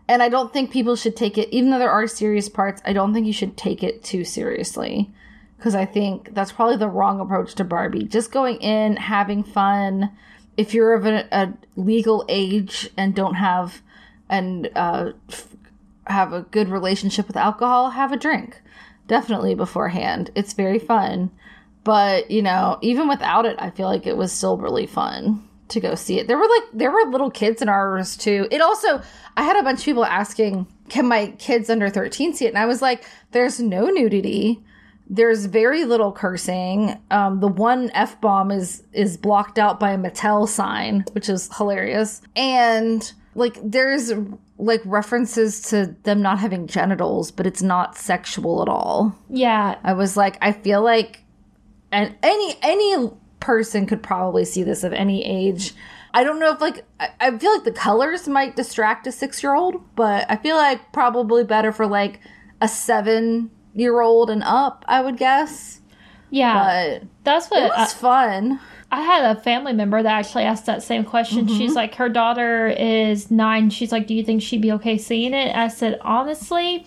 And 0.10 0.22
I 0.22 0.30
don't 0.30 0.52
think 0.54 0.72
people 0.72 0.98
should 0.98 1.16
take 1.18 1.38
it, 1.38 1.50
even 1.54 1.70
though 1.70 1.80
there 1.80 1.92
are 1.92 2.08
serious 2.08 2.48
parts, 2.48 2.82
I 2.86 2.94
don't 2.94 3.14
think 3.14 3.28
you 3.28 3.34
should 3.34 3.58
take 3.58 3.84
it 3.84 4.04
too 4.04 4.24
seriously 4.24 5.10
because 5.58 5.76
I 5.76 5.86
think 5.86 6.34
that's 6.34 6.52
probably 6.52 6.78
the 6.78 6.90
wrong 6.90 7.20
approach 7.20 7.56
to 7.56 7.64
Barbie. 7.64 8.06
Just 8.06 8.32
going 8.32 8.58
in, 8.58 8.96
having 8.96 9.44
fun. 9.44 10.12
If 10.56 10.74
you're 10.74 10.94
of 10.94 11.06
a, 11.06 11.28
a 11.32 11.54
legal 11.76 12.26
age 12.30 12.90
and 12.96 13.16
don't 13.16 13.36
have 13.36 13.82
and 14.30 14.70
uh, 14.76 15.14
f- 15.30 15.56
have 16.06 16.34
a 16.34 16.42
good 16.42 16.70
relationship 16.70 17.28
with 17.28 17.38
alcohol, 17.38 17.92
have 17.92 18.12
a 18.12 18.18
drink. 18.18 18.62
Definitely 19.08 19.56
beforehand. 19.56 20.32
It's 20.36 20.54
very 20.54 20.80
fun. 20.80 21.32
But, 21.84 22.30
you 22.30 22.42
know, 22.42 22.78
even 22.82 23.08
without 23.08 23.46
it, 23.46 23.56
I 23.60 23.70
feel 23.70 23.88
like 23.88 24.06
it 24.06 24.18
was 24.18 24.32
still 24.32 24.58
really 24.58 24.86
fun 24.86 25.48
to 25.70 25.80
go 25.80 25.96
see 25.96 26.20
it. 26.20 26.28
There 26.28 26.38
were 26.38 26.48
like 26.48 26.64
there 26.74 26.92
were 26.92 27.12
little 27.12 27.32
kids 27.32 27.62
in 27.62 27.70
ours 27.70 28.16
too. 28.16 28.48
It 28.52 28.62
also 28.62 29.02
I 29.36 29.44
had 29.44 29.58
a 29.58 29.64
bunch 29.64 29.80
of 29.80 29.86
people 29.86 30.06
asking, 30.06 30.68
"Can 30.90 31.08
my 31.08 31.28
kids 31.40 31.70
under 31.70 31.90
13 31.90 32.34
see 32.34 32.46
it?" 32.46 32.50
And 32.50 32.58
I 32.58 32.66
was 32.66 32.82
like, 32.82 33.04
"There's 33.32 33.60
no 33.60 33.88
nudity 33.88 34.64
there's 35.10 35.46
very 35.46 35.86
little 35.86 36.12
cursing. 36.12 36.98
Um, 37.12 37.40
the 37.40 37.48
one 37.48 37.92
f 37.94 38.20
bomb 38.22 38.52
is 38.52 38.84
is 38.94 39.18
blocked 39.18 39.58
out 39.58 39.80
by 39.80 39.92
a 39.92 39.98
Mattel 39.98 40.48
sign, 40.48 41.06
which 41.14 41.30
is 41.30 41.50
hilarious. 41.56 42.22
And 42.36 43.12
like 43.36 43.58
there's 43.64 44.12
like 44.58 44.82
references 44.86 45.62
to 45.62 45.96
them 46.04 46.22
not 46.22 46.40
having 46.40 46.68
genitals, 46.68 47.32
but 47.32 47.48
it's 47.48 47.62
not 47.62 47.96
sexual 47.98 48.62
at 48.62 48.68
all. 48.68 49.16
Yeah, 49.30 49.78
I 49.84 49.94
was 49.94 50.18
like, 50.18 50.38
I 50.42 50.52
feel 50.52 50.82
like, 50.82 51.24
and 51.92 52.16
any 52.24 52.58
any 52.62 53.10
person 53.40 53.86
could 53.86 54.04
probably 54.04 54.44
see 54.44 54.64
this 54.64 54.84
of 54.84 54.94
any 54.94 55.24
age. 55.24 55.74
I 56.14 56.24
don't 56.24 56.40
know 56.40 56.52
if 56.52 56.60
like 56.60 56.84
I, 57.00 57.10
I 57.20 57.38
feel 57.38 57.54
like 57.54 57.64
the 57.64 57.72
colors 57.72 58.28
might 58.28 58.56
distract 58.56 59.08
a 59.08 59.12
six 59.12 59.42
year 59.42 59.56
old, 59.56 59.96
but 59.96 60.26
I 60.30 60.36
feel 60.36 60.56
like 60.56 60.92
probably 60.92 61.44
better 61.44 61.72
for 61.72 61.88
like 61.88 62.20
a 62.60 62.68
seven 62.68 63.52
year 63.78 64.02
old 64.02 64.30
and 64.30 64.44
up, 64.44 64.84
I 64.88 65.02
would 65.02 65.18
guess. 65.18 65.80
Yeah, 66.30 67.00
but 67.00 67.08
that's 67.24 67.50
what 67.50 67.64
it 67.64 67.70
was 67.70 67.94
I, 67.94 67.98
fun. 67.98 68.60
I 68.92 69.02
had 69.02 69.38
a 69.38 69.40
family 69.40 69.74
member 69.74 70.02
that 70.02 70.12
actually 70.12 70.44
asked 70.44 70.66
that 70.66 70.84
same 70.84 71.06
question. 71.06 71.46
Mm-hmm. 71.46 71.58
She's 71.58 71.76
like, 71.76 71.96
her 71.96 72.10
daughter 72.10 72.68
is 72.68 73.32
nine. 73.32 73.70
She's 73.70 73.92
like, 73.92 74.08
do 74.08 74.14
you 74.14 74.24
think 74.24 74.42
she'd 74.42 74.62
be 74.62 74.72
okay 74.74 74.98
seeing 74.98 75.34
it? 75.34 75.56
I 75.56 75.68
said, 75.68 76.00
honestly, 76.02 76.86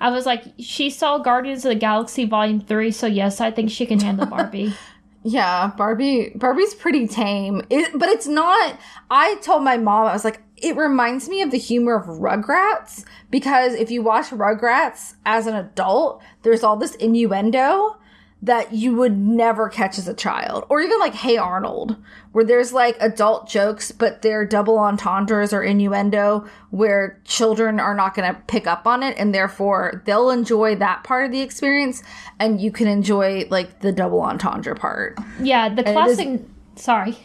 I 0.00 0.10
was 0.10 0.26
like, 0.26 0.44
she 0.58 0.90
saw 0.90 1.18
Guardians 1.18 1.64
of 1.64 1.70
the 1.70 1.76
Galaxy 1.76 2.24
Volume 2.24 2.60
Three, 2.60 2.90
so 2.90 3.06
yes, 3.06 3.40
I 3.40 3.50
think 3.50 3.70
she 3.70 3.86
can 3.86 4.00
handle 4.00 4.26
Barbie. 4.26 4.74
yeah, 5.22 5.70
Barbie. 5.76 6.32
Barbie's 6.34 6.74
pretty 6.74 7.06
tame, 7.08 7.62
it, 7.70 7.98
but 7.98 8.08
it's 8.08 8.26
not. 8.26 8.78
I 9.10 9.36
told 9.36 9.62
my 9.62 9.76
mom, 9.78 10.06
I 10.06 10.12
was 10.12 10.24
like, 10.24 10.42
it 10.56 10.76
reminds 10.76 11.28
me 11.28 11.42
of 11.42 11.50
the 11.50 11.58
humor 11.58 11.96
of 11.96 12.06
Rugrats 12.06 13.04
because 13.30 13.74
if 13.74 13.90
you 13.90 14.02
watch 14.02 14.26
Rugrats 14.26 15.14
as 15.26 15.46
an 15.46 15.54
adult, 15.54 16.22
there's 16.42 16.62
all 16.62 16.76
this 16.76 16.94
innuendo 16.96 17.98
that 18.44 18.74
you 18.74 18.94
would 18.94 19.16
never 19.16 19.70
catch 19.70 19.96
as 19.96 20.06
a 20.06 20.12
child. 20.12 20.66
Or 20.68 20.80
even 20.80 20.98
like 20.98 21.14
Hey 21.14 21.38
Arnold, 21.38 21.96
where 22.32 22.44
there's 22.44 22.74
like 22.74 22.96
adult 23.00 23.48
jokes, 23.48 23.90
but 23.90 24.20
they're 24.20 24.44
double 24.44 24.78
entendres 24.78 25.54
or 25.54 25.62
innuendo 25.62 26.46
where 26.70 27.18
children 27.24 27.80
are 27.80 27.94
not 27.94 28.14
going 28.14 28.32
to 28.32 28.38
pick 28.42 28.66
up 28.66 28.86
on 28.86 29.02
it 29.02 29.16
and 29.18 29.34
therefore 29.34 30.02
they'll 30.04 30.28
enjoy 30.28 30.76
that 30.76 31.04
part 31.04 31.24
of 31.24 31.32
the 31.32 31.40
experience 31.40 32.02
and 32.38 32.60
you 32.60 32.70
can 32.70 32.86
enjoy 32.86 33.46
like 33.48 33.80
the 33.80 33.92
double 33.92 34.20
entendre 34.20 34.74
part. 34.74 35.18
Yeah, 35.40 35.74
the 35.74 35.82
classic. 35.82 36.28
Is, 36.28 36.40
sorry. 36.76 37.16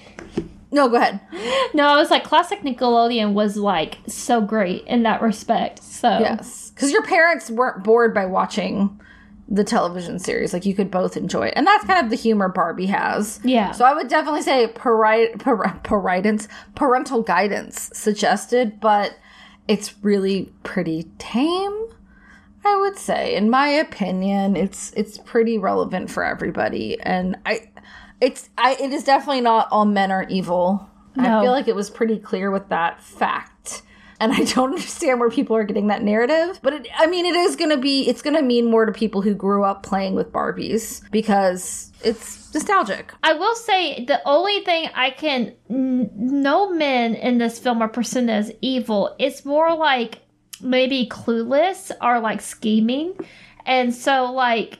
No, 0.71 0.87
go 0.87 0.97
ahead. 0.97 1.19
No, 1.73 1.87
I 1.87 1.95
was 1.97 2.11
like 2.11 2.23
classic 2.23 2.61
Nickelodeon 2.61 3.33
was 3.33 3.57
like 3.57 3.97
so 4.07 4.41
great 4.41 4.85
in 4.85 5.03
that 5.03 5.21
respect. 5.21 5.83
So 5.83 6.19
yes, 6.19 6.71
because 6.71 6.91
your 6.91 7.03
parents 7.03 7.49
weren't 7.49 7.83
bored 7.83 8.13
by 8.13 8.25
watching 8.25 8.99
the 9.47 9.63
television 9.63 10.19
series. 10.19 10.53
Like 10.53 10.65
you 10.65 10.75
could 10.75 10.91
both 10.91 11.17
enjoy 11.17 11.47
it, 11.47 11.53
and 11.55 11.65
that's 11.65 11.85
kind 11.85 12.03
of 12.03 12.09
the 12.09 12.15
humor 12.15 12.49
Barbie 12.49 12.85
has. 12.87 13.39
Yeah. 13.43 13.71
So 13.71 13.83
I 13.85 13.93
would 13.93 14.07
definitely 14.07 14.43
say 14.43 14.67
pari- 14.67 15.29
par- 15.39 15.79
paridance, 15.83 16.47
parental 16.75 17.23
guidance 17.23 17.89
suggested, 17.93 18.79
but 18.79 19.17
it's 19.67 19.95
really 20.03 20.51
pretty 20.63 21.09
tame. 21.17 21.87
I 22.65 22.75
would 22.75 22.97
say, 22.97 23.35
in 23.35 23.49
my 23.49 23.67
opinion, 23.69 24.55
it's 24.55 24.91
it's 24.95 25.17
pretty 25.17 25.57
relevant 25.57 26.11
for 26.11 26.23
everybody, 26.23 26.99
and 27.01 27.37
I, 27.45 27.68
it's 28.21 28.49
I 28.57 28.75
it 28.75 28.91
is 28.91 29.03
definitely 29.03 29.41
not 29.41 29.67
all 29.71 29.85
men 29.85 30.11
are 30.11 30.23
evil. 30.29 30.89
No. 31.15 31.39
I 31.39 31.43
feel 31.43 31.51
like 31.51 31.67
it 31.67 31.75
was 31.75 31.89
pretty 31.89 32.19
clear 32.19 32.51
with 32.51 32.69
that 32.69 33.01
fact, 33.01 33.81
and 34.19 34.31
I 34.31 34.43
don't 34.43 34.69
understand 34.75 35.19
where 35.19 35.29
people 35.29 35.55
are 35.55 35.63
getting 35.63 35.87
that 35.87 36.03
narrative. 36.03 36.59
But 36.61 36.73
it, 36.73 36.87
I 36.95 37.07
mean, 37.07 37.25
it 37.25 37.35
is 37.35 37.55
gonna 37.55 37.77
be 37.77 38.07
it's 38.07 38.21
gonna 38.21 38.41
mean 38.41 38.69
more 38.69 38.85
to 38.85 38.91
people 38.91 39.21
who 39.21 39.33
grew 39.33 39.63
up 39.63 39.83
playing 39.83 40.15
with 40.15 40.31
Barbies 40.31 41.01
because 41.11 41.91
it's 42.03 42.53
nostalgic. 42.53 43.13
I 43.23 43.33
will 43.33 43.55
say 43.55 44.05
the 44.05 44.21
only 44.25 44.63
thing 44.63 44.89
I 44.93 45.09
can 45.11 45.55
n- 45.69 46.09
no 46.15 46.71
men 46.71 47.15
in 47.15 47.37
this 47.37 47.59
film 47.59 47.81
are 47.81 47.89
presented 47.89 48.33
as 48.33 48.51
evil. 48.61 49.15
It's 49.19 49.43
more 49.45 49.75
like 49.75 50.19
maybe 50.61 51.07
clueless 51.09 51.91
or 52.01 52.19
like 52.19 52.41
scheming, 52.41 53.15
and 53.65 53.93
so 53.93 54.31
like 54.31 54.79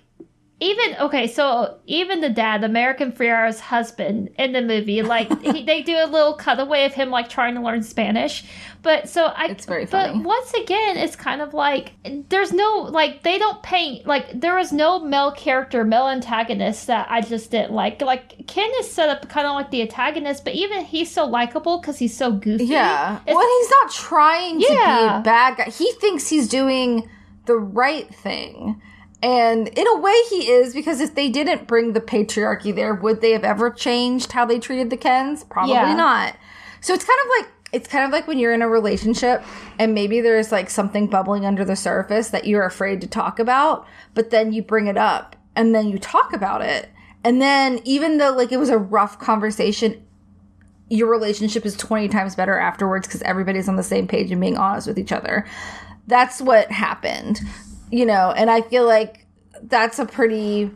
even 0.62 0.96
okay, 1.00 1.28
so 1.28 1.78
even 1.86 2.20
the 2.22 2.30
dad, 2.30 2.64
America 2.64 3.06
Ferrera's 3.12 3.60
husband 3.62 4.30
in 4.38 4.52
the 4.52 4.62
movie, 4.62 5.02
like 5.02 5.30
he, 5.42 5.64
they 5.66 5.82
do 5.82 5.96
a 5.96 6.06
little 6.08 6.36
cutaway 6.36 6.86
of 6.86 6.94
him 6.94 7.10
like 7.10 7.30
trying 7.30 7.56
to 7.56 7.62
learn 7.62 7.82
Spanish, 7.82 8.44
but 8.82 9.08
so 9.08 9.26
I 9.28 9.46
It's 9.48 9.66
very 9.66 9.86
funny. 9.86 10.20
but 10.20 10.26
once 10.26 10.54
again, 10.54 10.98
it's 10.98 11.16
kind 11.16 11.42
of 11.42 11.54
like 11.54 11.94
there's 12.30 12.52
no 12.52 12.88
like 12.92 13.24
they 13.24 13.38
don't 13.38 13.64
paint 13.64 14.06
like 14.06 14.40
there 14.42 14.56
was 14.56 14.74
no 14.74 15.00
male 15.00 15.32
character, 15.32 15.84
male 15.86 16.08
antagonist 16.10 16.88
that 16.88 17.08
I 17.10 17.22
just 17.22 17.52
didn't 17.52 17.72
like. 17.72 18.02
Like 18.02 18.46
Ken 18.48 18.70
is 18.80 18.92
set 18.92 19.08
up 19.10 19.30
kind 19.30 19.48
of 19.48 19.54
like 19.54 19.72
the 19.72 19.82
antagonist, 19.82 20.44
but 20.44 20.56
even 20.56 20.84
he's 20.84 21.10
so 21.10 21.26
likable 21.26 21.80
because 21.80 22.00
he's 22.00 22.16
so 22.18 22.32
goofy. 22.34 22.66
Yeah. 22.66 23.16
It's- 23.22 23.34
well, 23.36 23.48
he's 23.60 23.70
not 23.82 23.92
trying 23.92 24.60
to 24.60 24.68
be 24.68 24.74
a 24.74 25.22
bad 25.24 25.58
guy. 25.58 25.70
He 25.70 25.92
thinks 26.02 26.28
he's 26.28 26.50
doing 26.50 27.10
the 27.46 27.56
right 27.56 28.14
thing. 28.14 28.82
And 29.22 29.68
in 29.68 29.86
a 29.88 29.98
way, 29.98 30.16
he 30.30 30.50
is 30.50 30.74
because 30.74 31.02
if 31.02 31.14
they 31.16 31.30
didn't 31.30 31.68
bring 31.68 31.94
the 31.94 32.00
patriarchy 32.02 32.74
there, 32.74 32.94
would 32.94 33.20
they 33.22 33.32
have 33.32 33.44
ever 33.44 33.70
changed 33.70 34.32
how 34.32 34.46
they 34.46 34.60
treated 34.60 34.90
the 34.90 34.98
Kens? 34.98 35.44
Probably 35.44 35.74
Yeah. 35.74 35.94
not. 35.96 36.36
So 36.82 36.94
it's 36.94 37.04
kind 37.04 37.20
of 37.26 37.30
like 37.38 37.54
it's 37.72 37.88
kind 37.88 38.04
of 38.04 38.12
like 38.12 38.28
when 38.28 38.40
you're 38.40 38.54
in 38.54 38.64
a 38.64 38.68
relationship 38.70 39.44
and 39.78 39.94
maybe 39.94 40.22
there's 40.22 40.52
like 40.52 40.70
something 40.72 41.06
bubbling 41.06 41.46
under 41.46 41.64
the 41.64 41.76
surface 41.76 42.30
that 42.30 42.48
you're 42.48 42.66
afraid 42.66 43.00
to 43.02 43.08
talk 43.08 43.38
about, 43.38 43.86
but 44.16 44.32
then 44.32 44.52
you 44.52 44.64
bring 44.64 44.88
it 44.88 44.98
up 44.98 45.36
and 45.56 45.76
then 45.76 45.88
you 45.88 46.00
talk 46.00 46.34
about 46.34 46.62
it. 46.62 46.90
And 47.24 47.40
then 47.42 47.80
even 47.84 48.18
though 48.18 48.32
like 48.32 48.52
it 48.52 48.58
was 48.58 48.70
a 48.70 48.78
rough 48.78 49.20
conversation, 49.20 50.02
your 50.90 51.08
relationship 51.12 51.64
is 51.66 51.76
20 51.76 52.08
times 52.08 52.36
better 52.36 52.58
afterwards 52.58 53.06
because 53.06 53.22
everybody's 53.22 53.70
on 53.70 53.76
the 53.76 53.84
same 53.84 54.08
page 54.08 54.32
and 54.32 54.42
being 54.42 54.58
honest 54.58 54.88
with 54.88 54.98
each 54.98 55.12
other. 55.12 55.46
That's 56.08 56.42
what 56.42 56.72
happened, 56.72 57.40
you 57.92 58.06
know, 58.06 58.32
and 58.32 58.50
I 58.50 58.62
feel 58.62 58.86
like 58.86 59.26
that's 59.64 60.00
a 60.00 60.06
pretty 60.06 60.72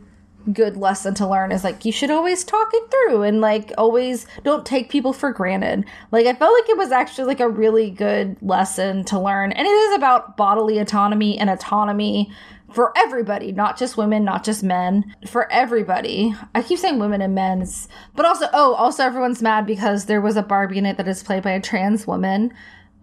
good 0.52 0.76
lesson 0.76 1.14
to 1.14 1.26
learn 1.26 1.52
is 1.52 1.64
like 1.64 1.86
you 1.86 1.92
should 1.92 2.10
always 2.10 2.44
talk 2.44 2.68
it 2.74 2.90
through 2.90 3.22
and 3.22 3.40
like 3.40 3.72
always 3.78 4.26
don't 4.42 4.66
take 4.66 4.90
people 4.90 5.12
for 5.12 5.32
granted. 5.32 5.84
Like 6.12 6.26
I 6.26 6.34
felt 6.34 6.52
like 6.52 6.68
it 6.68 6.76
was 6.76 6.92
actually 6.92 7.24
like 7.24 7.40
a 7.40 7.48
really 7.48 7.90
good 7.90 8.36
lesson 8.42 9.04
to 9.04 9.18
learn 9.18 9.52
and 9.52 9.66
it 9.66 9.70
is 9.70 9.96
about 9.96 10.36
bodily 10.36 10.78
autonomy 10.78 11.38
and 11.38 11.48
autonomy 11.48 12.30
for 12.74 12.92
everybody, 12.96 13.52
not 13.52 13.78
just 13.78 13.96
women, 13.96 14.24
not 14.24 14.44
just 14.44 14.62
men, 14.62 15.14
for 15.28 15.50
everybody. 15.50 16.34
I 16.54 16.62
keep 16.62 16.78
saying 16.78 16.98
women 16.98 17.22
and 17.22 17.34
men's, 17.34 17.88
but 18.16 18.26
also, 18.26 18.48
oh, 18.52 18.74
also 18.74 19.04
everyone's 19.04 19.40
mad 19.40 19.64
because 19.64 20.06
there 20.06 20.20
was 20.20 20.36
a 20.36 20.42
Barbie 20.42 20.78
in 20.78 20.86
it 20.86 20.96
that 20.96 21.06
is 21.06 21.22
played 21.22 21.44
by 21.44 21.52
a 21.52 21.60
trans 21.60 22.04
woman, 22.06 22.52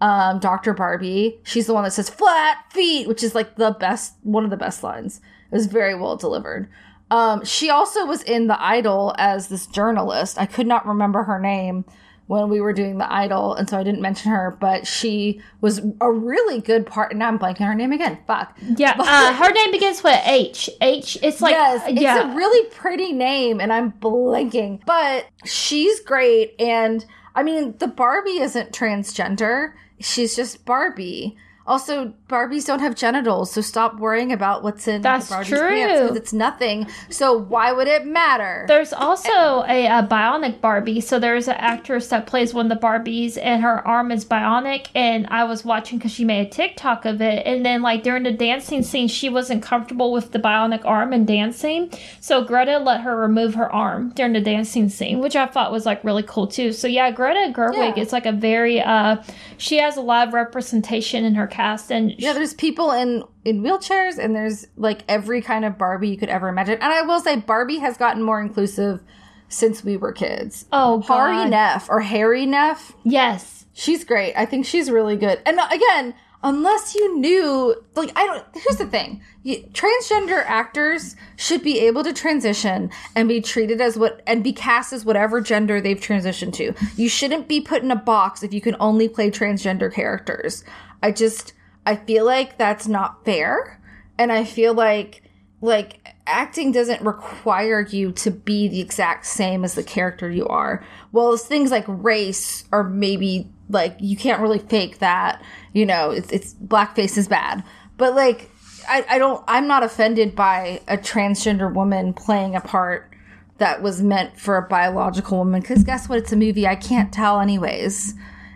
um, 0.02 0.40
Dr. 0.40 0.74
Barbie. 0.74 1.38
She's 1.44 1.68
the 1.68 1.74
one 1.74 1.84
that 1.84 1.92
says 1.92 2.10
flat 2.10 2.58
feet, 2.70 3.06
which 3.06 3.22
is 3.22 3.36
like 3.36 3.54
the 3.54 3.70
best, 3.70 4.14
one 4.24 4.44
of 4.44 4.50
the 4.50 4.56
best 4.56 4.82
lines. 4.82 5.20
It 5.50 5.54
was 5.54 5.66
very 5.66 5.94
well 5.94 6.16
delivered. 6.16 6.68
Um, 7.12 7.44
she 7.44 7.70
also 7.70 8.04
was 8.04 8.22
in 8.24 8.48
The 8.48 8.60
Idol 8.60 9.14
as 9.16 9.46
this 9.46 9.66
journalist. 9.66 10.40
I 10.40 10.46
could 10.46 10.66
not 10.66 10.86
remember 10.86 11.22
her 11.22 11.38
name 11.38 11.84
when 12.26 12.48
we 12.48 12.60
were 12.60 12.72
doing 12.72 12.98
The 12.98 13.12
Idol, 13.12 13.54
and 13.54 13.70
so 13.70 13.78
I 13.78 13.84
didn't 13.84 14.00
mention 14.00 14.32
her, 14.32 14.56
but 14.58 14.88
she 14.88 15.40
was 15.60 15.80
a 16.00 16.10
really 16.10 16.60
good 16.60 16.84
part. 16.84 17.12
And 17.12 17.20
now 17.20 17.28
I'm 17.28 17.38
blanking 17.38 17.66
her 17.66 17.74
name 17.74 17.92
again. 17.92 18.18
Fuck. 18.26 18.58
Yeah, 18.76 18.96
uh, 18.98 19.34
her 19.34 19.52
name 19.52 19.70
begins 19.70 20.02
with 20.02 20.20
H. 20.24 20.68
H. 20.80 21.16
It's 21.22 21.40
like 21.40 21.52
yes, 21.52 21.82
it's 21.86 22.00
yeah. 22.00 22.32
a 22.32 22.34
really 22.34 22.68
pretty 22.70 23.12
name, 23.12 23.60
and 23.60 23.72
I'm 23.72 23.92
blanking. 23.92 24.84
But 24.84 25.26
she's 25.44 26.00
great, 26.00 26.56
and 26.58 27.04
I 27.36 27.44
mean, 27.44 27.76
the 27.78 27.86
Barbie 27.86 28.40
isn't 28.40 28.72
transgender. 28.72 29.74
She's 30.02 30.36
just 30.36 30.64
Barbie. 30.64 31.36
Also, 31.66 32.12
Barbies 32.28 32.66
don't 32.66 32.80
have 32.80 32.94
genitals, 32.96 33.52
so 33.52 33.60
stop 33.60 33.98
worrying 33.98 34.32
about 34.32 34.62
what's 34.62 34.88
in 34.88 35.00
That's 35.02 35.28
Barbie's 35.28 35.48
true. 35.50 35.58
pants 35.68 36.00
because 36.00 36.16
it's 36.16 36.32
nothing. 36.32 36.86
So 37.10 37.36
why 37.38 37.72
would 37.72 37.86
it 37.86 38.04
matter? 38.06 38.64
There's 38.66 38.92
also 38.92 39.30
a, 39.30 39.86
a 39.86 40.02
bionic 40.10 40.60
Barbie. 40.60 41.00
So 41.00 41.18
there's 41.18 41.46
an 41.48 41.54
actress 41.58 42.08
that 42.08 42.26
plays 42.26 42.52
one 42.52 42.70
of 42.70 42.80
the 42.80 42.84
Barbies, 42.84 43.38
and 43.40 43.62
her 43.62 43.86
arm 43.86 44.10
is 44.10 44.24
bionic. 44.24 44.88
And 44.94 45.26
I 45.28 45.44
was 45.44 45.64
watching 45.64 45.98
because 45.98 46.12
she 46.12 46.24
made 46.24 46.46
a 46.46 46.50
TikTok 46.50 47.04
of 47.04 47.20
it. 47.22 47.46
And 47.46 47.64
then, 47.64 47.82
like 47.82 48.02
during 48.02 48.24
the 48.24 48.32
dancing 48.32 48.82
scene, 48.82 49.06
she 49.08 49.28
wasn't 49.28 49.62
comfortable 49.62 50.12
with 50.12 50.32
the 50.32 50.38
bionic 50.40 50.84
arm 50.84 51.12
and 51.12 51.26
dancing. 51.26 51.90
So 52.20 52.42
Greta 52.44 52.78
let 52.78 53.02
her 53.02 53.16
remove 53.16 53.54
her 53.54 53.72
arm 53.72 54.10
during 54.16 54.32
the 54.32 54.40
dancing 54.40 54.88
scene, 54.88 55.20
which 55.20 55.36
I 55.36 55.46
thought 55.46 55.70
was 55.70 55.86
like 55.86 56.02
really 56.02 56.22
cool 56.24 56.46
too. 56.48 56.72
So 56.72 56.88
yeah, 56.88 57.10
Greta 57.12 57.52
Gerwig 57.52 57.96
Yeah. 57.96 58.02
is 58.02 58.12
like 58.12 58.26
a 58.26 58.32
very 58.32 58.80
uh, 58.80 59.22
she 59.58 59.76
has 59.78 59.96
a 59.96 60.00
lot 60.00 60.26
of 60.28 60.34
representation 60.34 61.24
in 61.24 61.34
her 61.36 61.46
cast, 61.52 61.92
and 61.92 62.12
Yeah, 62.18 62.32
there's 62.32 62.54
people 62.54 62.90
in 62.90 63.22
in 63.44 63.62
wheelchairs, 63.62 64.18
and 64.18 64.34
there's 64.34 64.66
like 64.76 65.04
every 65.08 65.40
kind 65.42 65.64
of 65.64 65.78
Barbie 65.78 66.08
you 66.08 66.16
could 66.16 66.28
ever 66.28 66.48
imagine. 66.48 66.74
And 66.74 66.92
I 66.92 67.02
will 67.02 67.20
say, 67.20 67.36
Barbie 67.36 67.78
has 67.78 67.96
gotten 67.96 68.22
more 68.22 68.40
inclusive 68.40 69.00
since 69.48 69.84
we 69.84 69.96
were 69.96 70.12
kids. 70.12 70.66
oh 70.72 70.98
god, 70.98 71.50
Nef 71.50 71.88
or 71.90 72.00
Hari 72.00 72.46
Nef, 72.46 72.92
yes. 73.04 73.66
she's 73.72 74.04
great. 74.04 74.34
I 74.34 74.46
think 74.46 74.66
she's 74.66 74.90
really 74.90 75.16
good. 75.16 75.40
And 75.44 75.60
uh, 75.60 75.68
again, 75.70 76.14
unless 76.42 76.94
you 76.94 77.18
knew, 77.18 77.76
like, 77.94 78.10
I 78.16 78.26
don't. 78.26 78.44
Here's 78.54 78.78
the 78.78 78.86
thing: 78.86 79.22
you, 79.42 79.62
transgender 79.72 80.42
actors 80.46 81.16
should 81.36 81.62
be 81.62 81.80
able 81.80 82.02
to 82.04 82.12
transition 82.12 82.90
and 83.14 83.28
be 83.28 83.40
treated 83.40 83.80
as 83.80 83.96
what 83.98 84.22
and 84.26 84.42
be 84.42 84.52
cast 84.52 84.92
as 84.92 85.04
whatever 85.04 85.40
gender 85.40 85.80
they've 85.80 86.00
transitioned 86.00 86.54
to. 86.54 86.72
You 86.96 87.08
shouldn't 87.08 87.46
be 87.46 87.60
put 87.60 87.82
in 87.82 87.90
a 87.90 87.96
box 87.96 88.42
if 88.42 88.54
you 88.54 88.60
can 88.60 88.76
only 88.80 89.08
play 89.08 89.30
transgender 89.30 89.92
characters. 89.92 90.64
I 91.02 91.10
just, 91.10 91.52
I 91.84 91.96
feel 91.96 92.24
like 92.24 92.58
that's 92.58 92.86
not 92.86 93.24
fair, 93.24 93.80
and 94.18 94.32
I 94.32 94.44
feel 94.44 94.74
like, 94.74 95.22
like. 95.60 95.98
Acting 96.24 96.70
doesn't 96.70 97.02
require 97.02 97.80
you 97.80 98.12
to 98.12 98.30
be 98.30 98.68
the 98.68 98.80
exact 98.80 99.26
same 99.26 99.64
as 99.64 99.74
the 99.74 99.82
character 99.82 100.30
you 100.30 100.46
are. 100.46 100.84
Well, 101.10 101.36
things 101.36 101.72
like 101.72 101.84
race 101.88 102.62
or 102.70 102.84
maybe 102.84 103.50
like 103.72 103.96
you 104.00 104.16
can't 104.16 104.40
really 104.40 104.58
fake 104.58 104.98
that 104.98 105.42
you 105.72 105.86
know 105.86 106.10
it's, 106.10 106.30
it's 106.30 106.54
blackface 106.54 107.16
is 107.16 107.26
bad 107.26 107.64
but 107.96 108.14
like 108.14 108.50
I, 108.88 109.04
I 109.08 109.18
don't 109.18 109.42
i'm 109.48 109.66
not 109.66 109.82
offended 109.82 110.36
by 110.36 110.80
a 110.86 110.96
transgender 110.96 111.72
woman 111.72 112.12
playing 112.12 112.54
a 112.54 112.60
part 112.60 113.10
that 113.58 113.82
was 113.82 114.02
meant 114.02 114.38
for 114.38 114.56
a 114.56 114.62
biological 114.62 115.38
woman 115.38 115.60
because 115.60 115.84
guess 115.84 116.08
what 116.08 116.18
it's 116.18 116.32
a 116.32 116.36
movie 116.36 116.66
i 116.66 116.76
can't 116.76 117.12
tell 117.12 117.40
anyways 117.40 118.14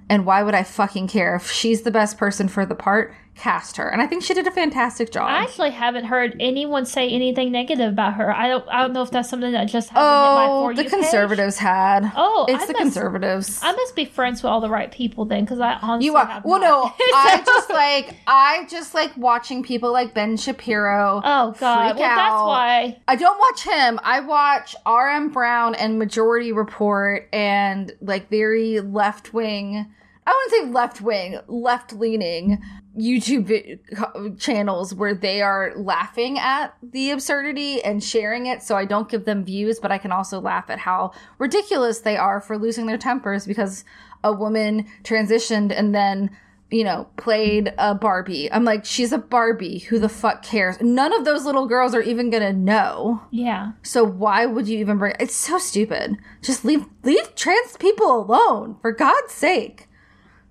and 0.08 0.26
why 0.26 0.42
would 0.42 0.54
i 0.54 0.62
fucking 0.62 1.08
care 1.08 1.34
if 1.36 1.50
she's 1.50 1.82
the 1.82 1.90
best 1.90 2.18
person 2.18 2.48
for 2.48 2.66
the 2.66 2.74
part 2.74 3.14
cast 3.36 3.76
her 3.76 3.86
and 3.88 4.00
i 4.00 4.06
think 4.06 4.22
she 4.24 4.32
did 4.32 4.46
a 4.46 4.50
fantastic 4.50 5.12
job 5.12 5.28
I 5.28 5.42
actually 5.42 5.70
haven't 5.70 6.06
heard 6.06 6.34
anyone 6.40 6.86
say 6.86 7.08
anything 7.10 7.52
negative 7.52 7.92
about 7.92 8.14
her. 8.14 8.34
I 8.34 8.48
don't. 8.48 8.66
I 8.68 8.80
don't 8.82 8.92
know 8.92 9.02
if 9.02 9.10
that's 9.10 9.28
something 9.28 9.52
that 9.52 9.66
just 9.68 9.92
my 9.92 10.00
oh 10.02 10.72
the 10.74 10.84
conservatives 10.84 11.58
had 11.58 12.10
Oh, 12.16 12.46
it's 12.48 12.62
I 12.64 12.66
the 12.66 12.72
must- 12.72 12.82
conservatives 12.82 13.60
I 13.62 13.72
must 13.72 13.94
be 13.94 14.04
friends 14.06 14.42
with 14.42 14.50
all 14.50 14.60
the 14.60 14.70
right 14.70 14.90
people 14.90 15.24
then, 15.26 15.44
because 15.44 15.60
I 15.60 15.74
honestly 15.82 16.06
You 16.06 16.16
are 16.16 16.24
have 16.26 16.44
well. 16.44 16.60
No, 16.60 16.84
I 17.14 17.42
just 17.44 17.68
like 17.70 18.14
I 18.26 18.66
just 18.70 18.94
like 18.94 19.14
watching 19.16 19.62
people 19.62 19.92
like 19.92 20.14
Ben 20.14 20.36
Shapiro. 20.36 21.20
Oh 21.24 21.54
God! 21.58 21.96
Well, 21.98 22.16
that's 22.16 22.32
why. 22.42 22.98
I 23.06 23.16
don't 23.16 23.38
watch 23.38 23.62
him. 23.64 24.00
I 24.02 24.20
watch 24.20 24.74
R.M. 24.86 25.30
Brown 25.30 25.74
and 25.74 25.98
Majority 25.98 26.52
Report 26.52 27.28
and 27.32 27.92
like 28.00 28.30
very 28.30 28.80
left 28.80 29.34
wing. 29.34 29.86
I 30.28 30.32
wouldn't 30.32 30.66
say 30.68 30.72
left 30.72 31.00
wing, 31.00 31.38
left 31.46 31.92
leaning 31.92 32.60
YouTube 32.96 34.38
channels 34.38 34.94
where 34.94 35.14
they 35.14 35.42
are 35.42 35.72
laughing 35.76 36.38
at 36.38 36.74
the 36.82 37.10
absurdity 37.10 37.82
and 37.82 38.02
sharing 38.02 38.46
it. 38.46 38.62
So 38.62 38.76
I 38.76 38.84
don't 38.84 39.08
give 39.08 39.24
them 39.24 39.44
views, 39.44 39.78
but 39.78 39.92
I 39.92 39.98
can 39.98 40.12
also 40.12 40.40
laugh 40.40 40.70
at 40.70 40.78
how 40.78 41.12
ridiculous 41.38 42.00
they 42.00 42.16
are 42.16 42.40
for 42.40 42.58
losing 42.58 42.86
their 42.86 42.98
tempers 42.98 43.46
because 43.46 43.84
a 44.24 44.32
woman 44.32 44.86
transitioned 45.04 45.72
and 45.76 45.94
then 45.94 46.30
you 46.70 46.82
know, 46.82 47.06
played 47.16 47.72
a 47.78 47.94
Barbie. 47.94 48.50
I'm 48.50 48.64
like, 48.64 48.84
she's 48.84 49.12
a 49.12 49.18
Barbie. 49.18 49.78
Who 49.80 49.98
the 49.98 50.08
fuck 50.08 50.42
cares? 50.42 50.80
None 50.80 51.12
of 51.12 51.24
those 51.24 51.44
little 51.44 51.66
girls 51.66 51.94
are 51.94 52.02
even 52.02 52.28
gonna 52.28 52.52
know. 52.52 53.22
Yeah. 53.30 53.72
So 53.82 54.02
why 54.02 54.46
would 54.46 54.66
you 54.66 54.78
even 54.78 54.98
bring? 54.98 55.14
It's 55.20 55.36
so 55.36 55.58
stupid. 55.58 56.16
Just 56.42 56.64
leave 56.64 56.84
leave 57.04 57.34
trans 57.36 57.76
people 57.76 58.16
alone 58.16 58.78
for 58.80 58.90
God's 58.90 59.32
sake. 59.32 59.88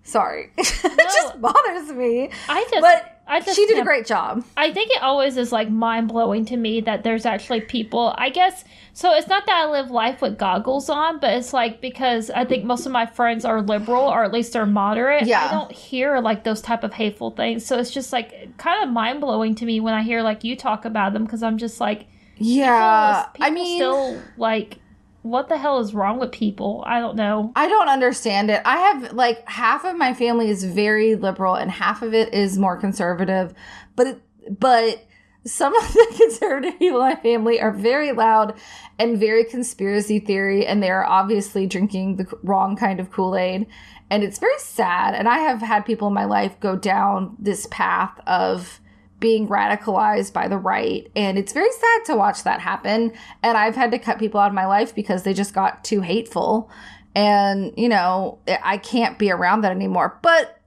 Sorry, 0.05 0.51
it 0.57 0.97
just 0.97 1.41
bothers 1.41 1.91
me. 1.91 2.29
I 2.47 2.61
just, 2.69 2.81
but 2.81 3.21
I 3.27 3.39
just 3.41 3.55
she 3.55 3.65
did 3.65 3.79
a 3.79 3.83
great 3.83 4.05
job. 4.05 4.45
I 4.55 4.71
think 4.71 4.91
it 4.91 5.01
always 5.01 5.35
is 5.35 5.51
like 5.51 5.69
mind 5.69 6.09
blowing 6.09 6.45
to 6.45 6.57
me 6.57 6.79
that 6.81 7.03
there's 7.03 7.25
actually 7.25 7.61
people. 7.61 8.13
I 8.15 8.29
guess 8.29 8.63
so. 8.93 9.13
It's 9.15 9.27
not 9.27 9.47
that 9.47 9.65
I 9.65 9.71
live 9.71 9.89
life 9.89 10.21
with 10.21 10.37
goggles 10.37 10.89
on, 10.89 11.19
but 11.19 11.33
it's 11.33 11.53
like 11.53 11.81
because 11.81 12.29
I 12.29 12.45
think 12.45 12.65
most 12.65 12.85
of 12.85 12.91
my 12.91 13.07
friends 13.07 13.45
are 13.45 13.63
liberal 13.63 14.03
or 14.03 14.23
at 14.23 14.31
least 14.31 14.53
they're 14.53 14.67
moderate. 14.67 15.25
Yeah. 15.25 15.43
I 15.43 15.51
don't 15.51 15.71
hear 15.71 16.19
like 16.19 16.43
those 16.43 16.61
type 16.61 16.83
of 16.83 16.93
hateful 16.93 17.31
things. 17.31 17.65
So 17.65 17.79
it's 17.79 17.91
just 17.91 18.13
like 18.13 18.55
kind 18.57 18.83
of 18.83 18.93
mind 18.93 19.21
blowing 19.21 19.55
to 19.55 19.65
me 19.65 19.79
when 19.79 19.95
I 19.95 20.03
hear 20.03 20.21
like 20.21 20.43
you 20.43 20.55
talk 20.55 20.85
about 20.85 21.13
them 21.13 21.25
because 21.25 21.41
I'm 21.41 21.57
just 21.57 21.81
like, 21.81 22.05
Yeah, 22.37 23.25
people 23.33 23.47
I 23.47 23.49
mean, 23.49 23.77
still 23.79 24.21
like, 24.37 24.77
what 25.25 25.49
the 25.49 25.57
hell 25.57 25.79
is 25.79 25.95
wrong 25.95 26.19
with 26.19 26.31
people? 26.31 26.83
I 26.85 26.99
don't 26.99 27.15
know. 27.15 27.51
I 27.55 27.67
don't 27.67 27.89
understand 27.89 28.51
it. 28.51 28.61
I 28.63 28.77
have 28.77 29.13
like 29.13 29.49
half 29.49 29.83
of 29.83 29.97
my 29.97 30.13
family 30.13 30.49
is 30.49 30.63
very 30.63 31.15
liberal 31.15 31.55
and 31.55 31.71
half 31.71 32.03
of 32.03 32.13
it 32.13 32.31
is 32.31 32.59
more 32.59 32.77
conservative. 32.77 33.51
But 33.95 34.21
but 34.59 35.03
some 35.43 35.75
of 35.75 35.93
the 35.93 36.15
conservative 36.15 36.77
people 36.77 37.01
in 37.01 37.09
my 37.09 37.15
family 37.15 37.59
are 37.59 37.71
very 37.71 38.11
loud 38.11 38.53
and 38.99 39.17
very 39.19 39.43
conspiracy 39.43 40.19
theory 40.19 40.63
and 40.63 40.83
they 40.83 40.91
are 40.91 41.05
obviously 41.05 41.65
drinking 41.65 42.17
the 42.17 42.27
wrong 42.43 42.75
kind 42.75 42.99
of 42.99 43.09
Kool-Aid 43.09 43.65
and 44.11 44.23
it's 44.23 44.37
very 44.37 44.59
sad 44.59 45.15
and 45.15 45.27
I 45.27 45.39
have 45.39 45.59
had 45.59 45.87
people 45.87 46.07
in 46.07 46.13
my 46.13 46.25
life 46.25 46.59
go 46.59 46.75
down 46.75 47.35
this 47.39 47.67
path 47.71 48.19
of 48.27 48.79
being 49.19 49.47
radicalized 49.47 50.33
by 50.33 50.47
the 50.47 50.57
right. 50.57 51.09
And 51.15 51.37
it's 51.37 51.53
very 51.53 51.71
sad 51.71 52.05
to 52.05 52.15
watch 52.15 52.43
that 52.43 52.59
happen. 52.59 53.13
And 53.43 53.57
i've 53.57 53.75
had 53.75 53.91
to 53.91 53.99
cut 53.99 54.19
people 54.19 54.39
out 54.39 54.49
of 54.49 54.53
my 54.53 54.65
life 54.65 54.93
because 54.93 55.23
they 55.23 55.33
just 55.33 55.53
got 55.53 55.83
too 55.83 56.01
hateful. 56.01 56.69
And 57.15 57.73
you 57.77 57.89
know 57.89 58.39
i 58.63 58.77
can't 58.77 59.17
be 59.17 59.31
around 59.31 59.61
that 59.61 59.71
anymore. 59.71 60.19
But 60.21 60.61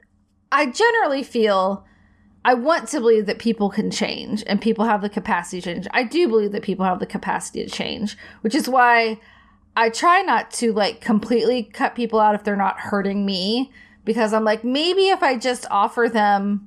i 0.51 0.66
generally 0.66 1.22
feel 1.22 1.84
i 2.44 2.55
want 2.55 2.88
to 2.88 3.01
believe 3.01 3.26
that 3.26 3.38
people 3.38 3.68
can 3.68 3.90
change 3.90 4.42
and 4.46 4.61
people 4.61 4.86
have 4.86 5.03
the 5.03 5.11
capacity 5.11 5.61
to 5.61 5.74
change. 5.74 5.86
I 5.92 6.05
do 6.05 6.28
believe 6.28 6.53
that 6.53 6.62
people 6.62 6.86
have 6.86 7.01
the 7.01 7.07
capacity 7.07 7.64
to 7.64 7.70
change 7.70 8.16
which 8.40 8.55
is 8.55 8.68
why 8.68 9.20
i 9.76 9.90
try 9.90 10.22
not 10.22 10.51
to 10.53 10.72
like 10.72 11.01
completely 11.03 11.62
cut 11.62 11.94
people 11.94 12.18
out 12.18 12.34
if 12.34 12.44
they're 12.44 12.57
not 12.57 12.80
hurting 12.80 13.26
me. 13.26 13.70
Because 14.07 14.32
i'm 14.32 14.44
like 14.44 14.64
maybe 14.64 15.11
if 15.11 15.22
i 15.22 15.36
just 15.36 15.66
offer 15.70 16.09
them 16.11 16.66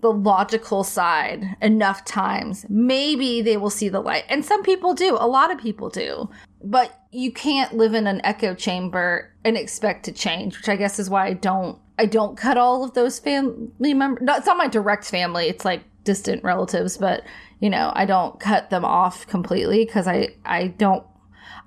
the 0.00 0.12
logical 0.12 0.84
side 0.84 1.56
enough 1.60 2.04
times, 2.04 2.66
maybe 2.68 3.42
they 3.42 3.56
will 3.56 3.70
see 3.70 3.88
the 3.88 4.00
light. 4.00 4.24
And 4.28 4.44
some 4.44 4.62
people 4.62 4.94
do, 4.94 5.16
a 5.18 5.26
lot 5.26 5.52
of 5.52 5.58
people 5.58 5.90
do. 5.90 6.30
But 6.62 6.98
you 7.10 7.32
can't 7.32 7.74
live 7.74 7.94
in 7.94 8.06
an 8.06 8.20
echo 8.24 8.54
chamber 8.54 9.32
and 9.44 9.56
expect 9.56 10.04
to 10.04 10.12
change, 10.12 10.56
which 10.56 10.68
I 10.68 10.76
guess 10.76 10.98
is 10.98 11.10
why 11.10 11.26
I 11.26 11.32
don't 11.34 11.78
I 11.98 12.06
don't 12.06 12.36
cut 12.36 12.56
all 12.56 12.82
of 12.82 12.94
those 12.94 13.18
family 13.18 13.92
members. 13.92 14.22
No, 14.22 14.36
it's 14.36 14.46
not 14.46 14.56
my 14.56 14.68
direct 14.68 15.04
family, 15.04 15.48
it's 15.48 15.66
like 15.66 15.82
distant 16.04 16.42
relatives, 16.42 16.96
but 16.96 17.24
you 17.60 17.68
know, 17.68 17.92
I 17.94 18.06
don't 18.06 18.40
cut 18.40 18.70
them 18.70 18.84
off 18.84 19.26
completely 19.26 19.84
because 19.84 20.06
I 20.06 20.28
I 20.44 20.68
don't 20.68 21.04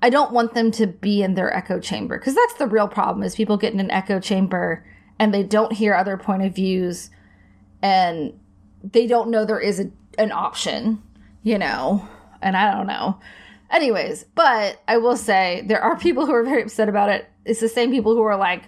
I 0.02 0.10
don't 0.10 0.32
want 0.32 0.54
them 0.54 0.70
to 0.72 0.86
be 0.86 1.22
in 1.22 1.34
their 1.34 1.54
echo 1.56 1.80
chamber 1.80 2.18
because 2.18 2.34
that's 2.34 2.54
the 2.54 2.66
real 2.66 2.88
problem 2.88 3.22
is 3.22 3.34
people 3.34 3.56
get 3.56 3.72
in 3.72 3.80
an 3.80 3.90
echo 3.90 4.20
chamber 4.20 4.84
and 5.18 5.32
they 5.32 5.42
don't 5.42 5.72
hear 5.72 5.94
other 5.94 6.16
point 6.16 6.42
of 6.42 6.54
views 6.54 7.10
and 7.84 8.32
they 8.82 9.06
don't 9.06 9.30
know 9.30 9.44
there 9.44 9.60
is 9.60 9.78
a, 9.78 9.90
an 10.18 10.32
option, 10.32 11.02
you 11.42 11.58
know, 11.58 12.06
and 12.42 12.56
I 12.56 12.74
don't 12.74 12.86
know. 12.86 13.20
Anyways, 13.70 14.24
but 14.34 14.80
I 14.88 14.96
will 14.98 15.16
say 15.16 15.62
there 15.66 15.80
are 15.82 15.96
people 15.96 16.26
who 16.26 16.32
are 16.32 16.42
very 16.44 16.62
upset 16.62 16.88
about 16.88 17.10
it. 17.10 17.28
It's 17.44 17.60
the 17.60 17.68
same 17.68 17.90
people 17.90 18.14
who 18.14 18.22
are 18.22 18.36
like, 18.36 18.62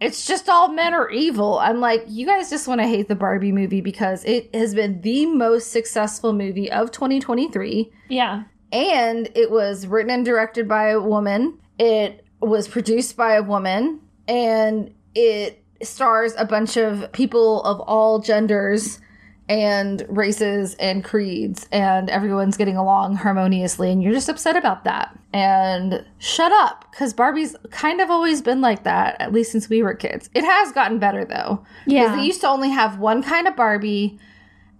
it's 0.00 0.26
just 0.26 0.48
all 0.48 0.68
men 0.68 0.94
are 0.94 1.10
evil. 1.10 1.58
I'm 1.58 1.80
like, 1.80 2.04
you 2.08 2.26
guys 2.26 2.50
just 2.50 2.66
want 2.66 2.80
to 2.80 2.86
hate 2.86 3.08
the 3.08 3.14
Barbie 3.14 3.52
movie 3.52 3.80
because 3.80 4.24
it 4.24 4.52
has 4.54 4.74
been 4.74 5.00
the 5.02 5.26
most 5.26 5.70
successful 5.70 6.32
movie 6.32 6.70
of 6.72 6.90
2023 6.90 7.92
Yeah. 8.08 8.44
and 8.72 9.28
it 9.34 9.50
was 9.50 9.86
written 9.86 10.10
and 10.10 10.24
directed 10.24 10.66
by 10.66 10.88
a 10.88 11.00
woman. 11.00 11.58
It 11.78 12.24
was 12.40 12.66
produced 12.68 13.16
by 13.16 13.34
a 13.34 13.42
woman, 13.42 14.00
and 14.26 14.92
it 15.14 15.61
stars 15.86 16.34
a 16.38 16.44
bunch 16.44 16.76
of 16.76 17.10
people 17.12 17.62
of 17.62 17.80
all 17.80 18.18
genders 18.20 19.00
and 19.48 20.06
races 20.08 20.74
and 20.74 21.04
creeds, 21.04 21.68
and 21.72 22.08
everyone's 22.08 22.56
getting 22.56 22.76
along 22.76 23.16
harmoniously, 23.16 23.90
and 23.90 24.02
you're 24.02 24.12
just 24.12 24.28
upset 24.28 24.56
about 24.56 24.84
that. 24.84 25.18
And 25.32 26.04
shut 26.18 26.52
up, 26.52 26.86
because 26.90 27.12
Barbie's 27.12 27.56
kind 27.70 28.00
of 28.00 28.10
always 28.10 28.40
been 28.40 28.60
like 28.60 28.84
that, 28.84 29.20
at 29.20 29.32
least 29.32 29.52
since 29.52 29.68
we 29.68 29.82
were 29.82 29.94
kids. 29.94 30.30
It 30.34 30.44
has 30.44 30.72
gotten 30.72 30.98
better 30.98 31.24
though. 31.24 31.64
Yeah. 31.86 32.04
Because 32.04 32.16
they 32.16 32.26
used 32.26 32.40
to 32.42 32.48
only 32.48 32.70
have 32.70 32.98
one 32.98 33.22
kind 33.22 33.46
of 33.46 33.56
Barbie 33.56 34.18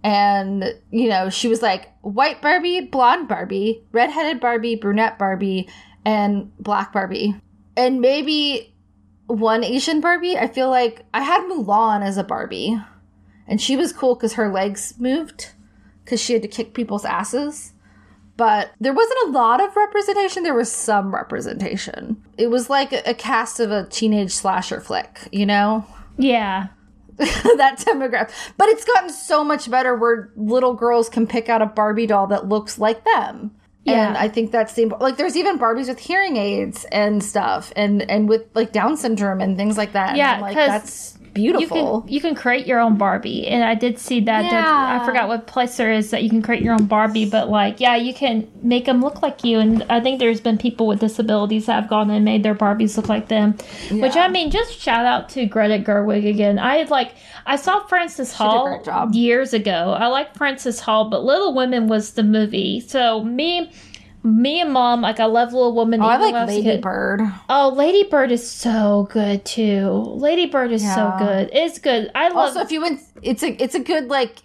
and 0.03 0.75
you 0.91 1.07
know 1.07 1.29
she 1.29 1.47
was 1.47 1.61
like 1.61 1.89
white 2.01 2.41
barbie 2.41 2.81
blonde 2.81 3.27
barbie 3.27 3.81
redheaded 3.93 4.39
barbie 4.39 4.75
brunette 4.75 5.17
barbie 5.17 5.67
and 6.05 6.51
black 6.57 6.91
barbie 6.91 7.33
and 7.77 8.01
maybe 8.01 8.72
one 9.39 9.63
asian 9.63 9.99
barbie 9.99 10.37
i 10.37 10.47
feel 10.47 10.69
like 10.69 11.05
i 11.13 11.21
had 11.21 11.41
mulan 11.49 12.03
as 12.03 12.17
a 12.17 12.23
barbie 12.23 12.79
and 13.47 13.59
she 13.59 13.75
was 13.75 13.91
cool 13.91 14.15
because 14.15 14.33
her 14.33 14.51
legs 14.51 14.93
moved 14.99 15.51
because 16.03 16.21
she 16.21 16.33
had 16.33 16.41
to 16.41 16.47
kick 16.47 16.73
people's 16.73 17.05
asses 17.05 17.73
but 18.37 18.71
there 18.79 18.93
wasn't 18.93 19.27
a 19.27 19.31
lot 19.31 19.61
of 19.61 19.75
representation 19.75 20.43
there 20.43 20.53
was 20.53 20.71
some 20.71 21.13
representation 21.13 22.21
it 22.37 22.47
was 22.47 22.69
like 22.69 22.91
a, 22.93 23.13
cast 23.13 23.59
of 23.59 23.71
a 23.71 23.87
teenage 23.87 24.31
slasher 24.31 24.79
flick 24.79 25.27
you 25.31 25.45
know 25.45 25.85
Yeah. 26.17 26.67
that 27.17 27.77
demographic. 27.77 28.31
But 28.57 28.69
it's 28.69 28.85
gotten 28.85 29.09
so 29.09 29.43
much 29.43 29.69
better 29.69 29.95
where 29.95 30.31
little 30.35 30.73
girls 30.73 31.09
can 31.09 31.27
pick 31.27 31.47
out 31.47 31.61
a 31.61 31.67
Barbie 31.67 32.07
doll 32.07 32.25
that 32.27 32.49
looks 32.49 32.79
like 32.79 33.05
them. 33.05 33.51
Yeah. 33.85 34.07
And 34.07 34.17
I 34.17 34.29
think 34.29 34.51
that's 34.51 34.73
the 34.73 34.85
like 34.85 35.17
there's 35.17 35.35
even 35.35 35.59
Barbies 35.59 35.87
with 35.87 35.99
hearing 35.99 36.37
aids 36.37 36.85
and 36.91 37.23
stuff 37.23 37.73
and 37.75 38.01
and 38.09 38.29
with 38.29 38.43
like 38.53 38.71
Down 38.71 38.95
syndrome 38.95 39.41
and 39.41 39.57
things 39.57 39.77
like 39.77 39.91
that. 39.93 40.15
Yeah, 40.15 40.35
I'm 40.35 40.41
like 40.41 40.55
'cause 40.55 41.17
that's 41.33 41.43
You 41.43 41.57
beautiful. 41.57 42.01
can 42.01 42.11
you 42.13 42.21
can 42.21 42.35
create 42.35 42.67
your 42.67 42.79
own 42.79 42.97
Barbie, 42.97 43.47
and 43.47 43.63
I 43.63 43.75
did 43.75 43.97
see 43.99 44.19
that. 44.21 44.43
that 44.43 45.01
I 45.01 45.05
forgot 45.05 45.27
what 45.27 45.47
place 45.47 45.77
there 45.77 45.91
is 45.91 46.11
that 46.11 46.23
you 46.23 46.29
can 46.29 46.41
create 46.41 46.61
your 46.61 46.73
own 46.73 46.85
Barbie, 46.85 47.29
but 47.29 47.49
like 47.49 47.79
yeah, 47.79 47.95
you 47.95 48.13
can 48.13 48.47
make 48.61 48.85
them 48.85 49.01
look 49.01 49.21
like 49.21 49.43
you. 49.43 49.59
And 49.59 49.83
I 49.89 49.99
think 49.99 50.19
there's 50.19 50.41
been 50.41 50.57
people 50.57 50.87
with 50.87 50.99
disabilities 50.99 51.65
that 51.65 51.73
have 51.73 51.89
gone 51.89 52.09
and 52.09 52.23
made 52.23 52.43
their 52.43 52.55
Barbies 52.55 52.95
look 52.97 53.09
like 53.09 53.27
them. 53.27 53.55
Which 53.91 54.15
I 54.15 54.27
mean, 54.27 54.51
just 54.51 54.79
shout 54.79 55.05
out 55.05 55.29
to 55.29 55.45
Greta 55.45 55.83
Gerwig 55.83 56.29
again. 56.29 56.59
I 56.59 56.77
had 56.77 56.89
like 56.89 57.13
I 57.45 57.55
saw 57.55 57.85
Frances 57.87 58.33
Ha 58.33 59.09
years 59.11 59.53
ago. 59.53 59.95
I 59.97 60.07
like 60.07 60.35
Frances 60.35 60.79
Ha, 60.81 61.03
but 61.09 61.23
Little 61.23 61.53
Women 61.53 61.87
was 61.87 62.11
the 62.11 62.23
movie. 62.23 62.79
So 62.79 63.23
me. 63.23 63.71
Me 64.23 64.61
and 64.61 64.71
mom, 64.71 65.01
like 65.01 65.19
I 65.19 65.25
love 65.25 65.51
Little 65.51 65.75
Woman. 65.75 66.01
oh, 66.01 66.05
I 66.05 66.17
like 66.17 66.47
Lady. 66.47 66.77
Bird. 66.77 67.21
Oh, 67.49 67.73
Lady 67.75 68.03
Bird 68.03 68.31
is 68.31 68.49
so 68.49 69.07
good 69.11 69.43
too. 69.45 69.89
Lady 70.15 70.45
Bird 70.45 70.71
is 70.71 70.81
so 70.81 71.13
good. 71.17 71.49
It's 71.51 71.77
good. 71.79 72.09
I 72.15 72.29
love. 72.29 72.37
Also, 72.37 72.61
if 72.61 72.71
you 72.71 72.81
went, 72.81 73.01
it's 73.21 73.43
a 73.43 73.49
it's 73.61 73.75
a 73.75 73.79
good 73.81 74.07
like 74.07 74.37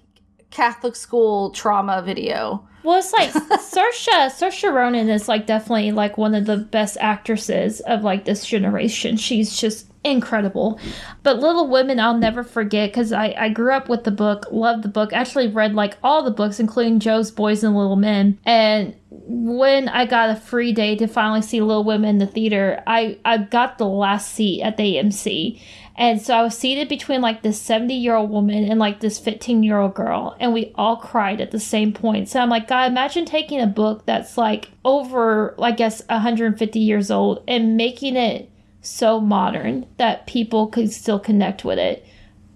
Catholic 0.51 0.97
school 0.97 1.51
trauma 1.51 2.03
video. 2.03 2.67
well, 2.83 2.99
it's 2.99 3.13
like 3.13 3.31
Saoirse 3.33 4.09
Saoirse 4.31 4.73
Ronan 4.73 5.09
is 5.09 5.29
like 5.29 5.47
definitely 5.47 5.93
like 5.93 6.19
one 6.19 6.35
of 6.35 6.47
the 6.47 6.57
best 6.57 6.97
actresses 7.01 7.81
of 7.81 8.03
like 8.03 8.25
this 8.25 8.45
generation. 8.45 9.17
She's 9.17 9.61
just 9.61 9.87
incredible. 10.11 10.79
But 11.23 11.39
Little 11.39 11.69
Women, 11.69 12.01
I'll 12.01 12.17
never 12.17 12.43
forget 12.43 12.91
because 12.91 13.13
I 13.13 13.35
I 13.39 13.49
grew 13.49 13.73
up 13.73 13.89
with 13.89 14.05
the 14.05 14.11
book, 14.11 14.47
loved 14.51 14.83
the 14.83 14.89
book. 14.89 15.13
Actually, 15.13 15.49
read 15.49 15.75
like 15.75 15.97
all 16.03 16.23
the 16.23 16.31
books, 16.31 16.61
including 16.61 17.01
Jo's 17.01 17.31
Boys 17.31 17.65
and 17.65 17.77
Little 17.77 17.97
Men. 17.97 18.39
And 18.45 18.95
when 19.11 19.89
I 19.89 20.07
got 20.07 20.31
a 20.31 20.37
free 20.37 20.73
day 20.73 20.97
to 20.97 21.07
finally 21.07 21.43
see 21.43 21.61
Little 21.61 21.85
Women 21.85 22.11
in 22.11 22.19
the 22.19 22.27
theater, 22.27 22.83
I 22.87 23.19
I 23.25 23.39
got 23.39 23.79
the 23.79 23.87
last 23.87 24.33
seat 24.33 24.63
at 24.63 24.77
the 24.77 24.97
AMC. 24.97 25.61
And 25.99 26.23
so 26.23 26.33
I 26.33 26.43
was 26.43 26.57
seated 26.57 26.89
between 26.89 27.21
like 27.21 27.43
this 27.43 27.61
70 27.61 27.93
year 27.93 28.15
old 28.15 28.31
woman 28.31 28.65
and 28.71 28.79
like 28.79 29.01
this 29.01 29.19
15 29.19 29.65
year 29.65 29.79
old 29.81 29.95
girl, 29.95 30.37
and 30.39 30.55
we 30.55 30.73
all 30.77 30.97
cried 30.97 31.41
at 31.41 31.51
the 31.51 31.59
same 31.59 31.93
point. 31.93 32.29
So 32.29 32.39
I'm 32.39 32.49
like, 32.49 32.69
God, 32.69 32.89
imagine 32.89 33.25
taking 33.25 33.61
a 33.61 33.67
book 33.67 34.07
that's 34.07 34.39
like 34.39 34.71
over, 34.85 35.57
I 35.61 35.73
guess, 35.73 36.01
150 36.09 36.79
years 36.79 37.11
old 37.11 37.43
and 37.49 37.77
making 37.77 38.15
it 38.15 38.49
so 38.89 39.21
modern 39.21 39.87
that 39.97 40.27
people 40.27 40.67
could 40.69 40.93
still 40.93 41.21
connect 41.21 41.65
with 41.65 41.79
it. 41.79 42.07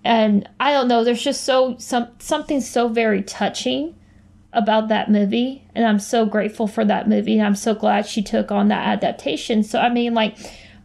And 0.05 0.49
I 0.59 0.73
don't 0.73 0.89
know, 0.89 1.05
there's 1.05 1.23
just 1.23 1.45
so 1.45 1.77
some 1.79 2.09
something 2.19 2.61
so 2.61 2.89
very 2.89 3.23
touching 3.23 3.95
about 4.53 4.89
that 4.89 5.11
movie, 5.11 5.67
and 5.75 5.87
I'm 5.87 5.99
so 5.99 6.27
grateful 6.27 6.67
for 6.67 6.85
that 6.85 7.09
movie, 7.09 7.39
and 7.39 7.47
I'm 7.47 7.55
so 7.55 7.75
glad 7.75 8.07
she 8.07 8.23
took 8.23 8.51
on 8.51 8.69
that 8.69 8.87
adaptation. 8.87 9.63
So 9.63 9.79
I 9.79 9.89
mean, 9.89 10.15
like. 10.15 10.37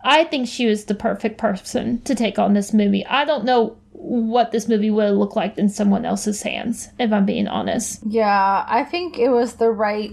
I 0.04 0.24
think 0.26 0.48
she 0.48 0.68
was 0.68 0.86
the 0.86 0.95
perfect 0.95 1.38
person 1.38 2.02
to 2.04 2.16
take 2.16 2.39
on 2.39 2.54
this 2.54 2.72
movie. 2.72 3.06
I 3.08 3.26
don't 3.26 3.43
know 3.43 3.76
what 3.91 4.52
this 4.52 4.70
movie 4.70 4.91
would 4.91 5.10
looked 5.10 5.36
like 5.36 5.58
in 5.58 5.68
someone 5.68 6.06
else's 6.06 6.43
hands, 6.43 6.88
if 6.98 7.12
I'm 7.12 7.26
being 7.26 7.48
honest. 7.48 8.04
Yeah, 8.06 8.64
I 8.70 8.86
think 8.86 9.18
it 9.18 9.30
was 9.30 9.56
the 9.56 9.70
right 9.70 10.12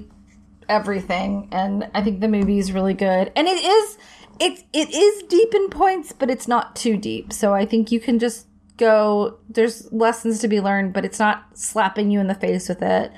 everything, 0.68 1.49
and 1.53 1.89
I 1.95 2.03
think 2.03 2.20
the 2.20 2.28
movie 2.28 2.59
is 2.59 2.72
really 2.72 2.95
good. 2.95 3.30
And 3.37 3.47
it 3.47 3.62
is, 3.62 3.99
it 4.41 4.64
it 4.72 4.91
is 4.95 5.22
deep 5.24 5.55
in 5.55 5.68
points, 5.68 6.12
but 6.12 6.30
it's 6.30 6.49
not 6.49 6.76
too 6.76 6.97
deep. 6.97 7.32
So 7.32 7.55
I 7.55 7.66
think 7.66 7.93
you 7.93 8.01
can 8.01 8.18
just 8.18 8.47
go 8.76 9.39
there's 9.49 9.91
lessons 9.93 10.41
to 10.41 10.49
be 10.49 10.61
learned, 10.61 10.93
but 10.93 11.05
it's 11.05 11.18
not 11.18 11.45
slapping 11.55 12.11
you 12.11 12.20
in 12.20 12.26
the 12.26 12.35
face 12.35 12.68
with 12.68 12.82
it. 12.82 13.12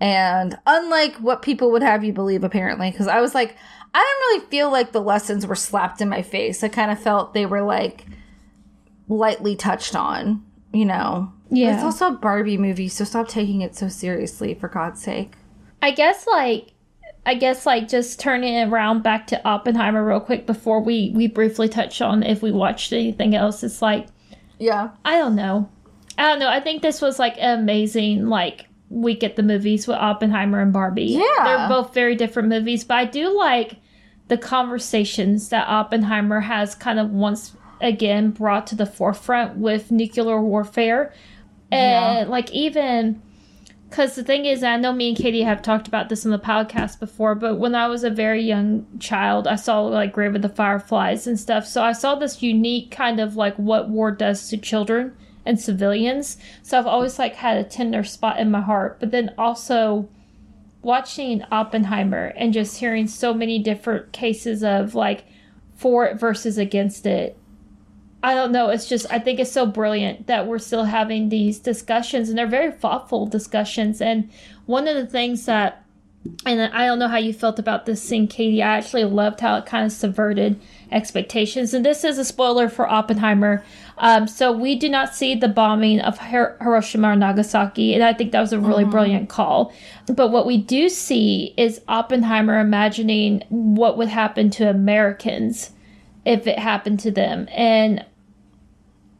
And 0.00 0.58
unlike 0.66 1.16
what 1.16 1.42
people 1.42 1.70
would 1.70 1.82
have 1.82 2.02
you 2.04 2.12
believe 2.12 2.44
apparently 2.44 2.90
cuz 2.92 3.06
I 3.06 3.20
was 3.20 3.34
like 3.34 3.56
I 3.94 3.98
didn't 3.98 4.40
really 4.40 4.50
feel 4.50 4.70
like 4.70 4.92
the 4.92 5.02
lessons 5.02 5.46
were 5.46 5.54
slapped 5.54 6.00
in 6.00 6.08
my 6.08 6.22
face. 6.22 6.64
I 6.64 6.68
kind 6.68 6.90
of 6.90 6.98
felt 6.98 7.34
they 7.34 7.46
were 7.46 7.62
like 7.62 8.06
lightly 9.08 9.54
touched 9.54 9.94
on, 9.94 10.42
you 10.72 10.86
know. 10.86 11.32
Yeah. 11.50 11.74
It's 11.74 11.84
also 11.84 12.08
a 12.08 12.12
Barbie 12.12 12.56
movie, 12.56 12.88
so 12.88 13.04
stop 13.04 13.28
taking 13.28 13.60
it 13.60 13.76
so 13.76 13.88
seriously 13.88 14.54
for 14.54 14.68
God's 14.68 15.02
sake. 15.02 15.34
I 15.82 15.90
guess 15.90 16.26
like 16.26 16.72
I 17.24 17.34
guess 17.34 17.66
like 17.66 17.88
just 17.88 18.18
turning 18.18 18.54
it 18.54 18.68
around 18.68 19.02
back 19.02 19.28
to 19.28 19.46
Oppenheimer 19.46 20.04
real 20.04 20.20
quick 20.20 20.46
before 20.46 20.80
we 20.80 21.12
we 21.14 21.28
briefly 21.28 21.68
touch 21.68 22.00
on 22.00 22.22
if 22.22 22.42
we 22.42 22.50
watched 22.50 22.92
anything 22.92 23.34
else. 23.34 23.62
It's 23.62 23.80
like 23.80 24.08
Yeah. 24.58 24.90
I 25.04 25.18
don't 25.18 25.36
know. 25.36 25.68
I 26.18 26.22
don't 26.22 26.40
know. 26.40 26.48
I 26.48 26.60
think 26.60 26.82
this 26.82 27.00
was 27.00 27.18
like 27.18 27.36
an 27.38 27.60
amazing 27.60 28.26
like 28.26 28.66
week 28.88 29.22
at 29.24 29.36
the 29.36 29.42
movies 29.42 29.86
with 29.86 29.96
Oppenheimer 29.96 30.60
and 30.60 30.72
Barbie. 30.72 31.04
Yeah. 31.04 31.44
They're 31.44 31.68
both 31.68 31.94
very 31.94 32.14
different 32.16 32.48
movies, 32.48 32.84
but 32.84 32.94
I 32.94 33.04
do 33.04 33.36
like 33.36 33.76
the 34.28 34.36
conversations 34.36 35.48
that 35.50 35.68
Oppenheimer 35.68 36.40
has 36.40 36.74
kind 36.74 36.98
of 36.98 37.10
once 37.10 37.56
again 37.80 38.30
brought 38.30 38.66
to 38.68 38.74
the 38.74 38.86
forefront 38.86 39.56
with 39.56 39.90
nuclear 39.90 40.40
warfare. 40.40 41.12
And 41.70 42.28
like 42.28 42.50
even 42.52 43.22
because 43.92 44.14
the 44.14 44.24
thing 44.24 44.46
is, 44.46 44.62
I 44.62 44.78
know 44.78 44.94
me 44.94 45.08
and 45.08 45.16
Katie 45.16 45.42
have 45.42 45.60
talked 45.60 45.86
about 45.86 46.08
this 46.08 46.24
on 46.24 46.32
the 46.32 46.38
podcast 46.38 46.98
before, 46.98 47.34
but 47.34 47.58
when 47.58 47.74
I 47.74 47.88
was 47.88 48.04
a 48.04 48.10
very 48.10 48.42
young 48.42 48.86
child, 48.98 49.46
I 49.46 49.56
saw 49.56 49.82
like 49.82 50.14
Grave 50.14 50.34
of 50.34 50.40
the 50.40 50.48
Fireflies 50.48 51.26
and 51.26 51.38
stuff. 51.38 51.66
So 51.66 51.82
I 51.82 51.92
saw 51.92 52.14
this 52.14 52.42
unique 52.42 52.90
kind 52.90 53.20
of 53.20 53.36
like 53.36 53.54
what 53.56 53.90
war 53.90 54.10
does 54.10 54.48
to 54.48 54.56
children 54.56 55.14
and 55.44 55.60
civilians. 55.60 56.38
So 56.62 56.78
I've 56.78 56.86
always 56.86 57.18
like 57.18 57.34
had 57.34 57.58
a 57.58 57.68
tender 57.68 58.02
spot 58.02 58.40
in 58.40 58.50
my 58.50 58.62
heart. 58.62 58.98
But 58.98 59.10
then 59.10 59.34
also 59.36 60.08
watching 60.80 61.44
Oppenheimer 61.52 62.32
and 62.34 62.54
just 62.54 62.78
hearing 62.78 63.06
so 63.06 63.34
many 63.34 63.58
different 63.58 64.12
cases 64.12 64.64
of 64.64 64.94
like 64.94 65.26
for 65.76 66.06
it 66.06 66.18
versus 66.18 66.56
against 66.56 67.04
it 67.04 67.36
I 68.22 68.34
don't 68.34 68.52
know. 68.52 68.68
It's 68.68 68.88
just 68.88 69.06
I 69.10 69.18
think 69.18 69.40
it's 69.40 69.50
so 69.50 69.66
brilliant 69.66 70.26
that 70.28 70.46
we're 70.46 70.58
still 70.58 70.84
having 70.84 71.28
these 71.28 71.58
discussions, 71.58 72.28
and 72.28 72.38
they're 72.38 72.46
very 72.46 72.70
thoughtful 72.70 73.26
discussions. 73.26 74.00
And 74.00 74.30
one 74.66 74.86
of 74.86 74.94
the 74.94 75.06
things 75.06 75.46
that, 75.46 75.84
and 76.46 76.60
I 76.60 76.86
don't 76.86 77.00
know 77.00 77.08
how 77.08 77.16
you 77.16 77.32
felt 77.32 77.58
about 77.58 77.84
this 77.84 78.00
scene, 78.00 78.28
Katie. 78.28 78.62
I 78.62 78.76
actually 78.76 79.04
loved 79.04 79.40
how 79.40 79.56
it 79.56 79.66
kind 79.66 79.84
of 79.84 79.90
subverted 79.90 80.60
expectations. 80.92 81.74
And 81.74 81.84
this 81.84 82.04
is 82.04 82.16
a 82.16 82.24
spoiler 82.24 82.68
for 82.68 82.88
Oppenheimer. 82.88 83.64
Um, 83.98 84.28
so 84.28 84.52
we 84.52 84.76
do 84.76 84.88
not 84.88 85.14
see 85.14 85.34
the 85.34 85.48
bombing 85.48 86.00
of 86.00 86.18
Hir- 86.18 86.56
Hiroshima 86.60 87.08
or 87.08 87.16
Nagasaki, 87.16 87.92
and 87.92 88.04
I 88.04 88.12
think 88.12 88.30
that 88.30 88.40
was 88.40 88.52
a 88.52 88.60
really 88.60 88.84
brilliant 88.84 89.28
call. 89.28 89.72
But 90.06 90.28
what 90.28 90.46
we 90.46 90.58
do 90.58 90.88
see 90.88 91.54
is 91.56 91.80
Oppenheimer 91.88 92.60
imagining 92.60 93.42
what 93.48 93.98
would 93.98 94.08
happen 94.08 94.48
to 94.50 94.70
Americans 94.70 95.72
if 96.24 96.46
it 96.46 96.58
happened 96.58 97.00
to 97.00 97.10
them, 97.10 97.48
and 97.50 98.04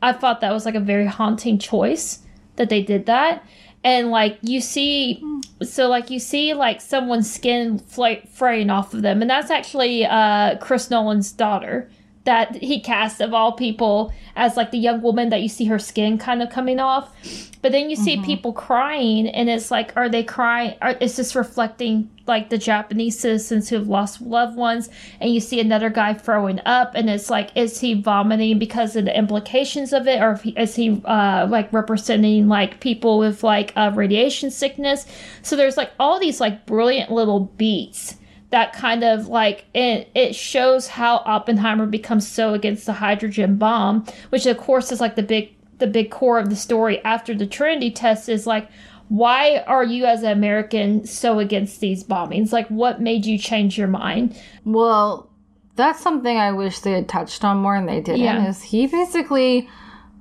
I 0.02 0.12
thought 0.12 0.40
that 0.40 0.52
was 0.52 0.66
like 0.66 0.74
a 0.74 0.80
very 0.80 1.06
haunting 1.06 1.58
choice 1.58 2.18
that 2.56 2.68
they 2.68 2.82
did 2.82 3.06
that. 3.06 3.44
And 3.84 4.10
like 4.10 4.38
you 4.42 4.60
see, 4.60 5.22
so 5.62 5.88
like 5.88 6.10
you 6.10 6.18
see 6.18 6.54
like 6.54 6.80
someone's 6.80 7.32
skin 7.32 7.78
fly, 7.78 8.22
fraying 8.32 8.70
off 8.70 8.94
of 8.94 9.02
them, 9.02 9.22
and 9.22 9.30
that's 9.30 9.50
actually 9.50 10.04
uh, 10.04 10.56
Chris 10.58 10.90
Nolan's 10.90 11.32
daughter 11.32 11.90
that 12.24 12.54
he 12.56 12.80
cast 12.80 13.20
of 13.20 13.34
all 13.34 13.52
people 13.52 14.12
as 14.36 14.56
like 14.56 14.70
the 14.70 14.78
young 14.78 15.02
woman 15.02 15.28
that 15.30 15.42
you 15.42 15.48
see 15.48 15.64
her 15.64 15.78
skin 15.78 16.18
kind 16.18 16.42
of 16.42 16.50
coming 16.50 16.78
off. 16.78 17.14
But 17.62 17.70
then 17.70 17.90
you 17.90 17.94
see 17.94 18.20
people 18.20 18.52
crying, 18.52 19.28
and 19.28 19.48
it's 19.48 19.70
like, 19.70 19.96
are 19.96 20.08
they 20.08 20.24
crying? 20.24 20.74
Are, 20.82 20.92
is 20.92 21.14
this 21.14 21.36
reflecting 21.36 22.10
like 22.26 22.50
the 22.50 22.58
Japanese 22.58 23.16
citizens 23.16 23.68
who 23.68 23.76
have 23.76 23.86
lost 23.86 24.20
loved 24.20 24.56
ones? 24.56 24.90
And 25.20 25.32
you 25.32 25.38
see 25.38 25.60
another 25.60 25.88
guy 25.88 26.14
throwing 26.14 26.60
up, 26.66 26.96
and 26.96 27.08
it's 27.08 27.30
like, 27.30 27.56
is 27.56 27.78
he 27.78 27.94
vomiting 27.94 28.58
because 28.58 28.96
of 28.96 29.04
the 29.04 29.16
implications 29.16 29.92
of 29.92 30.08
it, 30.08 30.20
or 30.20 30.32
if 30.32 30.42
he, 30.42 30.50
is 30.58 30.74
he 30.74 31.00
uh, 31.04 31.46
like 31.48 31.72
representing 31.72 32.48
like 32.48 32.80
people 32.80 33.18
with 33.18 33.44
like 33.44 33.72
uh, 33.76 33.92
radiation 33.94 34.50
sickness? 34.50 35.06
So 35.42 35.54
there's 35.54 35.76
like 35.76 35.92
all 36.00 36.18
these 36.18 36.40
like 36.40 36.66
brilliant 36.66 37.12
little 37.12 37.40
beats 37.40 38.16
that 38.52 38.72
kind 38.74 39.02
of 39.02 39.28
like 39.28 39.64
it, 39.74 40.10
it 40.14 40.34
shows 40.34 40.86
how 40.86 41.16
Oppenheimer 41.24 41.86
becomes 41.86 42.28
so 42.28 42.54
against 42.54 42.86
the 42.86 42.92
hydrogen 42.92 43.56
bomb, 43.56 44.06
which 44.28 44.46
of 44.46 44.58
course 44.58 44.92
is 44.92 45.00
like 45.00 45.16
the 45.16 45.22
big 45.22 45.54
the 45.78 45.86
big 45.86 46.10
core 46.10 46.38
of 46.38 46.48
the 46.48 46.56
story 46.56 47.02
after 47.02 47.34
the 47.34 47.46
Trinity 47.46 47.90
test 47.90 48.28
is 48.28 48.46
like 48.46 48.68
why 49.08 49.58
are 49.66 49.84
you 49.84 50.06
as 50.06 50.22
an 50.22 50.32
American 50.32 51.04
so 51.04 51.38
against 51.38 51.80
these 51.80 52.04
bombings? 52.04 52.52
Like 52.52 52.68
what 52.68 53.00
made 53.00 53.26
you 53.26 53.36
change 53.36 53.76
your 53.76 53.88
mind? 53.88 54.40
Well, 54.64 55.30
that's 55.76 56.00
something 56.00 56.38
I 56.38 56.52
wish 56.52 56.78
they 56.78 56.92
had 56.92 57.08
touched 57.08 57.44
on 57.44 57.58
more 57.58 57.74
and 57.74 57.88
they 57.88 58.00
didn't. 58.00 58.20
Yeah. 58.20 58.48
Is 58.48 58.62
he 58.62 58.86
basically 58.86 59.68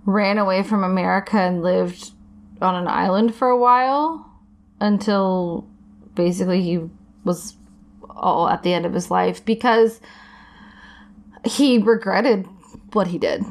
ran 0.05 0.37
away 0.37 0.63
from 0.63 0.83
America 0.83 1.37
and 1.37 1.61
lived 1.61 2.11
on 2.61 2.75
an 2.75 2.87
island 2.87 3.35
for 3.35 3.47
a 3.49 3.57
while 3.57 4.29
until 4.79 5.67
basically 6.15 6.61
he 6.61 6.79
was 7.23 7.55
all 8.15 8.47
at 8.47 8.63
the 8.63 8.73
end 8.73 8.85
of 8.85 8.93
his 8.93 9.09
life 9.11 9.43
because 9.45 9.99
he 11.45 11.77
regretted 11.77 12.47
what 12.93 13.07
he 13.07 13.17
did. 13.17 13.43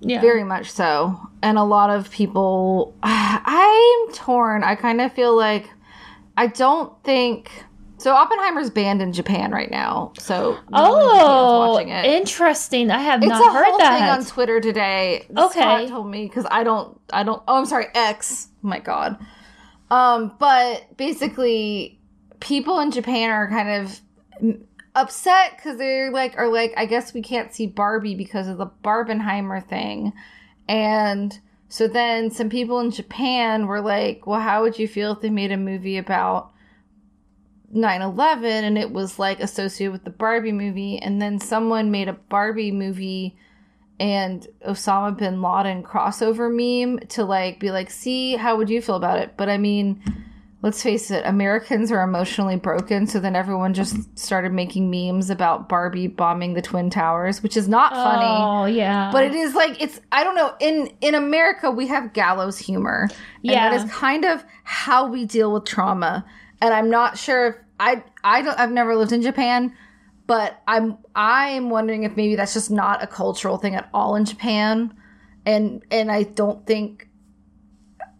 Yeah. 0.00 0.20
Very 0.20 0.44
much 0.44 0.70
so. 0.70 1.18
And 1.42 1.58
a 1.58 1.64
lot 1.64 1.90
of 1.90 2.10
people, 2.10 2.94
I'm 3.02 4.12
torn. 4.12 4.62
I 4.62 4.74
kind 4.74 5.00
of 5.00 5.12
feel 5.12 5.34
like 5.36 5.70
I 6.36 6.46
don't 6.48 6.92
think. 7.02 7.50
So 7.98 8.12
Oppenheimer's 8.12 8.68
banned 8.68 9.00
in 9.00 9.14
Japan 9.14 9.52
right 9.52 9.70
now. 9.70 10.12
So 10.18 10.58
no 10.70 10.92
one 10.92 11.80
in 11.82 11.88
Japan's 11.88 12.06
Oh, 12.06 12.10
interesting. 12.10 12.90
I 12.90 12.98
have 12.98 13.22
It's 13.22 13.30
not 13.30 13.40
a 13.40 13.52
heard 13.54 13.64
whole 13.66 13.78
that. 13.78 13.98
thing 13.98 14.08
on 14.08 14.24
Twitter 14.26 14.60
today. 14.60 15.26
Okay. 15.34 15.60
Scott 15.60 15.88
told 15.88 16.10
me 16.10 16.24
because 16.26 16.46
I 16.50 16.62
don't, 16.62 17.00
I 17.10 17.22
don't. 17.22 17.42
Oh, 17.48 17.56
I'm 17.56 17.64
sorry, 17.64 17.86
X. 17.94 18.48
Oh 18.62 18.68
my 18.68 18.80
God. 18.80 19.16
Um, 19.90 20.34
but 20.38 20.94
basically, 20.98 21.95
people 22.40 22.80
in 22.80 22.90
Japan 22.90 23.30
are 23.30 23.48
kind 23.48 23.68
of 23.84 24.60
upset 24.94 25.56
because 25.56 25.78
they're 25.78 26.10
like, 26.10 26.36
are 26.38 26.48
like, 26.48 26.74
I 26.76 26.86
guess 26.86 27.14
we 27.14 27.22
can't 27.22 27.52
see 27.52 27.66
Barbie 27.66 28.14
because 28.14 28.48
of 28.48 28.58
the 28.58 28.70
Barbenheimer 28.84 29.66
thing, 29.66 30.12
and 30.68 31.38
so 31.68 31.88
then 31.88 32.30
some 32.30 32.48
people 32.48 32.80
in 32.80 32.90
Japan 32.90 33.66
were 33.66 33.80
like, 33.80 34.26
well, 34.26 34.40
how 34.40 34.62
would 34.62 34.78
you 34.78 34.86
feel 34.86 35.12
if 35.12 35.20
they 35.20 35.30
made 35.30 35.50
a 35.50 35.56
movie 35.56 35.98
about 35.98 36.52
9-11 37.74 38.44
and 38.44 38.78
it 38.78 38.92
was 38.92 39.18
like 39.18 39.40
associated 39.40 39.92
with 39.92 40.04
the 40.04 40.10
barbie 40.10 40.52
movie? 40.52 40.98
And 40.98 41.20
then 41.20 41.40
someone 41.40 41.90
made 41.90 42.08
a 42.08 42.12
barbie 42.12 42.70
movie 42.70 43.36
and 43.98 44.46
osama 44.66 45.16
bin 45.16 45.40
laden 45.40 45.82
crossover 45.82 46.50
meme 46.52 46.98
to 47.08 47.24
like 47.24 47.58
be 47.58 47.70
like 47.70 47.90
see 47.90 48.36
how 48.36 48.54
would 48.56 48.68
you 48.68 48.82
feel 48.82 48.96
about 48.96 49.18
it? 49.18 49.32
But 49.38 49.48
i 49.48 49.56
mean 49.56 50.02
let's 50.66 50.82
face 50.82 51.10
it 51.10 51.24
americans 51.24 51.90
are 51.90 52.02
emotionally 52.02 52.56
broken 52.56 53.06
so 53.06 53.18
then 53.18 53.34
everyone 53.34 53.72
just 53.72 53.94
mm-hmm. 53.94 54.16
started 54.16 54.52
making 54.52 54.90
memes 54.90 55.30
about 55.30 55.68
barbie 55.68 56.08
bombing 56.08 56.52
the 56.54 56.60
twin 56.60 56.90
towers 56.90 57.42
which 57.42 57.56
is 57.56 57.68
not 57.68 57.92
funny 57.92 58.26
Oh 58.26 58.66
yeah. 58.66 59.10
but 59.12 59.24
it 59.24 59.34
is 59.34 59.54
like 59.54 59.80
it's 59.80 60.00
I 60.12 60.24
don't 60.24 60.34
know 60.34 60.54
in 60.60 60.90
in 61.00 61.14
America 61.14 61.70
we 61.70 61.86
have 61.86 62.12
gallows 62.12 62.58
humor. 62.58 63.08
And 63.10 63.20
Yeah. 63.42 63.70
that 63.70 63.84
is 63.84 63.90
kind 63.90 64.24
of 64.24 64.44
how 64.64 65.06
we 65.08 65.24
deal 65.24 65.52
with 65.52 65.64
trauma. 65.64 66.24
And 66.60 66.74
I'm 66.74 66.90
not 66.90 67.18
sure 67.18 67.46
if 67.46 67.56
I 67.78 68.02
I 68.24 68.42
don't 68.42 68.58
I've 68.58 68.72
never 68.72 68.96
lived 68.96 69.12
in 69.12 69.22
Japan, 69.22 69.72
but 70.26 70.60
I'm 70.66 70.98
I'm 71.14 71.70
wondering 71.70 72.02
if 72.04 72.16
maybe 72.16 72.34
that's 72.36 72.54
just 72.54 72.70
not 72.70 73.02
a 73.02 73.06
cultural 73.06 73.58
thing 73.58 73.74
at 73.74 73.88
all 73.94 74.16
in 74.16 74.24
Japan. 74.24 74.94
And 75.44 75.84
and 75.90 76.10
I 76.10 76.24
don't 76.24 76.66
think 76.66 77.05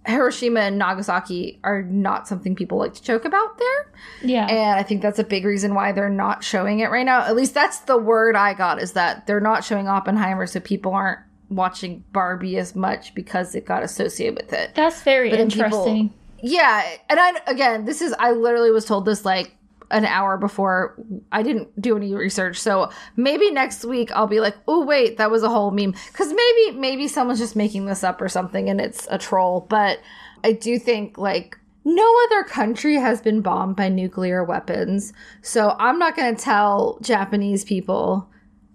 Hiroshima 0.07 0.61
and 0.61 0.79
Nagasaki 0.79 1.61
are 1.65 1.83
not 1.83 2.29
something 2.29 2.55
people 2.55 2.79
like 2.79 2.95
to 2.95 3.03
joke 3.03 3.25
about 3.25 3.59
there. 3.59 3.93
yeah. 4.23 4.47
And 4.47 4.79
I 4.79 4.83
think 4.83 5.03
that's 5.03 5.19
a 5.19 5.25
big 5.25 5.45
reason 5.45 5.75
why 5.75 5.93
they're 5.93 6.09
not 6.09 6.45
showing 6.45 6.81
it 6.81 6.91
right 6.91 7.05
now. 7.07 7.23
At 7.23 7.35
least 7.37 7.55
that's 7.55 7.81
the 7.81 7.99
word 7.99 8.37
I 8.37 8.55
got 8.55 8.81
is 8.81 8.93
that 8.93 9.27
they're 9.27 9.41
not 9.41 9.65
showing 9.65 9.89
Oppenheimer 9.89 10.47
so 10.47 10.61
people 10.61 10.93
aren't 10.93 11.21
watching 11.49 12.05
Barbie 12.13 12.57
as 12.57 12.75
much 12.75 13.15
because 13.15 13.55
it 13.55 13.65
got 13.67 13.83
associated 13.83 14.37
with 14.37 14.53
it. 14.53 14.75
That's 14.75 15.03
very 15.03 15.31
But 15.31 15.37
then 15.39 15.51
people- 15.51 15.65
interesting. 15.67 16.15
Yeah, 16.43 16.85
and 17.09 17.19
I 17.19 17.33
again, 17.47 17.87
this 17.87 18.03
is 18.03 18.15
I 18.19 18.33
literally 18.33 18.71
was 18.71 18.85
told 18.85 19.07
this 19.07 19.25
like 19.25 19.56
an 19.91 20.05
hour 20.05 20.37
before 20.37 20.97
I 21.33 21.43
didn't 21.43 21.81
do 21.81 21.97
any 21.97 22.15
research. 22.15 22.59
So 22.59 22.91
maybe 23.17 23.51
next 23.51 23.85
week 23.85 24.11
I'll 24.13 24.27
be 24.27 24.41
like, 24.41 24.57
"Oh 24.67 24.85
wait, 24.85 25.19
that 25.19 25.31
was 25.31 25.43
a 25.43 25.49
whole 25.49 25.71
meme." 25.71 25.95
Cuz 26.13 26.33
maybe 26.33 26.79
maybe 26.79 27.09
someone's 27.09 27.39
just 27.39 27.57
making 27.57 27.87
this 27.87 28.03
up 28.03 28.21
or 28.21 28.29
something 28.29 28.69
and 28.69 28.81
it's 28.81 29.07
a 29.11 29.19
troll, 29.19 29.67
but 29.69 30.01
I 30.45 30.53
do 30.53 30.79
think 30.79 31.19
like 31.19 31.59
no 31.87 32.15
other 32.27 32.43
country 32.43 32.97
has 32.97 33.21
been 33.21 33.41
bombed 33.43 33.77
by 33.77 33.89
nuclear 33.89 34.43
weapons. 34.43 35.13
So 35.41 35.77
I'm 35.79 36.01
not 36.01 36.17
going 36.17 36.35
to 36.35 36.43
tell 36.43 36.99
Japanese 37.01 37.65
people 37.65 38.29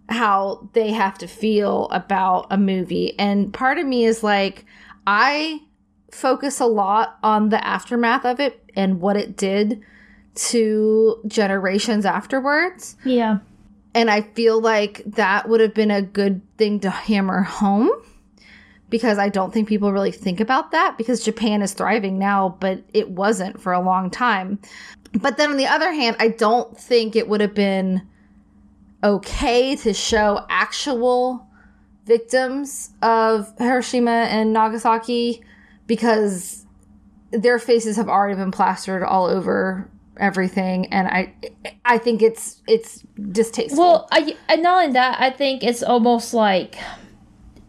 how 0.08 0.70
they 0.72 0.92
have 0.92 1.18
to 1.18 1.28
feel 1.28 1.90
about 1.90 2.48
a 2.50 2.58
movie. 2.58 3.18
And 3.20 3.54
part 3.54 3.78
of 3.78 3.86
me 3.86 4.06
is 4.06 4.24
like, 4.24 4.66
I 5.06 5.60
focus 6.10 6.62
a 6.62 6.66
lot 6.66 7.18
on 7.22 7.50
the 7.50 7.66
aftermath 7.66 8.26
of 8.26 8.40
it 8.40 8.64
and 8.78 9.02
what 9.02 9.18
it 9.18 9.36
did 9.36 9.82
to 10.36 11.22
generations 11.28 12.06
afterwards. 12.06 12.96
Yeah. 13.04 13.40
And 13.94 14.10
I 14.10 14.22
feel 14.22 14.62
like 14.62 15.04
that 15.06 15.50
would 15.50 15.60
have 15.60 15.74
been 15.74 15.92
a 15.92 16.02
good 16.02 16.42
thing 16.58 16.80
to 16.82 16.90
hammer 16.90 17.42
home 17.42 17.92
because 18.90 19.18
I 19.18 19.30
don't 19.30 19.54
think 19.54 19.68
people 19.68 19.92
really 19.92 20.12
think 20.12 20.40
about 20.40 20.72
that 20.72 20.98
because 20.98 21.24
Japan 21.24 21.62
is 21.62 21.74
thriving 21.74 22.20
now, 22.20 22.58
but 22.60 22.84
it 22.94 23.10
wasn't 23.10 23.60
for 23.60 23.74
a 23.74 23.82
long 23.82 24.10
time. 24.10 24.60
But 25.14 25.38
then 25.38 25.52
on 25.52 25.58
the 25.58 25.68
other 25.68 25.92
hand, 25.92 26.16
I 26.20 26.30
don't 26.30 26.78
think 26.78 27.16
it 27.16 27.28
would 27.28 27.42
have 27.42 27.54
been 27.54 28.08
okay 29.04 29.76
to 29.78 29.94
show 29.94 30.46
actual 30.50 31.48
victims 32.06 32.92
of 33.02 33.54
Hiroshima 33.58 34.12
and 34.12 34.54
Nagasaki 34.54 35.44
because 35.88 36.66
their 37.32 37.60
faces 37.60 37.96
have 37.96 38.10
already 38.10 38.36
been 38.36 38.52
plastered 38.52 39.04
all 39.04 39.26
over 39.26 39.90
everything 40.22 40.86
and 40.94 41.08
i 41.08 41.34
i 41.86 41.98
think 41.98 42.22
it's 42.22 42.62
it's 42.68 43.02
distasteful 43.32 43.84
well 43.84 44.08
i 44.12 44.36
and 44.48 44.64
not 44.64 44.82
only 44.82 44.94
that 44.94 45.20
i 45.20 45.30
think 45.30 45.64
it's 45.64 45.84
almost 45.84 46.34
like 46.34 46.78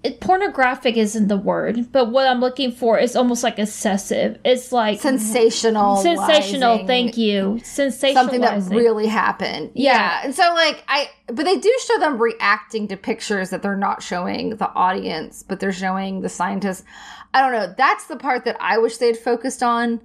it, 0.03 0.21
pornographic 0.21 0.97
isn't 0.97 1.29
the 1.29 1.37
word, 1.37 1.93
but 1.93 2.11
what 2.11 2.27
I'm 2.27 2.41
looking 2.41 2.73
for 2.73 2.99
is 2.99 3.15
almost 3.15 3.45
like 3.45 3.59
excessive. 3.59 4.39
It's 4.45 4.73
like 4.73 5.01
sensational, 5.01 5.97
sensational. 5.97 6.87
Thank 6.87 7.17
you, 7.17 7.61
sensational. 7.63 8.25
Something 8.25 8.41
that 8.41 8.63
really 8.65 9.07
happened. 9.07 9.71
Yeah. 9.75 9.93
yeah, 9.93 10.21
and 10.25 10.35
so 10.35 10.43
like 10.55 10.83
I, 10.89 11.09
but 11.29 11.45
they 11.45 11.57
do 11.57 11.79
show 11.87 11.99
them 11.99 12.21
reacting 12.21 12.89
to 12.89 12.97
pictures 12.97 13.51
that 13.51 13.63
they're 13.63 13.77
not 13.77 14.03
showing 14.03 14.57
the 14.57 14.71
audience, 14.71 15.45
but 15.45 15.61
they're 15.61 15.73
showing 15.73 16.21
the 16.23 16.29
scientists. 16.29 16.85
I 17.33 17.41
don't 17.41 17.53
know. 17.53 17.73
That's 17.77 18.07
the 18.07 18.17
part 18.17 18.45
that 18.45 18.57
I 18.61 18.79
wish 18.79 18.97
they'd 18.97 19.17
focused 19.17 19.63
on 19.63 20.01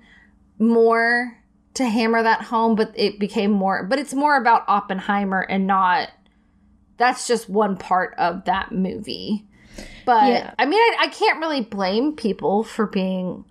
more 0.59 1.36
to 1.77 1.85
hammer 1.85 2.23
that 2.23 2.41
home, 2.41 2.75
but 2.75 2.91
it 2.95 3.19
became 3.19 3.51
more. 3.51 3.83
But 3.83 3.99
it's 3.99 4.13
more 4.13 4.35
about 4.37 4.63
Oppenheimer 4.67 5.41
and 5.41 5.67
not. 5.67 6.09
That's 6.97 7.27
just 7.27 7.49
one 7.49 7.77
part 7.77 8.15
of 8.17 8.45
that 8.45 8.71
movie. 8.71 9.45
But 10.05 10.27
yeah. 10.27 10.53
I 10.57 10.65
mean, 10.65 10.79
I, 10.79 10.95
I 11.01 11.07
can't 11.09 11.39
really 11.39 11.61
blame 11.61 12.15
people 12.15 12.63
for 12.63 12.87
being 12.87 13.45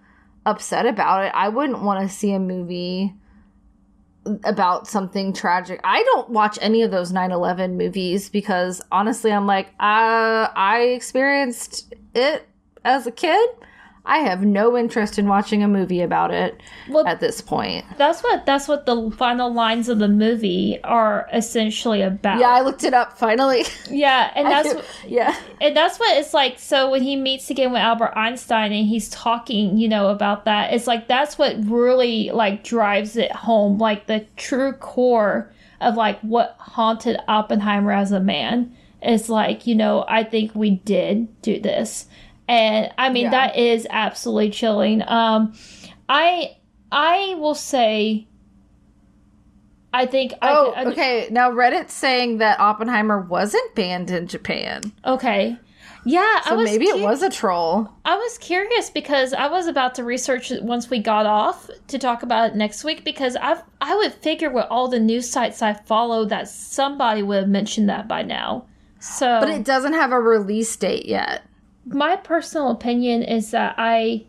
upset 0.44 0.86
about 0.86 1.24
it. 1.24 1.32
I 1.34 1.48
wouldn't 1.48 1.82
want 1.82 2.08
to 2.08 2.14
see 2.14 2.32
a 2.32 2.40
movie 2.40 3.14
about 4.42 4.88
something 4.88 5.32
tragic. 5.32 5.80
I 5.84 6.02
don't 6.02 6.30
watch 6.30 6.58
any 6.60 6.82
of 6.82 6.90
those 6.90 7.12
9/11 7.12 7.76
movies 7.76 8.28
because 8.28 8.82
honestly 8.90 9.30
I'm 9.32 9.46
like 9.46 9.68
uh 9.78 10.50
I 10.52 10.92
experienced 10.96 11.94
it 12.12 12.48
as 12.84 13.06
a 13.06 13.12
kid 13.12 13.48
I 14.06 14.18
have 14.18 14.42
no 14.44 14.76
interest 14.76 15.18
in 15.18 15.26
watching 15.26 15.64
a 15.64 15.68
movie 15.68 16.00
about 16.00 16.30
it 16.30 16.60
well, 16.88 17.04
at 17.06 17.18
this 17.18 17.40
point. 17.40 17.84
That's 17.98 18.22
what 18.22 18.46
that's 18.46 18.68
what 18.68 18.86
the 18.86 19.10
final 19.10 19.52
lines 19.52 19.88
of 19.88 19.98
the 19.98 20.08
movie 20.08 20.78
are 20.84 21.28
essentially 21.32 22.02
about. 22.02 22.38
Yeah, 22.38 22.50
I 22.50 22.60
looked 22.60 22.84
it 22.84 22.94
up 22.94 23.18
finally. 23.18 23.64
Yeah, 23.88 24.32
and 24.34 24.46
that's 24.46 24.74
what, 24.74 24.84
yeah, 25.06 25.36
and 25.60 25.76
that's 25.76 25.98
what 25.98 26.16
it's 26.16 26.34
like. 26.34 26.58
So 26.58 26.90
when 26.90 27.02
he 27.02 27.16
meets 27.16 27.50
again 27.50 27.72
with 27.72 27.80
Albert 27.80 28.12
Einstein 28.16 28.72
and 28.72 28.86
he's 28.86 29.08
talking, 29.08 29.78
you 29.78 29.88
know, 29.88 30.08
about 30.08 30.44
that, 30.44 30.72
it's 30.72 30.86
like 30.86 31.08
that's 31.08 31.38
what 31.38 31.56
really 31.64 32.30
like 32.30 32.64
drives 32.64 33.16
it 33.16 33.32
home, 33.32 33.78
like 33.78 34.06
the 34.06 34.26
true 34.36 34.72
core 34.72 35.52
of 35.80 35.94
like 35.94 36.20
what 36.20 36.56
haunted 36.58 37.18
Oppenheimer 37.28 37.92
as 37.92 38.12
a 38.12 38.20
man. 38.20 38.76
Is 39.02 39.28
like, 39.28 39.66
you 39.66 39.74
know, 39.74 40.04
I 40.08 40.24
think 40.24 40.54
we 40.54 40.70
did 40.70 41.40
do 41.42 41.60
this 41.60 42.06
and 42.48 42.92
I 42.98 43.10
mean 43.10 43.24
yeah. 43.24 43.30
that 43.30 43.56
is 43.56 43.86
absolutely 43.90 44.50
chilling. 44.50 45.02
Um, 45.06 45.54
I 46.08 46.56
I 46.90 47.34
will 47.38 47.54
say. 47.54 48.28
I 49.92 50.04
think. 50.04 50.34
Oh, 50.42 50.72
I, 50.76 50.82
I, 50.82 50.86
okay. 50.86 51.28
Now 51.30 51.50
Reddit's 51.50 51.94
saying 51.94 52.38
that 52.38 52.60
Oppenheimer 52.60 53.20
wasn't 53.20 53.74
banned 53.74 54.10
in 54.10 54.26
Japan. 54.26 54.92
Okay. 55.04 55.56
Yeah, 56.08 56.40
so 56.42 56.56
maybe 56.58 56.86
cu- 56.86 56.98
it 56.98 57.02
was 57.02 57.22
a 57.22 57.30
troll. 57.30 57.88
I 58.04 58.14
was 58.14 58.38
curious 58.38 58.90
because 58.90 59.32
I 59.32 59.48
was 59.48 59.66
about 59.66 59.96
to 59.96 60.04
research 60.04 60.52
it 60.52 60.62
once 60.62 60.88
we 60.88 61.00
got 61.00 61.26
off 61.26 61.68
to 61.88 61.98
talk 61.98 62.22
about 62.22 62.50
it 62.50 62.56
next 62.56 62.84
week 62.84 63.04
because 63.04 63.36
I 63.36 63.60
I 63.80 63.96
would 63.96 64.14
figure 64.14 64.50
with 64.50 64.66
all 64.70 64.86
the 64.86 65.00
news 65.00 65.28
sites 65.28 65.62
I 65.62 65.72
follow 65.72 66.24
that 66.26 66.48
somebody 66.48 67.24
would 67.24 67.38
have 67.38 67.48
mentioned 67.48 67.88
that 67.88 68.06
by 68.06 68.22
now. 68.22 68.66
So, 69.00 69.40
but 69.40 69.48
it 69.48 69.64
doesn't 69.64 69.94
have 69.94 70.12
a 70.12 70.20
release 70.20 70.76
date 70.76 71.06
yet 71.06 71.42
my 71.86 72.16
personal 72.16 72.70
opinion 72.70 73.22
is 73.22 73.52
that 73.52 73.74
I 73.78 74.24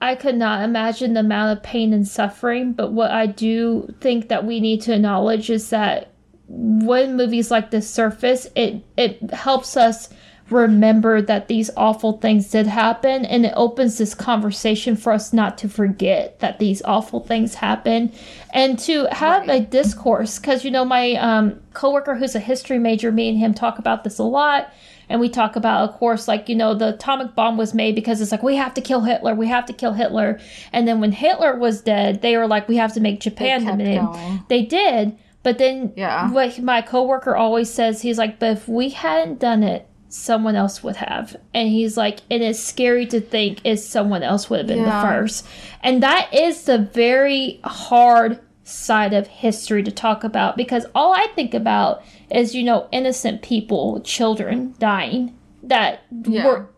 I 0.00 0.16
could 0.16 0.34
not 0.34 0.62
imagine 0.64 1.14
the 1.14 1.20
amount 1.20 1.56
of 1.56 1.62
pain 1.62 1.92
and 1.92 2.06
suffering, 2.06 2.72
but 2.72 2.92
what 2.92 3.10
I 3.10 3.26
do 3.26 3.94
think 4.00 4.28
that 4.28 4.44
we 4.44 4.60
need 4.60 4.82
to 4.82 4.94
acknowledge 4.94 5.48
is 5.48 5.70
that 5.70 6.10
when 6.46 7.16
movies 7.16 7.50
like 7.50 7.70
this 7.70 7.88
surface, 7.88 8.46
it 8.54 8.84
it 8.96 9.30
helps 9.30 9.76
us 9.76 10.10
remember 10.50 11.22
that 11.22 11.48
these 11.48 11.70
awful 11.76 12.18
things 12.18 12.50
did 12.50 12.66
happen 12.66 13.24
and 13.24 13.46
it 13.46 13.52
opens 13.56 13.96
this 13.96 14.14
conversation 14.14 14.94
for 14.94 15.10
us 15.10 15.32
not 15.32 15.56
to 15.56 15.68
forget 15.68 16.38
that 16.40 16.58
these 16.58 16.82
awful 16.82 17.20
things 17.20 17.54
happen 17.54 18.12
and 18.52 18.78
to 18.78 19.06
have 19.10 19.48
right. 19.48 19.62
a 19.62 19.64
discourse 19.64 20.38
because 20.38 20.62
you 20.62 20.70
know 20.70 20.84
my 20.84 21.12
um, 21.14 21.58
coworker 21.72 22.14
who's 22.14 22.34
a 22.34 22.40
history 22.40 22.78
major 22.78 23.10
me 23.10 23.30
and 23.30 23.38
him 23.38 23.54
talk 23.54 23.78
about 23.78 24.04
this 24.04 24.18
a 24.18 24.22
lot 24.22 24.70
and 25.08 25.20
we 25.20 25.28
talk 25.28 25.56
about 25.56 25.88
of 25.88 25.96
course 25.96 26.28
like 26.28 26.48
you 26.48 26.54
know 26.54 26.74
the 26.74 26.94
atomic 26.94 27.34
bomb 27.34 27.56
was 27.56 27.74
made 27.74 27.94
because 27.94 28.20
it's 28.20 28.32
like 28.32 28.42
we 28.42 28.56
have 28.56 28.74
to 28.74 28.80
kill 28.80 29.02
hitler 29.02 29.34
we 29.34 29.48
have 29.48 29.66
to 29.66 29.72
kill 29.72 29.92
hitler. 29.92 30.40
And 30.72 30.86
then 30.86 31.00
when 31.00 31.12
hitler 31.12 31.56
was 31.56 31.80
dead 31.80 32.22
they 32.22 32.36
were 32.36 32.46
like 32.46 32.68
we 32.68 32.76
have 32.76 32.92
to 32.94 33.00
make 33.00 33.20
japan 33.20 33.64
the 33.78 34.44
they 34.48 34.62
did 34.62 35.16
but 35.42 35.58
then 35.58 35.92
yeah. 35.96 36.30
what 36.30 36.58
my 36.60 36.80
coworker 36.80 37.36
always 37.36 37.72
says 37.72 38.02
he's 38.02 38.18
like 38.18 38.38
but 38.38 38.52
if 38.52 38.68
we 38.68 38.90
hadn't 38.90 39.40
done 39.40 39.62
it 39.62 39.88
someone 40.14 40.54
else 40.54 40.82
would 40.82 40.96
have. 40.96 41.36
And 41.52 41.68
he's 41.68 41.96
like 41.96 42.20
and 42.30 42.42
it 42.42 42.46
is 42.46 42.62
scary 42.62 43.06
to 43.06 43.20
think 43.20 43.60
if 43.64 43.80
someone 43.80 44.22
else 44.22 44.48
would 44.48 44.60
have 44.60 44.68
been 44.68 44.78
yeah. 44.78 45.02
the 45.02 45.08
first. 45.08 45.46
And 45.82 46.02
that 46.02 46.32
is 46.32 46.64
the 46.64 46.78
very 46.78 47.60
hard 47.64 48.38
side 48.64 49.12
of 49.12 49.26
history 49.26 49.82
to 49.82 49.92
talk 49.92 50.24
about 50.24 50.56
because 50.56 50.86
all 50.94 51.12
I 51.12 51.28
think 51.34 51.54
about 51.54 52.02
is, 52.30 52.54
you 52.54 52.64
know, 52.64 52.88
innocent 52.90 53.42
people, 53.42 54.00
children 54.00 54.74
dying 54.78 55.36
that 55.62 56.02
yeah. 56.26 56.46
were 56.46 56.68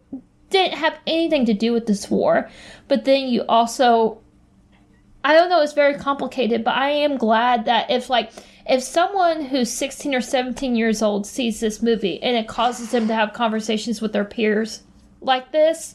didn't 0.50 0.78
have 0.78 0.96
anything 1.06 1.44
to 1.46 1.54
do 1.54 1.72
with 1.72 1.86
this 1.86 2.10
war. 2.10 2.50
But 2.88 3.04
then 3.04 3.28
you 3.28 3.44
also 3.48 4.18
I 5.24 5.34
don't 5.34 5.50
know, 5.50 5.60
it's 5.60 5.72
very 5.72 5.94
complicated, 5.94 6.62
but 6.62 6.76
I 6.76 6.90
am 6.90 7.16
glad 7.16 7.64
that 7.64 7.90
if 7.90 8.10
like 8.10 8.32
if 8.68 8.82
someone 8.82 9.44
who's 9.44 9.70
16 9.70 10.14
or 10.14 10.20
17 10.20 10.74
years 10.76 11.02
old 11.02 11.26
sees 11.26 11.60
this 11.60 11.82
movie 11.82 12.22
and 12.22 12.36
it 12.36 12.48
causes 12.48 12.90
them 12.90 13.06
to 13.08 13.14
have 13.14 13.32
conversations 13.32 14.00
with 14.00 14.12
their 14.12 14.24
peers 14.24 14.82
like 15.20 15.52
this, 15.52 15.94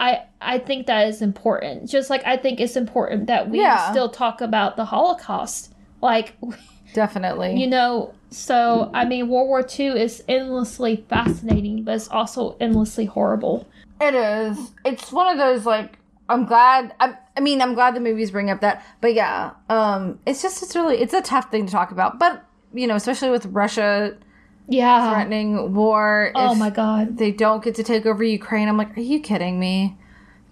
I 0.00 0.24
I 0.40 0.58
think 0.58 0.86
that 0.86 1.08
is 1.08 1.22
important. 1.22 1.88
Just 1.88 2.10
like 2.10 2.24
I 2.26 2.36
think 2.36 2.60
it's 2.60 2.76
important 2.76 3.26
that 3.26 3.50
we 3.50 3.60
yeah. 3.60 3.90
still 3.90 4.08
talk 4.08 4.40
about 4.40 4.76
the 4.76 4.84
Holocaust. 4.84 5.74
Like 6.00 6.36
definitely. 6.94 7.60
You 7.60 7.66
know, 7.66 8.14
so 8.30 8.90
I 8.94 9.04
mean 9.04 9.28
World 9.28 9.48
War 9.48 9.66
II 9.78 10.00
is 10.00 10.22
endlessly 10.28 11.04
fascinating, 11.08 11.84
but 11.84 11.96
it's 11.96 12.08
also 12.08 12.56
endlessly 12.60 13.06
horrible. 13.06 13.66
It 14.00 14.14
is. 14.14 14.72
It's 14.84 15.10
one 15.10 15.26
of 15.32 15.38
those 15.38 15.66
like 15.66 15.98
I'm 16.28 16.44
glad 16.44 16.94
I, 17.00 17.16
I 17.36 17.40
mean 17.40 17.60
I'm 17.60 17.74
glad 17.74 17.94
the 17.94 18.00
movies 18.00 18.30
bring 18.30 18.50
up 18.50 18.60
that 18.60 18.84
but 19.00 19.14
yeah, 19.14 19.52
um 19.68 20.20
it's 20.26 20.42
just 20.42 20.62
it's 20.62 20.76
really 20.76 20.98
it's 20.98 21.14
a 21.14 21.22
tough 21.22 21.50
thing 21.50 21.66
to 21.66 21.72
talk 21.72 21.90
about. 21.90 22.18
But 22.18 22.44
you 22.72 22.86
know, 22.86 22.94
especially 22.94 23.30
with 23.30 23.46
Russia 23.46 24.16
yeah 24.68 25.12
threatening 25.12 25.74
war. 25.74 26.32
Oh 26.34 26.54
my 26.54 26.70
god, 26.70 27.18
they 27.18 27.32
don't 27.32 27.62
get 27.62 27.74
to 27.76 27.82
take 27.82 28.06
over 28.06 28.22
Ukraine. 28.22 28.68
I'm 28.68 28.76
like, 28.76 28.96
are 28.96 29.00
you 29.00 29.20
kidding 29.20 29.58
me? 29.58 29.96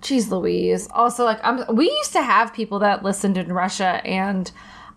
Jeez 0.03 0.31
Louise. 0.31 0.89
Also, 0.93 1.25
like, 1.25 1.41
I'm 1.43 1.65
we 1.75 1.91
used 1.91 2.13
to 2.13 2.23
have 2.23 2.53
people 2.53 2.79
that 2.81 3.03
listened 3.03 3.37
in 3.37 3.53
Russia, 3.53 4.01
and 4.05 4.51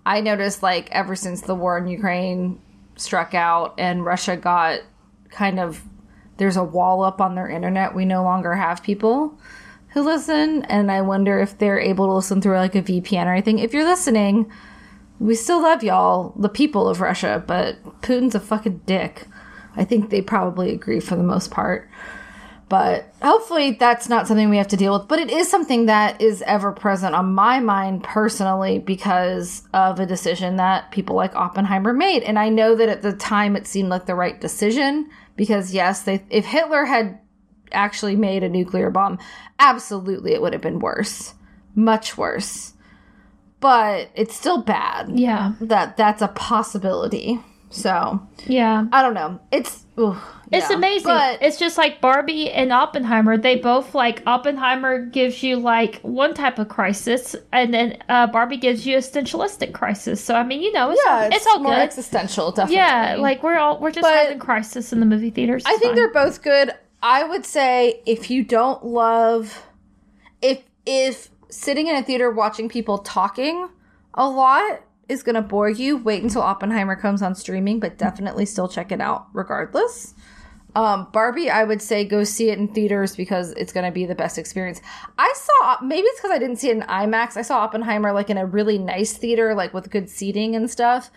I 0.05 0.21
noticed 0.21 0.63
like 0.63 0.89
ever 0.91 1.15
since 1.15 1.41
the 1.41 1.55
war 1.55 1.77
in 1.77 1.87
Ukraine 1.87 2.61
struck 2.95 3.33
out 3.33 3.75
and 3.77 4.03
Russia 4.03 4.35
got 4.35 4.81
kind 5.29 5.59
of 5.59 5.81
there's 6.37 6.57
a 6.57 6.63
wall 6.63 7.03
up 7.03 7.21
on 7.21 7.35
their 7.35 7.49
internet. 7.49 7.93
We 7.93 8.05
no 8.05 8.23
longer 8.23 8.55
have 8.55 8.81
people 8.81 9.37
who 9.89 10.01
listen, 10.01 10.63
and 10.65 10.91
I 10.91 11.01
wonder 11.01 11.39
if 11.39 11.57
they're 11.57 11.79
able 11.79 12.07
to 12.07 12.13
listen 12.13 12.41
through 12.41 12.57
like 12.57 12.75
a 12.75 12.81
VPN 12.81 13.25
or 13.25 13.33
anything. 13.33 13.59
If 13.59 13.73
you're 13.73 13.85
listening, 13.87 14.51
we 15.19 15.35
still 15.35 15.61
love 15.61 15.83
y'all, 15.83 16.33
the 16.37 16.49
people 16.49 16.87
of 16.87 17.01
Russia, 17.01 17.43
but 17.45 17.83
Putin's 18.01 18.35
a 18.35 18.39
fucking 18.39 18.81
dick. 18.85 19.27
I 19.75 19.83
think 19.83 20.09
they 20.09 20.21
probably 20.21 20.71
agree 20.71 20.99
for 20.99 21.15
the 21.15 21.23
most 21.23 21.51
part. 21.51 21.89
But 22.69 23.11
hopefully 23.21 23.71
that's 23.71 24.07
not 24.07 24.27
something 24.27 24.49
we 24.49 24.57
have 24.57 24.67
to 24.67 24.77
deal 24.77 24.97
with. 24.97 25.07
But 25.07 25.19
it 25.19 25.31
is 25.31 25.49
something 25.49 25.87
that 25.87 26.21
is 26.21 26.43
ever 26.43 26.71
present 26.71 27.15
on 27.15 27.33
my 27.33 27.59
mind 27.59 28.03
personally 28.03 28.77
because 28.77 29.63
of 29.73 29.99
a 29.99 30.05
decision 30.05 30.57
that 30.57 30.91
people 30.91 31.15
like 31.15 31.35
Oppenheimer 31.35 31.93
made. 31.93 32.21
And 32.21 32.37
I 32.37 32.49
know 32.49 32.75
that 32.75 32.87
at 32.87 33.01
the 33.01 33.13
time 33.13 33.55
it 33.55 33.65
seemed 33.65 33.89
like 33.89 34.05
the 34.05 34.13
right 34.13 34.39
decision 34.39 35.09
because 35.35 35.73
yes, 35.73 36.03
they 36.03 36.23
if 36.29 36.45
Hitler 36.45 36.85
had 36.85 37.19
actually 37.71 38.15
made 38.15 38.43
a 38.43 38.49
nuclear 38.49 38.91
bomb, 38.91 39.17
absolutely 39.57 40.33
it 40.33 40.41
would 40.41 40.53
have 40.53 40.61
been 40.61 40.79
worse. 40.79 41.33
Much 41.73 42.17
worse. 42.17 42.73
But 43.59 44.09
it's 44.15 44.35
still 44.35 44.61
bad. 44.61 45.09
Yeah. 45.19 45.53
That 45.61 45.97
that's 45.97 46.21
a 46.21 46.29
possibility. 46.29 47.39
So, 47.71 48.19
Yeah. 48.47 48.85
I 48.91 49.03
don't 49.03 49.13
know. 49.13 49.39
It's 49.51 49.85
ooh, 49.99 50.17
It's 50.51 50.69
yeah. 50.71 50.75
amazing. 50.75 51.05
But 51.07 51.43
it's 51.43 51.59
just 51.59 51.77
like 51.77 52.01
Barbie 52.01 52.49
and 52.49 52.71
Oppenheimer. 52.73 53.37
They 53.37 53.57
both 53.57 53.93
like 53.93 54.23
Oppenheimer 54.25 55.05
gives 55.05 55.43
you 55.43 55.57
like 55.57 55.99
one 56.01 56.33
type 56.33 56.57
of 56.57 56.67
crisis, 56.69 57.35
and 57.53 57.71
then 57.71 58.01
uh, 58.09 58.25
Barbie 58.27 58.57
gives 58.57 58.87
you 58.87 58.95
a 58.95 58.99
existentialistic 58.99 59.71
crisis. 59.73 60.23
So 60.23 60.33
I 60.33 60.43
mean, 60.43 60.61
you 60.63 60.71
know, 60.71 60.89
it's 60.89 61.01
yeah, 61.05 61.13
all, 61.13 61.21
it's, 61.27 61.35
it's 61.35 61.45
all 61.47 61.59
more 61.59 61.73
good. 61.73 61.81
existential, 61.81 62.51
definitely. 62.51 62.77
yeah, 62.77 63.17
like 63.19 63.43
we're 63.43 63.59
all 63.59 63.79
we're 63.79 63.91
just 63.91 64.03
But- 64.03 64.15
having 64.17 64.39
crisis 64.39 64.91
in 64.91 64.99
the 64.99 65.05
movie 65.05 65.29
theaters. 65.29 65.63
I 65.67 65.71
think 65.77 65.91
fine. 65.91 65.95
they're 65.95 66.13
both 66.13 66.41
good. 66.41 66.71
I 67.03 67.23
would 67.23 67.45
say 67.45 68.01
if 68.07 68.31
you 68.31 68.43
don't 68.43 68.83
love 68.83 69.63
if 70.41 70.63
if 70.87 71.29
sitting 71.49 71.87
in 71.87 71.95
a 71.95 72.03
theater 72.03 72.29
watching 72.31 72.69
people 72.69 72.99
talking 72.99 73.69
a 74.13 74.27
lot 74.27 74.81
is 75.07 75.23
going 75.23 75.35
to 75.35 75.41
bore 75.41 75.69
you, 75.69 75.97
wait 75.97 76.21
until 76.21 76.41
Oppenheimer 76.41 76.95
comes 76.95 77.21
on 77.21 77.33
streaming, 77.35 77.79
but 77.79 77.97
definitely 77.97 78.45
still 78.45 78.67
check 78.67 78.91
it 78.91 79.01
out 79.01 79.27
regardless. 79.33 80.13
Um, 80.75 81.07
Barbie, 81.11 81.49
I 81.49 81.63
would 81.63 81.81
say 81.81 82.05
go 82.05 82.23
see 82.23 82.49
it 82.51 82.59
in 82.59 82.67
theaters 82.67 83.15
because 83.15 83.51
it's 83.53 83.73
going 83.73 83.85
to 83.85 83.91
be 83.91 84.05
the 84.05 84.13
best 84.13 84.37
experience. 84.37 84.81
I 85.17 85.33
saw, 85.35 85.77
maybe 85.81 86.05
it's 86.05 86.19
because 86.19 86.31
I 86.31 86.37
didn't 86.37 86.57
see 86.57 86.69
it 86.69 86.77
in 86.77 86.83
IMAX. 86.83 87.37
I 87.37 87.41
saw 87.41 87.59
Oppenheimer 87.59 88.13
like 88.13 88.29
in 88.29 88.37
a 88.37 88.45
really 88.45 88.77
nice 88.77 89.13
theater, 89.13 89.55
like 89.55 89.73
with 89.73 89.89
good 89.89 90.09
seating 90.09 90.55
and 90.55 90.69
stuff, 90.69 91.09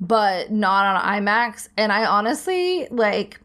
but 0.00 0.52
not 0.52 0.86
on 0.86 1.22
IMAX. 1.22 1.68
And 1.76 1.90
I 1.90 2.06
honestly, 2.06 2.86
like, 2.90 3.40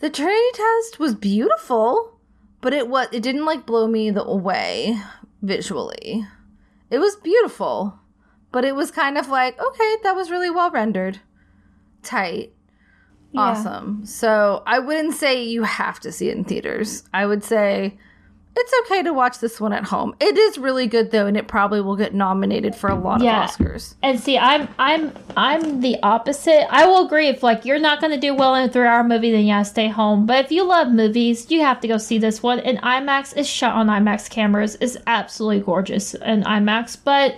the 0.00 0.10
Trinity 0.10 0.50
test 0.52 0.98
was 0.98 1.14
beautiful, 1.14 2.18
but 2.60 2.72
it 2.72 2.88
was 2.88 3.08
it 3.12 3.22
didn't 3.22 3.44
like 3.44 3.64
blow 3.64 3.86
me 3.86 4.10
the 4.10 4.24
away 4.24 5.00
visually. 5.46 6.26
It 6.90 6.98
was 6.98 7.16
beautiful, 7.16 7.98
but 8.52 8.64
it 8.64 8.74
was 8.74 8.90
kind 8.90 9.16
of 9.18 9.28
like 9.28 9.58
okay, 9.60 9.96
that 10.02 10.14
was 10.16 10.30
really 10.30 10.50
well 10.50 10.70
rendered, 10.70 11.20
tight, 12.02 12.52
Yeah. 13.32 13.40
awesome. 13.40 14.04
So 14.06 14.62
I 14.66 14.78
wouldn't 14.78 15.14
say 15.14 15.42
you 15.44 15.62
have 15.64 16.00
to 16.00 16.12
see 16.12 16.28
it 16.28 16.36
in 16.36 16.44
theaters. 16.44 17.04
I 17.14 17.26
would 17.26 17.42
say 17.44 17.98
it's 18.56 18.72
okay 18.86 19.02
to 19.02 19.12
watch 19.12 19.38
this 19.40 19.60
one 19.60 19.72
at 19.72 19.84
home. 19.84 20.14
It 20.20 20.36
is 20.36 20.58
really 20.58 20.86
good 20.86 21.10
though, 21.10 21.26
and 21.26 21.36
it 21.36 21.46
probably 21.46 21.80
will 21.80 21.96
get 21.96 22.14
nominated 22.14 22.74
for 22.74 22.88
a 22.88 22.94
lot 22.94 23.20
Yeah. 23.22 23.44
of 23.44 23.50
Oscars. 23.50 23.94
And 24.02 24.18
see, 24.18 24.38
I'm 24.38 24.68
I'm 24.78 25.12
I'm 25.36 25.80
the 25.80 25.96
opposite. 26.02 26.66
I 26.72 26.86
will 26.86 27.06
agree 27.06 27.28
if 27.28 27.42
like 27.42 27.64
you're 27.64 27.78
not 27.78 28.00
going 28.00 28.12
to 28.12 28.18
do 28.20 28.34
well 28.34 28.54
in 28.54 28.68
a 28.68 28.72
three 28.72 28.86
hour 28.86 29.04
movie, 29.04 29.30
then 29.32 29.44
yeah, 29.44 29.62
stay 29.62 29.88
home. 29.88 30.26
But 30.26 30.44
if 30.46 30.50
you 30.52 30.64
love 30.64 30.88
movies, 30.88 31.50
you 31.50 31.60
have 31.60 31.80
to 31.80 31.88
go 31.88 31.98
see 31.98 32.18
this 32.18 32.42
one. 32.42 32.58
And 32.60 32.78
IMAX 32.82 33.36
is 33.36 33.48
shot 33.48 33.74
on 33.76 33.88
IMAX 33.88 34.28
cameras. 34.30 34.76
is 34.76 34.98
absolutely 35.06 35.60
gorgeous 35.60 36.14
in 36.14 36.42
IMAX. 36.44 36.96
But 37.04 37.36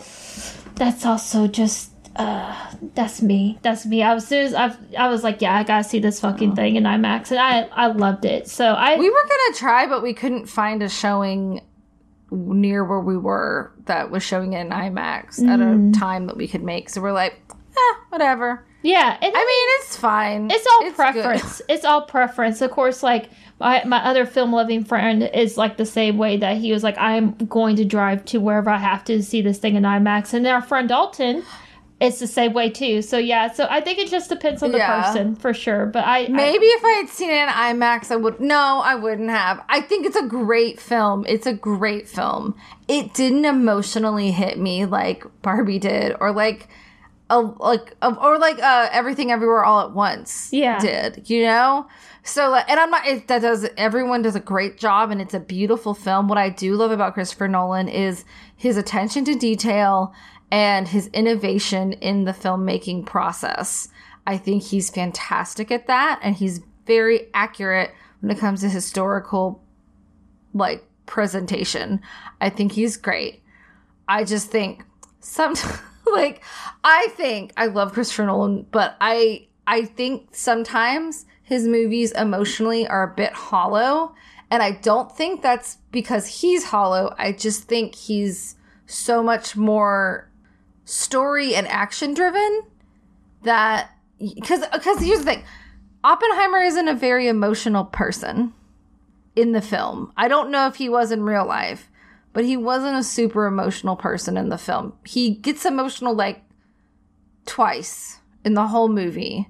that's 0.76 1.04
also 1.04 1.48
just 1.48 1.90
uh 2.18 2.74
that's 2.94 3.22
me. 3.22 3.58
That's 3.62 3.86
me. 3.86 4.02
I 4.02 4.12
was 4.14 4.26
soon 4.26 4.46
as 4.46 4.54
I 4.54 4.74
I 4.98 5.08
was 5.08 5.22
like, 5.24 5.40
yeah, 5.40 5.56
I 5.56 5.62
gotta 5.64 5.84
see 5.84 5.98
this 6.00 6.20
fucking 6.20 6.54
thing 6.56 6.76
in 6.76 6.82
IMAX, 6.84 7.30
and 7.30 7.40
I 7.40 7.62
I 7.72 7.86
loved 7.86 8.24
it. 8.24 8.48
So 8.48 8.66
I 8.72 8.96
We 8.96 9.08
were 9.08 9.22
gonna 9.22 9.56
try, 9.56 9.86
but 9.86 10.02
we 10.02 10.12
couldn't 10.14 10.46
find 10.46 10.82
a 10.82 10.88
showing 10.88 11.60
near 12.30 12.84
where 12.84 13.00
we 13.00 13.16
were 13.16 13.72
that 13.86 14.10
was 14.10 14.22
showing 14.22 14.52
it 14.52 14.60
in 14.60 14.70
IMAX 14.70 15.38
at 15.48 15.60
Mm. 15.60 15.94
a 15.96 15.98
time 15.98 16.26
that 16.26 16.36
we 16.36 16.46
could 16.46 16.62
make. 16.62 16.90
So 16.90 17.00
we're 17.00 17.12
like, 17.12 17.40
eh, 17.52 17.94
whatever. 18.10 18.64
yeah, 18.82 19.16
I 19.20 19.24
mean, 19.24 19.32
it's 19.80 19.96
fine. 19.96 20.50
It's 20.50 20.66
all 20.66 20.80
good. 20.82 20.94
preference. 20.94 21.62
It's 21.68 21.84
all 21.86 22.02
preference. 22.02 22.60
Of 22.60 22.70
course, 22.70 23.02
like 23.02 23.30
my, 23.60 23.82
my 23.84 24.04
other 24.04 24.26
film 24.26 24.52
loving 24.52 24.84
friend 24.84 25.22
is 25.34 25.56
like 25.56 25.78
the 25.78 25.86
same 25.86 26.18
way 26.18 26.36
that 26.36 26.58
he 26.58 26.70
was 26.70 26.84
like, 26.84 26.96
I'm 26.98 27.32
going 27.32 27.76
to 27.76 27.84
drive 27.84 28.24
to 28.26 28.38
wherever 28.40 28.68
I 28.70 28.78
have 28.78 29.04
to 29.04 29.22
see 29.22 29.40
this 29.42 29.58
thing 29.58 29.74
in 29.76 29.82
IMAX. 29.84 30.32
And 30.34 30.44
then 30.44 30.52
our 30.54 30.62
friend 30.62 30.88
Dalton, 30.88 31.42
it's 32.00 32.20
the 32.20 32.26
same 32.28 32.52
way 32.52 32.70
too. 32.70 33.02
So 33.02 33.18
yeah, 33.18 33.50
so 33.52 33.66
I 33.68 33.80
think 33.80 33.98
it 33.98 34.08
just 34.08 34.28
depends 34.28 34.62
on 34.62 34.70
the 34.72 34.78
Yeah. 34.78 35.02
person 35.02 35.34
for 35.34 35.52
sure. 35.52 35.86
But 35.86 36.04
I 36.04 36.26
I- 36.26 36.28
Maybe 36.28 36.66
if 36.66 36.84
I 36.84 36.90
had 37.00 37.08
seen 37.08 37.30
it 37.30 37.42
in 37.42 37.48
IMAX, 37.48 38.10
I 38.12 38.16
would. 38.16 38.38
No, 38.40 38.80
I 38.84 38.94
wouldn't 38.94 39.30
have. 39.30 39.62
I 39.68 39.80
think 39.80 40.06
it's 40.06 40.16
a 40.16 40.26
great 40.26 40.80
film. 40.80 41.24
It's 41.28 41.46
a 41.46 41.52
great 41.52 42.08
film. 42.08 42.54
It 42.86 43.14
didn't 43.14 43.44
emotionally 43.44 44.30
hit 44.30 44.58
me 44.58 44.84
like 44.84 45.24
Barbie 45.42 45.78
did, 45.80 46.14
or 46.20 46.30
like, 46.32 46.68
a, 47.30 47.40
like, 47.40 47.94
a, 48.00 48.14
or 48.14 48.38
like 48.38 48.58
uh, 48.62 48.88
Everything 48.92 49.30
Everywhere 49.32 49.64
All 49.64 49.80
at 49.80 49.92
Once. 49.92 50.50
Yeah. 50.52 50.78
did 50.78 51.28
you 51.28 51.42
know? 51.42 51.86
So, 52.22 52.54
and 52.54 52.78
I'm 52.78 52.90
not. 52.90 53.06
It, 53.06 53.26
that 53.28 53.42
does 53.42 53.66
everyone 53.76 54.22
does 54.22 54.36
a 54.36 54.40
great 54.40 54.76
job, 54.78 55.10
and 55.10 55.20
it's 55.20 55.34
a 55.34 55.40
beautiful 55.40 55.94
film. 55.94 56.28
What 56.28 56.38
I 56.38 56.48
do 56.50 56.74
love 56.76 56.90
about 56.90 57.14
Christopher 57.14 57.48
Nolan 57.48 57.88
is 57.88 58.24
his 58.56 58.76
attention 58.76 59.24
to 59.24 59.34
detail 59.34 60.12
and 60.50 60.88
his 60.88 61.08
innovation 61.08 61.92
in 61.94 62.24
the 62.24 62.32
filmmaking 62.32 63.06
process. 63.06 63.88
I 64.26 64.36
think 64.36 64.62
he's 64.62 64.90
fantastic 64.90 65.70
at 65.70 65.86
that, 65.86 66.20
and 66.22 66.34
he's 66.34 66.60
very 66.86 67.28
accurate 67.34 67.92
when 68.20 68.30
it 68.30 68.38
comes 68.38 68.60
to 68.60 68.68
historical, 68.68 69.62
like 70.54 70.84
presentation. 71.06 72.00
I 72.40 72.50
think 72.50 72.72
he's 72.72 72.96
great. 72.96 73.42
I 74.08 74.24
just 74.24 74.50
think 74.50 74.84
some 75.20 75.54
like 76.12 76.42
I 76.84 77.08
think 77.10 77.52
I 77.56 77.66
love 77.66 77.92
Christopher 77.92 78.26
Nolan, 78.26 78.66
but 78.70 78.96
I 79.00 79.46
I 79.66 79.84
think 79.84 80.28
sometimes 80.34 81.26
his 81.42 81.66
movies 81.66 82.12
emotionally 82.12 82.86
are 82.86 83.10
a 83.10 83.14
bit 83.14 83.32
hollow, 83.32 84.14
and 84.50 84.62
I 84.62 84.72
don't 84.72 85.14
think 85.14 85.42
that's 85.42 85.76
because 85.90 86.26
he's 86.26 86.64
hollow. 86.64 87.14
I 87.18 87.32
just 87.32 87.64
think 87.64 87.94
he's 87.94 88.56
so 88.86 89.22
much 89.22 89.56
more 89.56 90.27
story 90.88 91.54
and 91.54 91.68
action 91.68 92.14
driven 92.14 92.62
that 93.42 93.90
because 94.18 94.64
because 94.72 95.00
here's 95.00 95.20
the 95.20 95.24
thing. 95.24 95.44
Oppenheimer 96.02 96.60
isn't 96.60 96.88
a 96.88 96.94
very 96.94 97.28
emotional 97.28 97.84
person 97.84 98.54
in 99.36 99.52
the 99.52 99.60
film. 99.60 100.12
I 100.16 100.28
don't 100.28 100.50
know 100.50 100.66
if 100.66 100.76
he 100.76 100.88
was 100.88 101.12
in 101.12 101.22
real 101.22 101.46
life 101.46 101.90
but 102.32 102.44
he 102.44 102.56
wasn't 102.56 102.96
a 102.96 103.02
super 103.02 103.46
emotional 103.46 103.96
person 103.96 104.36
in 104.36 104.48
the 104.48 104.58
film. 104.58 104.92
He 105.04 105.30
gets 105.30 105.64
emotional 105.64 106.14
like 106.14 106.42
twice 107.46 108.20
in 108.44 108.54
the 108.54 108.68
whole 108.68 108.88
movie 108.88 109.48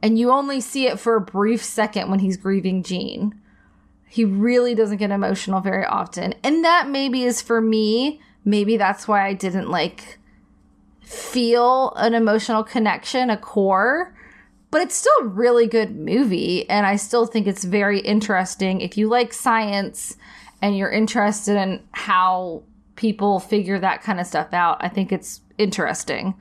and 0.00 0.18
you 0.18 0.30
only 0.30 0.60
see 0.60 0.86
it 0.86 0.98
for 0.98 1.16
a 1.16 1.20
brief 1.20 1.62
second 1.62 2.10
when 2.10 2.20
he's 2.20 2.36
grieving 2.36 2.82
jean. 2.82 3.38
He 4.08 4.24
really 4.24 4.74
doesn't 4.74 4.96
get 4.96 5.10
emotional 5.10 5.60
very 5.60 5.84
often 5.84 6.34
and 6.42 6.64
that 6.64 6.88
maybe 6.88 7.22
is 7.22 7.42
for 7.42 7.60
me. 7.60 8.20
Maybe 8.44 8.76
that's 8.76 9.06
why 9.06 9.26
i 9.26 9.32
didn't 9.32 9.68
like 9.68 10.18
feel 11.06 11.92
an 11.94 12.14
emotional 12.14 12.64
connection, 12.64 13.30
a 13.30 13.36
core, 13.36 14.12
but 14.72 14.82
it's 14.82 14.96
still 14.96 15.12
a 15.20 15.26
really 15.26 15.68
good 15.68 15.96
movie. 15.96 16.68
And 16.68 16.84
I 16.84 16.96
still 16.96 17.26
think 17.26 17.46
it's 17.46 17.64
very 17.64 18.00
interesting. 18.00 18.80
If 18.80 18.98
you 18.98 19.08
like 19.08 19.32
science 19.32 20.16
and 20.60 20.76
you're 20.76 20.90
interested 20.90 21.56
in 21.56 21.82
how 21.92 22.64
people 22.96 23.38
figure 23.38 23.78
that 23.78 24.02
kind 24.02 24.18
of 24.18 24.26
stuff 24.26 24.52
out, 24.52 24.78
I 24.80 24.88
think 24.88 25.12
it's 25.12 25.42
interesting. 25.58 26.34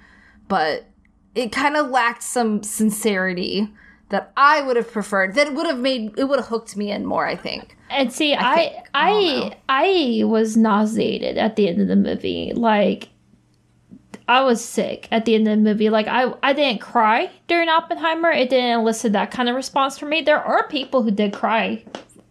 But 0.47 0.88
it 1.36 1.51
kind 1.51 1.78
of 1.78 1.91
lacked 1.91 2.24
some 2.24 2.63
sincerity 2.63 3.70
that 4.09 4.32
I 4.36 4.63
would 4.63 4.78
have 4.78 4.91
preferred. 4.91 5.36
That 5.36 5.53
would 5.53 5.68
have 5.68 5.80
made 5.80 6.18
it 6.18 6.24
would 6.24 6.39
have 6.39 6.47
hooked 6.47 6.76
me 6.76 6.91
in 6.91 7.05
more, 7.05 7.28
I 7.28 7.36
think. 7.36 7.78
And 7.91 8.11
see, 8.11 8.34
I. 8.34 8.84
I 8.95 9.55
I 9.70 10.20
I, 10.20 10.24
was 10.24 10.57
nauseated 10.57 11.38
at 11.38 11.55
the 11.55 11.68
end 11.68 11.82
of 11.82 11.88
the 11.88 11.95
movie. 11.95 12.51
Like 12.55 13.09
I 14.28 14.41
was 14.41 14.63
sick 14.63 15.07
at 15.11 15.26
the 15.26 15.36
end 15.36 15.47
of 15.47 15.57
the 15.57 15.63
movie. 15.63 15.89
Like 15.89 16.07
I 16.07 16.34
I 16.41 16.53
didn't 16.53 16.82
cry 16.82 17.30
during 17.47 17.69
Oppenheimer. 17.69 18.32
It 18.32 18.49
didn't 18.49 18.80
elicit 18.80 19.13
that 19.13 19.32
kind 19.32 19.49
of 19.49 19.55
response 19.55 19.97
from 19.97 20.09
me. 20.09 20.21
There 20.21 20.41
are 20.41 20.67
people 20.67 21.03
who 21.03 21.11
did 21.11 21.34
cry 21.34 21.84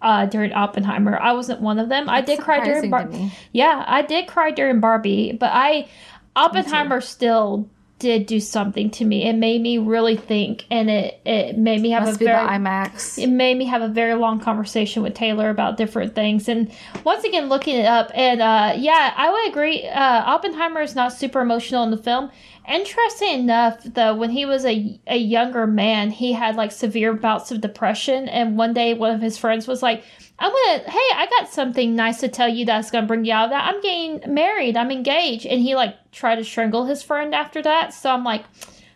uh, 0.03 0.27
during 0.27 0.53
Oppenheimer. 0.53 1.19
I 1.19 1.33
wasn't 1.33 1.61
one 1.61 1.79
of 1.79 1.89
them. 1.89 2.09
I 2.09 2.21
did 2.21 2.41
cry 2.41 2.65
during 2.65 2.83
surprising 2.85 2.91
Bar- 2.91 3.05
to 3.05 3.09
me. 3.09 3.33
Yeah, 3.53 3.85
I 3.87 4.03
did 4.03 4.27
cry 4.27 4.51
during 4.51 4.81
Barbie, 4.81 5.33
but 5.33 5.51
I 5.53 5.89
Oppenheimer 6.37 7.01
still 7.01 7.69
did 7.99 8.27
do 8.27 8.41
something 8.41 8.91
to 8.91 9.05
me. 9.05 9.29
It 9.29 9.35
made 9.35 9.63
me 9.63 9.79
really 9.79 10.17
think, 10.17 10.65
and 10.71 10.91
it 10.91 11.21
it 11.25 11.57
made 11.57 11.81
me 11.81 11.91
have 11.91 12.05
Must 12.05 12.21
a 12.21 12.25
very 12.25 12.49
IMAX. 12.49 13.23
it 13.23 13.29
made 13.29 13.57
me 13.57 13.65
have 13.67 13.83
a 13.83 13.89
very 13.89 14.15
long 14.15 14.41
conversation 14.41 15.03
with 15.03 15.15
Taylor 15.15 15.49
about 15.49 15.77
different 15.77 16.15
things. 16.15 16.49
And 16.49 16.71
once 17.05 17.25
again, 17.25 17.49
looking 17.49 17.77
it 17.77 17.87
up, 17.87 18.11
and 18.15 18.43
uh, 18.43 18.75
yeah, 18.77 19.15
I 19.17 19.31
would 19.31 19.49
agree. 19.49 19.87
Uh, 19.87 20.23
Oppenheimer 20.27 20.83
is 20.83 20.95
not 20.95 21.13
super 21.13 21.41
emotional 21.41 21.83
in 21.85 21.91
the 21.91 21.97
film. 21.97 22.31
Interesting 22.67 23.41
enough, 23.41 23.85
though, 23.85 24.15
when 24.15 24.31
he 24.31 24.47
was 24.47 24.65
a, 24.65 24.99
a 25.07 25.19
younger 25.19 25.67
man, 25.67 26.11
he 26.11 26.33
had 26.33 26.57
like 26.57 26.73
severe 26.73 27.13
bouts 27.13 27.53
of 27.53 27.61
depression. 27.61 28.27
And 28.27 28.57
one 28.57 28.73
day, 28.73 28.95
one 28.95 29.11
of 29.15 29.21
his 29.21 29.37
friends 29.37 29.69
was 29.69 29.83
like, 29.83 30.03
I'm 30.39 30.51
gonna, 30.51 30.91
hey, 30.91 31.15
I 31.15 31.29
got 31.39 31.49
something 31.49 31.95
nice 31.95 32.21
to 32.21 32.29
tell 32.29 32.49
you 32.49 32.67
that's 32.67 32.91
gonna 32.91 33.07
bring 33.07 33.25
you 33.25 33.33
out 33.33 33.45
of 33.45 33.51
that. 33.51 33.73
I'm 33.73 33.81
getting 33.81 34.35
married, 34.35 34.77
I'm 34.77 34.91
engaged. 34.91 35.47
And 35.47 35.61
he 35.61 35.75
like 35.75 35.97
tried 36.13 36.37
to 36.37 36.45
strangle 36.45 36.87
his 36.87 37.03
friend 37.03 37.35
after 37.35 37.63
that. 37.63 37.95
So 37.95 38.11
I'm 38.11 38.25
like, 38.25 38.45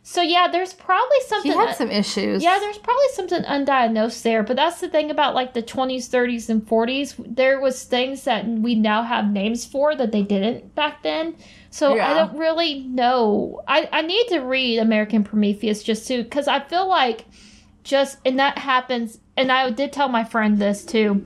so 0.08 0.22
yeah, 0.22 0.48
there's 0.50 0.72
probably 0.72 1.18
something. 1.26 1.52
He 1.52 1.58
had 1.58 1.76
some 1.76 1.90
issues. 1.90 2.42
Yeah, 2.42 2.58
there's 2.58 2.78
probably 2.78 3.08
something 3.12 3.42
undiagnosed 3.42 4.22
there, 4.22 4.42
but 4.42 4.56
that's 4.56 4.80
the 4.80 4.88
thing 4.88 5.10
about 5.10 5.34
like 5.34 5.52
the 5.52 5.62
20s, 5.62 6.08
30s, 6.08 6.48
and 6.48 6.66
40s. 6.66 7.36
There 7.36 7.60
was 7.60 7.84
things 7.84 8.24
that 8.24 8.46
we 8.46 8.74
now 8.74 9.02
have 9.02 9.30
names 9.30 9.66
for 9.66 9.94
that 9.94 10.10
they 10.10 10.22
didn't 10.22 10.74
back 10.74 11.02
then. 11.02 11.36
So 11.68 12.00
I 12.00 12.14
don't 12.14 12.38
really 12.38 12.84
know. 12.84 13.60
I, 13.68 13.86
I 13.92 14.00
need 14.00 14.28
to 14.28 14.38
read 14.38 14.78
American 14.78 15.24
Prometheus 15.24 15.82
just 15.82 16.08
to 16.08 16.22
because 16.22 16.48
I 16.48 16.60
feel 16.60 16.88
like 16.88 17.26
just 17.84 18.16
and 18.24 18.38
that 18.38 18.56
happens. 18.56 19.18
And 19.38 19.52
I 19.52 19.70
did 19.70 19.92
tell 19.92 20.08
my 20.08 20.24
friend 20.24 20.58
this 20.58 20.84
too. 20.84 21.24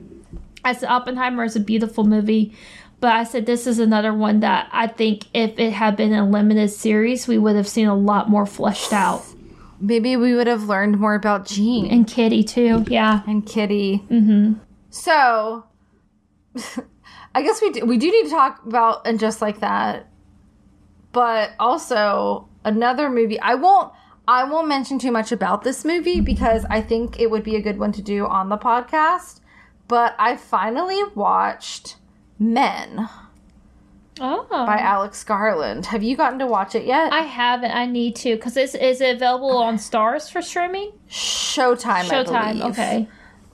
I 0.63 0.73
said 0.73 0.87
Oppenheimer 0.87 1.43
is 1.43 1.55
a 1.55 1.59
beautiful 1.59 2.03
movie, 2.03 2.53
but 2.99 3.11
I 3.11 3.23
said 3.23 3.47
this 3.47 3.65
is 3.65 3.79
another 3.79 4.13
one 4.13 4.41
that 4.41 4.69
I 4.71 4.85
think 4.85 5.25
if 5.33 5.57
it 5.57 5.73
had 5.73 5.95
been 5.95 6.13
a 6.13 6.29
limited 6.29 6.69
series, 6.69 7.27
we 7.27 7.39
would 7.39 7.55
have 7.55 7.67
seen 7.67 7.87
a 7.87 7.95
lot 7.95 8.29
more 8.29 8.45
fleshed 8.45 8.93
out. 8.93 9.25
Maybe 9.81 10.15
we 10.15 10.35
would 10.35 10.45
have 10.45 10.65
learned 10.65 10.99
more 10.99 11.15
about 11.15 11.47
Jean 11.47 11.87
And 11.87 12.07
Kitty 12.07 12.43
too, 12.43 12.85
yeah. 12.87 13.23
and 13.25 13.45
Kitty. 13.45 14.05
Mm-hmm. 14.11 14.53
So, 14.91 15.65
I 17.35 17.41
guess 17.41 17.63
we 17.63 17.71
do, 17.71 17.85
we 17.85 17.97
do 17.97 18.11
need 18.11 18.25
to 18.25 18.29
talk 18.29 18.63
about 18.63 19.07
and 19.07 19.19
just 19.19 19.41
like 19.41 19.61
that, 19.61 20.07
but 21.13 21.53
also 21.59 22.47
another 22.63 23.09
movie. 23.09 23.39
I 23.39 23.55
won't 23.55 23.91
I 24.27 24.43
won't 24.45 24.67
mention 24.67 24.99
too 24.99 25.11
much 25.11 25.31
about 25.31 25.63
this 25.63 25.83
movie 25.83 26.21
because 26.21 26.65
I 26.69 26.81
think 26.81 27.19
it 27.19 27.29
would 27.29 27.43
be 27.43 27.55
a 27.55 27.61
good 27.61 27.77
one 27.77 27.91
to 27.93 28.01
do 28.01 28.25
on 28.25 28.49
the 28.49 28.57
podcast. 28.57 29.41
But 29.87 30.15
I 30.17 30.37
finally 30.37 31.01
watched 31.13 31.97
Men 32.39 33.09
Oh, 34.19 34.45
by 34.49 34.77
Alex 34.77 35.23
Garland. 35.23 35.87
Have 35.87 36.03
you 36.03 36.15
gotten 36.15 36.39
to 36.39 36.45
watch 36.45 36.75
it 36.75 36.85
yet? 36.85 37.11
I 37.11 37.21
haven't. 37.21 37.71
I 37.71 37.85
need 37.85 38.15
to 38.17 38.35
because 38.35 38.55
is 38.55 38.75
is 38.75 39.01
it 39.01 39.15
available 39.15 39.57
on 39.57 39.77
Starz 39.77 40.31
for 40.31 40.41
streaming? 40.41 40.91
Showtime. 41.09 42.03
Showtime. 42.03 42.59
believe. 42.59 42.71
Okay. 42.71 43.07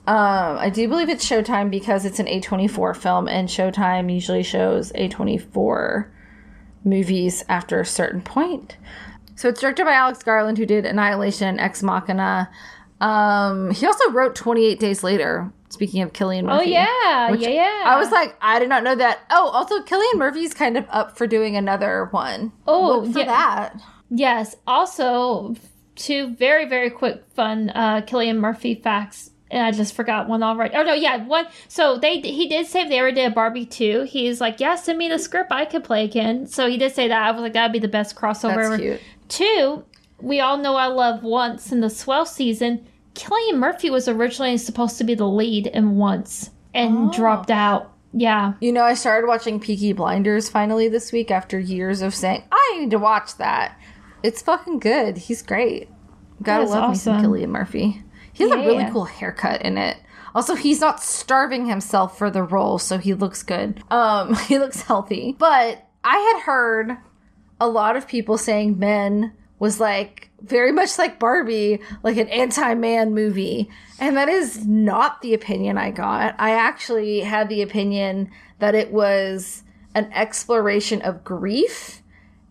Um, 0.06 0.58
I 0.58 0.70
do 0.70 0.86
believe 0.88 1.08
it's 1.08 1.28
Showtime 1.28 1.70
because 1.70 2.04
it's 2.04 2.18
an 2.18 2.26
A24 2.26 2.96
film, 2.96 3.28
and 3.28 3.48
Showtime 3.48 4.12
usually 4.12 4.42
shows 4.42 4.92
A24 4.92 6.08
movies 6.84 7.44
after 7.48 7.80
a 7.80 7.86
certain 7.86 8.20
point. 8.20 8.76
So 9.40 9.48
it's 9.48 9.58
directed 9.58 9.84
by 9.86 9.94
Alex 9.94 10.22
Garland, 10.22 10.58
who 10.58 10.66
did 10.66 10.84
Annihilation, 10.84 11.58
Ex 11.58 11.82
Machina. 11.82 12.50
Um, 13.00 13.70
he 13.70 13.86
also 13.86 14.10
wrote 14.10 14.34
28 14.34 14.78
Days 14.78 15.02
Later. 15.02 15.50
Speaking 15.70 16.02
of 16.02 16.12
Cillian 16.12 16.42
Oh 16.42 16.58
Murphy. 16.58 16.72
yeah, 16.72 17.30
which 17.30 17.40
yeah, 17.40 17.48
yeah. 17.48 17.82
I 17.86 17.96
was 17.98 18.10
like, 18.10 18.36
I 18.42 18.58
did 18.58 18.68
not 18.68 18.82
know 18.84 18.94
that. 18.96 19.20
Oh, 19.30 19.48
also 19.48 19.80
Cillian 19.84 20.16
Murphy's 20.18 20.52
kind 20.52 20.76
of 20.76 20.84
up 20.90 21.16
for 21.16 21.26
doing 21.26 21.56
another 21.56 22.08
one. 22.10 22.52
Oh, 22.66 22.98
Look 23.00 23.14
for 23.14 23.18
yeah. 23.20 23.24
that. 23.26 23.80
yes. 24.10 24.56
Also, 24.66 25.54
two 25.96 26.34
very 26.36 26.68
very 26.68 26.90
quick 26.90 27.22
fun 27.34 27.70
uh 27.70 28.02
Cillian 28.02 28.38
Murphy 28.40 28.74
facts. 28.74 29.30
And 29.50 29.64
I 29.64 29.70
just 29.72 29.94
forgot 29.94 30.28
one 30.28 30.42
already. 30.42 30.74
Oh 30.74 30.82
no, 30.82 30.92
yeah, 30.92 31.24
one. 31.26 31.46
So 31.68 31.96
they 31.98 32.20
he 32.20 32.46
did 32.46 32.66
say 32.66 32.86
they 32.88 32.98
ever 32.98 33.10
did 33.10 33.32
a 33.32 33.34
Barbie 33.34 33.64
two. 33.64 34.02
He's 34.02 34.38
like, 34.40 34.60
yeah, 34.60 34.74
send 34.74 34.98
me 34.98 35.08
the 35.08 35.18
script. 35.18 35.50
I 35.50 35.64
could 35.64 35.82
play 35.82 36.04
again. 36.04 36.46
So 36.46 36.68
he 36.68 36.76
did 36.76 36.92
say 36.94 37.08
that. 37.08 37.22
I 37.22 37.30
was 37.30 37.40
like, 37.40 37.54
that'd 37.54 37.72
be 37.72 37.78
the 37.78 37.88
best 37.88 38.16
crossover. 38.16 38.68
That's 38.68 38.80
cute. 38.82 39.00
Two, 39.30 39.84
we 40.20 40.40
all 40.40 40.58
know 40.58 40.74
I 40.76 40.86
love 40.88 41.22
Once 41.22 41.72
in 41.72 41.80
the 41.80 41.88
Swell 41.88 42.26
season. 42.26 42.86
Cillian 43.14 43.56
Murphy 43.56 43.88
was 43.88 44.06
originally 44.08 44.58
supposed 44.58 44.98
to 44.98 45.04
be 45.04 45.14
the 45.14 45.26
lead 45.26 45.66
in 45.68 45.96
Once 45.96 46.50
and 46.74 47.08
Oh. 47.08 47.12
dropped 47.12 47.50
out. 47.50 47.92
Yeah. 48.12 48.54
You 48.60 48.72
know, 48.72 48.82
I 48.82 48.94
started 48.94 49.26
watching 49.28 49.60
Peaky 49.60 49.92
Blinders 49.92 50.48
finally 50.48 50.88
this 50.88 51.12
week 51.12 51.30
after 51.30 51.58
years 51.58 52.02
of 52.02 52.14
saying 52.14 52.42
I 52.50 52.76
need 52.78 52.90
to 52.90 52.98
watch 52.98 53.36
that. 53.38 53.78
It's 54.22 54.42
fucking 54.42 54.80
good. 54.80 55.16
He's 55.16 55.42
great. 55.42 55.88
Gotta 56.42 56.64
love 56.64 56.90
me 56.90 56.96
some. 56.96 57.22
Cillian 57.22 57.48
Murphy. 57.48 58.02
He 58.32 58.44
has 58.44 58.52
a 58.52 58.56
really 58.58 58.78
Yeah. 58.84 58.90
cool 58.90 59.04
haircut 59.04 59.62
in 59.62 59.78
it. 59.78 59.96
Also, 60.34 60.54
he's 60.54 60.80
not 60.80 61.02
starving 61.02 61.66
himself 61.66 62.16
for 62.18 62.30
the 62.30 62.42
role, 62.42 62.78
so 62.78 62.98
he 62.98 63.14
looks 63.14 63.42
good. 63.42 63.82
Um, 63.90 64.34
he 64.46 64.58
looks 64.58 64.82
healthy. 64.82 65.36
But 65.38 65.86
I 66.04 66.16
had 66.34 66.42
heard 66.42 66.96
a 67.60 67.68
lot 67.68 67.96
of 67.96 68.08
people 68.08 68.38
saying 68.38 68.78
Men 68.78 69.32
was 69.58 69.78
like 69.78 70.30
very 70.40 70.72
much 70.72 70.98
like 70.98 71.18
Barbie, 71.18 71.80
like 72.02 72.16
an 72.16 72.28
anti-man 72.28 73.14
movie. 73.14 73.70
And 73.98 74.16
that 74.16 74.28
is 74.28 74.66
not 74.66 75.20
the 75.20 75.34
opinion 75.34 75.76
I 75.76 75.90
got. 75.90 76.34
I 76.38 76.52
actually 76.52 77.20
had 77.20 77.48
the 77.48 77.60
opinion 77.60 78.30
that 78.58 78.74
it 78.74 78.90
was 78.90 79.62
an 79.94 80.10
exploration 80.14 81.02
of 81.02 81.24
grief 81.24 82.02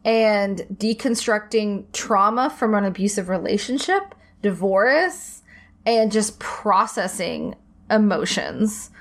and 0.06 0.60
deconstructing 0.74 1.86
trauma 1.94 2.50
from 2.52 2.76
an 2.76 2.86
abusive 2.86 3.28
relationship, 3.28 4.16
divorce, 4.42 5.42
and 5.86 6.12
just 6.12 6.40
processing 6.40 7.56
emotions. 7.90 8.92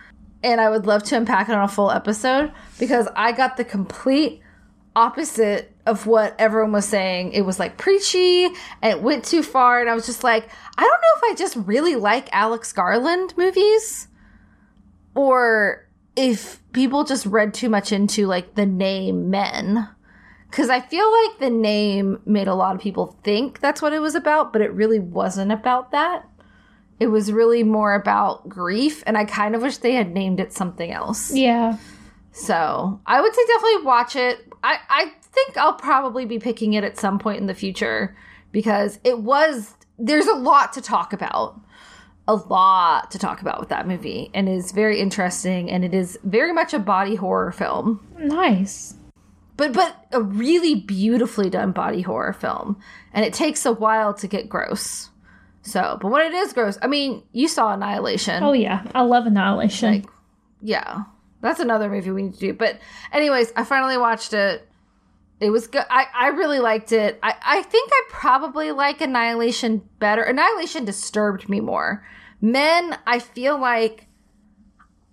And 0.42 0.61
I 0.61 0.70
would 0.70 0.86
love 0.86 1.02
to 1.04 1.16
unpack 1.16 1.48
it 1.48 1.54
on 1.54 1.64
a 1.64 1.68
full 1.68 1.90
episode 1.90 2.52
because 2.78 3.09
I 3.14 3.32
got 3.32 3.56
the 3.56 3.64
complete 3.64 4.40
opposite 4.99 5.72
of 5.86 6.07
what 6.07 6.34
everyone 6.40 6.72
was 6.72 6.84
saying. 6.84 7.32
It 7.32 7.42
was 7.42 7.61
like 7.61 7.78
preachy 7.78 8.46
and 8.46 8.57
it 8.82 9.01
went 9.01 9.24
too 9.24 9.44
far. 9.44 9.80
And 9.80 9.88
I 9.88 9.94
was 9.94 10.07
just 10.07 10.24
like, 10.24 10.49
I 10.76 10.82
don't 10.82 10.90
know 10.90 11.28
if 11.28 11.32
I 11.32 11.34
just 11.38 11.57
really 11.57 11.94
like 11.94 12.28
Alex 12.32 12.72
Garland 12.72 13.32
movies 13.36 14.09
or 15.14 15.88
if 16.16 16.61
people 16.72 17.05
just 17.05 17.26
read 17.26 17.55
too 17.55 17.68
much 17.68 17.92
into 17.92 18.26
like 18.26 18.57
the 18.57 18.66
name 18.66 19.30
men. 19.30 19.88
Because 20.51 20.68
I 20.68 20.80
feel 20.80 21.11
like 21.24 21.38
the 21.38 21.51
name 21.51 22.20
made 22.24 22.49
a 22.49 22.55
lot 22.55 22.74
of 22.74 22.80
people 22.80 23.18
think 23.22 23.61
that's 23.61 23.80
what 23.80 23.92
it 23.92 24.01
was 24.01 24.14
about, 24.14 24.53
but 24.53 24.62
it 24.62 24.72
really 24.72 24.99
wasn't 24.99 25.53
about 25.53 25.92
that. 25.92 26.26
It 26.99 27.09
was 27.09 27.30
really 27.30 27.62
more 27.62 27.94
about 27.94 28.49
grief, 28.49 29.05
and 29.07 29.16
I 29.16 29.24
kind 29.24 29.55
of 29.55 29.62
wish 29.62 29.76
they 29.76 29.92
had 29.92 30.12
named 30.12 30.40
it 30.40 30.53
something 30.53 30.90
else. 30.90 31.32
Yeah. 31.32 31.76
So 32.32 33.01
I 33.07 33.20
would 33.20 33.34
say 33.34 33.46
definitely 33.46 33.84
watch 33.84 34.16
it. 34.16 34.47
I, 34.62 34.78
I 34.88 35.12
think 35.32 35.56
I'll 35.56 35.74
probably 35.74 36.24
be 36.24 36.38
picking 36.38 36.74
it 36.74 36.84
at 36.84 36.98
some 36.98 37.18
point 37.18 37.40
in 37.40 37.46
the 37.46 37.54
future 37.54 38.16
because 38.52 38.98
it 39.04 39.20
was, 39.20 39.74
there's 39.98 40.26
a 40.26 40.34
lot 40.34 40.72
to 40.74 40.80
talk 40.80 41.12
about. 41.12 41.61
A 42.30 42.34
lot 42.34 43.11
to 43.12 43.18
talk 43.18 43.40
about 43.40 43.59
with 43.59 43.70
that 43.70 43.88
movie, 43.88 44.30
and 44.34 44.50
is 44.50 44.72
very 44.72 45.00
interesting, 45.00 45.70
and 45.70 45.82
it 45.82 45.94
is 45.94 46.18
very 46.24 46.52
much 46.52 46.74
a 46.74 46.78
body 46.78 47.14
horror 47.14 47.52
film 47.52 48.06
Nice. 48.18 48.94
but 49.56 49.72
but 49.72 49.96
a 50.12 50.20
really 50.20 50.74
beautifully 50.74 51.48
done 51.48 51.72
body 51.72 52.02
horror 52.02 52.34
film 52.34 52.78
and 53.14 53.24
it 53.24 53.32
takes 53.32 53.64
a 53.64 53.72
while 53.72 54.12
to 54.12 54.28
get 54.28 54.46
gross 54.46 55.09
so 55.62 55.96
but 56.02 56.11
when 56.11 56.26
it 56.26 56.34
is 56.34 56.52
gross 56.52 56.76
i 56.82 56.86
mean 56.86 57.22
you 57.32 57.48
saw 57.48 57.72
annihilation 57.72 58.42
Oh 58.42 58.52
yeah, 58.52 58.82
I 58.94 59.00
love 59.02 59.24
Annihilation. 59.24 59.90
like 59.92 60.06
yeah 60.61 61.04
that's 61.41 61.61
another 61.61 61.89
movie 61.89 62.11
we 62.11 62.22
need 62.22 62.34
to 62.34 62.41
do. 62.41 62.53
But 62.53 62.78
anyways 63.12 63.53
i 63.57 63.64
finally 63.64 63.97
watched 63.97 64.32
it. 64.32 64.66
It 65.41 65.51
was 65.51 65.66
good. 65.68 65.84
I 65.89 66.07
i 66.14 66.28
really 66.28 66.59
liked 66.59 66.93
it. 66.93 67.18
I 67.22 67.34
i 67.45 67.62
think 67.62 67.91
i 67.93 68.03
probably 68.09 68.72
like 68.72 69.01
annihilation 69.01 69.89
better. 69.99 70.22
Annihilation 70.22 70.84
disturbed 70.84 71.49
me 71.49 71.61
more. 71.61 72.05
Men 72.41 72.99
i 73.07 73.18
feel 73.18 73.59
like 73.59 74.09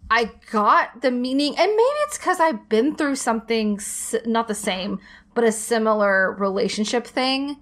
I 0.09 0.31
got 0.51 1.01
the 1.01 1.11
meaning, 1.11 1.57
and 1.57 1.69
maybe 1.71 1.81
it's 2.03 2.17
because 2.17 2.39
I've 2.39 2.69
been 2.69 2.95
through 2.95 3.15
something 3.15 3.79
not 4.25 4.47
the 4.47 4.53
same, 4.55 4.99
but 5.33 5.43
a 5.43 5.51
similar 5.51 6.33
relationship 6.33 7.07
thing 7.07 7.57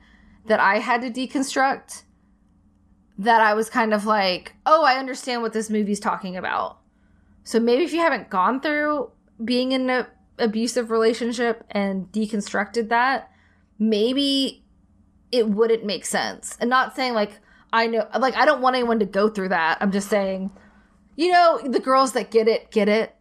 that 0.47 0.59
I 0.59 0.79
had 0.79 1.01
to 1.01 1.09
deconstruct. 1.09 2.03
That 3.17 3.41
I 3.41 3.53
was 3.53 3.69
kind 3.69 3.93
of 3.93 4.05
like, 4.05 4.55
oh, 4.65 4.83
I 4.83 4.95
understand 4.95 5.41
what 5.43 5.53
this 5.53 5.69
movie's 5.69 5.99
talking 5.99 6.35
about. 6.35 6.79
So 7.43 7.59
maybe 7.59 7.83
if 7.83 7.93
you 7.93 7.99
haven't 7.99 8.29
gone 8.29 8.61
through 8.61 9.11
being 9.43 9.71
in 9.71 9.89
an 9.89 10.05
abusive 10.39 10.91
relationship 10.91 11.63
and 11.71 12.11
deconstructed 12.11 12.89
that, 12.89 13.29
maybe 13.79 14.63
it 15.31 15.49
wouldn't 15.49 15.85
make 15.85 16.05
sense. 16.05 16.57
And 16.61 16.69
not 16.69 16.95
saying 16.95 17.13
like, 17.13 17.39
I 17.71 17.87
know, 17.87 18.07
like, 18.19 18.35
I 18.35 18.45
don't 18.45 18.61
want 18.61 18.75
anyone 18.75 18.99
to 18.99 19.05
go 19.05 19.29
through 19.29 19.49
that. 19.49 19.79
I'm 19.81 19.91
just 19.91 20.09
saying, 20.09 20.51
you 21.15 21.31
know, 21.31 21.59
the 21.63 21.79
girls 21.79 22.13
that 22.13 22.31
get 22.31 22.47
it, 22.47 22.71
get 22.71 22.87
it 22.87 23.15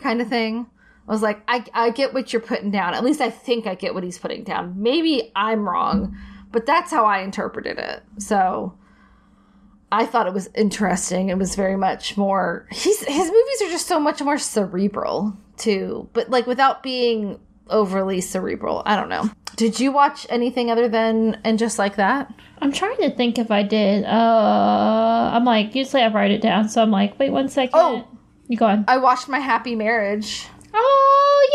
kind 0.00 0.20
of 0.20 0.28
thing. 0.28 0.66
I 1.06 1.12
was 1.12 1.22
like, 1.22 1.42
I, 1.46 1.64
I 1.72 1.90
get 1.90 2.12
what 2.12 2.32
you're 2.32 2.42
putting 2.42 2.70
down. 2.70 2.94
At 2.94 3.04
least 3.04 3.20
I 3.20 3.30
think 3.30 3.66
I 3.66 3.74
get 3.74 3.94
what 3.94 4.02
he's 4.02 4.18
putting 4.18 4.42
down. 4.42 4.82
Maybe 4.82 5.30
I'm 5.36 5.68
wrong, 5.68 6.16
but 6.50 6.66
that's 6.66 6.90
how 6.90 7.04
I 7.04 7.20
interpreted 7.20 7.78
it. 7.78 8.02
So 8.18 8.76
I 9.96 10.06
thought 10.06 10.26
it 10.26 10.32
was 10.34 10.48
interesting. 10.54 11.28
It 11.28 11.38
was 11.38 11.54
very 11.54 11.76
much 11.76 12.16
more. 12.16 12.66
He's 12.72 13.00
his 13.04 13.26
movies 13.30 13.62
are 13.62 13.70
just 13.70 13.86
so 13.86 13.98
much 14.00 14.20
more 14.22 14.38
cerebral 14.38 15.36
too, 15.56 16.08
but 16.12 16.30
like 16.30 16.46
without 16.46 16.82
being 16.82 17.38
overly 17.68 18.20
cerebral. 18.20 18.82
I 18.84 18.96
don't 18.96 19.08
know. 19.08 19.30
Did 19.56 19.78
you 19.78 19.92
watch 19.92 20.26
anything 20.30 20.70
other 20.70 20.88
than 20.88 21.40
and 21.44 21.58
just 21.58 21.78
like 21.78 21.96
that? 21.96 22.32
I'm 22.60 22.72
trying 22.72 22.96
to 22.98 23.10
think 23.10 23.38
if 23.38 23.50
I 23.50 23.62
did. 23.62 24.04
Uh, 24.04 25.30
I'm 25.32 25.44
like 25.44 25.74
usually 25.74 26.02
I 26.02 26.08
write 26.08 26.30
it 26.32 26.42
down, 26.42 26.68
so 26.68 26.82
I'm 26.82 26.90
like, 26.90 27.18
wait 27.18 27.30
one 27.30 27.48
second. 27.48 27.70
Oh. 27.74 28.08
you 28.48 28.56
go 28.56 28.66
on. 28.66 28.84
I 28.88 28.98
watched 28.98 29.28
My 29.28 29.38
Happy 29.38 29.74
Marriage. 29.76 30.46
Oh 30.74 31.48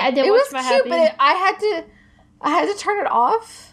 yay! 0.00 0.06
I 0.06 0.10
did 0.10 0.26
It 0.26 0.30
watch 0.30 0.40
was 0.42 0.52
my 0.52 0.60
cute, 0.62 0.72
happy. 0.74 0.88
but 0.90 1.00
it, 1.00 1.12
I 1.18 1.32
had 1.32 1.58
to 1.58 1.84
I 2.42 2.50
had 2.50 2.66
to 2.72 2.78
turn 2.78 3.00
it 3.04 3.10
off 3.10 3.69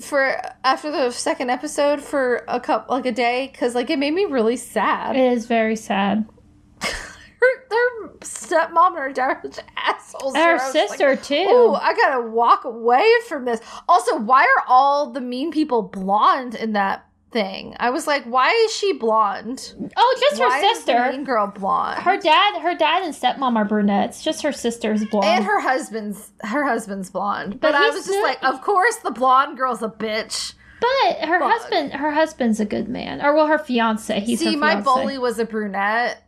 for 0.00 0.40
after 0.64 0.90
the 0.90 1.10
second 1.10 1.50
episode 1.50 2.00
for 2.00 2.44
a 2.48 2.60
cup 2.60 2.86
like 2.88 3.06
a 3.06 3.12
day 3.12 3.48
because 3.50 3.74
like 3.74 3.90
it 3.90 3.98
made 3.98 4.14
me 4.14 4.24
really 4.24 4.56
sad. 4.56 5.16
it 5.16 5.32
is 5.32 5.46
very 5.46 5.76
sad. 5.76 6.24
her, 6.80 7.68
their 7.68 8.08
stepmom 8.20 8.88
and 8.88 8.98
her 8.98 9.12
dad 9.12 9.30
are 9.30 9.40
such 9.44 9.64
assholes. 9.76 10.34
And 10.34 10.44
her 10.44 10.54
was 10.54 10.74
like, 10.74 10.88
sister 10.88 11.16
too. 11.16 11.48
Ooh, 11.48 11.74
I 11.74 11.94
gotta 11.94 12.28
walk 12.28 12.64
away 12.64 13.06
from 13.26 13.44
this. 13.44 13.60
Also, 13.88 14.16
why 14.16 14.42
are 14.44 14.64
all 14.68 15.10
the 15.10 15.20
mean 15.20 15.50
people 15.50 15.82
blonde 15.82 16.54
in 16.54 16.72
that 16.72 17.07
thing? 17.30 17.76
I 17.78 17.90
was 17.90 18.06
like, 18.06 18.24
why 18.24 18.50
is 18.66 18.72
she 18.74 18.92
blonde? 18.94 19.74
oh, 19.96 20.16
just 20.20 20.40
her 20.40 20.48
why 20.48 20.58
is 20.60 20.62
the 20.62 20.74
sister. 20.92 21.10
mean 21.12 21.24
girl 21.24 21.46
blonde? 21.46 22.02
Her 22.02 22.16
dad, 22.18 22.60
her 22.62 22.74
dad 22.74 23.02
and 23.02 23.14
stepmom 23.14 23.56
are 23.56 23.64
brunettes. 23.64 24.22
Just 24.24 24.42
her 24.42 24.52
sister's 24.52 25.04
blonde. 25.04 25.26
and 25.26 25.44
her 25.44 25.60
husband's 25.60 26.30
her 26.42 26.64
husband's 26.66 27.10
blonde. 27.10 27.60
But, 27.60 27.72
But 27.72 27.74
I 27.74 27.90
was 27.90 28.06
just 28.06 28.10
not- 28.10 28.22
like, 28.22 28.42
of 28.44 28.62
course 28.62 28.96
the 28.96 29.10
blonde 29.10 29.56
girl's 29.58 29.82
a 29.82 29.88
bitch. 29.88 30.54
but 30.80 31.28
her 31.28 31.38
Fuck. 31.40 31.50
husband, 31.52 31.92
her 31.94 32.12
husband's 32.12 32.60
a 32.60 32.64
good 32.64 32.88
man. 32.88 33.20
Or 33.20 33.34
well, 33.34 33.46
her 33.48 33.58
fiance. 33.58 34.20
He's 34.20 34.38
See, 34.38 34.56
my 34.56 34.80
bully 34.80 35.18
was 35.18 35.38
a 35.38 35.44
brunette. 35.44 36.22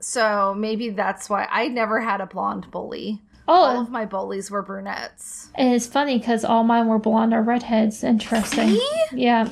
So 0.00 0.54
maybe 0.56 0.90
that's 0.90 1.28
why 1.30 1.48
I 1.50 1.68
never 1.68 2.00
had 2.00 2.20
a 2.20 2.26
blonde 2.26 2.70
bully. 2.70 3.22
Oh. 3.48 3.52
All 3.54 3.76
Oh, 3.76 3.80
of 3.82 3.90
my 3.90 4.04
bullies 4.04 4.50
were 4.50 4.62
brunettes. 4.62 5.50
and 5.54 5.72
it's 5.72 5.86
funny 5.86 6.18
because 6.18 6.44
all 6.44 6.64
mine 6.64 6.88
were 6.88 6.98
blonde 6.98 7.32
or 7.32 7.42
redheads. 7.42 8.02
Interesting. 8.04 8.70
See? 8.70 8.90
Yeah. 9.12 9.48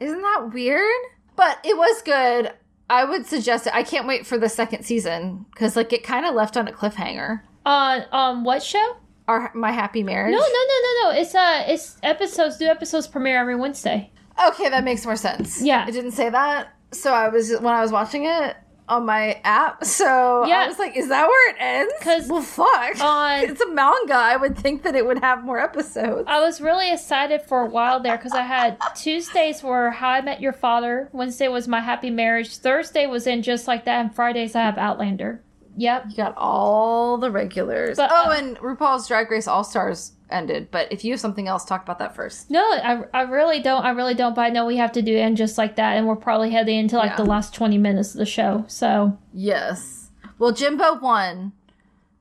Isn't 0.00 0.22
that 0.22 0.50
weird? 0.52 0.90
But 1.36 1.58
it 1.64 1.76
was 1.76 2.02
good. 2.02 2.52
I 2.88 3.04
would 3.04 3.26
suggest 3.26 3.66
it. 3.66 3.74
I 3.74 3.82
can't 3.82 4.06
wait 4.06 4.26
for 4.26 4.38
the 4.38 4.48
second 4.48 4.84
season 4.84 5.46
because 5.52 5.76
like 5.76 5.92
it 5.92 6.04
kind 6.04 6.24
of 6.24 6.34
left 6.34 6.56
on 6.56 6.68
a 6.68 6.72
cliffhanger. 6.72 7.40
On 7.64 8.02
um 8.12 8.44
what 8.44 8.62
show? 8.62 8.96
Our 9.26 9.50
my 9.54 9.72
happy 9.72 10.02
marriage. 10.02 10.32
No, 10.32 10.38
no, 10.38 10.44
no, 10.44 10.48
no, 10.82 11.10
no. 11.10 11.20
It's 11.20 11.34
uh, 11.34 11.64
it's 11.66 11.96
episodes. 12.02 12.60
New 12.60 12.68
episodes 12.68 13.06
premiere 13.08 13.38
every 13.40 13.56
Wednesday. 13.56 14.12
Okay, 14.48 14.68
that 14.68 14.84
makes 14.84 15.04
more 15.04 15.16
sense. 15.16 15.60
Yeah. 15.62 15.86
it 15.88 15.92
didn't 15.92 16.12
say 16.12 16.30
that. 16.30 16.68
So 16.92 17.12
I 17.12 17.28
was 17.28 17.50
when 17.50 17.74
I 17.74 17.82
was 17.82 17.90
watching 17.90 18.24
it 18.26 18.56
on 18.88 19.04
my 19.06 19.40
app. 19.44 19.84
So 19.96 20.44
Yeah. 20.46 20.64
I 20.64 20.68
was 20.68 20.78
like, 20.78 20.96
is 20.96 21.08
that 21.08 21.26
where 21.26 21.50
it 21.50 21.56
ends? 21.58 21.92
Because 21.98 22.28
well, 22.28 22.42
fuck. 22.42 23.00
on- 23.00 23.40
it's 23.50 23.60
a 23.60 23.70
manga. 23.70 24.14
I 24.14 24.36
would 24.36 24.56
think 24.58 24.82
that 24.82 24.94
it 24.94 25.06
would 25.06 25.18
have 25.20 25.44
more 25.44 25.58
episodes. 25.58 26.24
I 26.28 26.40
was 26.40 26.60
really 26.60 26.92
excited 26.92 27.42
for 27.42 27.60
a 27.62 27.66
while 27.66 28.00
there 28.00 28.16
because 28.16 28.32
I 28.32 28.42
had 28.42 28.78
Tuesdays 28.94 29.62
were 29.62 29.90
How 29.90 30.10
I 30.10 30.20
Met 30.20 30.40
Your 30.40 30.52
Father, 30.52 31.08
Wednesday 31.12 31.48
was 31.48 31.66
My 31.68 31.80
Happy 31.80 32.10
Marriage, 32.10 32.56
Thursday 32.58 33.06
was 33.06 33.26
in 33.26 33.42
Just 33.42 33.66
Like 33.66 33.84
That, 33.86 34.00
and 34.00 34.14
Fridays 34.14 34.54
I 34.54 34.62
have 34.62 34.78
Outlander. 34.78 35.42
Yep. 35.76 36.04
You 36.10 36.16
got 36.16 36.34
all 36.36 37.18
the 37.18 37.30
regulars. 37.30 37.96
But, 37.96 38.10
oh, 38.12 38.30
uh, 38.30 38.34
and 38.36 38.58
RuPaul's 38.58 39.06
Drag 39.06 39.30
Race 39.30 39.46
All 39.46 39.62
Stars 39.62 40.12
ended. 40.30 40.70
But 40.70 40.90
if 40.90 41.04
you 41.04 41.12
have 41.12 41.20
something 41.20 41.46
else, 41.48 41.64
talk 41.64 41.82
about 41.82 41.98
that 41.98 42.14
first. 42.14 42.50
No, 42.50 42.60
I, 42.60 43.02
I 43.12 43.22
really 43.22 43.60
don't. 43.60 43.84
I 43.84 43.90
really 43.90 44.14
don't. 44.14 44.34
But 44.34 44.42
I 44.42 44.48
know 44.50 44.64
we 44.66 44.78
have 44.78 44.92
to 44.92 45.02
do 45.02 45.16
and 45.16 45.36
just 45.36 45.58
like 45.58 45.76
that, 45.76 45.96
and 45.96 46.06
we're 46.06 46.16
probably 46.16 46.50
heading 46.50 46.78
into 46.78 46.96
like 46.96 47.10
Yeah. 47.10 47.16
the 47.16 47.24
last 47.24 47.54
twenty 47.54 47.78
minutes 47.78 48.14
of 48.14 48.18
the 48.18 48.26
show. 48.26 48.64
So 48.68 49.18
Yes. 49.32 50.10
Well, 50.38 50.52
Jimbo 50.52 50.98
won. 50.98 51.52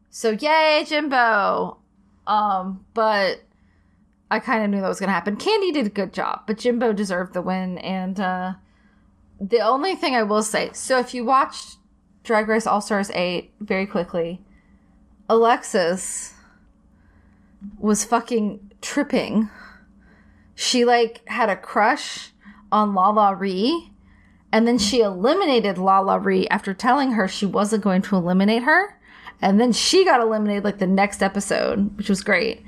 So 0.10 0.32
yay, 0.32 0.86
Jimbo. 0.88 1.78
Um, 2.28 2.86
but 2.94 3.42
I 4.32 4.40
kind 4.40 4.64
of 4.64 4.70
knew 4.70 4.82
that 4.82 4.88
was 4.88 5.00
going 5.00 5.10
to 5.10 5.14
happen. 5.14 5.38
Kandy 5.38 5.72
did 5.74 5.86
a 5.86 5.90
good 5.90 6.14
job, 6.14 6.42
but 6.48 6.58
Jimbo 6.58 6.94
deserved 6.94 7.34
the 7.34 7.42
win. 7.42 7.78
And 7.78 8.20
uh, 8.20 8.54
the 9.40 9.60
only 9.60 9.96
thing 9.96 10.16
I 10.16 10.24
will 10.24 10.44
say 10.44 10.72
so 10.74 11.00
if 11.00 11.14
you 11.14 11.24
watched 11.26 11.78
Drag 12.26 12.48
Race 12.48 12.68
All 12.68 12.82
Stars 12.82 13.12
8 13.12 13.54
very 13.62 13.86
quickly, 13.86 14.42
Alexis 15.30 16.34
was 17.80 18.04
fucking 18.04 18.72
tripping. 18.82 19.50
She 20.56 20.86
like 20.86 21.22
had 21.28 21.50
a 21.50 21.56
crush 21.56 22.32
on 22.72 22.94
LaLa 22.94 23.40
Ri. 23.40 23.92
And 24.52 24.68
then 24.68 24.78
she 24.78 25.02
eliminated 25.02 25.76
LaLa 25.76 26.24
Ri 26.24 26.50
after 26.50 26.74
telling 26.74 27.12
her 27.12 27.28
she 27.28 27.46
wasn't 27.46 27.84
going 27.84 28.02
to 28.04 28.16
eliminate 28.16 28.64
her. 28.64 29.00
And 29.42 29.60
then 29.60 29.72
she 29.72 30.06
got 30.06 30.22
eliminated 30.22 30.64
like 30.64 30.80
the 30.80 30.88
next 30.88 31.22
episode, 31.22 31.96
which 31.98 32.10
was 32.10 32.24
great. 32.24 32.64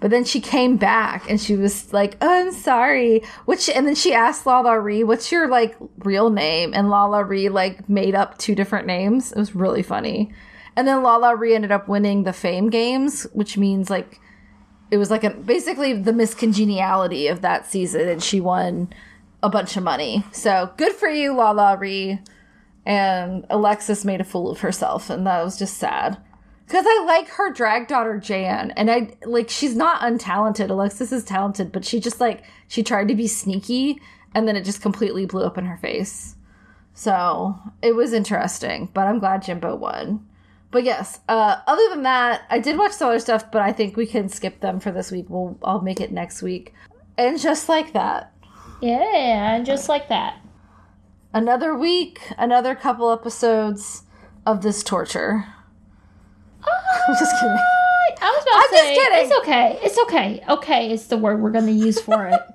But 0.00 0.10
then 0.10 0.24
she 0.24 0.40
came 0.40 0.76
back 0.76 1.28
and 1.28 1.40
she 1.40 1.56
was 1.56 1.92
like, 1.92 2.16
oh, 2.20 2.46
I'm 2.46 2.52
sorry. 2.52 3.22
Which 3.46 3.68
and 3.68 3.86
then 3.86 3.94
she 3.94 4.14
asked 4.14 4.44
LaLa 4.44 4.82
Ri, 4.82 5.02
what's 5.02 5.32
your 5.32 5.48
like 5.48 5.76
real 5.98 6.30
name? 6.30 6.72
And 6.72 6.88
LaLa 6.88 7.28
Ri 7.28 7.48
like 7.48 7.88
made 7.88 8.14
up 8.14 8.38
two 8.38 8.54
different 8.54 8.86
names. 8.86 9.32
It 9.32 9.38
was 9.38 9.54
really 9.54 9.82
funny. 9.82 10.32
And 10.76 10.86
then 10.86 10.98
LaLa 10.98 11.36
Ri 11.36 11.54
ended 11.54 11.72
up 11.72 11.88
winning 11.88 12.22
the 12.22 12.32
fame 12.32 12.70
games, 12.70 13.24
which 13.32 13.58
means 13.58 13.90
like 13.90 14.20
it 14.90 14.98
was 14.98 15.10
like 15.10 15.24
a 15.24 15.30
basically 15.30 15.92
the 15.92 16.12
miscongeniality 16.12 17.30
of 17.30 17.42
that 17.42 17.66
season 17.66 18.08
and 18.08 18.22
she 18.22 18.40
won 18.40 18.92
a 19.42 19.48
bunch 19.48 19.76
of 19.76 19.82
money. 19.82 20.24
So 20.30 20.72
good 20.76 20.92
for 20.92 21.08
you, 21.08 21.32
LaLa 21.32 21.78
Ri. 21.78 22.20
And 22.86 23.44
Alexis 23.50 24.04
made 24.04 24.22
a 24.22 24.24
fool 24.24 24.50
of 24.50 24.60
herself, 24.60 25.10
and 25.10 25.26
that 25.26 25.44
was 25.44 25.58
just 25.58 25.76
sad. 25.76 26.16
Because 26.68 26.84
I 26.86 27.04
like 27.06 27.28
her 27.28 27.50
drag 27.50 27.88
daughter 27.88 28.18
Jan, 28.18 28.72
and 28.72 28.90
I 28.90 29.16
like 29.24 29.48
she's 29.48 29.74
not 29.74 30.02
untalented. 30.02 30.68
Alexis 30.68 31.12
is 31.12 31.24
talented, 31.24 31.72
but 31.72 31.82
she 31.82 31.98
just 31.98 32.20
like 32.20 32.44
she 32.68 32.82
tried 32.82 33.08
to 33.08 33.14
be 33.14 33.26
sneaky, 33.26 33.98
and 34.34 34.46
then 34.46 34.54
it 34.54 34.66
just 34.66 34.82
completely 34.82 35.24
blew 35.24 35.44
up 35.44 35.56
in 35.56 35.64
her 35.64 35.78
face. 35.78 36.36
So 36.92 37.58
it 37.80 37.94
was 37.96 38.12
interesting, 38.12 38.90
but 38.92 39.06
I'm 39.06 39.18
glad 39.18 39.42
Jimbo 39.44 39.76
won. 39.76 40.26
But 40.70 40.84
yes, 40.84 41.20
uh, 41.26 41.56
other 41.66 41.88
than 41.88 42.02
that, 42.02 42.42
I 42.50 42.58
did 42.58 42.76
watch 42.76 42.92
some 42.92 43.08
other 43.08 43.18
stuff, 43.18 43.50
but 43.50 43.62
I 43.62 43.72
think 43.72 43.96
we 43.96 44.04
can 44.04 44.28
skip 44.28 44.60
them 44.60 44.78
for 44.78 44.90
this 44.92 45.10
week. 45.10 45.24
We'll 45.30 45.58
I'll 45.62 45.80
make 45.80 46.00
it 46.02 46.12
next 46.12 46.42
week. 46.42 46.74
And 47.16 47.40
just 47.40 47.70
like 47.70 47.94
that, 47.94 48.32
yeah, 48.82 49.54
and 49.54 49.64
just 49.64 49.88
like 49.88 50.08
that. 50.10 50.40
another 51.32 51.74
week, 51.74 52.20
another 52.36 52.74
couple 52.74 53.10
episodes 53.10 54.02
of 54.46 54.60
this 54.62 54.82
torture. 54.82 55.46
I'm 56.66 57.14
just 57.18 57.34
kidding. 57.40 57.56
I 58.20 58.30
was 58.30 58.42
about 58.42 58.54
I'm 58.54 58.62
to 58.62 58.70
just 58.70 58.82
say, 58.84 58.94
kidding. 58.96 59.18
It's 59.26 59.38
okay. 59.38 59.78
It's 59.82 59.98
okay. 59.98 60.44
Okay 60.48 60.92
is 60.92 61.06
the 61.08 61.16
word 61.16 61.40
we're 61.40 61.50
going 61.50 61.66
to 61.66 61.72
use 61.72 62.00
for 62.00 62.26
it. 62.26 62.40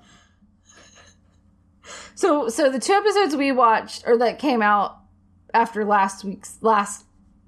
So, 2.15 2.47
so 2.47 2.69
the 2.69 2.79
two 2.79 2.93
episodes 2.93 3.35
we 3.35 3.51
watched 3.51 4.03
or 4.07 4.17
that 4.19 4.39
came 4.39 4.61
out 4.61 4.97
after 5.53 5.83
last 5.83 6.23
week's 6.23 6.57
last 6.61 7.05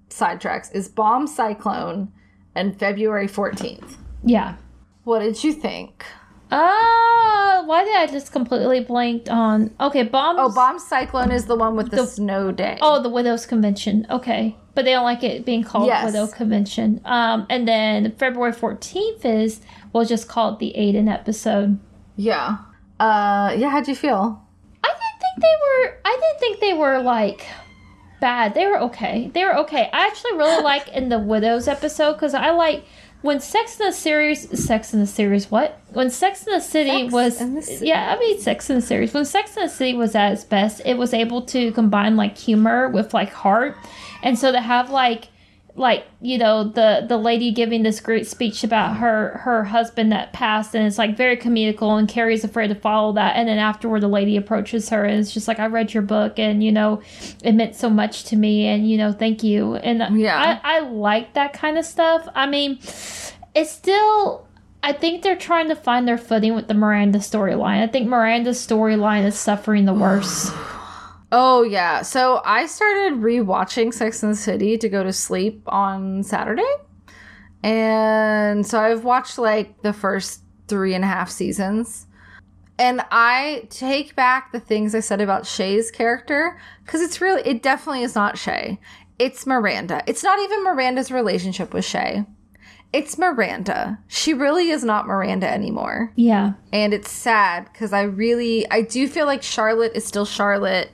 sidetracks 0.10 0.74
is 0.74 0.90
Bomb 0.90 1.28
Cyclone 1.28 2.12
and 2.56 2.78
February 2.78 3.28
14th. 3.28 3.96
yeah. 4.24 4.56
What 5.04 5.20
did 5.20 5.44
you 5.44 5.54
think? 5.54 6.04
Uh, 6.50 7.64
why 7.66 7.84
did 7.86 7.96
I 7.96 8.08
just 8.08 8.32
completely 8.32 8.80
blanked 8.80 9.30
on? 9.30 9.72
Okay, 9.80 10.02
bomb. 10.02 10.38
Oh, 10.40 10.52
Bomb 10.52 10.80
Cyclone 10.80 11.32
is 11.32 11.46
the 11.46 11.56
one 11.56 11.76
with 11.76 11.92
the, 11.92 11.98
The- 11.98 12.08
snow 12.08 12.52
day. 12.52 12.80
Oh, 12.82 13.02
the 13.04 13.10
Widows 13.10 13.46
Convention. 13.46 14.08
Okay, 14.10 14.58
but 14.76 14.86
they 14.86 14.92
don't 14.92 15.04
like 15.06 15.24
it 15.24 15.46
being 15.46 15.64
called 15.64 15.88
Yes. 15.88 16.06
Widow 16.06 16.28
Convention. 16.28 17.02
Um, 17.06 17.48
and 17.50 17.68
then 17.68 18.12
February 18.18 18.52
fourteenth 18.54 19.26
is 19.26 19.62
we'll 19.94 20.06
just 20.06 20.28
call 20.28 20.54
it 20.54 20.60
the 20.60 20.76
Aidan 20.76 21.08
episode. 21.08 21.80
yeah. 22.18 22.58
Uh, 23.00 23.54
yeah. 23.58 23.70
How'd 23.70 23.88
you 23.88 23.96
feel? 23.96 24.42
I 24.84 24.88
didn't 24.88 25.20
think 25.20 25.42
they 25.42 25.56
were. 25.90 25.98
I 26.06 26.18
didn't 26.22 26.40
think 26.40 26.60
they 26.62 26.74
were 26.74 27.02
like 27.02 27.46
bad. 28.22 28.54
They 28.54 28.66
were 28.68 28.80
okay. 28.84 29.30
They 29.34 29.44
were 29.44 29.58
okay. 29.60 29.90
I 29.92 30.08
actually 30.08 30.34
really 30.38 30.64
like 30.74 30.88
in 30.90 31.10
the 31.10 31.20
Widows 31.20 31.68
episode 31.68 32.14
because 32.14 32.34
I 32.34 32.52
like 32.52 32.86
when 33.22 33.40
Sex 33.42 33.80
in 33.80 33.88
the 33.88 33.92
Series. 33.92 34.64
Sex 34.66 34.94
in 34.94 35.00
the 35.02 35.08
Series. 35.08 35.52
What? 35.52 35.78
When 35.92 36.10
Sex 36.10 36.46
in 36.48 36.54
the 36.54 36.62
City 36.62 37.10
Sex 37.10 37.14
was. 37.14 37.40
the. 37.40 37.86
Yeah, 37.86 38.16
I 38.16 38.20
mean 38.20 38.40
Sex 38.40 38.70
in 38.70 38.78
the 38.78 38.82
Series. 38.82 39.14
When 39.14 39.26
Sex 39.26 39.58
in 39.58 39.64
the 39.64 39.70
City 39.70 39.94
was 39.94 40.16
at 40.16 40.32
its 40.34 40.44
best, 40.46 40.82
it 40.86 40.98
was 40.98 41.14
able 41.14 41.42
to 41.48 41.72
combine 41.74 42.16
like 42.16 42.38
humor 42.38 42.88
with 42.90 43.14
like 43.14 43.34
heart, 43.34 43.76
and 44.26 44.38
so 44.38 44.52
to 44.52 44.60
have 44.60 44.90
like 44.90 45.30
like 45.78 46.06
you 46.22 46.38
know 46.38 46.64
the 46.64 47.06
the 47.08 47.18
lady 47.18 47.52
giving 47.52 47.84
this 47.84 48.00
great 48.00 48.26
speech 48.26 48.64
about 48.64 48.96
her 48.96 49.38
her 49.44 49.66
husband 49.66 50.10
that 50.12 50.32
passed 50.32 50.74
and 50.74 50.88
it's 50.88 50.98
like 50.98 51.18
very 51.18 51.36
comical 51.36 51.98
and 51.98 52.08
carrie's 52.08 52.46
afraid 52.46 52.70
to 52.70 52.76
follow 52.76 53.12
that 53.12 53.36
and 53.36 53.48
then 53.50 53.58
afterward 53.58 54.00
the 54.00 54.08
lady 54.08 54.38
approaches 54.38 54.88
her 54.88 55.04
and 55.04 55.20
it's 55.20 55.34
just 55.34 55.50
like 55.50 55.60
i 55.60 55.66
read 55.66 55.94
your 55.94 56.04
book 56.04 56.40
and 56.40 56.64
you 56.64 56.72
know 56.72 57.02
it 57.44 57.52
meant 57.52 57.76
so 57.76 57.90
much 57.90 58.24
to 58.24 58.38
me 58.38 58.66
and 58.68 58.90
you 58.90 58.98
know 58.98 59.12
thank 59.12 59.44
you 59.44 59.76
and 59.76 60.18
Yeah. 60.18 60.60
i 60.64 60.78
i 60.78 60.80
like 60.80 61.34
that 61.34 61.52
kind 61.52 61.78
of 61.78 61.84
stuff 61.86 62.26
i 62.36 62.46
mean 62.48 62.80
it's 63.54 63.72
still 63.72 64.46
I 64.82 64.94
think 64.94 65.24
they're 65.24 65.36
trying 65.36 65.70
to 65.70 65.76
find 65.76 66.08
their 66.08 66.16
footing 66.18 66.54
with 66.54 66.68
the 66.68 66.76
Miranda 66.76 67.18
storyline. 67.18 67.82
I 67.82 67.88
think 67.88 68.08
Miranda's 68.08 68.60
storyline 68.60 69.26
is 69.26 69.34
suffering 69.36 69.86
the 69.86 69.96
worst. 69.96 70.54
Oh 71.32 71.64
yeah. 71.64 72.02
So 72.02 72.42
I 72.46 72.66
started 72.68 73.20
rewatching 73.20 73.94
Sex 73.94 74.24
and 74.24 74.32
the 74.32 74.38
City 74.38 74.78
to 74.78 74.88
go 74.90 75.04
to 75.04 75.12
sleep 75.14 75.62
on 75.68 76.24
Saturday. 76.24 76.64
And 77.64 78.66
so 78.66 78.80
I've 78.80 79.04
watched 79.04 79.38
like 79.38 79.82
the 79.82 79.94
first 79.94 80.42
three 80.68 80.94
and 80.94 81.04
a 81.04 81.08
half 81.08 81.30
seasons. 81.30 82.08
And 82.78 83.02
I 83.10 83.68
take 83.70 84.16
back 84.16 84.52
the 84.52 84.60
things 84.60 84.94
I 84.94 85.00
said 85.00 85.22
about 85.22 85.46
Shay's 85.48 85.92
character 85.92 86.60
because 86.86 87.02
it's 87.02 87.22
really, 87.22 87.42
it 87.46 87.64
definitely 87.64 88.04
is 88.04 88.16
not 88.16 88.38
Shay. 88.38 88.80
It's 89.18 89.48
Miranda. 89.48 90.04
It's 90.08 90.24
not 90.24 90.40
even 90.40 90.64
Miranda's 90.64 91.10
relationship 91.10 91.74
with 91.74 91.86
Shay. 91.86 92.26
It's 92.92 93.18
Miranda. 93.18 93.98
She 94.08 94.34
really 94.34 94.70
is 94.70 94.84
not 94.84 95.08
Miranda 95.08 95.50
anymore 95.50 96.12
Yeah. 96.16 96.54
and 96.72 96.94
it's 96.94 97.10
sad 97.12 97.68
because 97.72 97.94
I 97.94 98.04
really 98.04 98.70
I 98.70 98.82
do 98.82 99.08
feel 99.08 99.26
like 99.26 99.42
Charlotte 99.42 99.94
is 99.96 100.06
still 100.06 100.26
Charlotte, 100.26 100.92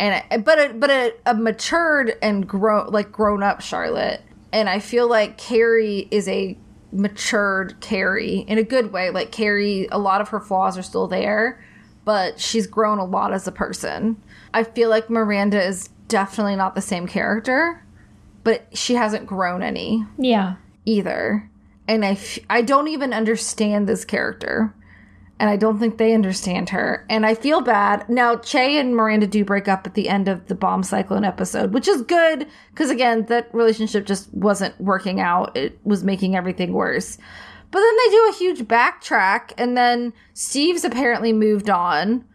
and 0.00 0.24
I, 0.32 0.38
but 0.38 0.58
a, 0.58 0.74
but 0.74 0.90
a, 0.90 1.12
a 1.26 1.34
matured 1.34 2.16
and 2.22 2.48
grown 2.48 2.88
like 2.88 3.12
grown 3.12 3.42
up 3.44 3.60
Charlotte, 3.60 4.22
and 4.52 4.68
I 4.68 4.80
feel 4.80 5.08
like 5.08 5.38
Carrie 5.38 6.08
is 6.10 6.26
a 6.28 6.58
matured 6.90 7.78
Carrie 7.80 8.38
in 8.48 8.58
a 8.58 8.62
good 8.64 8.92
way. 8.92 9.10
Like 9.10 9.30
Carrie, 9.30 9.86
a 9.92 9.98
lot 9.98 10.20
of 10.20 10.28
her 10.30 10.40
flaws 10.40 10.76
are 10.76 10.82
still 10.82 11.06
there, 11.06 11.64
but 12.04 12.40
she's 12.40 12.66
grown 12.66 12.98
a 12.98 13.04
lot 13.04 13.32
as 13.32 13.46
a 13.46 13.52
person. 13.52 14.20
I 14.52 14.64
feel 14.64 14.90
like 14.90 15.08
Miranda 15.08 15.62
is 15.64 15.88
definitely 16.08 16.56
not 16.56 16.74
the 16.74 16.80
same 16.80 17.06
character, 17.06 17.84
but 18.42 18.66
she 18.76 18.94
hasn't 18.94 19.26
grown 19.26 19.62
any 19.62 20.04
Yeah. 20.18 20.56
either. 20.84 21.48
And 21.86 22.04
I, 22.04 22.12
f- 22.12 22.38
I 22.48 22.62
don't 22.62 22.88
even 22.88 23.12
understand 23.12 23.88
this 23.88 24.04
character. 24.04 24.74
And 25.40 25.48
I 25.48 25.56
don't 25.56 25.78
think 25.78 25.96
they 25.96 26.12
understand 26.12 26.68
her. 26.68 27.06
And 27.08 27.24
I 27.24 27.34
feel 27.34 27.62
bad. 27.62 28.06
Now, 28.10 28.36
Che 28.36 28.78
and 28.78 28.94
Miranda 28.94 29.26
do 29.26 29.42
break 29.42 29.68
up 29.68 29.86
at 29.86 29.94
the 29.94 30.10
end 30.10 30.28
of 30.28 30.48
the 30.48 30.54
Bomb 30.54 30.82
Cyclone 30.82 31.24
episode, 31.24 31.72
which 31.72 31.88
is 31.88 32.02
good 32.02 32.46
because, 32.70 32.90
again, 32.90 33.24
that 33.26 33.52
relationship 33.54 34.04
just 34.04 34.32
wasn't 34.34 34.78
working 34.78 35.18
out. 35.18 35.56
It 35.56 35.80
was 35.82 36.04
making 36.04 36.36
everything 36.36 36.74
worse. 36.74 37.16
But 37.70 37.80
then 37.80 37.96
they 37.96 38.10
do 38.10 38.28
a 38.28 38.36
huge 38.36 38.68
backtrack, 38.68 39.54
and 39.56 39.78
then 39.78 40.12
Steve's 40.34 40.84
apparently 40.84 41.32
moved 41.32 41.70
on 41.70 42.26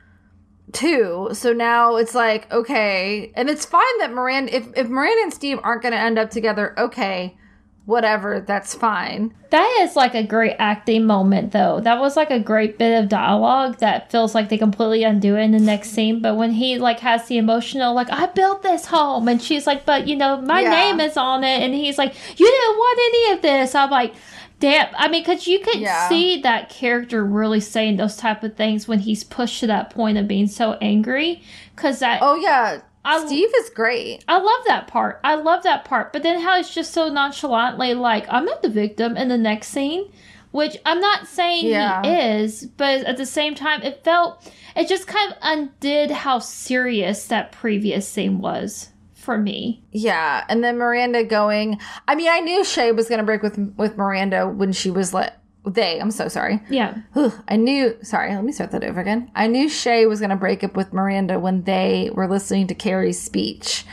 too. 0.71 1.29
So 1.33 1.53
now 1.53 1.97
it's 1.97 2.15
like, 2.15 2.51
okay. 2.51 3.31
And 3.35 3.51
it's 3.51 3.65
fine 3.65 3.99
that 3.99 4.13
Miranda, 4.13 4.55
if, 4.55 4.67
if 4.75 4.89
Miranda 4.89 5.21
and 5.21 5.33
Steve 5.33 5.59
aren't 5.61 5.83
going 5.83 5.93
to 5.93 5.99
end 5.99 6.17
up 6.17 6.31
together, 6.31 6.73
okay 6.79 7.37
whatever, 7.85 8.41
that's 8.41 8.73
fine. 8.73 9.33
That 9.51 9.79
is 9.81 9.95
like 9.95 10.15
a 10.15 10.23
great 10.23 10.55
acting 10.59 11.05
moment, 11.05 11.51
though. 11.51 11.79
That 11.79 11.99
was 11.99 12.15
like 12.17 12.31
a 12.31 12.39
great 12.39 12.77
bit 12.77 13.01
of 13.01 13.09
dialogue 13.09 13.77
that 13.79 14.11
feels 14.11 14.35
like 14.35 14.49
they 14.49 14.57
completely 14.57 15.03
undo 15.03 15.35
it 15.37 15.41
in 15.41 15.51
the 15.51 15.59
next 15.59 15.91
scene. 15.91 16.21
But 16.21 16.35
when 16.35 16.51
he 16.51 16.77
like 16.77 16.99
has 17.01 17.27
the 17.27 17.37
emotional, 17.37 17.93
like 17.93 18.09
I 18.11 18.25
built 18.27 18.63
this 18.63 18.87
home, 18.87 19.27
and 19.27 19.41
she's 19.41 19.65
like, 19.67 19.85
but 19.85 20.07
you 20.07 20.15
know 20.15 20.41
my 20.41 20.61
Yeah. 20.61 20.69
name 20.71 20.99
is 20.99 21.15
on 21.17 21.43
it, 21.43 21.61
and 21.63 21.73
he's 21.73 21.97
like, 21.97 22.13
you 22.39 22.45
didn't 22.45 22.77
want 22.77 22.99
any 23.13 23.33
of 23.35 23.41
this. 23.41 23.75
I'm 23.75 23.89
like. 23.89 24.13
Damn, 24.61 24.87
I 24.97 25.09
mean, 25.09 25.21
because 25.21 25.47
you 25.47 25.59
can 25.59 25.81
Yeah. 25.81 26.07
see 26.07 26.39
that 26.41 26.69
character 26.69 27.25
really 27.25 27.59
saying 27.59 27.97
those 27.97 28.15
type 28.15 28.41
of 28.41 28.55
things 28.55 28.87
when 28.87 28.99
he's 28.99 29.21
pushed 29.21 29.59
to 29.59 29.67
that 29.67 29.89
point 29.89 30.17
of 30.17 30.29
being 30.29 30.47
so 30.47 30.77
angry. 30.81 31.43
Because 31.75 31.99
that, 31.99 32.19
Oh 32.21 32.37
yeah, 32.37 32.79
I- 33.05 33.25
Steve 33.25 33.49
is 33.59 33.69
great. 33.69 34.23
I 34.27 34.37
love 34.39 34.61
that 34.67 34.87
part. 34.87 35.19
I 35.23 35.35
love 35.35 35.63
that 35.63 35.85
part. 35.85 36.11
But 36.13 36.23
then 36.23 36.41
how 36.41 36.59
it's 36.59 36.73
just 36.73 36.93
so 36.93 37.09
nonchalantly 37.09 37.93
like, 37.93 38.25
I'm 38.29 38.45
not 38.45 38.61
the 38.61 38.69
victim 38.69 39.15
in 39.17 39.27
the 39.29 39.37
next 39.37 39.67
scene, 39.69 40.11
which 40.51 40.77
I'm 40.85 40.99
not 40.99 41.27
saying 41.27 41.67
Yeah. 41.67 42.01
he 42.01 42.09
is, 42.43 42.65
but 42.65 43.01
at 43.05 43.17
the 43.17 43.25
same 43.25 43.55
time, 43.55 43.81
it 43.83 44.03
felt, 44.03 44.51
it 44.75 44.87
just 44.87 45.07
kind 45.07 45.31
of 45.31 45.37
undid 45.41 46.11
how 46.11 46.39
serious 46.39 47.27
that 47.27 47.51
previous 47.51 48.07
scene 48.07 48.39
was 48.39 48.89
for 49.13 49.37
me. 49.37 49.83
Yeah, 49.91 50.43
and 50.49 50.63
then 50.63 50.77
Miranda 50.77 51.23
going. 51.23 51.79
I 52.07 52.15
mean, 52.15 52.29
I 52.29 52.39
knew 52.41 52.63
Shay 52.63 52.91
was 52.91 53.09
gonna 53.09 53.23
break 53.23 53.41
with 53.41 53.57
with 53.75 53.97
Miranda 53.97 54.47
when 54.47 54.71
she 54.71 54.91
was 54.91 55.13
let. 55.13 55.41
They, 55.65 55.99
I'm 55.99 56.11
so 56.11 56.27
sorry. 56.27 56.61
Yeah. 56.69 56.95
Ugh, 57.15 57.33
I 57.47 57.55
knew. 57.55 57.97
Sorry, 58.03 58.33
let 58.33 58.43
me 58.43 58.51
start 58.51 58.71
that 58.71 58.83
over 58.83 59.01
again. 59.01 59.31
I 59.35 59.47
knew 59.47 59.67
Shay 59.67 60.05
was 60.05 60.21
gonna 60.21 60.35
break 60.35 60.63
up 60.63 60.75
with 60.75 60.93
Miranda 60.93 61.39
when 61.39 61.63
they 61.63 62.11
were 62.13 62.27
listening 62.27 62.67
to 62.67 62.75
Carrie's 62.75 63.21
speech, 63.21 63.83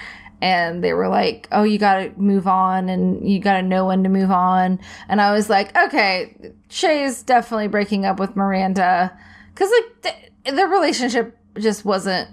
and 0.43 0.85
they 0.85 0.93
were 0.93 1.09
like, 1.09 1.49
"Oh, 1.51 1.62
you 1.62 1.78
gotta 1.78 2.12
move 2.16 2.47
on, 2.47 2.90
and 2.90 3.27
you 3.27 3.40
gotta 3.40 3.62
know 3.62 3.86
when 3.86 4.03
to 4.03 4.11
move 4.11 4.31
on." 4.31 4.81
And 5.09 5.20
I 5.20 5.32
was 5.32 5.49
like, 5.49 5.74
"Okay, 5.77 6.36
Shay 6.69 7.05
is 7.05 7.23
definitely 7.23 7.69
breaking 7.69 8.05
up 8.05 8.20
with 8.20 8.36
Miranda," 8.36 9.16
because 9.55 9.70
like 9.70 10.31
the, 10.44 10.53
the 10.53 10.66
relationship 10.66 11.39
just 11.59 11.85
wasn't. 11.85 12.28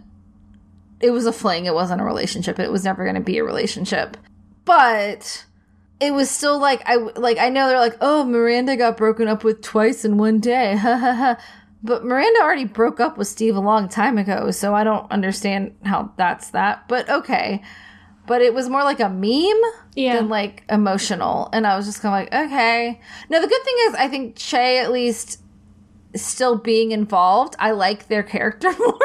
It 1.00 1.12
was 1.12 1.26
a 1.26 1.32
fling. 1.32 1.66
It 1.66 1.74
wasn't 1.74 2.02
a 2.02 2.04
relationship. 2.04 2.60
It 2.60 2.72
was 2.72 2.84
never 2.84 3.06
gonna 3.06 3.22
be 3.22 3.38
a 3.38 3.44
relationship, 3.46 4.18
but 4.66 5.46
it 6.00 6.14
was 6.14 6.30
still 6.30 6.60
like 6.60 6.82
I 6.86 6.96
like 6.96 7.38
I 7.38 7.50
know 7.50 7.68
they're 7.68 7.80
like, 7.80 7.98
oh, 8.02 8.24
Miranda 8.24 8.76
got 8.78 8.98
broken 8.98 9.28
up 9.28 9.44
with 9.44 9.62
twice 9.62 10.06
in 10.06 10.18
one 10.18 10.40
day, 10.40 10.76
ha 10.76 10.98
ha 10.98 11.14
ha. 11.14 11.38
But 11.82 12.04
Miranda 12.04 12.42
already 12.42 12.66
broke 12.66 13.00
up 13.00 13.18
with 13.18 13.28
Steve 13.28 13.56
a 13.56 13.60
long 13.62 13.88
time 13.88 14.18
ago, 14.18 14.52
so 14.52 14.76
I 14.76 14.84
don't 14.84 15.10
understand 15.12 15.76
how 15.86 16.12
that's 16.18 16.50
that. 16.52 16.88
But 16.90 17.10
okay, 17.10 17.62
but 18.28 18.42
it 18.42 18.54
was 18.54 18.68
more 18.70 18.84
like 18.84 19.00
a 19.00 19.08
meme 19.10 19.72
Yeah. 19.96 20.16
than 20.18 20.28
like 20.30 20.64
emotional, 20.70 21.50
and 21.54 21.66
I 21.66 21.78
was 21.78 21.86
just 21.86 22.02
kind 22.02 22.28
of 22.28 22.34
like, 22.34 22.46
okay. 22.48 23.00
Now 23.30 23.40
the 23.40 23.48
good 23.48 23.64
thing 23.64 23.76
is, 23.88 23.96
I 23.96 24.08
think 24.10 24.36
Che 24.36 24.80
at 24.80 24.92
least 24.92 25.42
still 26.16 26.56
being 26.56 26.92
involved. 26.92 27.56
I 27.60 27.72
like 27.72 28.08
their 28.08 28.24
character 28.24 28.72
more. 28.80 29.00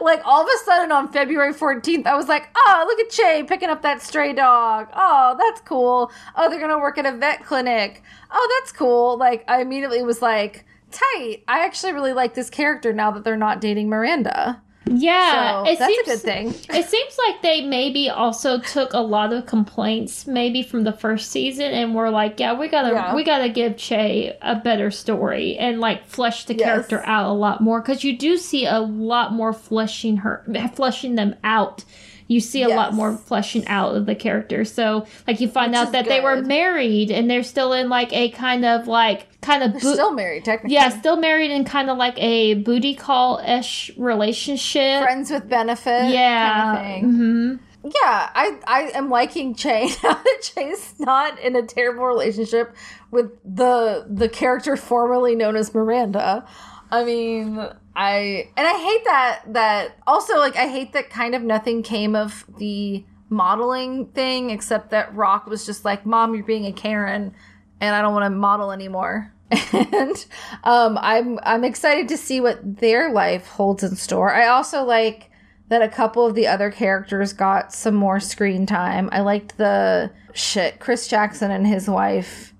like 0.00 0.20
all 0.24 0.42
of 0.42 0.48
a 0.48 0.64
sudden 0.64 0.92
on 0.92 1.12
February 1.12 1.54
14th, 1.54 2.06
I 2.06 2.16
was 2.16 2.28
like, 2.28 2.48
oh, 2.56 2.84
look 2.86 3.00
at 3.00 3.10
Che 3.10 3.44
picking 3.44 3.70
up 3.70 3.82
that 3.82 4.02
stray 4.02 4.32
dog. 4.32 4.88
Oh, 4.94 5.36
that's 5.38 5.60
cool. 5.62 6.10
Oh, 6.36 6.50
they're 6.50 6.58
going 6.58 6.70
to 6.70 6.78
work 6.78 6.98
at 6.98 7.06
a 7.06 7.16
vet 7.16 7.44
clinic. 7.44 8.02
Oh, 8.30 8.60
that's 8.60 8.72
cool. 8.72 9.16
Like 9.16 9.44
I 9.48 9.60
immediately 9.60 10.02
was 10.02 10.20
like, 10.20 10.64
tight. 10.90 11.42
I 11.48 11.64
actually 11.64 11.92
really 11.92 12.12
like 12.12 12.34
this 12.34 12.50
character 12.50 12.92
now 12.92 13.10
that 13.12 13.24
they're 13.24 13.36
not 13.36 13.60
dating 13.60 13.88
Miranda. 13.88 14.62
Yeah. 14.92 15.64
So 15.64 15.70
it 15.70 15.78
that's 15.78 15.94
seems, 15.94 16.08
a 16.08 16.10
good 16.10 16.20
thing. 16.20 16.48
it 16.76 16.84
seems 16.86 17.18
like 17.26 17.42
they 17.42 17.60
maybe 17.62 18.10
also 18.10 18.58
took 18.58 18.92
a 18.92 18.98
lot 18.98 19.32
of 19.32 19.46
complaints 19.46 20.26
maybe 20.26 20.62
from 20.62 20.84
the 20.84 20.92
first 20.92 21.30
season 21.30 21.66
and 21.72 21.94
were 21.94 22.10
like, 22.10 22.40
yeah, 22.40 22.58
we 22.58 22.68
gotta 22.68 22.88
Yeah. 22.90 23.14
we 23.14 23.22
gotta 23.24 23.48
give 23.48 23.76
Che 23.76 24.36
a 24.42 24.56
better 24.56 24.90
story 24.90 25.56
and 25.56 25.80
like 25.80 26.06
flesh 26.06 26.44
the 26.44 26.54
Yes. 26.54 26.64
character 26.64 27.02
out 27.06 27.30
a 27.30 27.32
lot 27.32 27.60
more 27.60 27.80
because 27.80 28.02
you 28.04 28.16
do 28.18 28.36
see 28.36 28.66
a 28.66 28.80
lot 28.80 29.32
more 29.32 29.52
fleshing 29.52 30.18
her 30.18 30.44
fleshing 30.74 31.14
them 31.14 31.36
out. 31.44 31.84
You 32.30 32.38
see 32.38 32.62
a 32.62 32.68
lot 32.68 32.94
more 32.94 33.16
fleshing 33.16 33.66
out 33.66 33.96
of 33.96 34.06
the 34.06 34.14
character. 34.14 34.64
So 34.64 35.04
like 35.26 35.40
you 35.40 35.48
find 35.48 35.72
Which 35.72 35.78
out 35.80 35.92
that 35.92 36.04
they 36.06 36.20
were 36.20 36.40
married 36.42 37.10
and 37.10 37.28
they're 37.28 37.42
still 37.42 37.72
in 37.72 37.88
like 37.88 38.12
a 38.12 38.30
kind 38.30 38.64
of 38.64 38.86
like 38.86 39.26
kind 39.40 39.64
of 39.64 39.72
bo- 39.72 39.94
still 39.94 40.12
married, 40.12 40.44
technically. 40.44 40.74
yeah, 40.74 40.90
still 40.90 41.16
married 41.16 41.50
in 41.50 41.64
kind 41.64 41.90
of 41.90 41.98
like 41.98 42.14
a 42.18 42.54
booty 42.54 42.94
call 42.94 43.38
ish 43.44 43.90
relationship. 43.96 45.02
Friends 45.02 45.30
with 45.30 45.48
benefit. 45.48 46.10
yeah. 46.12 46.52
Kind 46.52 46.78
of 46.78 46.84
thing. 46.84 47.02
hmm 47.14 47.54
Yeah, 47.82 48.30
I 48.34 48.58
I 48.66 48.90
am 48.94 49.10
liking 49.10 49.54
Che 49.56 49.88
now 50.04 50.12
that 50.12 50.38
Che's 50.42 50.94
not 51.00 51.38
in 51.40 51.56
a 51.56 51.62
terrible 51.62 52.04
relationship 52.04 52.74
with 53.10 53.32
the 53.44 54.06
the 54.08 54.28
character 54.28 54.76
formerly 54.76 55.34
known 55.34 55.56
as 55.56 55.74
Miranda. 55.74 56.46
I 56.90 57.04
mean, 57.04 57.58
I 57.94 58.48
and 58.56 58.66
I 58.66 58.78
hate 58.78 59.04
that 59.04 59.42
that 59.48 59.96
also 60.06 60.38
like 60.38 60.56
I 60.56 60.68
hate 60.68 60.92
that 60.92 61.10
kind 61.10 61.34
of 61.34 61.42
nothing 61.42 61.82
came 61.82 62.16
of 62.16 62.44
the 62.58 63.04
modeling 63.28 64.06
thing 64.06 64.50
except 64.50 64.90
that 64.90 65.14
Rock 65.14 65.46
was 65.46 65.64
just 65.66 65.84
like, 65.84 66.04
"Mom, 66.04 66.34
you're 66.34 66.44
being 66.44 66.66
a 66.66 66.72
Karen 66.72 67.34
and 67.80 67.94
I 67.94 68.02
don't 68.02 68.12
want 68.12 68.24
to 68.24 68.30
model 68.30 68.72
anymore." 68.72 69.32
and 69.72 70.26
um 70.64 70.96
I'm 71.00 71.38
I'm 71.42 71.64
excited 71.64 72.08
to 72.08 72.16
see 72.16 72.40
what 72.40 72.78
their 72.78 73.12
life 73.12 73.46
holds 73.46 73.82
in 73.82 73.96
store. 73.96 74.32
I 74.32 74.46
also 74.46 74.84
like 74.84 75.30
that 75.68 75.82
a 75.82 75.88
couple 75.88 76.26
of 76.26 76.34
the 76.34 76.46
other 76.48 76.70
characters 76.70 77.32
got 77.32 77.72
some 77.72 77.94
more 77.94 78.18
screen 78.20 78.66
time. 78.66 79.08
I 79.12 79.20
liked 79.20 79.56
the 79.56 80.10
shit 80.32 80.80
Chris 80.80 81.06
Jackson 81.06 81.50
and 81.52 81.66
his 81.66 81.88
wife, 81.88 82.52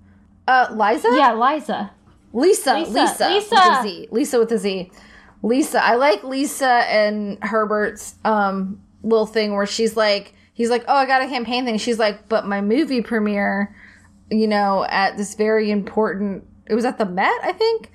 uh, 0.47 0.67
Liza, 0.71 1.09
Yeah, 1.13 1.33
Liza. 1.33 1.91
Lisa, 2.33 2.75
Lisa, 2.75 2.91
Lisa, 2.91 3.29
Lisa. 3.29 3.55
with 3.55 3.79
a 3.79 3.83
Z, 3.83 4.07
Lisa 4.11 4.39
with 4.39 4.51
a 4.51 4.57
Z, 4.57 4.91
Lisa. 5.43 5.83
I 5.83 5.95
like 5.95 6.23
Lisa 6.23 6.67
and 6.67 7.37
Herbert's 7.43 8.15
um 8.23 8.81
little 9.03 9.25
thing 9.27 9.53
where 9.55 9.65
she's 9.65 9.95
like. 9.97 10.33
He's 10.53 10.69
like, 10.69 10.83
"Oh, 10.87 10.93
I 10.95 11.05
got 11.05 11.21
a 11.23 11.27
campaign 11.27 11.65
thing." 11.65 11.77
She's 11.79 11.97
like, 11.97 12.29
"But 12.29 12.45
my 12.45 12.61
movie 12.61 13.01
premiere, 13.01 13.73
you 14.29 14.47
know, 14.47 14.85
at 14.87 15.17
this 15.17 15.33
very 15.33 15.71
important. 15.71 16.43
It 16.67 16.75
was 16.75 16.85
at 16.85 16.97
the 16.97 17.05
Met, 17.05 17.39
I 17.43 17.51
think. 17.53 17.91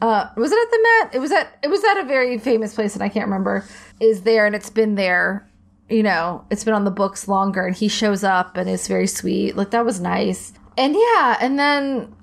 Uh, 0.00 0.28
was 0.36 0.52
it 0.52 0.58
at 0.60 0.70
the 0.70 0.82
Met? 0.82 1.14
It 1.14 1.18
was 1.18 1.32
at 1.32 1.58
it 1.62 1.68
was 1.68 1.82
at 1.82 1.98
a 1.98 2.04
very 2.04 2.38
famous 2.38 2.74
place, 2.74 2.94
and 2.94 3.02
I 3.02 3.08
can't 3.08 3.24
remember. 3.26 3.64
Is 4.00 4.22
there, 4.22 4.46
and 4.46 4.54
it's 4.54 4.70
been 4.70 4.94
there. 4.96 5.50
You 5.88 6.02
know, 6.02 6.44
it's 6.50 6.62
been 6.62 6.74
on 6.74 6.84
the 6.84 6.90
books 6.90 7.26
longer, 7.26 7.66
and 7.66 7.74
he 7.74 7.88
shows 7.88 8.22
up 8.22 8.56
and 8.56 8.68
is 8.68 8.86
very 8.86 9.06
sweet. 9.06 9.56
Like 9.56 9.70
that 9.70 9.84
was 9.84 10.00
nice. 10.00 10.52
And 10.76 10.94
yeah, 10.94 11.36
and 11.40 11.58
then 11.58 12.14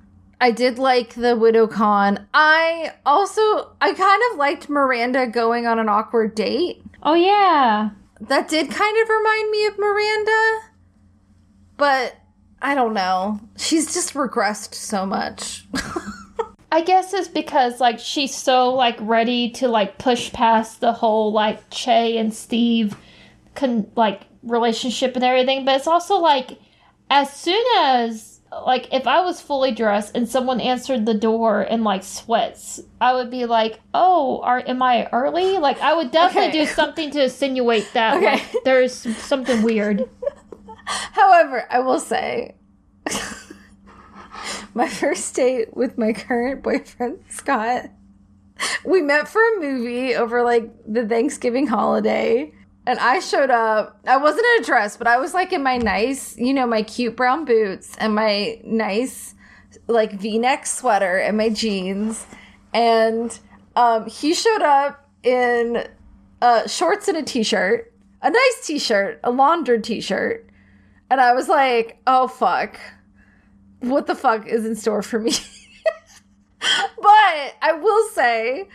I 0.41 0.49
did 0.49 0.79
like 0.79 1.13
the 1.13 1.35
Widow 1.35 1.67
Con. 1.67 2.27
I 2.33 2.93
also 3.05 3.41
I 3.79 3.93
kind 3.93 4.21
of 4.31 4.39
liked 4.39 4.69
Miranda 4.69 5.27
going 5.27 5.67
on 5.67 5.77
an 5.77 5.87
awkward 5.87 6.33
date. 6.33 6.83
Oh 7.03 7.13
yeah. 7.13 7.91
That 8.21 8.47
did 8.47 8.71
kind 8.71 9.01
of 9.01 9.09
remind 9.09 9.51
me 9.51 9.67
of 9.67 9.77
Miranda. 9.77 10.59
But 11.77 12.15
I 12.59 12.73
don't 12.73 12.95
know. 12.95 13.39
She's 13.55 13.93
just 13.93 14.15
regressed 14.15 14.73
so 14.73 15.05
much. 15.05 15.67
I 16.71 16.81
guess 16.81 17.13
it's 17.13 17.27
because 17.27 17.79
like 17.79 17.99
she's 17.99 18.33
so 18.33 18.73
like 18.73 18.97
ready 18.99 19.51
to 19.51 19.67
like 19.67 19.99
push 19.99 20.33
past 20.33 20.81
the 20.81 20.91
whole 20.93 21.31
like 21.31 21.69
Che 21.69 22.17
and 22.17 22.33
Steve 22.33 22.97
con- 23.53 23.91
like 23.95 24.21
relationship 24.41 25.15
and 25.15 25.23
everything, 25.23 25.65
but 25.65 25.75
it's 25.75 25.87
also 25.87 26.15
like 26.15 26.57
as 27.11 27.31
soon 27.31 27.63
as 27.77 28.30
like 28.65 28.93
if 28.93 29.07
I 29.07 29.21
was 29.21 29.39
fully 29.41 29.71
dressed 29.71 30.15
and 30.15 30.27
someone 30.27 30.59
answered 30.59 31.05
the 31.05 31.13
door 31.13 31.61
in 31.63 31.83
like 31.83 32.03
sweats, 32.03 32.81
I 32.99 33.13
would 33.13 33.31
be 33.31 33.45
like, 33.45 33.79
"Oh, 33.93 34.41
are 34.41 34.61
am 34.65 34.81
I 34.81 35.07
early?" 35.11 35.57
Like 35.57 35.79
I 35.79 35.93
would 35.95 36.11
definitely 36.11 36.49
Okay. 36.49 36.65
do 36.65 36.71
something 36.71 37.11
to 37.11 37.23
insinuate 37.23 37.87
that 37.93 38.17
Okay. 38.17 38.25
like 38.25 38.55
there's 38.65 38.93
something 39.17 39.61
weird. 39.61 40.09
However, 40.85 41.65
I 41.71 41.79
will 41.79 41.99
say 41.99 42.55
my 44.73 44.87
first 44.87 45.33
date 45.35 45.75
with 45.75 45.97
my 45.97 46.13
current 46.13 46.63
boyfriend, 46.63 47.19
Scott, 47.29 47.85
we 48.85 49.01
met 49.01 49.27
for 49.27 49.41
a 49.41 49.59
movie 49.59 50.15
over 50.15 50.43
like 50.43 50.69
the 50.87 51.07
Thanksgiving 51.07 51.67
holiday. 51.67 52.53
And 52.91 52.99
I 52.99 53.19
showed 53.21 53.49
up. 53.49 54.01
I 54.05 54.17
wasn't 54.17 54.45
in 54.47 54.63
a 54.63 54.65
dress, 54.65 54.97
but 54.97 55.07
I 55.07 55.15
was 55.15 55.33
like 55.33 55.53
in 55.53 55.63
my 55.63 55.77
nice, 55.77 56.37
you 56.37 56.53
know, 56.53 56.67
my 56.67 56.83
cute 56.83 57.15
brown 57.15 57.45
boots 57.45 57.95
and 57.99 58.13
my 58.13 58.59
nice 58.65 59.33
like 59.87 60.11
V-neck 60.11 60.65
sweater 60.65 61.15
and 61.15 61.37
my 61.37 61.47
jeans. 61.47 62.27
And 62.73 63.39
um, 63.77 64.09
he 64.09 64.33
showed 64.33 64.61
up 64.61 65.07
in 65.23 65.87
uh, 66.41 66.67
shorts 66.67 67.07
and 67.07 67.15
a 67.15 67.23
t-shirt, 67.23 67.93
a 68.21 68.29
nice 68.29 68.67
t-shirt, 68.67 69.21
a 69.23 69.31
laundered 69.31 69.85
t-shirt. 69.85 70.49
And 71.09 71.21
I 71.21 71.31
was 71.31 71.47
like, 71.47 71.97
oh 72.07 72.27
fuck. 72.27 72.77
What 73.79 74.05
the 74.05 74.15
fuck 74.15 74.45
is 74.47 74.65
in 74.65 74.75
store 74.75 75.01
for 75.01 75.17
me? 75.17 75.31
but 76.59 77.55
I 77.61 77.71
will 77.81 78.09
say, 78.09 78.67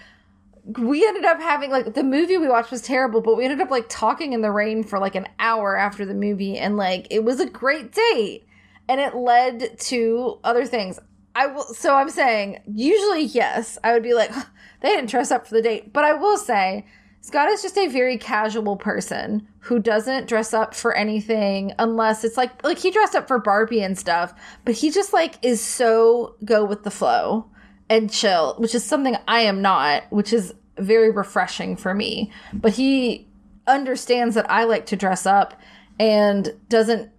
we 0.66 1.06
ended 1.06 1.24
up 1.24 1.40
having 1.40 1.70
like 1.70 1.94
the 1.94 2.02
movie 2.02 2.38
we 2.38 2.48
watched 2.48 2.70
was 2.70 2.82
terrible, 2.82 3.20
but 3.20 3.36
we 3.36 3.44
ended 3.44 3.60
up 3.60 3.70
like 3.70 3.86
talking 3.88 4.32
in 4.32 4.40
the 4.40 4.50
rain 4.50 4.82
for 4.82 4.98
like 4.98 5.14
an 5.14 5.28
hour 5.38 5.76
after 5.76 6.04
the 6.04 6.14
movie, 6.14 6.58
and 6.58 6.76
like 6.76 7.06
it 7.10 7.24
was 7.24 7.40
a 7.40 7.48
great 7.48 7.92
date, 7.92 8.46
and 8.88 9.00
it 9.00 9.14
led 9.14 9.78
to 9.80 10.38
other 10.42 10.64
things. 10.66 10.98
I 11.34 11.46
will, 11.48 11.64
so 11.64 11.94
I'm 11.94 12.08
saying, 12.08 12.60
usually, 12.66 13.24
yes, 13.24 13.78
I 13.84 13.92
would 13.92 14.02
be 14.02 14.14
like, 14.14 14.32
they 14.80 14.88
didn't 14.88 15.10
dress 15.10 15.30
up 15.30 15.46
for 15.46 15.54
the 15.54 15.62
date, 15.62 15.92
but 15.92 16.02
I 16.02 16.14
will 16.14 16.38
say, 16.38 16.86
Scott 17.20 17.50
is 17.50 17.60
just 17.60 17.76
a 17.76 17.88
very 17.88 18.16
casual 18.16 18.76
person 18.76 19.46
who 19.58 19.78
doesn't 19.78 20.28
dress 20.28 20.54
up 20.54 20.74
for 20.74 20.94
anything 20.94 21.72
unless 21.78 22.24
it's 22.24 22.36
like 22.36 22.62
like 22.64 22.78
he 22.78 22.90
dressed 22.90 23.14
up 23.14 23.28
for 23.28 23.38
Barbie 23.38 23.82
and 23.82 23.98
stuff, 23.98 24.34
but 24.64 24.74
he 24.74 24.90
just 24.90 25.12
like 25.12 25.44
is 25.44 25.60
so 25.60 26.36
go 26.44 26.64
with 26.64 26.82
the 26.84 26.90
flow 26.90 27.50
and 27.88 28.10
chill, 28.10 28.54
which 28.58 28.74
is 28.74 28.84
something 28.84 29.16
I 29.28 29.40
am 29.40 29.62
not, 29.62 30.04
which 30.10 30.32
is 30.32 30.54
very 30.78 31.10
refreshing 31.10 31.76
for 31.76 31.94
me. 31.94 32.30
But 32.52 32.72
he 32.72 33.26
understands 33.66 34.34
that 34.34 34.50
I 34.50 34.64
like 34.64 34.86
to 34.86 34.96
dress 34.96 35.26
up 35.26 35.54
and 35.98 36.52
doesn't 36.68 37.10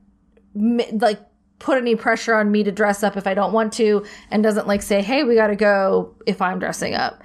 like 0.56 1.20
put 1.60 1.78
any 1.78 1.96
pressure 1.96 2.36
on 2.36 2.52
me 2.52 2.64
to 2.64 2.72
dress 2.72 3.04
up 3.04 3.18
if 3.18 3.28
I 3.28 3.34
don't 3.34 3.54
want 3.54 3.74
to 3.74 4.06
and 4.30 4.44
doesn't 4.44 4.68
like 4.68 4.82
say, 4.82 5.02
"Hey, 5.02 5.24
we 5.24 5.36
got 5.36 5.48
to 5.48 5.56
go" 5.56 6.16
if 6.26 6.42
I'm 6.42 6.60
dressing 6.60 6.94
up, 6.94 7.22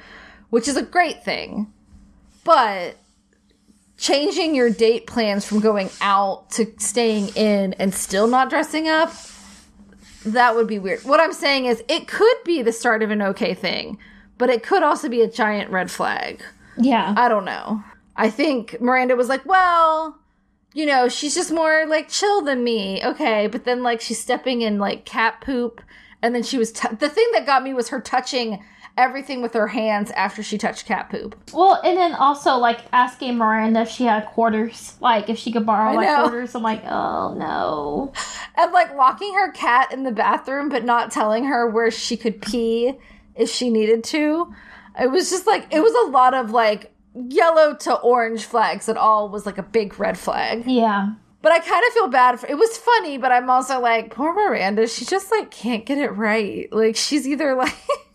which 0.51 0.69
is 0.69 0.77
a 0.77 0.83
great 0.83 1.23
thing. 1.25 1.73
But 2.45 2.97
changing 3.99 4.55
your 4.55 4.71
date 4.71 5.07
plans 5.07 5.45
from 5.45 5.61
going 5.61 5.91
out 6.01 6.51
to 6.51 6.67
staying 6.79 7.29
in 7.37 7.75
and 7.75 7.95
still 7.95 8.27
not 8.27 8.51
dressing 8.51 8.89
up 8.89 9.13
that 10.25 10.55
would 10.55 10.67
be 10.67 10.79
weird. 10.79 11.05
What 11.05 11.21
I'm 11.21 11.33
saying 11.33 11.67
is 11.67 11.83
it 11.89 12.09
could 12.09 12.37
be 12.45 12.63
the 12.63 12.73
start 12.73 13.03
of 13.03 13.11
an 13.11 13.23
okay 13.23 13.55
thing, 13.55 13.99
but 14.39 14.51
it 14.51 14.63
could 14.63 14.83
also 14.83 15.09
be 15.09 15.21
a 15.23 15.31
giant 15.31 15.71
red 15.71 15.91
flag. 15.91 16.43
Yeah. 16.77 17.15
I 17.17 17.29
don't 17.29 17.45
know. 17.45 17.83
I 18.17 18.31
think 18.31 18.81
Miranda 18.81 19.17
was 19.17 19.29
like, 19.29 19.45
well, 19.47 20.19
you 20.75 20.87
know, 20.87 21.09
she's 21.09 21.35
just 21.35 21.53
more 21.53 21.87
like 21.87 22.09
chill 22.09 22.43
than 22.43 22.65
me. 22.65 23.05
Okay. 23.05 23.47
But 23.47 23.65
then 23.65 23.83
like 23.83 24.01
she's 24.01 24.21
stepping 24.21 24.63
in 24.63 24.79
like 24.79 25.05
cat 25.05 25.41
poop. 25.41 25.83
And 26.23 26.35
then 26.35 26.43
she 26.43 26.57
was, 26.57 26.73
t- 26.73 26.95
the 26.95 27.09
thing 27.09 27.29
that 27.33 27.47
got 27.47 27.65
me 27.65 27.75
was 27.75 27.89
her 27.89 28.01
touching 28.01 28.65
everything 28.97 29.43
with 29.43 29.55
her 29.55 29.69
hands 29.69 30.11
after 30.13 30.43
she 30.43 30.59
touched 30.59 30.87
cat 30.87 31.11
poop. 31.11 31.37
Well, 31.53 31.81
and 31.85 31.97
then 31.97 32.15
also 32.15 32.57
like 32.57 32.81
asking 32.93 33.37
Miranda 33.37 33.83
if 33.83 33.89
she 33.89 34.05
had 34.05 34.27
quarters, 34.27 34.97
like 35.01 35.29
if 35.29 35.39
she 35.39 35.53
could 35.53 35.67
borrow 35.67 35.95
like 35.95 36.15
quarters. 36.17 36.55
I'm 36.55 36.63
like, 36.63 36.85
oh 36.85 37.35
no. 37.35 38.13
And 38.57 38.73
like 38.73 38.95
locking 38.95 39.35
her 39.35 39.51
cat 39.53 39.93
in 39.93 40.03
the 40.03 40.13
bathroom, 40.13 40.69
but 40.69 40.85
not 40.85 41.11
telling 41.11 41.45
her 41.45 41.69
where 41.69 41.91
she 41.91 42.17
could 42.17 42.43
pee 42.43 42.95
if 43.35 43.51
she 43.51 43.71
needed 43.71 44.05
to. 44.05 44.55
It 45.01 45.11
was 45.11 45.31
just 45.31 45.47
like, 45.47 45.67
it 45.73 45.81
was 45.81 45.95
a 46.07 46.11
lot 46.11 46.35
of 46.35 46.51
like 46.51 46.93
yellow 47.15 47.75
to 47.75 47.95
orange 47.95 48.45
flags 48.45 48.87
that 48.87 48.97
all 48.97 49.29
was 49.29 49.47
like 49.47 49.59
a 49.59 49.63
big 49.63 49.99
red 49.99 50.19
flag. 50.19 50.65
Yeah. 50.67 51.15
But 51.41 51.53
I 51.53 51.59
kind 51.59 51.85
of 51.87 51.93
feel 51.93 52.09
bad 52.09 52.39
for 52.39 52.47
it 52.47 52.57
was 52.57 52.77
funny, 52.77 53.19
but 53.19 53.33
I'm 53.33 53.51
also 53.51 53.81
like, 53.81 54.15
poor 54.15 54.33
Miranda, 54.33 54.87
she 54.87 55.05
just 55.05 55.31
like 55.33 55.51
can't 55.51 55.85
get 55.85 55.99
it 55.99 56.11
right. 56.11 56.73
Like 56.73 56.95
she's 56.95 57.27
either 57.27 57.55
like 57.57 57.75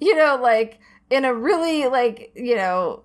you 0.00 0.14
know, 0.14 0.38
like 0.40 0.78
in 1.10 1.24
a 1.24 1.34
really 1.34 1.86
like, 1.86 2.32
you 2.34 2.56
know, 2.56 3.02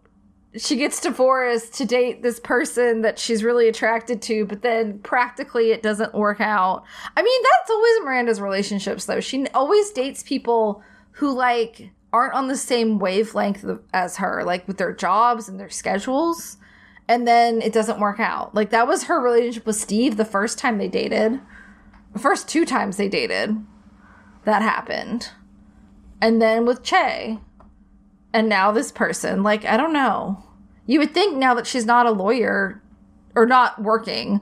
she 0.57 0.75
gets 0.75 0.99
divorced 0.99 1.73
to 1.75 1.85
date 1.85 2.21
this 2.21 2.39
person 2.39 3.01
that 3.03 3.17
she's 3.17 3.43
really 3.43 3.69
attracted 3.69 4.21
to, 4.23 4.45
but 4.45 4.61
then 4.61 4.99
practically 4.99 5.71
it 5.71 5.81
doesn't 5.81 6.13
work 6.13 6.41
out. 6.41 6.83
I 7.15 7.21
mean, 7.21 7.43
that's 7.43 7.71
always 7.71 8.01
Miranda's 8.03 8.41
relationships 8.41 9.05
though. 9.05 9.21
She 9.21 9.47
always 9.49 9.91
dates 9.91 10.23
people 10.23 10.83
who 11.11 11.33
like 11.33 11.91
aren't 12.11 12.33
on 12.33 12.47
the 12.47 12.57
same 12.57 12.99
wavelength 12.99 13.65
as 13.93 14.17
her, 14.17 14.43
like 14.43 14.67
with 14.67 14.77
their 14.77 14.93
jobs 14.93 15.47
and 15.47 15.59
their 15.59 15.69
schedules 15.69 16.57
and 17.11 17.27
then 17.27 17.61
it 17.61 17.73
doesn't 17.73 17.99
work 17.99 18.21
out. 18.21 18.55
Like 18.55 18.69
that 18.69 18.87
was 18.87 19.03
her 19.03 19.19
relationship 19.19 19.65
with 19.65 19.75
Steve 19.75 20.15
the 20.15 20.23
first 20.23 20.57
time 20.57 20.77
they 20.77 20.87
dated. 20.87 21.41
The 22.13 22.19
first 22.19 22.47
two 22.47 22.65
times 22.65 22.95
they 22.95 23.09
dated. 23.09 23.57
That 24.45 24.61
happened. 24.61 25.29
And 26.21 26.41
then 26.41 26.65
with 26.65 26.83
Che. 26.83 27.39
And 28.33 28.47
now 28.47 28.71
this 28.71 28.91
person. 28.91 29.43
Like, 29.43 29.65
I 29.65 29.75
don't 29.75 29.93
know. 29.93 30.43
You 30.85 30.99
would 30.99 31.13
think 31.13 31.35
now 31.35 31.53
that 31.55 31.67
she's 31.67 31.85
not 31.85 32.05
a 32.05 32.11
lawyer 32.11 32.81
or 33.35 33.45
not 33.45 33.81
working, 33.81 34.41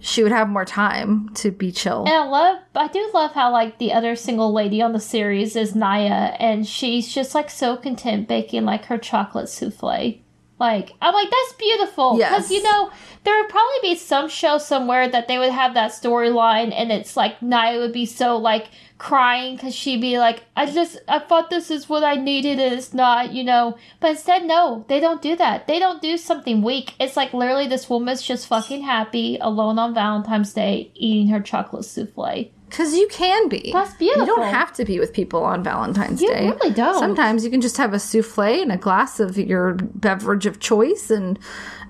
she 0.00 0.22
would 0.22 0.32
have 0.32 0.48
more 0.48 0.64
time 0.64 1.30
to 1.34 1.50
be 1.50 1.72
chill. 1.72 2.04
And 2.06 2.14
I 2.14 2.24
love, 2.24 2.58
I 2.74 2.88
do 2.88 3.10
love 3.14 3.32
how 3.32 3.50
like 3.50 3.78
the 3.78 3.92
other 3.92 4.14
single 4.14 4.52
lady 4.52 4.82
on 4.82 4.92
the 4.92 5.00
series 5.00 5.56
is 5.56 5.72
Nya, 5.72 6.36
and 6.38 6.66
she's 6.66 7.12
just 7.12 7.34
like 7.34 7.50
so 7.50 7.76
content 7.76 8.28
baking 8.28 8.64
like 8.64 8.86
her 8.86 8.98
chocolate 8.98 9.48
souffle. 9.48 10.20
Like 10.58 10.92
I'm 11.02 11.12
like 11.12 11.30
that's 11.30 11.52
beautiful 11.58 12.16
because 12.16 12.50
Yes. 12.50 12.50
you 12.50 12.62
know 12.62 12.90
there 13.24 13.36
would 13.42 13.50
probably 13.50 13.78
be 13.82 13.94
some 13.94 14.28
show 14.28 14.56
somewhere 14.56 15.08
that 15.08 15.28
they 15.28 15.36
would 15.38 15.50
have 15.50 15.74
that 15.74 15.90
storyline, 15.90 16.72
and 16.74 16.90
it's 16.90 17.16
like 17.16 17.40
Nya 17.40 17.78
would 17.78 17.92
be 17.92 18.06
so 18.06 18.36
like 18.36 18.68
crying 18.98 19.56
because 19.56 19.74
she'd 19.74 20.00
be 20.00 20.18
like, 20.18 20.44
I 20.56 20.64
just 20.64 20.98
I 21.08 21.18
thought 21.18 21.50
this 21.50 21.70
is 21.70 21.88
what 21.88 22.04
I 22.04 22.14
needed 22.14 22.58
and 22.58 22.72
it's 22.74 22.94
not, 22.94 23.32
you 23.32 23.44
know. 23.44 23.76
But 24.00 24.12
instead, 24.12 24.44
no, 24.46 24.86
they 24.88 25.00
don't 25.00 25.20
do 25.20 25.36
that. 25.36 25.66
They 25.66 25.78
don't 25.78 26.00
do 26.00 26.16
something 26.16 26.62
weak. 26.62 26.94
It's 26.98 27.16
like 27.16 27.34
literally 27.34 27.66
this 27.68 27.90
woman's 27.90 28.22
just 28.22 28.46
fucking 28.46 28.82
happy 28.82 29.36
alone 29.40 29.78
on 29.78 29.92
Valentine's 29.92 30.54
Day 30.54 30.90
eating 30.94 31.28
her 31.28 31.40
chocolate 31.40 31.84
souffle. 31.84 32.50
Because 32.68 32.94
you 32.96 33.06
can 33.08 33.48
be. 33.48 33.70
That's 33.72 33.94
beautiful. 33.94 34.22
You 34.22 34.26
don't 34.26 34.52
have 34.52 34.72
to 34.74 34.84
be 34.84 34.98
with 34.98 35.12
people 35.12 35.44
on 35.44 35.62
Valentine's 35.62 36.20
You 36.20 36.28
Day. 36.32 36.46
You 36.46 36.52
really 36.54 36.70
don't. 36.74 36.98
Sometimes 36.98 37.44
you 37.44 37.50
can 37.50 37.60
just 37.60 37.76
have 37.76 37.92
a 37.94 37.98
souffle 37.98 38.60
and 38.62 38.72
a 38.72 38.76
glass 38.76 39.20
of 39.20 39.38
your 39.38 39.74
beverage 39.74 40.46
of 40.46 40.58
choice 40.58 41.10
and 41.10 41.38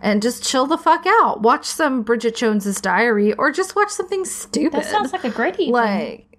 and 0.02 0.20
just 0.20 0.44
chill 0.44 0.66
the 0.66 0.76
fuck 0.76 1.04
out. 1.06 1.40
Watch 1.42 1.64
some 1.64 2.02
Bridget 2.02 2.36
Jones's 2.36 2.80
Diary 2.80 3.32
or 3.34 3.50
just 3.50 3.74
watch 3.74 3.88
something 3.90 4.24
stupid. 4.26 4.80
That 4.80 4.84
sounds 4.86 5.12
like 5.12 5.24
a 5.24 5.30
great 5.30 5.54
evening. 5.54 5.72
like 5.72 6.38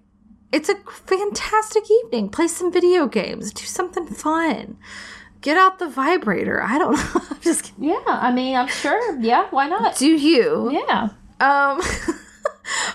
it's 0.52 0.68
a 0.68 0.76
fantastic 1.06 1.82
evening. 1.90 2.28
Play 2.30 2.46
some 2.48 2.72
video 2.72 3.06
games. 3.08 3.52
Do 3.52 3.64
something 3.64 4.06
fun. 4.06 4.78
get 5.40 5.56
out 5.56 5.78
the 5.80 5.88
vibrator. 5.88 6.62
I 6.62 6.78
don't 6.78 6.92
know. 7.14 7.22
I'm 7.30 7.40
just 7.40 7.64
kidding. 7.64 7.84
Yeah, 7.90 8.02
I 8.06 8.32
mean, 8.32 8.54
I'm 8.56 8.68
sure. 8.68 9.20
Yeah, 9.20 9.48
why 9.50 9.68
not? 9.68 9.96
Do 9.96 10.06
you? 10.06 10.70
Yeah. 10.72 11.08
Um, 11.40 11.80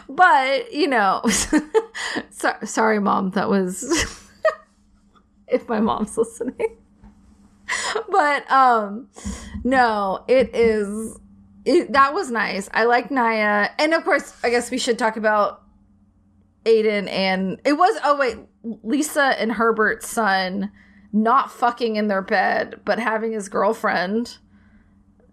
but 0.09 0.73
you 0.73 0.87
know, 0.87 1.21
so, 2.29 2.53
sorry, 2.63 2.99
mom. 2.99 3.31
That 3.31 3.49
was 3.49 3.83
if 5.47 5.67
my 5.67 5.79
mom's 5.79 6.17
listening. 6.17 6.77
but 8.09 8.49
um, 8.51 9.09
no, 9.63 10.23
it 10.27 10.55
is. 10.55 11.17
It, 11.65 11.93
that 11.93 12.13
was 12.13 12.29
nice. 12.29 12.69
I 12.73 12.85
like 12.85 13.09
Nya, 13.09 13.69
and 13.79 13.93
of 13.93 14.03
course, 14.03 14.33
I 14.43 14.49
guess 14.49 14.69
we 14.69 14.77
should 14.77 14.99
talk 14.99 15.15
about 15.15 15.63
Aidan 16.65 17.07
and 17.07 17.59
it 17.63 17.73
was. 17.73 17.99
Oh 18.03 18.17
wait, 18.17 18.37
Lisa 18.83 19.39
and 19.39 19.51
Herbert's 19.53 20.07
son 20.07 20.71
not 21.13 21.51
fucking 21.51 21.95
in 21.95 22.07
their 22.07 22.23
bed, 22.23 22.81
but 22.83 22.99
having 22.99 23.31
his 23.31 23.47
girlfriend 23.47 24.37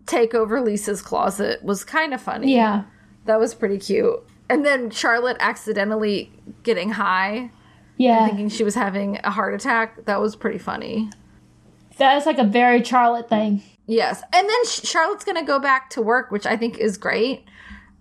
take 0.07 0.35
over 0.35 0.61
Lisa's 0.61 1.01
closet 1.01 1.65
was 1.65 1.85
kind 1.85 2.13
of 2.13 2.21
funny. 2.21 2.55
Yeah. 2.55 2.85
That 3.27 3.39
was 3.39 3.55
pretty 3.55 3.79
cute. 3.79 4.23
And 4.49 4.65
then 4.65 4.91
Charlotte 4.91 5.37
accidentally 5.41 6.33
getting 6.63 6.91
high, 6.91 7.51
Yeah. 7.97 8.27
thinking 8.27 8.49
she 8.49 8.65
was 8.65 8.75
having 8.75 9.19
a 9.23 9.31
heart 9.31 9.55
attack. 9.55 10.05
That 10.07 10.21
was 10.21 10.35
pretty 10.37 10.59
funny. 10.59 11.11
That's 11.99 12.27
like 12.27 12.39
a 12.39 12.45
very 12.45 12.83
Charlotte 12.83 13.29
thing. 13.29 13.63
Yes. 13.87 14.23
And 14.33 14.49
then 14.49 14.65
Charlotte's 14.67 15.25
going 15.25 15.37
to 15.37 15.45
go 15.45 15.59
back 15.59 15.91
to 15.91 16.03
work, 16.03 16.31
which 16.31 16.47
I 16.47 16.57
think 16.57 16.79
is 16.79 16.97
great. 16.97 17.45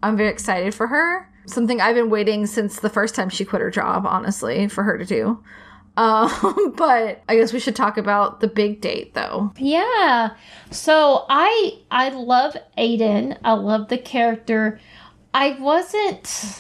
I'm 0.02 0.16
very 0.18 0.30
excited 0.30 0.74
for 0.74 0.88
her. 0.88 1.30
Something 1.46 1.82
I've 1.82 1.96
been 1.96 2.10
waiting 2.10 2.46
since 2.46 2.80
the 2.80 2.90
first 2.90 3.16
time 3.16 3.30
she 3.30 3.44
quit 3.44 3.62
her 3.62 3.72
job, 3.72 4.06
honestly, 4.06 4.68
for 4.68 4.84
her 4.84 4.98
to 4.98 5.06
do. 5.06 5.44
Um, 5.98 6.74
but 6.78 7.24
I 7.28 7.36
guess 7.36 7.52
we 7.52 7.60
should 7.60 7.76
talk 7.76 7.98
about 7.98 8.40
the 8.40 8.48
big 8.48 8.80
date, 8.80 9.16
though. 9.16 9.52
Yeah. 9.58 10.30
So 10.72 11.26
I 11.28 11.74
I 11.92 12.08
love 12.10 12.56
Aidan. 12.78 13.38
I 13.44 13.52
love 13.54 13.90
the 13.90 13.98
character. 13.98 14.80
I 15.34 15.52
wasn't 15.60 16.60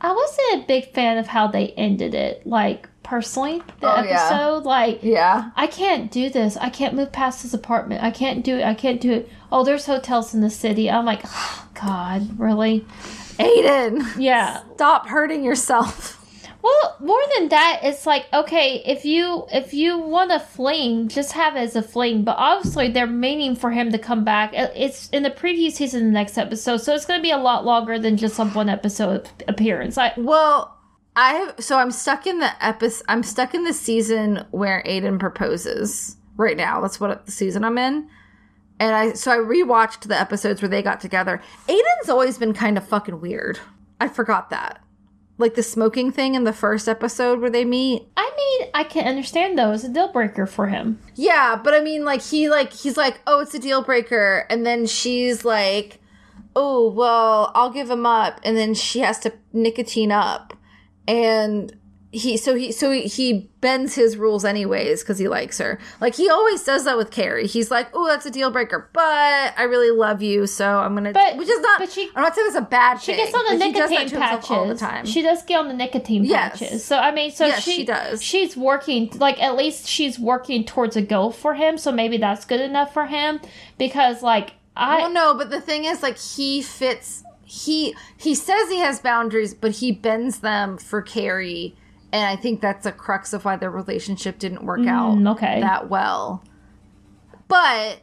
I 0.00 0.12
wasn't 0.12 0.64
a 0.64 0.66
big 0.66 0.92
fan 0.92 1.18
of 1.18 1.26
how 1.26 1.46
they 1.48 1.68
ended 1.70 2.14
it. 2.14 2.46
Like 2.46 2.88
personally, 3.02 3.62
the 3.80 3.98
Oh, 3.98 4.02
yeah. 4.02 4.28
episode. 4.28 4.64
Like 4.64 5.00
Yeah. 5.02 5.50
I 5.56 5.66
can't 5.66 6.10
do 6.10 6.30
this. 6.30 6.56
I 6.56 6.70
can't 6.70 6.94
move 6.94 7.12
past 7.12 7.42
this 7.42 7.52
apartment. 7.54 8.02
I 8.02 8.10
can't 8.10 8.44
do 8.44 8.56
it. 8.58 8.64
I 8.64 8.74
can't 8.74 9.00
do 9.00 9.12
it. 9.12 9.28
Oh, 9.52 9.64
there's 9.64 9.86
hotels 9.86 10.32
in 10.34 10.40
the 10.40 10.50
city. 10.50 10.90
I'm 10.90 11.04
like, 11.04 11.22
oh, 11.26 11.68
God, 11.74 12.38
really? 12.38 12.86
Aidan, 13.38 14.06
Yeah. 14.18 14.62
stop 14.74 15.08
hurting 15.08 15.42
yourself. 15.44 16.16
Well, 16.62 16.96
more 17.00 17.22
than 17.36 17.48
that, 17.48 17.80
it's 17.82 18.06
like 18.06 18.26
okay, 18.32 18.82
if 18.84 19.04
you 19.04 19.46
if 19.52 19.72
you 19.72 19.98
want 19.98 20.32
a 20.32 20.40
fling, 20.40 21.08
just 21.08 21.32
have 21.32 21.56
it 21.56 21.60
as 21.60 21.76
a 21.76 21.82
fling. 21.82 22.24
But 22.24 22.36
obviously, 22.38 22.88
they're 22.88 23.06
meaning 23.06 23.56
for 23.56 23.70
him 23.70 23.90
to 23.92 23.98
come 23.98 24.24
back. 24.24 24.52
It's 24.52 25.08
in 25.10 25.22
the 25.22 25.30
preview 25.30 25.72
season, 25.72 26.06
the 26.06 26.10
next 26.10 26.36
episode, 26.36 26.78
so 26.78 26.94
it's 26.94 27.06
going 27.06 27.18
to 27.18 27.22
be 27.22 27.30
a 27.30 27.38
lot 27.38 27.64
longer 27.64 27.98
than 27.98 28.16
just 28.16 28.38
a 28.38 28.44
one 28.44 28.68
episode 28.68 29.28
appearance. 29.48 29.96
I 29.96 30.12
Well, 30.16 30.76
I 31.16 31.34
have 31.34 31.54
so 31.60 31.78
I'm 31.78 31.90
stuck 31.90 32.26
in 32.26 32.38
the 32.38 32.64
episode. 32.64 33.04
I'm 33.08 33.22
stuck 33.22 33.54
in 33.54 33.64
the 33.64 33.72
season 33.72 34.44
where 34.50 34.82
Aidan 34.84 35.18
proposes 35.18 36.16
right 36.36 36.56
now. 36.56 36.80
That's 36.80 37.00
what 37.00 37.26
the 37.26 37.32
season 37.32 37.64
I'm 37.64 37.78
in. 37.78 38.08
And 38.78 38.94
I 38.94 39.12
so 39.12 39.30
I 39.30 39.36
rewatched 39.36 40.08
the 40.08 40.18
episodes 40.18 40.62
where 40.62 40.68
they 40.68 40.82
got 40.82 41.00
together. 41.00 41.40
Aidan's 41.68 42.08
always 42.08 42.38
been 42.38 42.54
kind 42.54 42.78
of 42.78 42.86
fucking 42.86 43.20
weird. 43.20 43.58
I 44.00 44.08
forgot 44.08 44.50
that. 44.50 44.82
Like 45.40 45.54
the 45.54 45.62
smoking 45.62 46.12
thing 46.12 46.34
in 46.34 46.44
the 46.44 46.52
first 46.52 46.88
episode 46.88 47.40
where 47.40 47.50
they 47.50 47.64
meet. 47.64 48.06
I 48.16 48.30
mean, 48.36 48.70
I 48.74 48.84
can 48.84 49.06
understand 49.06 49.58
though. 49.58 49.72
It's 49.72 49.84
a 49.84 49.88
deal 49.88 50.12
breaker 50.12 50.46
for 50.46 50.66
him. 50.66 51.00
Yeah, 51.14 51.56
but 51.56 51.72
I 51.72 51.80
mean 51.80 52.04
like 52.04 52.20
he 52.20 52.48
like 52.50 52.72
he's 52.72 52.96
like, 52.96 53.20
"Oh, 53.26 53.40
it's 53.40 53.54
a 53.54 53.58
deal 53.58 53.82
breaker." 53.82 54.46
And 54.50 54.66
then 54.66 54.86
she's 54.86 55.44
like, 55.44 55.98
"Oh, 56.54 56.90
well, 56.90 57.52
I'll 57.54 57.70
give 57.70 57.90
him 57.90 58.04
up." 58.04 58.38
And 58.44 58.56
then 58.56 58.74
she 58.74 59.00
has 59.00 59.18
to 59.20 59.32
nicotine 59.52 60.12
up. 60.12 60.52
And 61.08 61.74
he 62.12 62.36
so 62.36 62.54
he 62.56 62.72
so 62.72 62.90
he, 62.90 63.48
bends 63.60 63.94
his 63.94 64.16
rules 64.16 64.44
anyways 64.44 65.04
cuz 65.04 65.18
he 65.18 65.28
likes 65.28 65.58
her. 65.58 65.78
Like 66.00 66.14
he 66.16 66.28
always 66.28 66.64
does 66.64 66.84
that 66.84 66.96
with 66.96 67.10
Carrie. 67.10 67.46
He's 67.46 67.70
like, 67.70 67.88
"Oh, 67.94 68.06
that's 68.08 68.26
a 68.26 68.30
deal 68.30 68.50
breaker, 68.50 68.88
but 68.92 69.54
I 69.56 69.62
really 69.68 69.90
love 69.96 70.20
you, 70.22 70.46
so 70.46 70.78
I'm 70.80 70.96
to 71.04 71.12
But- 71.12 71.36
which 71.36 71.48
is 71.48 71.60
not 71.60 71.78
but 71.78 71.92
she- 71.92 72.10
I'm 72.16 72.22
not 72.22 72.34
saying 72.34 72.48
it's 72.48 72.56
a 72.56 72.62
bad 72.62 73.00
She 73.00 73.12
thing. 73.12 73.24
gets 73.24 73.34
on 73.34 73.44
the 73.44 73.58
but 73.58 73.66
he 73.66 73.72
does 73.72 73.90
that 73.90 73.98
nicotine 73.98 74.18
patches 74.20 74.50
all 74.50 74.66
the 74.66 74.74
time. 74.74 75.06
She 75.06 75.22
does 75.22 75.42
get 75.44 75.58
on 75.60 75.68
the 75.68 75.74
nicotine 75.74 76.24
Yes. 76.24 76.58
patches. 76.58 76.84
So 76.84 76.96
I 76.96 77.10
mean, 77.12 77.30
so 77.30 77.46
Yes, 77.46 77.62
she, 77.62 77.72
she 77.76 77.84
does. 77.84 78.22
She's 78.22 78.56
working 78.56 79.12
like 79.18 79.40
at 79.42 79.56
least 79.56 79.86
she's 79.86 80.18
working 80.18 80.64
towards 80.64 80.96
a 80.96 81.02
goal 81.02 81.30
for 81.30 81.54
him. 81.54 81.78
So 81.78 81.92
maybe 81.92 82.16
that's 82.16 82.44
good 82.44 82.60
enough 82.60 82.92
for 82.92 83.06
him 83.06 83.40
because 83.78 84.22
like 84.22 84.52
I 84.76 84.98
well, 84.98 85.10
know. 85.10 85.34
but 85.34 85.50
the 85.50 85.60
thing 85.60 85.84
is, 85.84 86.02
like, 86.02 86.16
he 86.16 86.62
fits. 86.62 87.22
He 87.44 87.94
he 88.16 88.34
says 88.34 88.68
he 88.70 88.78
has 88.78 89.00
boundaries, 89.00 89.52
but 89.52 89.72
he 89.72 89.90
bends 89.92 90.38
them 90.38 90.78
for 90.78 91.02
Carrie, 91.02 91.74
and 92.12 92.26
I 92.26 92.36
think 92.36 92.60
that's 92.60 92.86
a 92.86 92.92
crux 92.92 93.32
of 93.32 93.44
why 93.44 93.56
their 93.56 93.70
relationship 93.70 94.38
didn't 94.38 94.64
work 94.64 94.86
out 94.86 95.16
Mm, 95.16 95.32
okay. 95.32 95.60
that 95.60 95.88
well. 95.88 96.44
But 97.48 98.00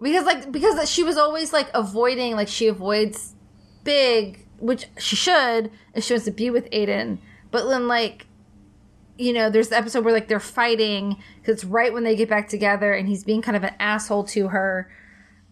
because 0.00 0.24
like 0.24 0.50
because 0.50 0.90
she 0.90 1.02
was 1.02 1.16
always 1.16 1.52
like 1.52 1.70
avoiding, 1.74 2.34
like 2.36 2.48
she 2.48 2.66
avoids 2.68 3.34
big, 3.84 4.46
which 4.58 4.86
she 4.98 5.16
should 5.16 5.70
if 5.94 6.04
she 6.04 6.14
wants 6.14 6.24
to 6.26 6.30
be 6.32 6.50
with 6.50 6.68
Aidan. 6.72 7.20
But 7.50 7.68
then 7.68 7.88
like 7.88 8.26
you 9.18 9.32
know, 9.32 9.50
there's 9.50 9.68
the 9.68 9.76
episode 9.76 10.04
where 10.04 10.14
like 10.14 10.26
they're 10.28 10.40
fighting 10.40 11.22
because 11.40 11.56
it's 11.56 11.64
right 11.64 11.92
when 11.92 12.02
they 12.02 12.16
get 12.16 12.28
back 12.30 12.48
together, 12.48 12.92
and 12.94 13.06
he's 13.08 13.24
being 13.24 13.42
kind 13.42 13.56
of 13.56 13.62
an 13.64 13.74
asshole 13.78 14.24
to 14.24 14.48
her 14.48 14.90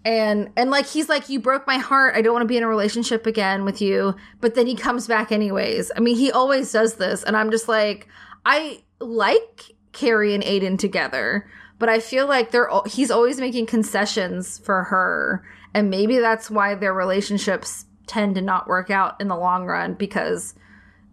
and 0.04 0.50
and 0.56 0.70
like 0.70 0.86
he's 0.86 1.08
like 1.08 1.28
you 1.28 1.40
broke 1.40 1.66
my 1.66 1.78
heart. 1.78 2.14
I 2.16 2.22
don't 2.22 2.32
want 2.32 2.42
to 2.42 2.48
be 2.48 2.56
in 2.56 2.62
a 2.62 2.68
relationship 2.68 3.26
again 3.26 3.64
with 3.64 3.80
you. 3.82 4.14
But 4.40 4.54
then 4.54 4.66
he 4.66 4.74
comes 4.74 5.06
back 5.06 5.30
anyways. 5.30 5.90
I 5.96 6.00
mean 6.00 6.16
he 6.16 6.32
always 6.32 6.72
does 6.72 6.94
this 6.94 7.22
and 7.22 7.36
i'm 7.36 7.50
just 7.50 7.68
like 7.68 8.08
i 8.46 8.82
like 9.00 9.72
carrie 9.92 10.34
and 10.34 10.44
aiden 10.44 10.78
together 10.78 11.50
but 11.78 11.88
i 11.88 11.98
feel 11.98 12.26
like 12.26 12.50
they're 12.50 12.70
he's 12.86 13.10
always 13.10 13.40
making 13.40 13.66
concessions 13.66 14.58
for 14.58 14.84
her. 14.84 15.44
And 15.72 15.88
maybe 15.88 16.18
that's 16.18 16.50
why 16.50 16.74
their 16.74 16.92
relationships 16.92 17.86
tend 18.06 18.34
to 18.34 18.42
not 18.42 18.66
work 18.66 18.90
out 18.90 19.20
in 19.20 19.28
the 19.28 19.36
long 19.36 19.66
run 19.66 19.94
because 19.94 20.54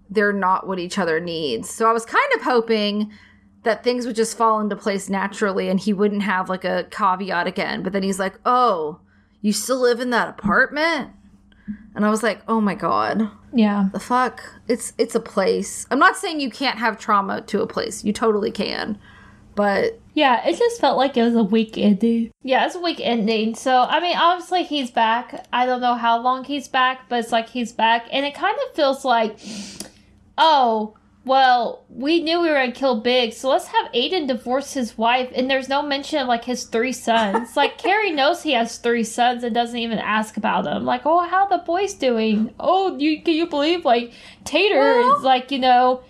they're 0.10 0.34
not 0.34 0.68
what 0.68 0.80
each 0.80 0.98
other 0.98 1.20
needs. 1.20 1.70
So 1.70 1.90
i 1.90 1.94
was 1.94 2.06
kind 2.06 2.34
of 2.36 2.42
hoping 2.42 3.12
that 3.68 3.84
things 3.84 4.06
would 4.08 4.16
just 4.16 4.36
fall 4.38 4.60
into 4.60 4.76
place 4.76 5.10
naturally 5.10 5.70
and 5.70 5.80
he 5.80 5.94
wouldn't 5.94 6.24
have 6.24 6.50
like 6.50 6.66
a 6.66 6.88
caveat 6.90 7.46
again. 7.48 7.84
But 7.84 7.94
then 7.94 8.04
he's 8.04 8.20
like, 8.20 8.40
Oh, 8.46 9.00
you 9.42 9.54
still 9.54 9.80
live 9.80 10.00
in 10.00 10.10
that 10.10 10.30
apartment? 10.30 11.12
And 11.96 12.06
I 12.06 12.10
was 12.10 12.24
like, 12.24 12.42
Oh 12.48 12.60
my 12.62 12.76
God. 12.76 13.30
yeah. 13.54 13.90
The 13.94 14.00
fuck? 14.00 14.42
It's 14.68 14.94
it's 14.98 15.16
a 15.16 15.20
place. 15.20 15.86
I'm 15.92 16.00
not 16.00 16.18
saying 16.18 16.40
you 16.40 16.50
can't 16.50 16.80
have 16.80 16.98
trauma 16.98 17.42
to 17.42 17.62
a 17.62 17.68
place. 17.68 18.04
You 18.04 18.14
totally 18.14 18.52
can. 18.52 18.98
But 19.56 20.00
Yeah, 20.14 20.48
it 20.48 20.58
just 20.58 20.80
felt 20.80 20.98
like 20.98 21.18
it 21.18 21.24
was 21.24 21.36
a 21.36 21.44
weak 21.44 21.78
ending. 21.78 22.32
Yeah, 22.44 22.66
it's 22.66 22.76
a 22.76 22.80
weak 22.80 23.00
ending. 23.02 23.56
So, 23.56 23.82
I 23.90 24.00
mean, 24.00 24.16
obviously 24.16 24.64
he's 24.64 24.92
back. 24.92 25.46
I 25.52 25.66
don't 25.66 25.82
know 25.82 25.96
how 25.96 26.22
long 26.22 26.44
he's 26.44 26.68
back, 26.68 27.10
but 27.10 27.20
it's 27.20 27.32
like 27.32 27.50
he's 27.50 27.74
back. 27.74 28.08
And 28.12 28.26
it 28.26 28.34
kind 28.36 28.56
of 28.68 28.76
feels 28.76 29.04
like, 29.04 29.40
oh, 30.38 30.94
well, 31.28 31.84
we 31.90 32.22
knew 32.22 32.42
we 32.42 32.48
were 32.50 32.56
going 32.56 32.72
to 32.72 32.80
kill 32.80 33.02
Big, 33.02 33.34
so 33.34 33.50
let's 33.50 33.68
have 33.68 33.90
Aidan 33.94 34.28
divorce 34.28 34.74
his 34.74 34.98
wife. 34.98 35.30
And 35.36 35.50
there's 35.50 35.70
no 35.70 35.82
mention 35.82 36.20
of 36.20 36.28
like 36.28 36.46
his 36.46 36.64
three 36.64 36.94
sons. 36.94 37.56
like, 37.56 37.78
Carrie 37.84 38.12
knows 38.12 38.42
he 38.44 38.54
has 38.54 38.78
three 38.78 39.04
sons 39.04 39.44
and 39.44 39.54
doesn't 39.54 39.78
even 39.78 40.00
ask 40.00 40.38
about 40.38 40.64
them. 40.64 40.86
Like, 40.86 41.02
oh, 41.06 41.20
how 41.28 41.46
the 41.48 41.60
boys 41.60 41.94
doing? 41.94 42.54
Oh, 42.60 42.98
you 42.98 43.22
can 43.22 43.34
you 43.34 43.48
believe 43.48 43.86
like 43.86 44.14
Tater 44.46 44.80
Well- 44.80 45.18
is 45.18 45.24
like, 45.24 45.52
you 45.52 45.60
know, 45.60 46.02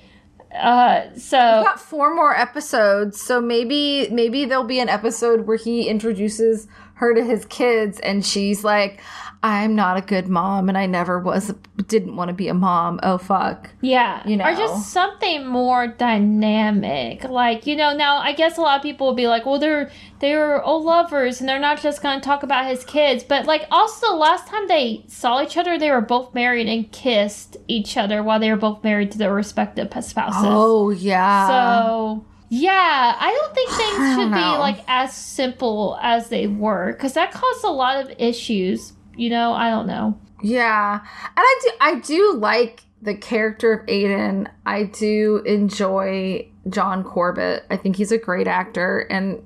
uh, 0.56 1.14
so. 1.16 1.38
We've 1.58 1.66
got 1.66 1.80
four 1.80 2.16
more 2.16 2.36
episodes, 2.36 3.22
so 3.22 3.42
maybe 3.42 4.08
maybe 4.12 4.46
there'll 4.46 4.64
be 4.64 4.80
an 4.80 4.90
episode 4.90 5.46
where 5.48 5.58
he 5.58 5.88
introduces 5.88 6.68
her 6.96 7.14
to 7.14 7.24
his 7.24 7.46
kids, 7.46 8.00
and 8.00 8.26
she's 8.26 8.64
like, 8.64 9.02
"I'm 9.44 9.76
not 9.76 9.98
a 9.98 10.02
good 10.02 10.28
mom, 10.28 10.70
and 10.70 10.78
I 10.78 10.86
never 10.86 11.20
was, 11.20 11.54
didn't 11.88 12.16
want 12.16 12.30
to 12.30 12.34
be 12.34 12.48
a 12.48 12.54
mom. 12.54 13.00
Oh 13.04 13.18
fuck." 13.18 13.70
Yeah, 13.82 14.28
You 14.28 14.38
know. 14.38 14.46
or 14.46 14.54
just 14.54 14.92
something 14.92 15.46
more 15.46 15.88
dynamic. 15.88 17.24
Like 17.24 17.68
you 17.68 17.76
know, 17.76 17.96
now 17.96 18.18
I 18.18 18.34
guess 18.34 18.58
a 18.58 18.62
lot 18.62 18.78
of 18.78 18.84
people 18.84 19.08
will 19.08 19.16
be 19.16 19.28
like, 19.28 19.46
"Well, 19.46 19.60
they're 19.60 19.90
they're 20.20 20.64
old 20.64 20.86
lovers, 20.86 21.40
and 21.40 21.48
they're 21.48 21.60
not 21.60 21.82
just 21.82 22.02
going 22.02 22.20
to 22.20 22.26
talk 22.26 22.44
about 22.44 22.66
his 22.66 22.84
kids." 22.84 23.24
But 23.24 23.46
like, 23.46 23.66
also 23.72 24.16
last 24.16 24.48
time 24.48 24.68
they 24.68 25.04
saw 25.08 25.42
each 25.42 25.58
other, 25.58 25.78
they 25.78 25.92
were 25.92 26.02
both 26.02 26.34
married 26.34 26.68
and 26.68 26.92
kissed 26.92 27.58
each 27.68 27.98
other 27.98 28.24
while 28.24 28.40
they 28.40 28.50
were 28.50 28.58
both 28.58 28.84
married 28.84 29.12
to 29.12 29.18
their 29.18 29.34
respective 29.34 29.90
spouses. 30.04 30.42
Oh 30.44 30.90
yeah. 30.92 31.48
So 31.48 32.26
yeah, 32.50 33.16
I 33.20 33.32
don't 33.32 33.54
think 33.54 33.70
things 33.72 34.16
should 34.16 34.32
be 34.32 34.58
like 34.58 34.84
as 34.88 35.14
simple 35.14 36.00
as 36.02 36.30
they 36.30 36.48
were 36.48 36.94
because 36.94 37.14
that 37.14 37.32
caused 37.32 37.64
a 37.64 37.70
lot 37.70 38.04
of 38.04 38.12
issues. 38.18 38.94
You 39.18 39.30
know, 39.30 39.54
I 39.54 39.70
don't 39.70 39.88
know. 39.88 40.18
Yeah, 40.42 41.00
and 41.00 41.04
I 41.36 41.60
do 41.64 41.72
I 41.82 41.96
do 42.00 42.34
like 42.34 42.82
the 43.02 43.16
character 43.16 43.74
of 43.74 43.90
Aidan. 43.90 44.50
I 44.66 44.84
do 44.84 45.42
enjoy 45.46 46.48
John 46.70 47.04
Corbett. 47.04 47.66
I 47.70 47.78
think 47.78 47.96
he's 47.96 48.12
a 48.12 48.18
great 48.18 48.48
actor, 48.48 49.00
and 49.10 49.44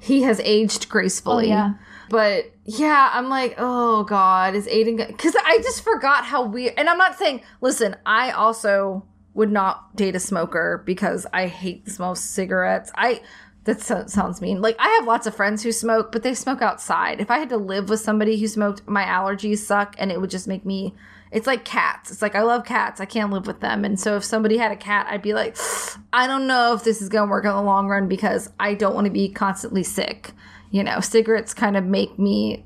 he 0.00 0.22
has 0.22 0.40
aged 0.40 0.88
gracefully. 0.88 1.46
Oh, 1.46 1.48
yeah. 1.48 1.74
But 2.10 2.52
yeah, 2.64 3.10
I'm 3.12 3.28
like, 3.28 3.54
oh 3.58 4.04
god, 4.04 4.54
is 4.54 4.68
Aidan? 4.68 4.96
Because 4.96 5.34
I 5.36 5.58
just 5.62 5.82
forgot 5.82 6.24
how 6.24 6.44
weird. 6.44 6.74
And 6.76 6.88
I'm 6.88 6.98
not 6.98 7.18
saying, 7.18 7.42
listen, 7.60 7.96
I 8.04 8.30
also 8.30 9.04
would 9.34 9.50
not 9.50 9.96
date 9.96 10.14
a 10.14 10.20
smoker 10.20 10.82
because 10.86 11.26
I 11.32 11.48
hate 11.48 11.84
the 11.84 11.90
smell 11.90 12.12
of 12.12 12.18
cigarettes. 12.18 12.92
I 12.94 13.20
that 13.64 13.80
so, 13.80 14.06
sounds 14.06 14.40
mean. 14.40 14.60
Like 14.60 14.76
I 14.78 14.88
have 14.90 15.06
lots 15.06 15.26
of 15.26 15.34
friends 15.34 15.62
who 15.62 15.72
smoke, 15.72 16.12
but 16.12 16.22
they 16.22 16.34
smoke 16.34 16.62
outside. 16.62 17.20
If 17.20 17.30
I 17.30 17.38
had 17.38 17.48
to 17.48 17.56
live 17.56 17.88
with 17.88 18.00
somebody 18.00 18.38
who 18.38 18.46
smoked, 18.46 18.86
my 18.86 19.04
allergies 19.04 19.58
suck, 19.58 19.94
and 19.98 20.12
it 20.12 20.20
would 20.20 20.30
just 20.30 20.48
make 20.48 20.64
me. 20.64 20.94
It's 21.32 21.48
like 21.48 21.64
cats. 21.64 22.12
It's 22.12 22.22
like 22.22 22.36
I 22.36 22.42
love 22.42 22.64
cats. 22.64 23.00
I 23.00 23.06
can't 23.06 23.32
live 23.32 23.46
with 23.46 23.60
them. 23.60 23.84
And 23.84 23.98
so 23.98 24.16
if 24.16 24.24
somebody 24.24 24.56
had 24.56 24.70
a 24.70 24.76
cat, 24.76 25.06
I'd 25.10 25.22
be 25.22 25.34
like, 25.34 25.56
I 26.12 26.26
don't 26.26 26.46
know 26.46 26.74
if 26.74 26.84
this 26.84 27.02
is 27.02 27.08
going 27.08 27.26
to 27.26 27.30
work 27.30 27.44
in 27.44 27.50
the 27.50 27.62
long 27.62 27.88
run 27.88 28.06
because 28.06 28.50
I 28.60 28.74
don't 28.74 28.94
want 28.94 29.06
to 29.06 29.10
be 29.10 29.28
constantly 29.30 29.82
sick. 29.82 30.32
You 30.70 30.84
know, 30.84 31.00
cigarettes 31.00 31.54
kind 31.54 31.76
of 31.76 31.84
make 31.84 32.18
me 32.18 32.64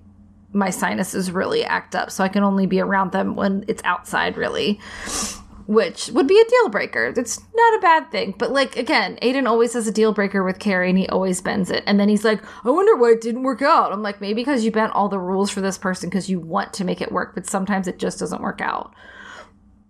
my 0.52 0.70
sinuses 0.70 1.30
really 1.30 1.62
act 1.62 1.94
up, 1.94 2.10
so 2.10 2.24
I 2.24 2.28
can 2.28 2.42
only 2.42 2.66
be 2.66 2.80
around 2.80 3.12
them 3.12 3.36
when 3.36 3.64
it's 3.68 3.82
outside, 3.84 4.36
really 4.36 4.80
which 5.68 6.08
would 6.12 6.26
be 6.26 6.40
a 6.40 6.48
deal 6.48 6.70
breaker. 6.70 7.12
It's 7.14 7.42
not 7.54 7.74
a 7.76 7.82
bad 7.82 8.10
thing. 8.10 8.34
But 8.38 8.52
like 8.52 8.78
again, 8.78 9.18
Aidan 9.20 9.46
always 9.46 9.74
has 9.74 9.86
a 9.86 9.92
deal 9.92 10.14
breaker 10.14 10.42
with 10.42 10.58
Carrie 10.58 10.88
and 10.88 10.98
he 10.98 11.06
always 11.08 11.42
bends 11.42 11.70
it. 11.70 11.84
And 11.86 12.00
then 12.00 12.08
he's 12.08 12.24
like, 12.24 12.42
I 12.64 12.70
wonder 12.70 12.96
why 12.96 13.10
it 13.10 13.20
didn't 13.20 13.42
work 13.42 13.60
out. 13.60 13.92
I'm 13.92 14.02
like, 14.02 14.18
maybe 14.18 14.40
because 14.40 14.64
you 14.64 14.70
bent 14.70 14.94
all 14.94 15.10
the 15.10 15.18
rules 15.18 15.50
for 15.50 15.60
this 15.60 15.76
person 15.76 16.08
because 16.08 16.30
you 16.30 16.40
want 16.40 16.72
to 16.72 16.84
make 16.84 17.02
it 17.02 17.12
work, 17.12 17.34
but 17.34 17.46
sometimes 17.46 17.86
it 17.86 17.98
just 17.98 18.18
doesn't 18.18 18.40
work 18.40 18.62
out. 18.62 18.94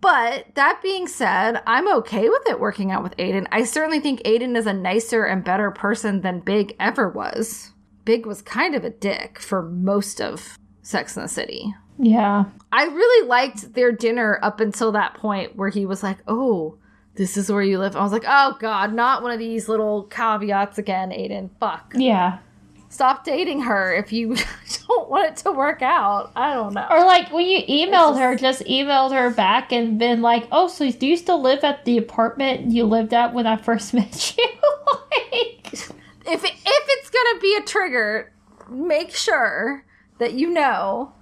But 0.00 0.46
that 0.56 0.80
being 0.82 1.06
said, 1.06 1.62
I'm 1.64 1.88
okay 1.98 2.28
with 2.28 2.48
it 2.48 2.58
working 2.58 2.90
out 2.90 3.04
with 3.04 3.14
Aidan. 3.16 3.46
I 3.52 3.62
certainly 3.62 4.00
think 4.00 4.20
Aidan 4.24 4.56
is 4.56 4.66
a 4.66 4.72
nicer 4.72 5.24
and 5.24 5.44
better 5.44 5.70
person 5.70 6.22
than 6.22 6.40
Big 6.40 6.74
ever 6.80 7.08
was. 7.08 7.70
Big 8.04 8.26
was 8.26 8.42
kind 8.42 8.74
of 8.74 8.84
a 8.84 8.90
dick 8.90 9.38
for 9.38 9.62
most 9.62 10.20
of 10.20 10.58
Sex 10.82 11.16
in 11.16 11.22
the 11.22 11.28
City. 11.28 11.72
Yeah. 11.98 12.44
I 12.70 12.84
really 12.84 13.28
liked 13.28 13.74
their 13.74 13.92
dinner 13.92 14.38
up 14.42 14.60
until 14.60 14.92
that 14.92 15.14
point 15.14 15.56
where 15.56 15.70
he 15.70 15.86
was 15.86 16.02
like, 16.02 16.18
"Oh, 16.28 16.76
this 17.14 17.36
is 17.36 17.50
where 17.50 17.62
you 17.62 17.78
live." 17.78 17.96
I 17.96 18.02
was 18.02 18.12
like, 18.12 18.24
"Oh 18.26 18.56
God, 18.60 18.92
not 18.92 19.22
one 19.22 19.32
of 19.32 19.38
these 19.38 19.68
little 19.68 20.04
caveats 20.04 20.78
again, 20.78 21.12
Aidan. 21.12 21.50
Fuck. 21.60 21.92
Yeah. 21.96 22.38
Stop 22.90 23.24
dating 23.24 23.62
her 23.62 23.92
if 23.92 24.12
you 24.12 24.36
don't 24.88 25.10
want 25.10 25.30
it 25.30 25.36
to 25.38 25.52
work 25.52 25.82
out. 25.82 26.30
I 26.36 26.54
don't 26.54 26.74
know." 26.74 26.86
Or 26.90 27.04
like 27.04 27.32
when 27.32 27.46
you 27.46 27.62
emailed 27.62 28.12
just, 28.12 28.20
her, 28.20 28.36
just 28.36 28.60
emailed 28.62 29.12
her 29.12 29.30
back 29.30 29.72
and 29.72 29.98
been 29.98 30.20
like, 30.20 30.46
"Oh, 30.52 30.68
so 30.68 30.90
do 30.90 31.06
you 31.06 31.16
still 31.16 31.40
live 31.40 31.64
at 31.64 31.84
the 31.84 31.96
apartment 31.96 32.70
you 32.70 32.84
lived 32.84 33.14
at 33.14 33.32
when 33.34 33.46
I 33.46 33.56
first 33.56 33.94
met 33.94 34.36
you?" 34.36 34.44
like, 34.92 35.72
if 35.72 36.44
it, 36.44 36.52
if 36.52 36.84
it's 36.86 37.10
gonna 37.10 37.40
be 37.40 37.56
a 37.56 37.62
trigger, 37.62 38.32
make 38.68 39.14
sure 39.14 39.84
that 40.18 40.34
you 40.34 40.50
know 40.50 41.12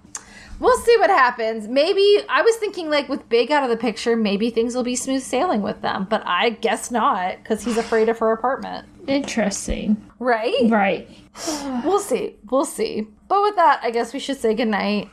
We'll 0.59 0.79
see 0.79 0.97
what 0.99 1.11
happens. 1.11 1.69
Maybe 1.69 2.21
I 2.29 2.43
was 2.43 2.57
thinking 2.57 2.89
like 2.89 3.09
with 3.09 3.29
Big 3.29 3.51
out 3.51 3.63
of 3.63 3.71
the 3.71 3.77
picture, 3.77 4.17
maybe 4.17 4.51
things 4.51 4.75
will 4.75 4.83
be 4.83 4.97
smooth 4.97 5.23
sailing 5.23 5.63
with 5.63 5.83
them, 5.83 6.07
but 6.09 6.23
I 6.25 6.51
guess 6.51 6.91
not 6.91 7.37
because 7.43 7.63
he's 7.63 7.77
afraid 7.77 8.09
of 8.09 8.19
her 8.19 8.33
apartment. 8.33 8.87
Interesting. 9.07 9.97
Right? 10.19 10.63
Right. 10.69 11.09
we'll 11.85 12.01
see. 12.01 12.37
We'll 12.51 12.65
see. 12.65 13.07
But 13.29 13.43
with 13.43 13.57
that, 13.57 13.81
I 13.83 13.91
guess 13.91 14.15
we 14.15 14.19
should 14.19 14.39
say 14.39 14.55
goodnight. 14.55 15.11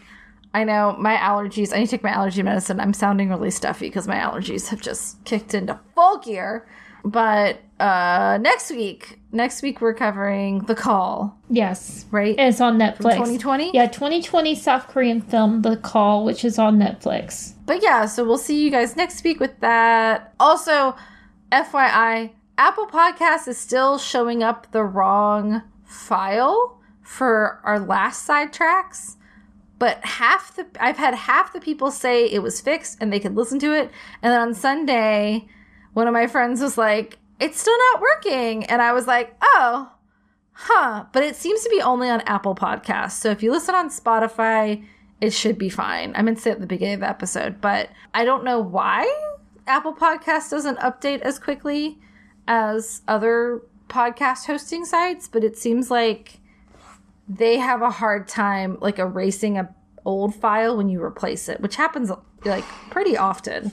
I 0.53 0.63
know 0.63 0.95
my 0.99 1.15
allergies, 1.15 1.73
I 1.73 1.79
need 1.79 1.85
to 1.87 1.91
take 1.91 2.03
my 2.03 2.11
allergy 2.11 2.43
medicine. 2.43 2.79
I'm 2.79 2.93
sounding 2.93 3.29
really 3.29 3.51
stuffy 3.51 3.87
because 3.87 4.07
my 4.07 4.17
allergies 4.17 4.67
have 4.69 4.81
just 4.81 5.23
kicked 5.25 5.53
into 5.53 5.79
full 5.95 6.19
gear. 6.19 6.67
But 7.03 7.59
uh 7.79 8.37
next 8.39 8.71
week, 8.71 9.19
next 9.33 9.61
week 9.61 9.81
we're 9.81 9.93
covering 9.93 10.59
The 10.59 10.75
Call. 10.75 11.37
Yes. 11.49 12.05
Right? 12.11 12.35
It's 12.37 12.61
on 12.61 12.77
Netflix. 12.77 13.15
2020? 13.15 13.71
Yeah, 13.73 13.87
2020 13.87 14.55
South 14.55 14.87
Korean 14.87 15.21
film 15.21 15.61
The 15.61 15.77
Call, 15.77 16.23
which 16.23 16.45
is 16.45 16.59
on 16.59 16.77
Netflix. 16.77 17.53
But 17.65 17.81
yeah, 17.81 18.05
so 18.05 18.23
we'll 18.23 18.37
see 18.37 18.63
you 18.63 18.69
guys 18.69 18.95
next 18.95 19.23
week 19.23 19.39
with 19.39 19.59
that. 19.59 20.33
Also, 20.39 20.95
FYI, 21.51 22.31
Apple 22.57 22.87
Podcast 22.87 23.47
is 23.47 23.57
still 23.57 23.97
showing 23.97 24.43
up 24.43 24.71
the 24.71 24.83
wrong 24.83 25.63
file 25.83 26.79
for 27.01 27.59
our 27.63 27.79
last 27.79 28.27
sidetracks. 28.27 29.17
But 29.79 30.03
half 30.05 30.55
the 30.55 30.65
I've 30.79 30.97
had 30.97 31.13
half 31.13 31.51
the 31.51 31.59
people 31.59 31.91
say 31.91 32.25
it 32.25 32.41
was 32.41 32.61
fixed 32.61 32.97
and 33.01 33.11
they 33.11 33.19
could 33.19 33.35
listen 33.35 33.59
to 33.59 33.73
it. 33.73 33.91
And 34.21 34.31
then 34.31 34.39
on 34.39 34.53
Sunday, 34.53 35.47
one 35.93 36.07
of 36.07 36.13
my 36.13 36.27
friends 36.27 36.61
was 36.61 36.77
like, 36.77 37.17
it's 37.43 37.59
still 37.59 37.77
not 37.91 38.01
working. 38.01 38.63
And 38.65 38.81
I 38.81 38.93
was 38.93 39.05
like, 39.05 39.35
oh, 39.41 39.91
huh. 40.53 41.05
But 41.11 41.23
it 41.23 41.35
seems 41.35 41.61
to 41.63 41.69
be 41.69 41.81
only 41.81 42.09
on 42.09 42.21
Apple 42.21 42.55
Podcasts. 42.55 43.19
So 43.19 43.29
if 43.31 43.43
you 43.43 43.51
listen 43.51 43.75
on 43.75 43.89
Spotify, 43.89 44.85
it 45.19 45.33
should 45.33 45.57
be 45.57 45.67
fine. 45.67 46.13
I 46.15 46.21
meant 46.21 46.37
to 46.37 46.43
say 46.43 46.51
at 46.51 46.61
the 46.61 46.65
beginning 46.65 46.95
of 46.95 46.99
the 47.01 47.09
episode, 47.09 47.59
but 47.59 47.89
I 48.13 48.23
don't 48.23 48.45
know 48.45 48.59
why 48.59 49.13
Apple 49.67 49.93
Podcast 49.93 50.51
doesn't 50.51 50.79
update 50.79 51.19
as 51.19 51.37
quickly 51.37 51.99
as 52.47 53.01
other 53.09 53.61
podcast 53.89 54.45
hosting 54.45 54.85
sites, 54.85 55.27
but 55.27 55.43
it 55.43 55.57
seems 55.57 55.91
like 55.91 56.39
they 57.27 57.57
have 57.57 57.81
a 57.81 57.89
hard 57.89 58.27
time 58.27 58.77
like 58.79 58.99
erasing 58.99 59.57
a 59.57 59.73
old 60.05 60.33
file 60.33 60.77
when 60.77 60.87
you 60.87 61.01
replace 61.01 61.49
it, 61.49 61.59
which 61.59 61.75
happens 61.75 62.09
like 62.45 62.65
pretty 62.89 63.17
often. 63.17 63.71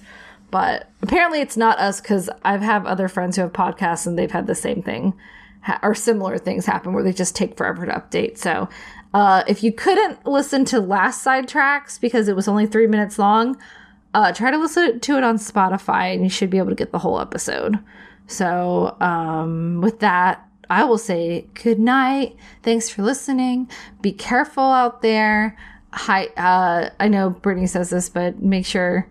But 0.51 0.91
apparently 1.03 1.41
it's 1.41 1.57
not 1.57 1.79
us 1.79 2.01
because 2.01 2.29
I've 2.45 2.63
have 2.63 2.87
other 2.87 3.09
friends 3.09 3.37
who 3.37 3.43
have 3.43 3.53
podcasts 3.53 4.07
and 4.07 4.19
they've 4.19 4.31
had 4.31 4.47
the 4.47 4.55
same 4.55 4.83
thing 4.83 5.15
ha- 5.63 5.79
or 5.83 5.95
similar 5.95 6.39
things 6.39 6.67
happen 6.67 6.93
where 6.93 7.05
they 7.05 7.13
just 7.13 7.37
take 7.37 7.57
forever 7.57 7.87
to 7.87 7.93
update. 7.93 8.39
So 8.39 8.69
uh, 9.15 9.45
if 9.47 9.63
you 9.63 9.73
couldn't 9.73 10.27
listen 10.27 10.65
to 10.67 10.81
last 10.81 11.25
sidetracks 11.25 12.01
because 12.01 12.29
it 12.29 12.37
was 12.37 12.49
only 12.49 12.67
three 12.67 12.87
minutes 12.87 13.19
long, 13.19 13.57
uh, 14.15 14.33
try 14.33 14.51
to 14.51 14.59
listen 14.59 15.01
to 15.01 15.17
it 15.17 15.25
on 15.25 15.37
Spotify 15.37 16.13
and 16.13 16.23
you 16.23 16.31
should 16.31 16.51
be 16.51 16.59
able 16.59 16.71
to 16.71 16.75
get 16.75 16.93
the 16.93 16.99
whole 16.99 17.21
episode. 17.21 17.79
So 18.27 18.97
um, 19.01 19.81
with 19.81 20.01
that, 20.01 20.47
I 20.69 20.85
will 20.85 20.99
say 20.99 21.47
good 21.55 21.81
night. 21.81 22.37
Thanks 22.63 22.89
for 22.89 23.03
listening. 23.03 23.69
Be 24.01 24.13
careful 24.13 24.65
out 24.65 25.03
there. 25.03 25.57
Hi, 25.93 26.27
uh, 26.37 26.91
I 27.01 27.09
know 27.09 27.31
Brittany 27.31 27.67
says 27.67 27.91
this, 27.91 28.09
but 28.09 28.41
make 28.41 28.65
sure 28.65 29.09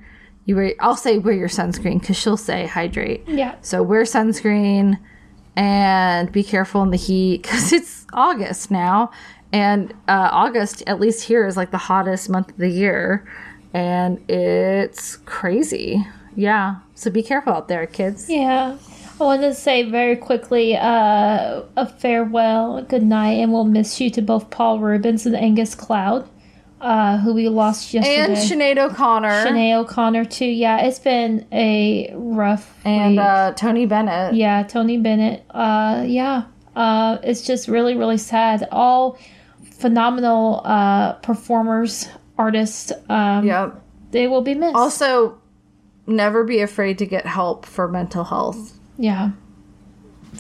you 0.50 0.56
wear, 0.56 0.74
I'll 0.80 0.98
say 0.98 1.20
wear 1.20 1.36
your 1.36 1.48
sunscreen 1.48 2.00
because 2.00 2.18
she'll 2.18 2.36
say 2.36 2.66
hydrate. 2.66 3.24
Yeah. 3.28 3.56
So 3.62 3.84
wear 3.84 4.02
sunscreen 4.02 4.98
and 5.56 6.32
be 6.32 6.44
careful 6.44 6.82
in 6.82 6.90
the 6.90 6.98
heat 6.98 7.44
because 7.44 7.72
it's 7.80 8.08
August 8.14 8.72
now. 8.72 9.12
And 9.54 9.92
uh, 10.08 10.30
August, 10.32 10.82
at 10.88 11.00
least 11.00 11.24
here, 11.24 11.46
is 11.46 11.56
like 11.56 11.70
the 11.70 11.78
hottest 11.78 12.30
month 12.30 12.50
of 12.50 12.58
the 12.58 12.70
year. 12.70 13.32
And 13.76 14.28
it's 14.28 15.18
crazy. 15.18 16.04
Yeah. 16.36 16.78
So 16.96 17.12
be 17.12 17.22
careful 17.22 17.54
out 17.54 17.68
there, 17.68 17.86
kids. 17.86 18.28
Yeah. 18.28 18.76
I 19.20 19.24
want 19.24 19.42
to 19.44 19.54
say 19.54 19.84
very 19.84 20.16
quickly 20.16 20.76
uh, 20.76 21.62
a 21.78 21.86
farewell, 21.86 22.78
a 22.78 22.82
good 22.82 23.04
night, 23.04 23.34
and 23.34 23.54
we'll 23.54 23.66
miss 23.66 24.02
you 24.02 24.10
to 24.12 24.22
both 24.24 24.50
Paul 24.50 24.80
Reubens 24.80 25.28
and 25.28 25.36
Angus 25.36 25.76
Cloud 25.76 26.28
uh, 26.82 27.18
who 27.18 27.34
we 27.34 27.50
lost 27.50 27.94
yesterday. 27.94 28.18
And 28.18 28.34
Sinead 28.34 28.78
O'Connor. 28.78 29.46
Sinead 29.46 29.80
O'Connor 29.80 30.26
too. 30.26 30.46
Yeah, 30.46 30.82
it's 30.86 31.00
been 31.00 31.46
a 31.52 32.12
rough. 32.16 32.74
And 32.86 33.20
uh, 33.20 33.54
Tony 33.56 33.86
Bennett. 33.86 34.36
Yeah, 34.36 34.64
Tony 34.64 34.98
Bennett. 34.98 35.44
Uh, 35.50 36.04
yeah, 36.08 36.44
uh, 36.76 37.18
it's 37.24 37.42
just 37.42 37.68
really 37.68 37.96
really 37.96 38.18
sad. 38.18 38.68
All 38.72 39.18
phenomenal 39.80 40.62
uh, 40.64 41.14
performers, 41.14 42.08
artists. 42.38 42.92
Um, 43.10 43.46
yep. 43.46 43.82
They 44.12 44.28
will 44.28 44.42
be 44.42 44.56
missed. 44.56 44.76
Also, 44.76 45.40
never 46.08 46.44
be 46.44 46.62
afraid 46.62 46.98
to 47.00 47.06
get 47.06 47.26
help 47.26 47.66
for 47.66 47.88
mental 47.88 48.24
health. 48.24 48.80
Yeah. 48.98 49.32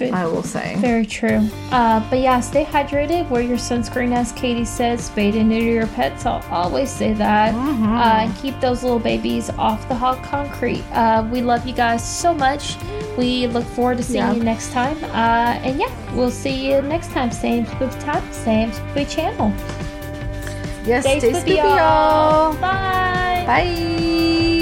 I 0.01 0.25
will 0.25 0.43
say. 0.43 0.75
Very 0.77 1.05
true. 1.05 1.47
Uh, 1.71 2.07
but 2.09 2.19
yeah, 2.19 2.39
stay 2.39 2.65
hydrated. 2.65 3.29
Wear 3.29 3.41
your 3.41 3.57
sunscreen, 3.57 4.15
as 4.15 4.31
Katie 4.31 4.65
says. 4.65 5.09
Spay 5.09 5.35
and 5.35 5.49
neuter 5.49 5.65
your 5.65 5.87
pets. 5.87 6.25
I'll 6.25 6.43
always 6.51 6.89
say 6.89 7.13
that. 7.13 7.53
Mm-hmm. 7.53 7.93
Uh, 7.93 8.23
and 8.23 8.35
keep 8.37 8.59
those 8.59 8.83
little 8.83 8.99
babies 8.99 9.49
off 9.51 9.87
the 9.89 9.95
hot 9.95 10.23
concrete. 10.23 10.83
Uh, 10.91 11.27
we 11.31 11.41
love 11.41 11.67
you 11.67 11.73
guys 11.73 12.03
so 12.07 12.33
much. 12.33 12.77
We 13.17 13.47
look 13.47 13.65
forward 13.65 13.97
to 13.97 14.03
seeing 14.03 14.17
yeah. 14.17 14.33
you 14.33 14.43
next 14.43 14.71
time. 14.71 15.03
Uh, 15.05 15.59
and 15.63 15.79
yeah, 15.79 16.15
we'll 16.15 16.31
see 16.31 16.71
you 16.71 16.81
next 16.81 17.11
time. 17.11 17.31
Same 17.31 17.65
spooky 17.65 17.99
time, 17.99 18.33
same 18.33 18.71
spooky 18.71 19.05
channel. 19.05 19.53
Yes, 20.85 21.03
stay, 21.03 21.19
stay 21.19 21.33
spooky, 21.33 21.51
y'all. 21.53 22.53
Bye. 22.55 23.43
Bye. 23.45 24.58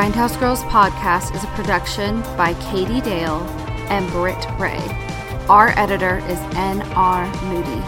Grindhouse 0.00 0.40
Girls 0.40 0.62
podcast 0.62 1.36
is 1.36 1.44
a 1.44 1.48
production 1.48 2.22
by 2.34 2.54
Katie 2.54 3.02
Dale 3.02 3.42
and 3.90 4.10
Britt 4.10 4.46
Ray. 4.58 4.80
Our 5.46 5.78
editor 5.78 6.20
is 6.20 6.38
N.R. 6.56 7.26
Moody. 7.44 7.82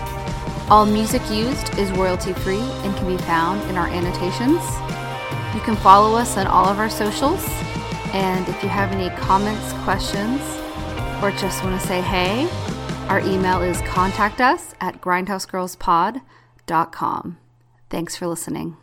All 0.69 0.85
music 0.85 1.23
used 1.31 1.79
is 1.79 1.91
royalty 1.93 2.35
free 2.35 2.61
and 2.61 2.95
can 2.97 3.07
be 3.07 3.17
found 3.23 3.63
in 3.71 3.79
our 3.79 3.87
annotations. 3.87 4.61
You 5.55 5.63
can 5.63 5.75
follow 5.77 6.15
us 6.15 6.37
on 6.37 6.47
all 6.47 6.67
of 6.67 6.79
our 6.79 6.91
socials. 6.91 7.43
And 8.13 8.47
if 8.47 8.63
you 8.63 8.69
have 8.69 8.93
any 8.93 9.09
comments, 9.17 9.73
questions, 9.83 10.43
or 11.23 11.31
just 11.31 11.65
want 11.65 11.81
to 11.81 11.87
say 11.87 12.03
hey, 12.03 12.47
our 13.09 13.21
email 13.21 13.63
is 13.63 13.81
contact 13.89 14.43
us 14.43 14.75
at 14.83 15.01
grindhousegirlspod.com. 15.01 17.39
Thanks 17.89 18.17
for 18.17 18.27
listening. 18.27 18.77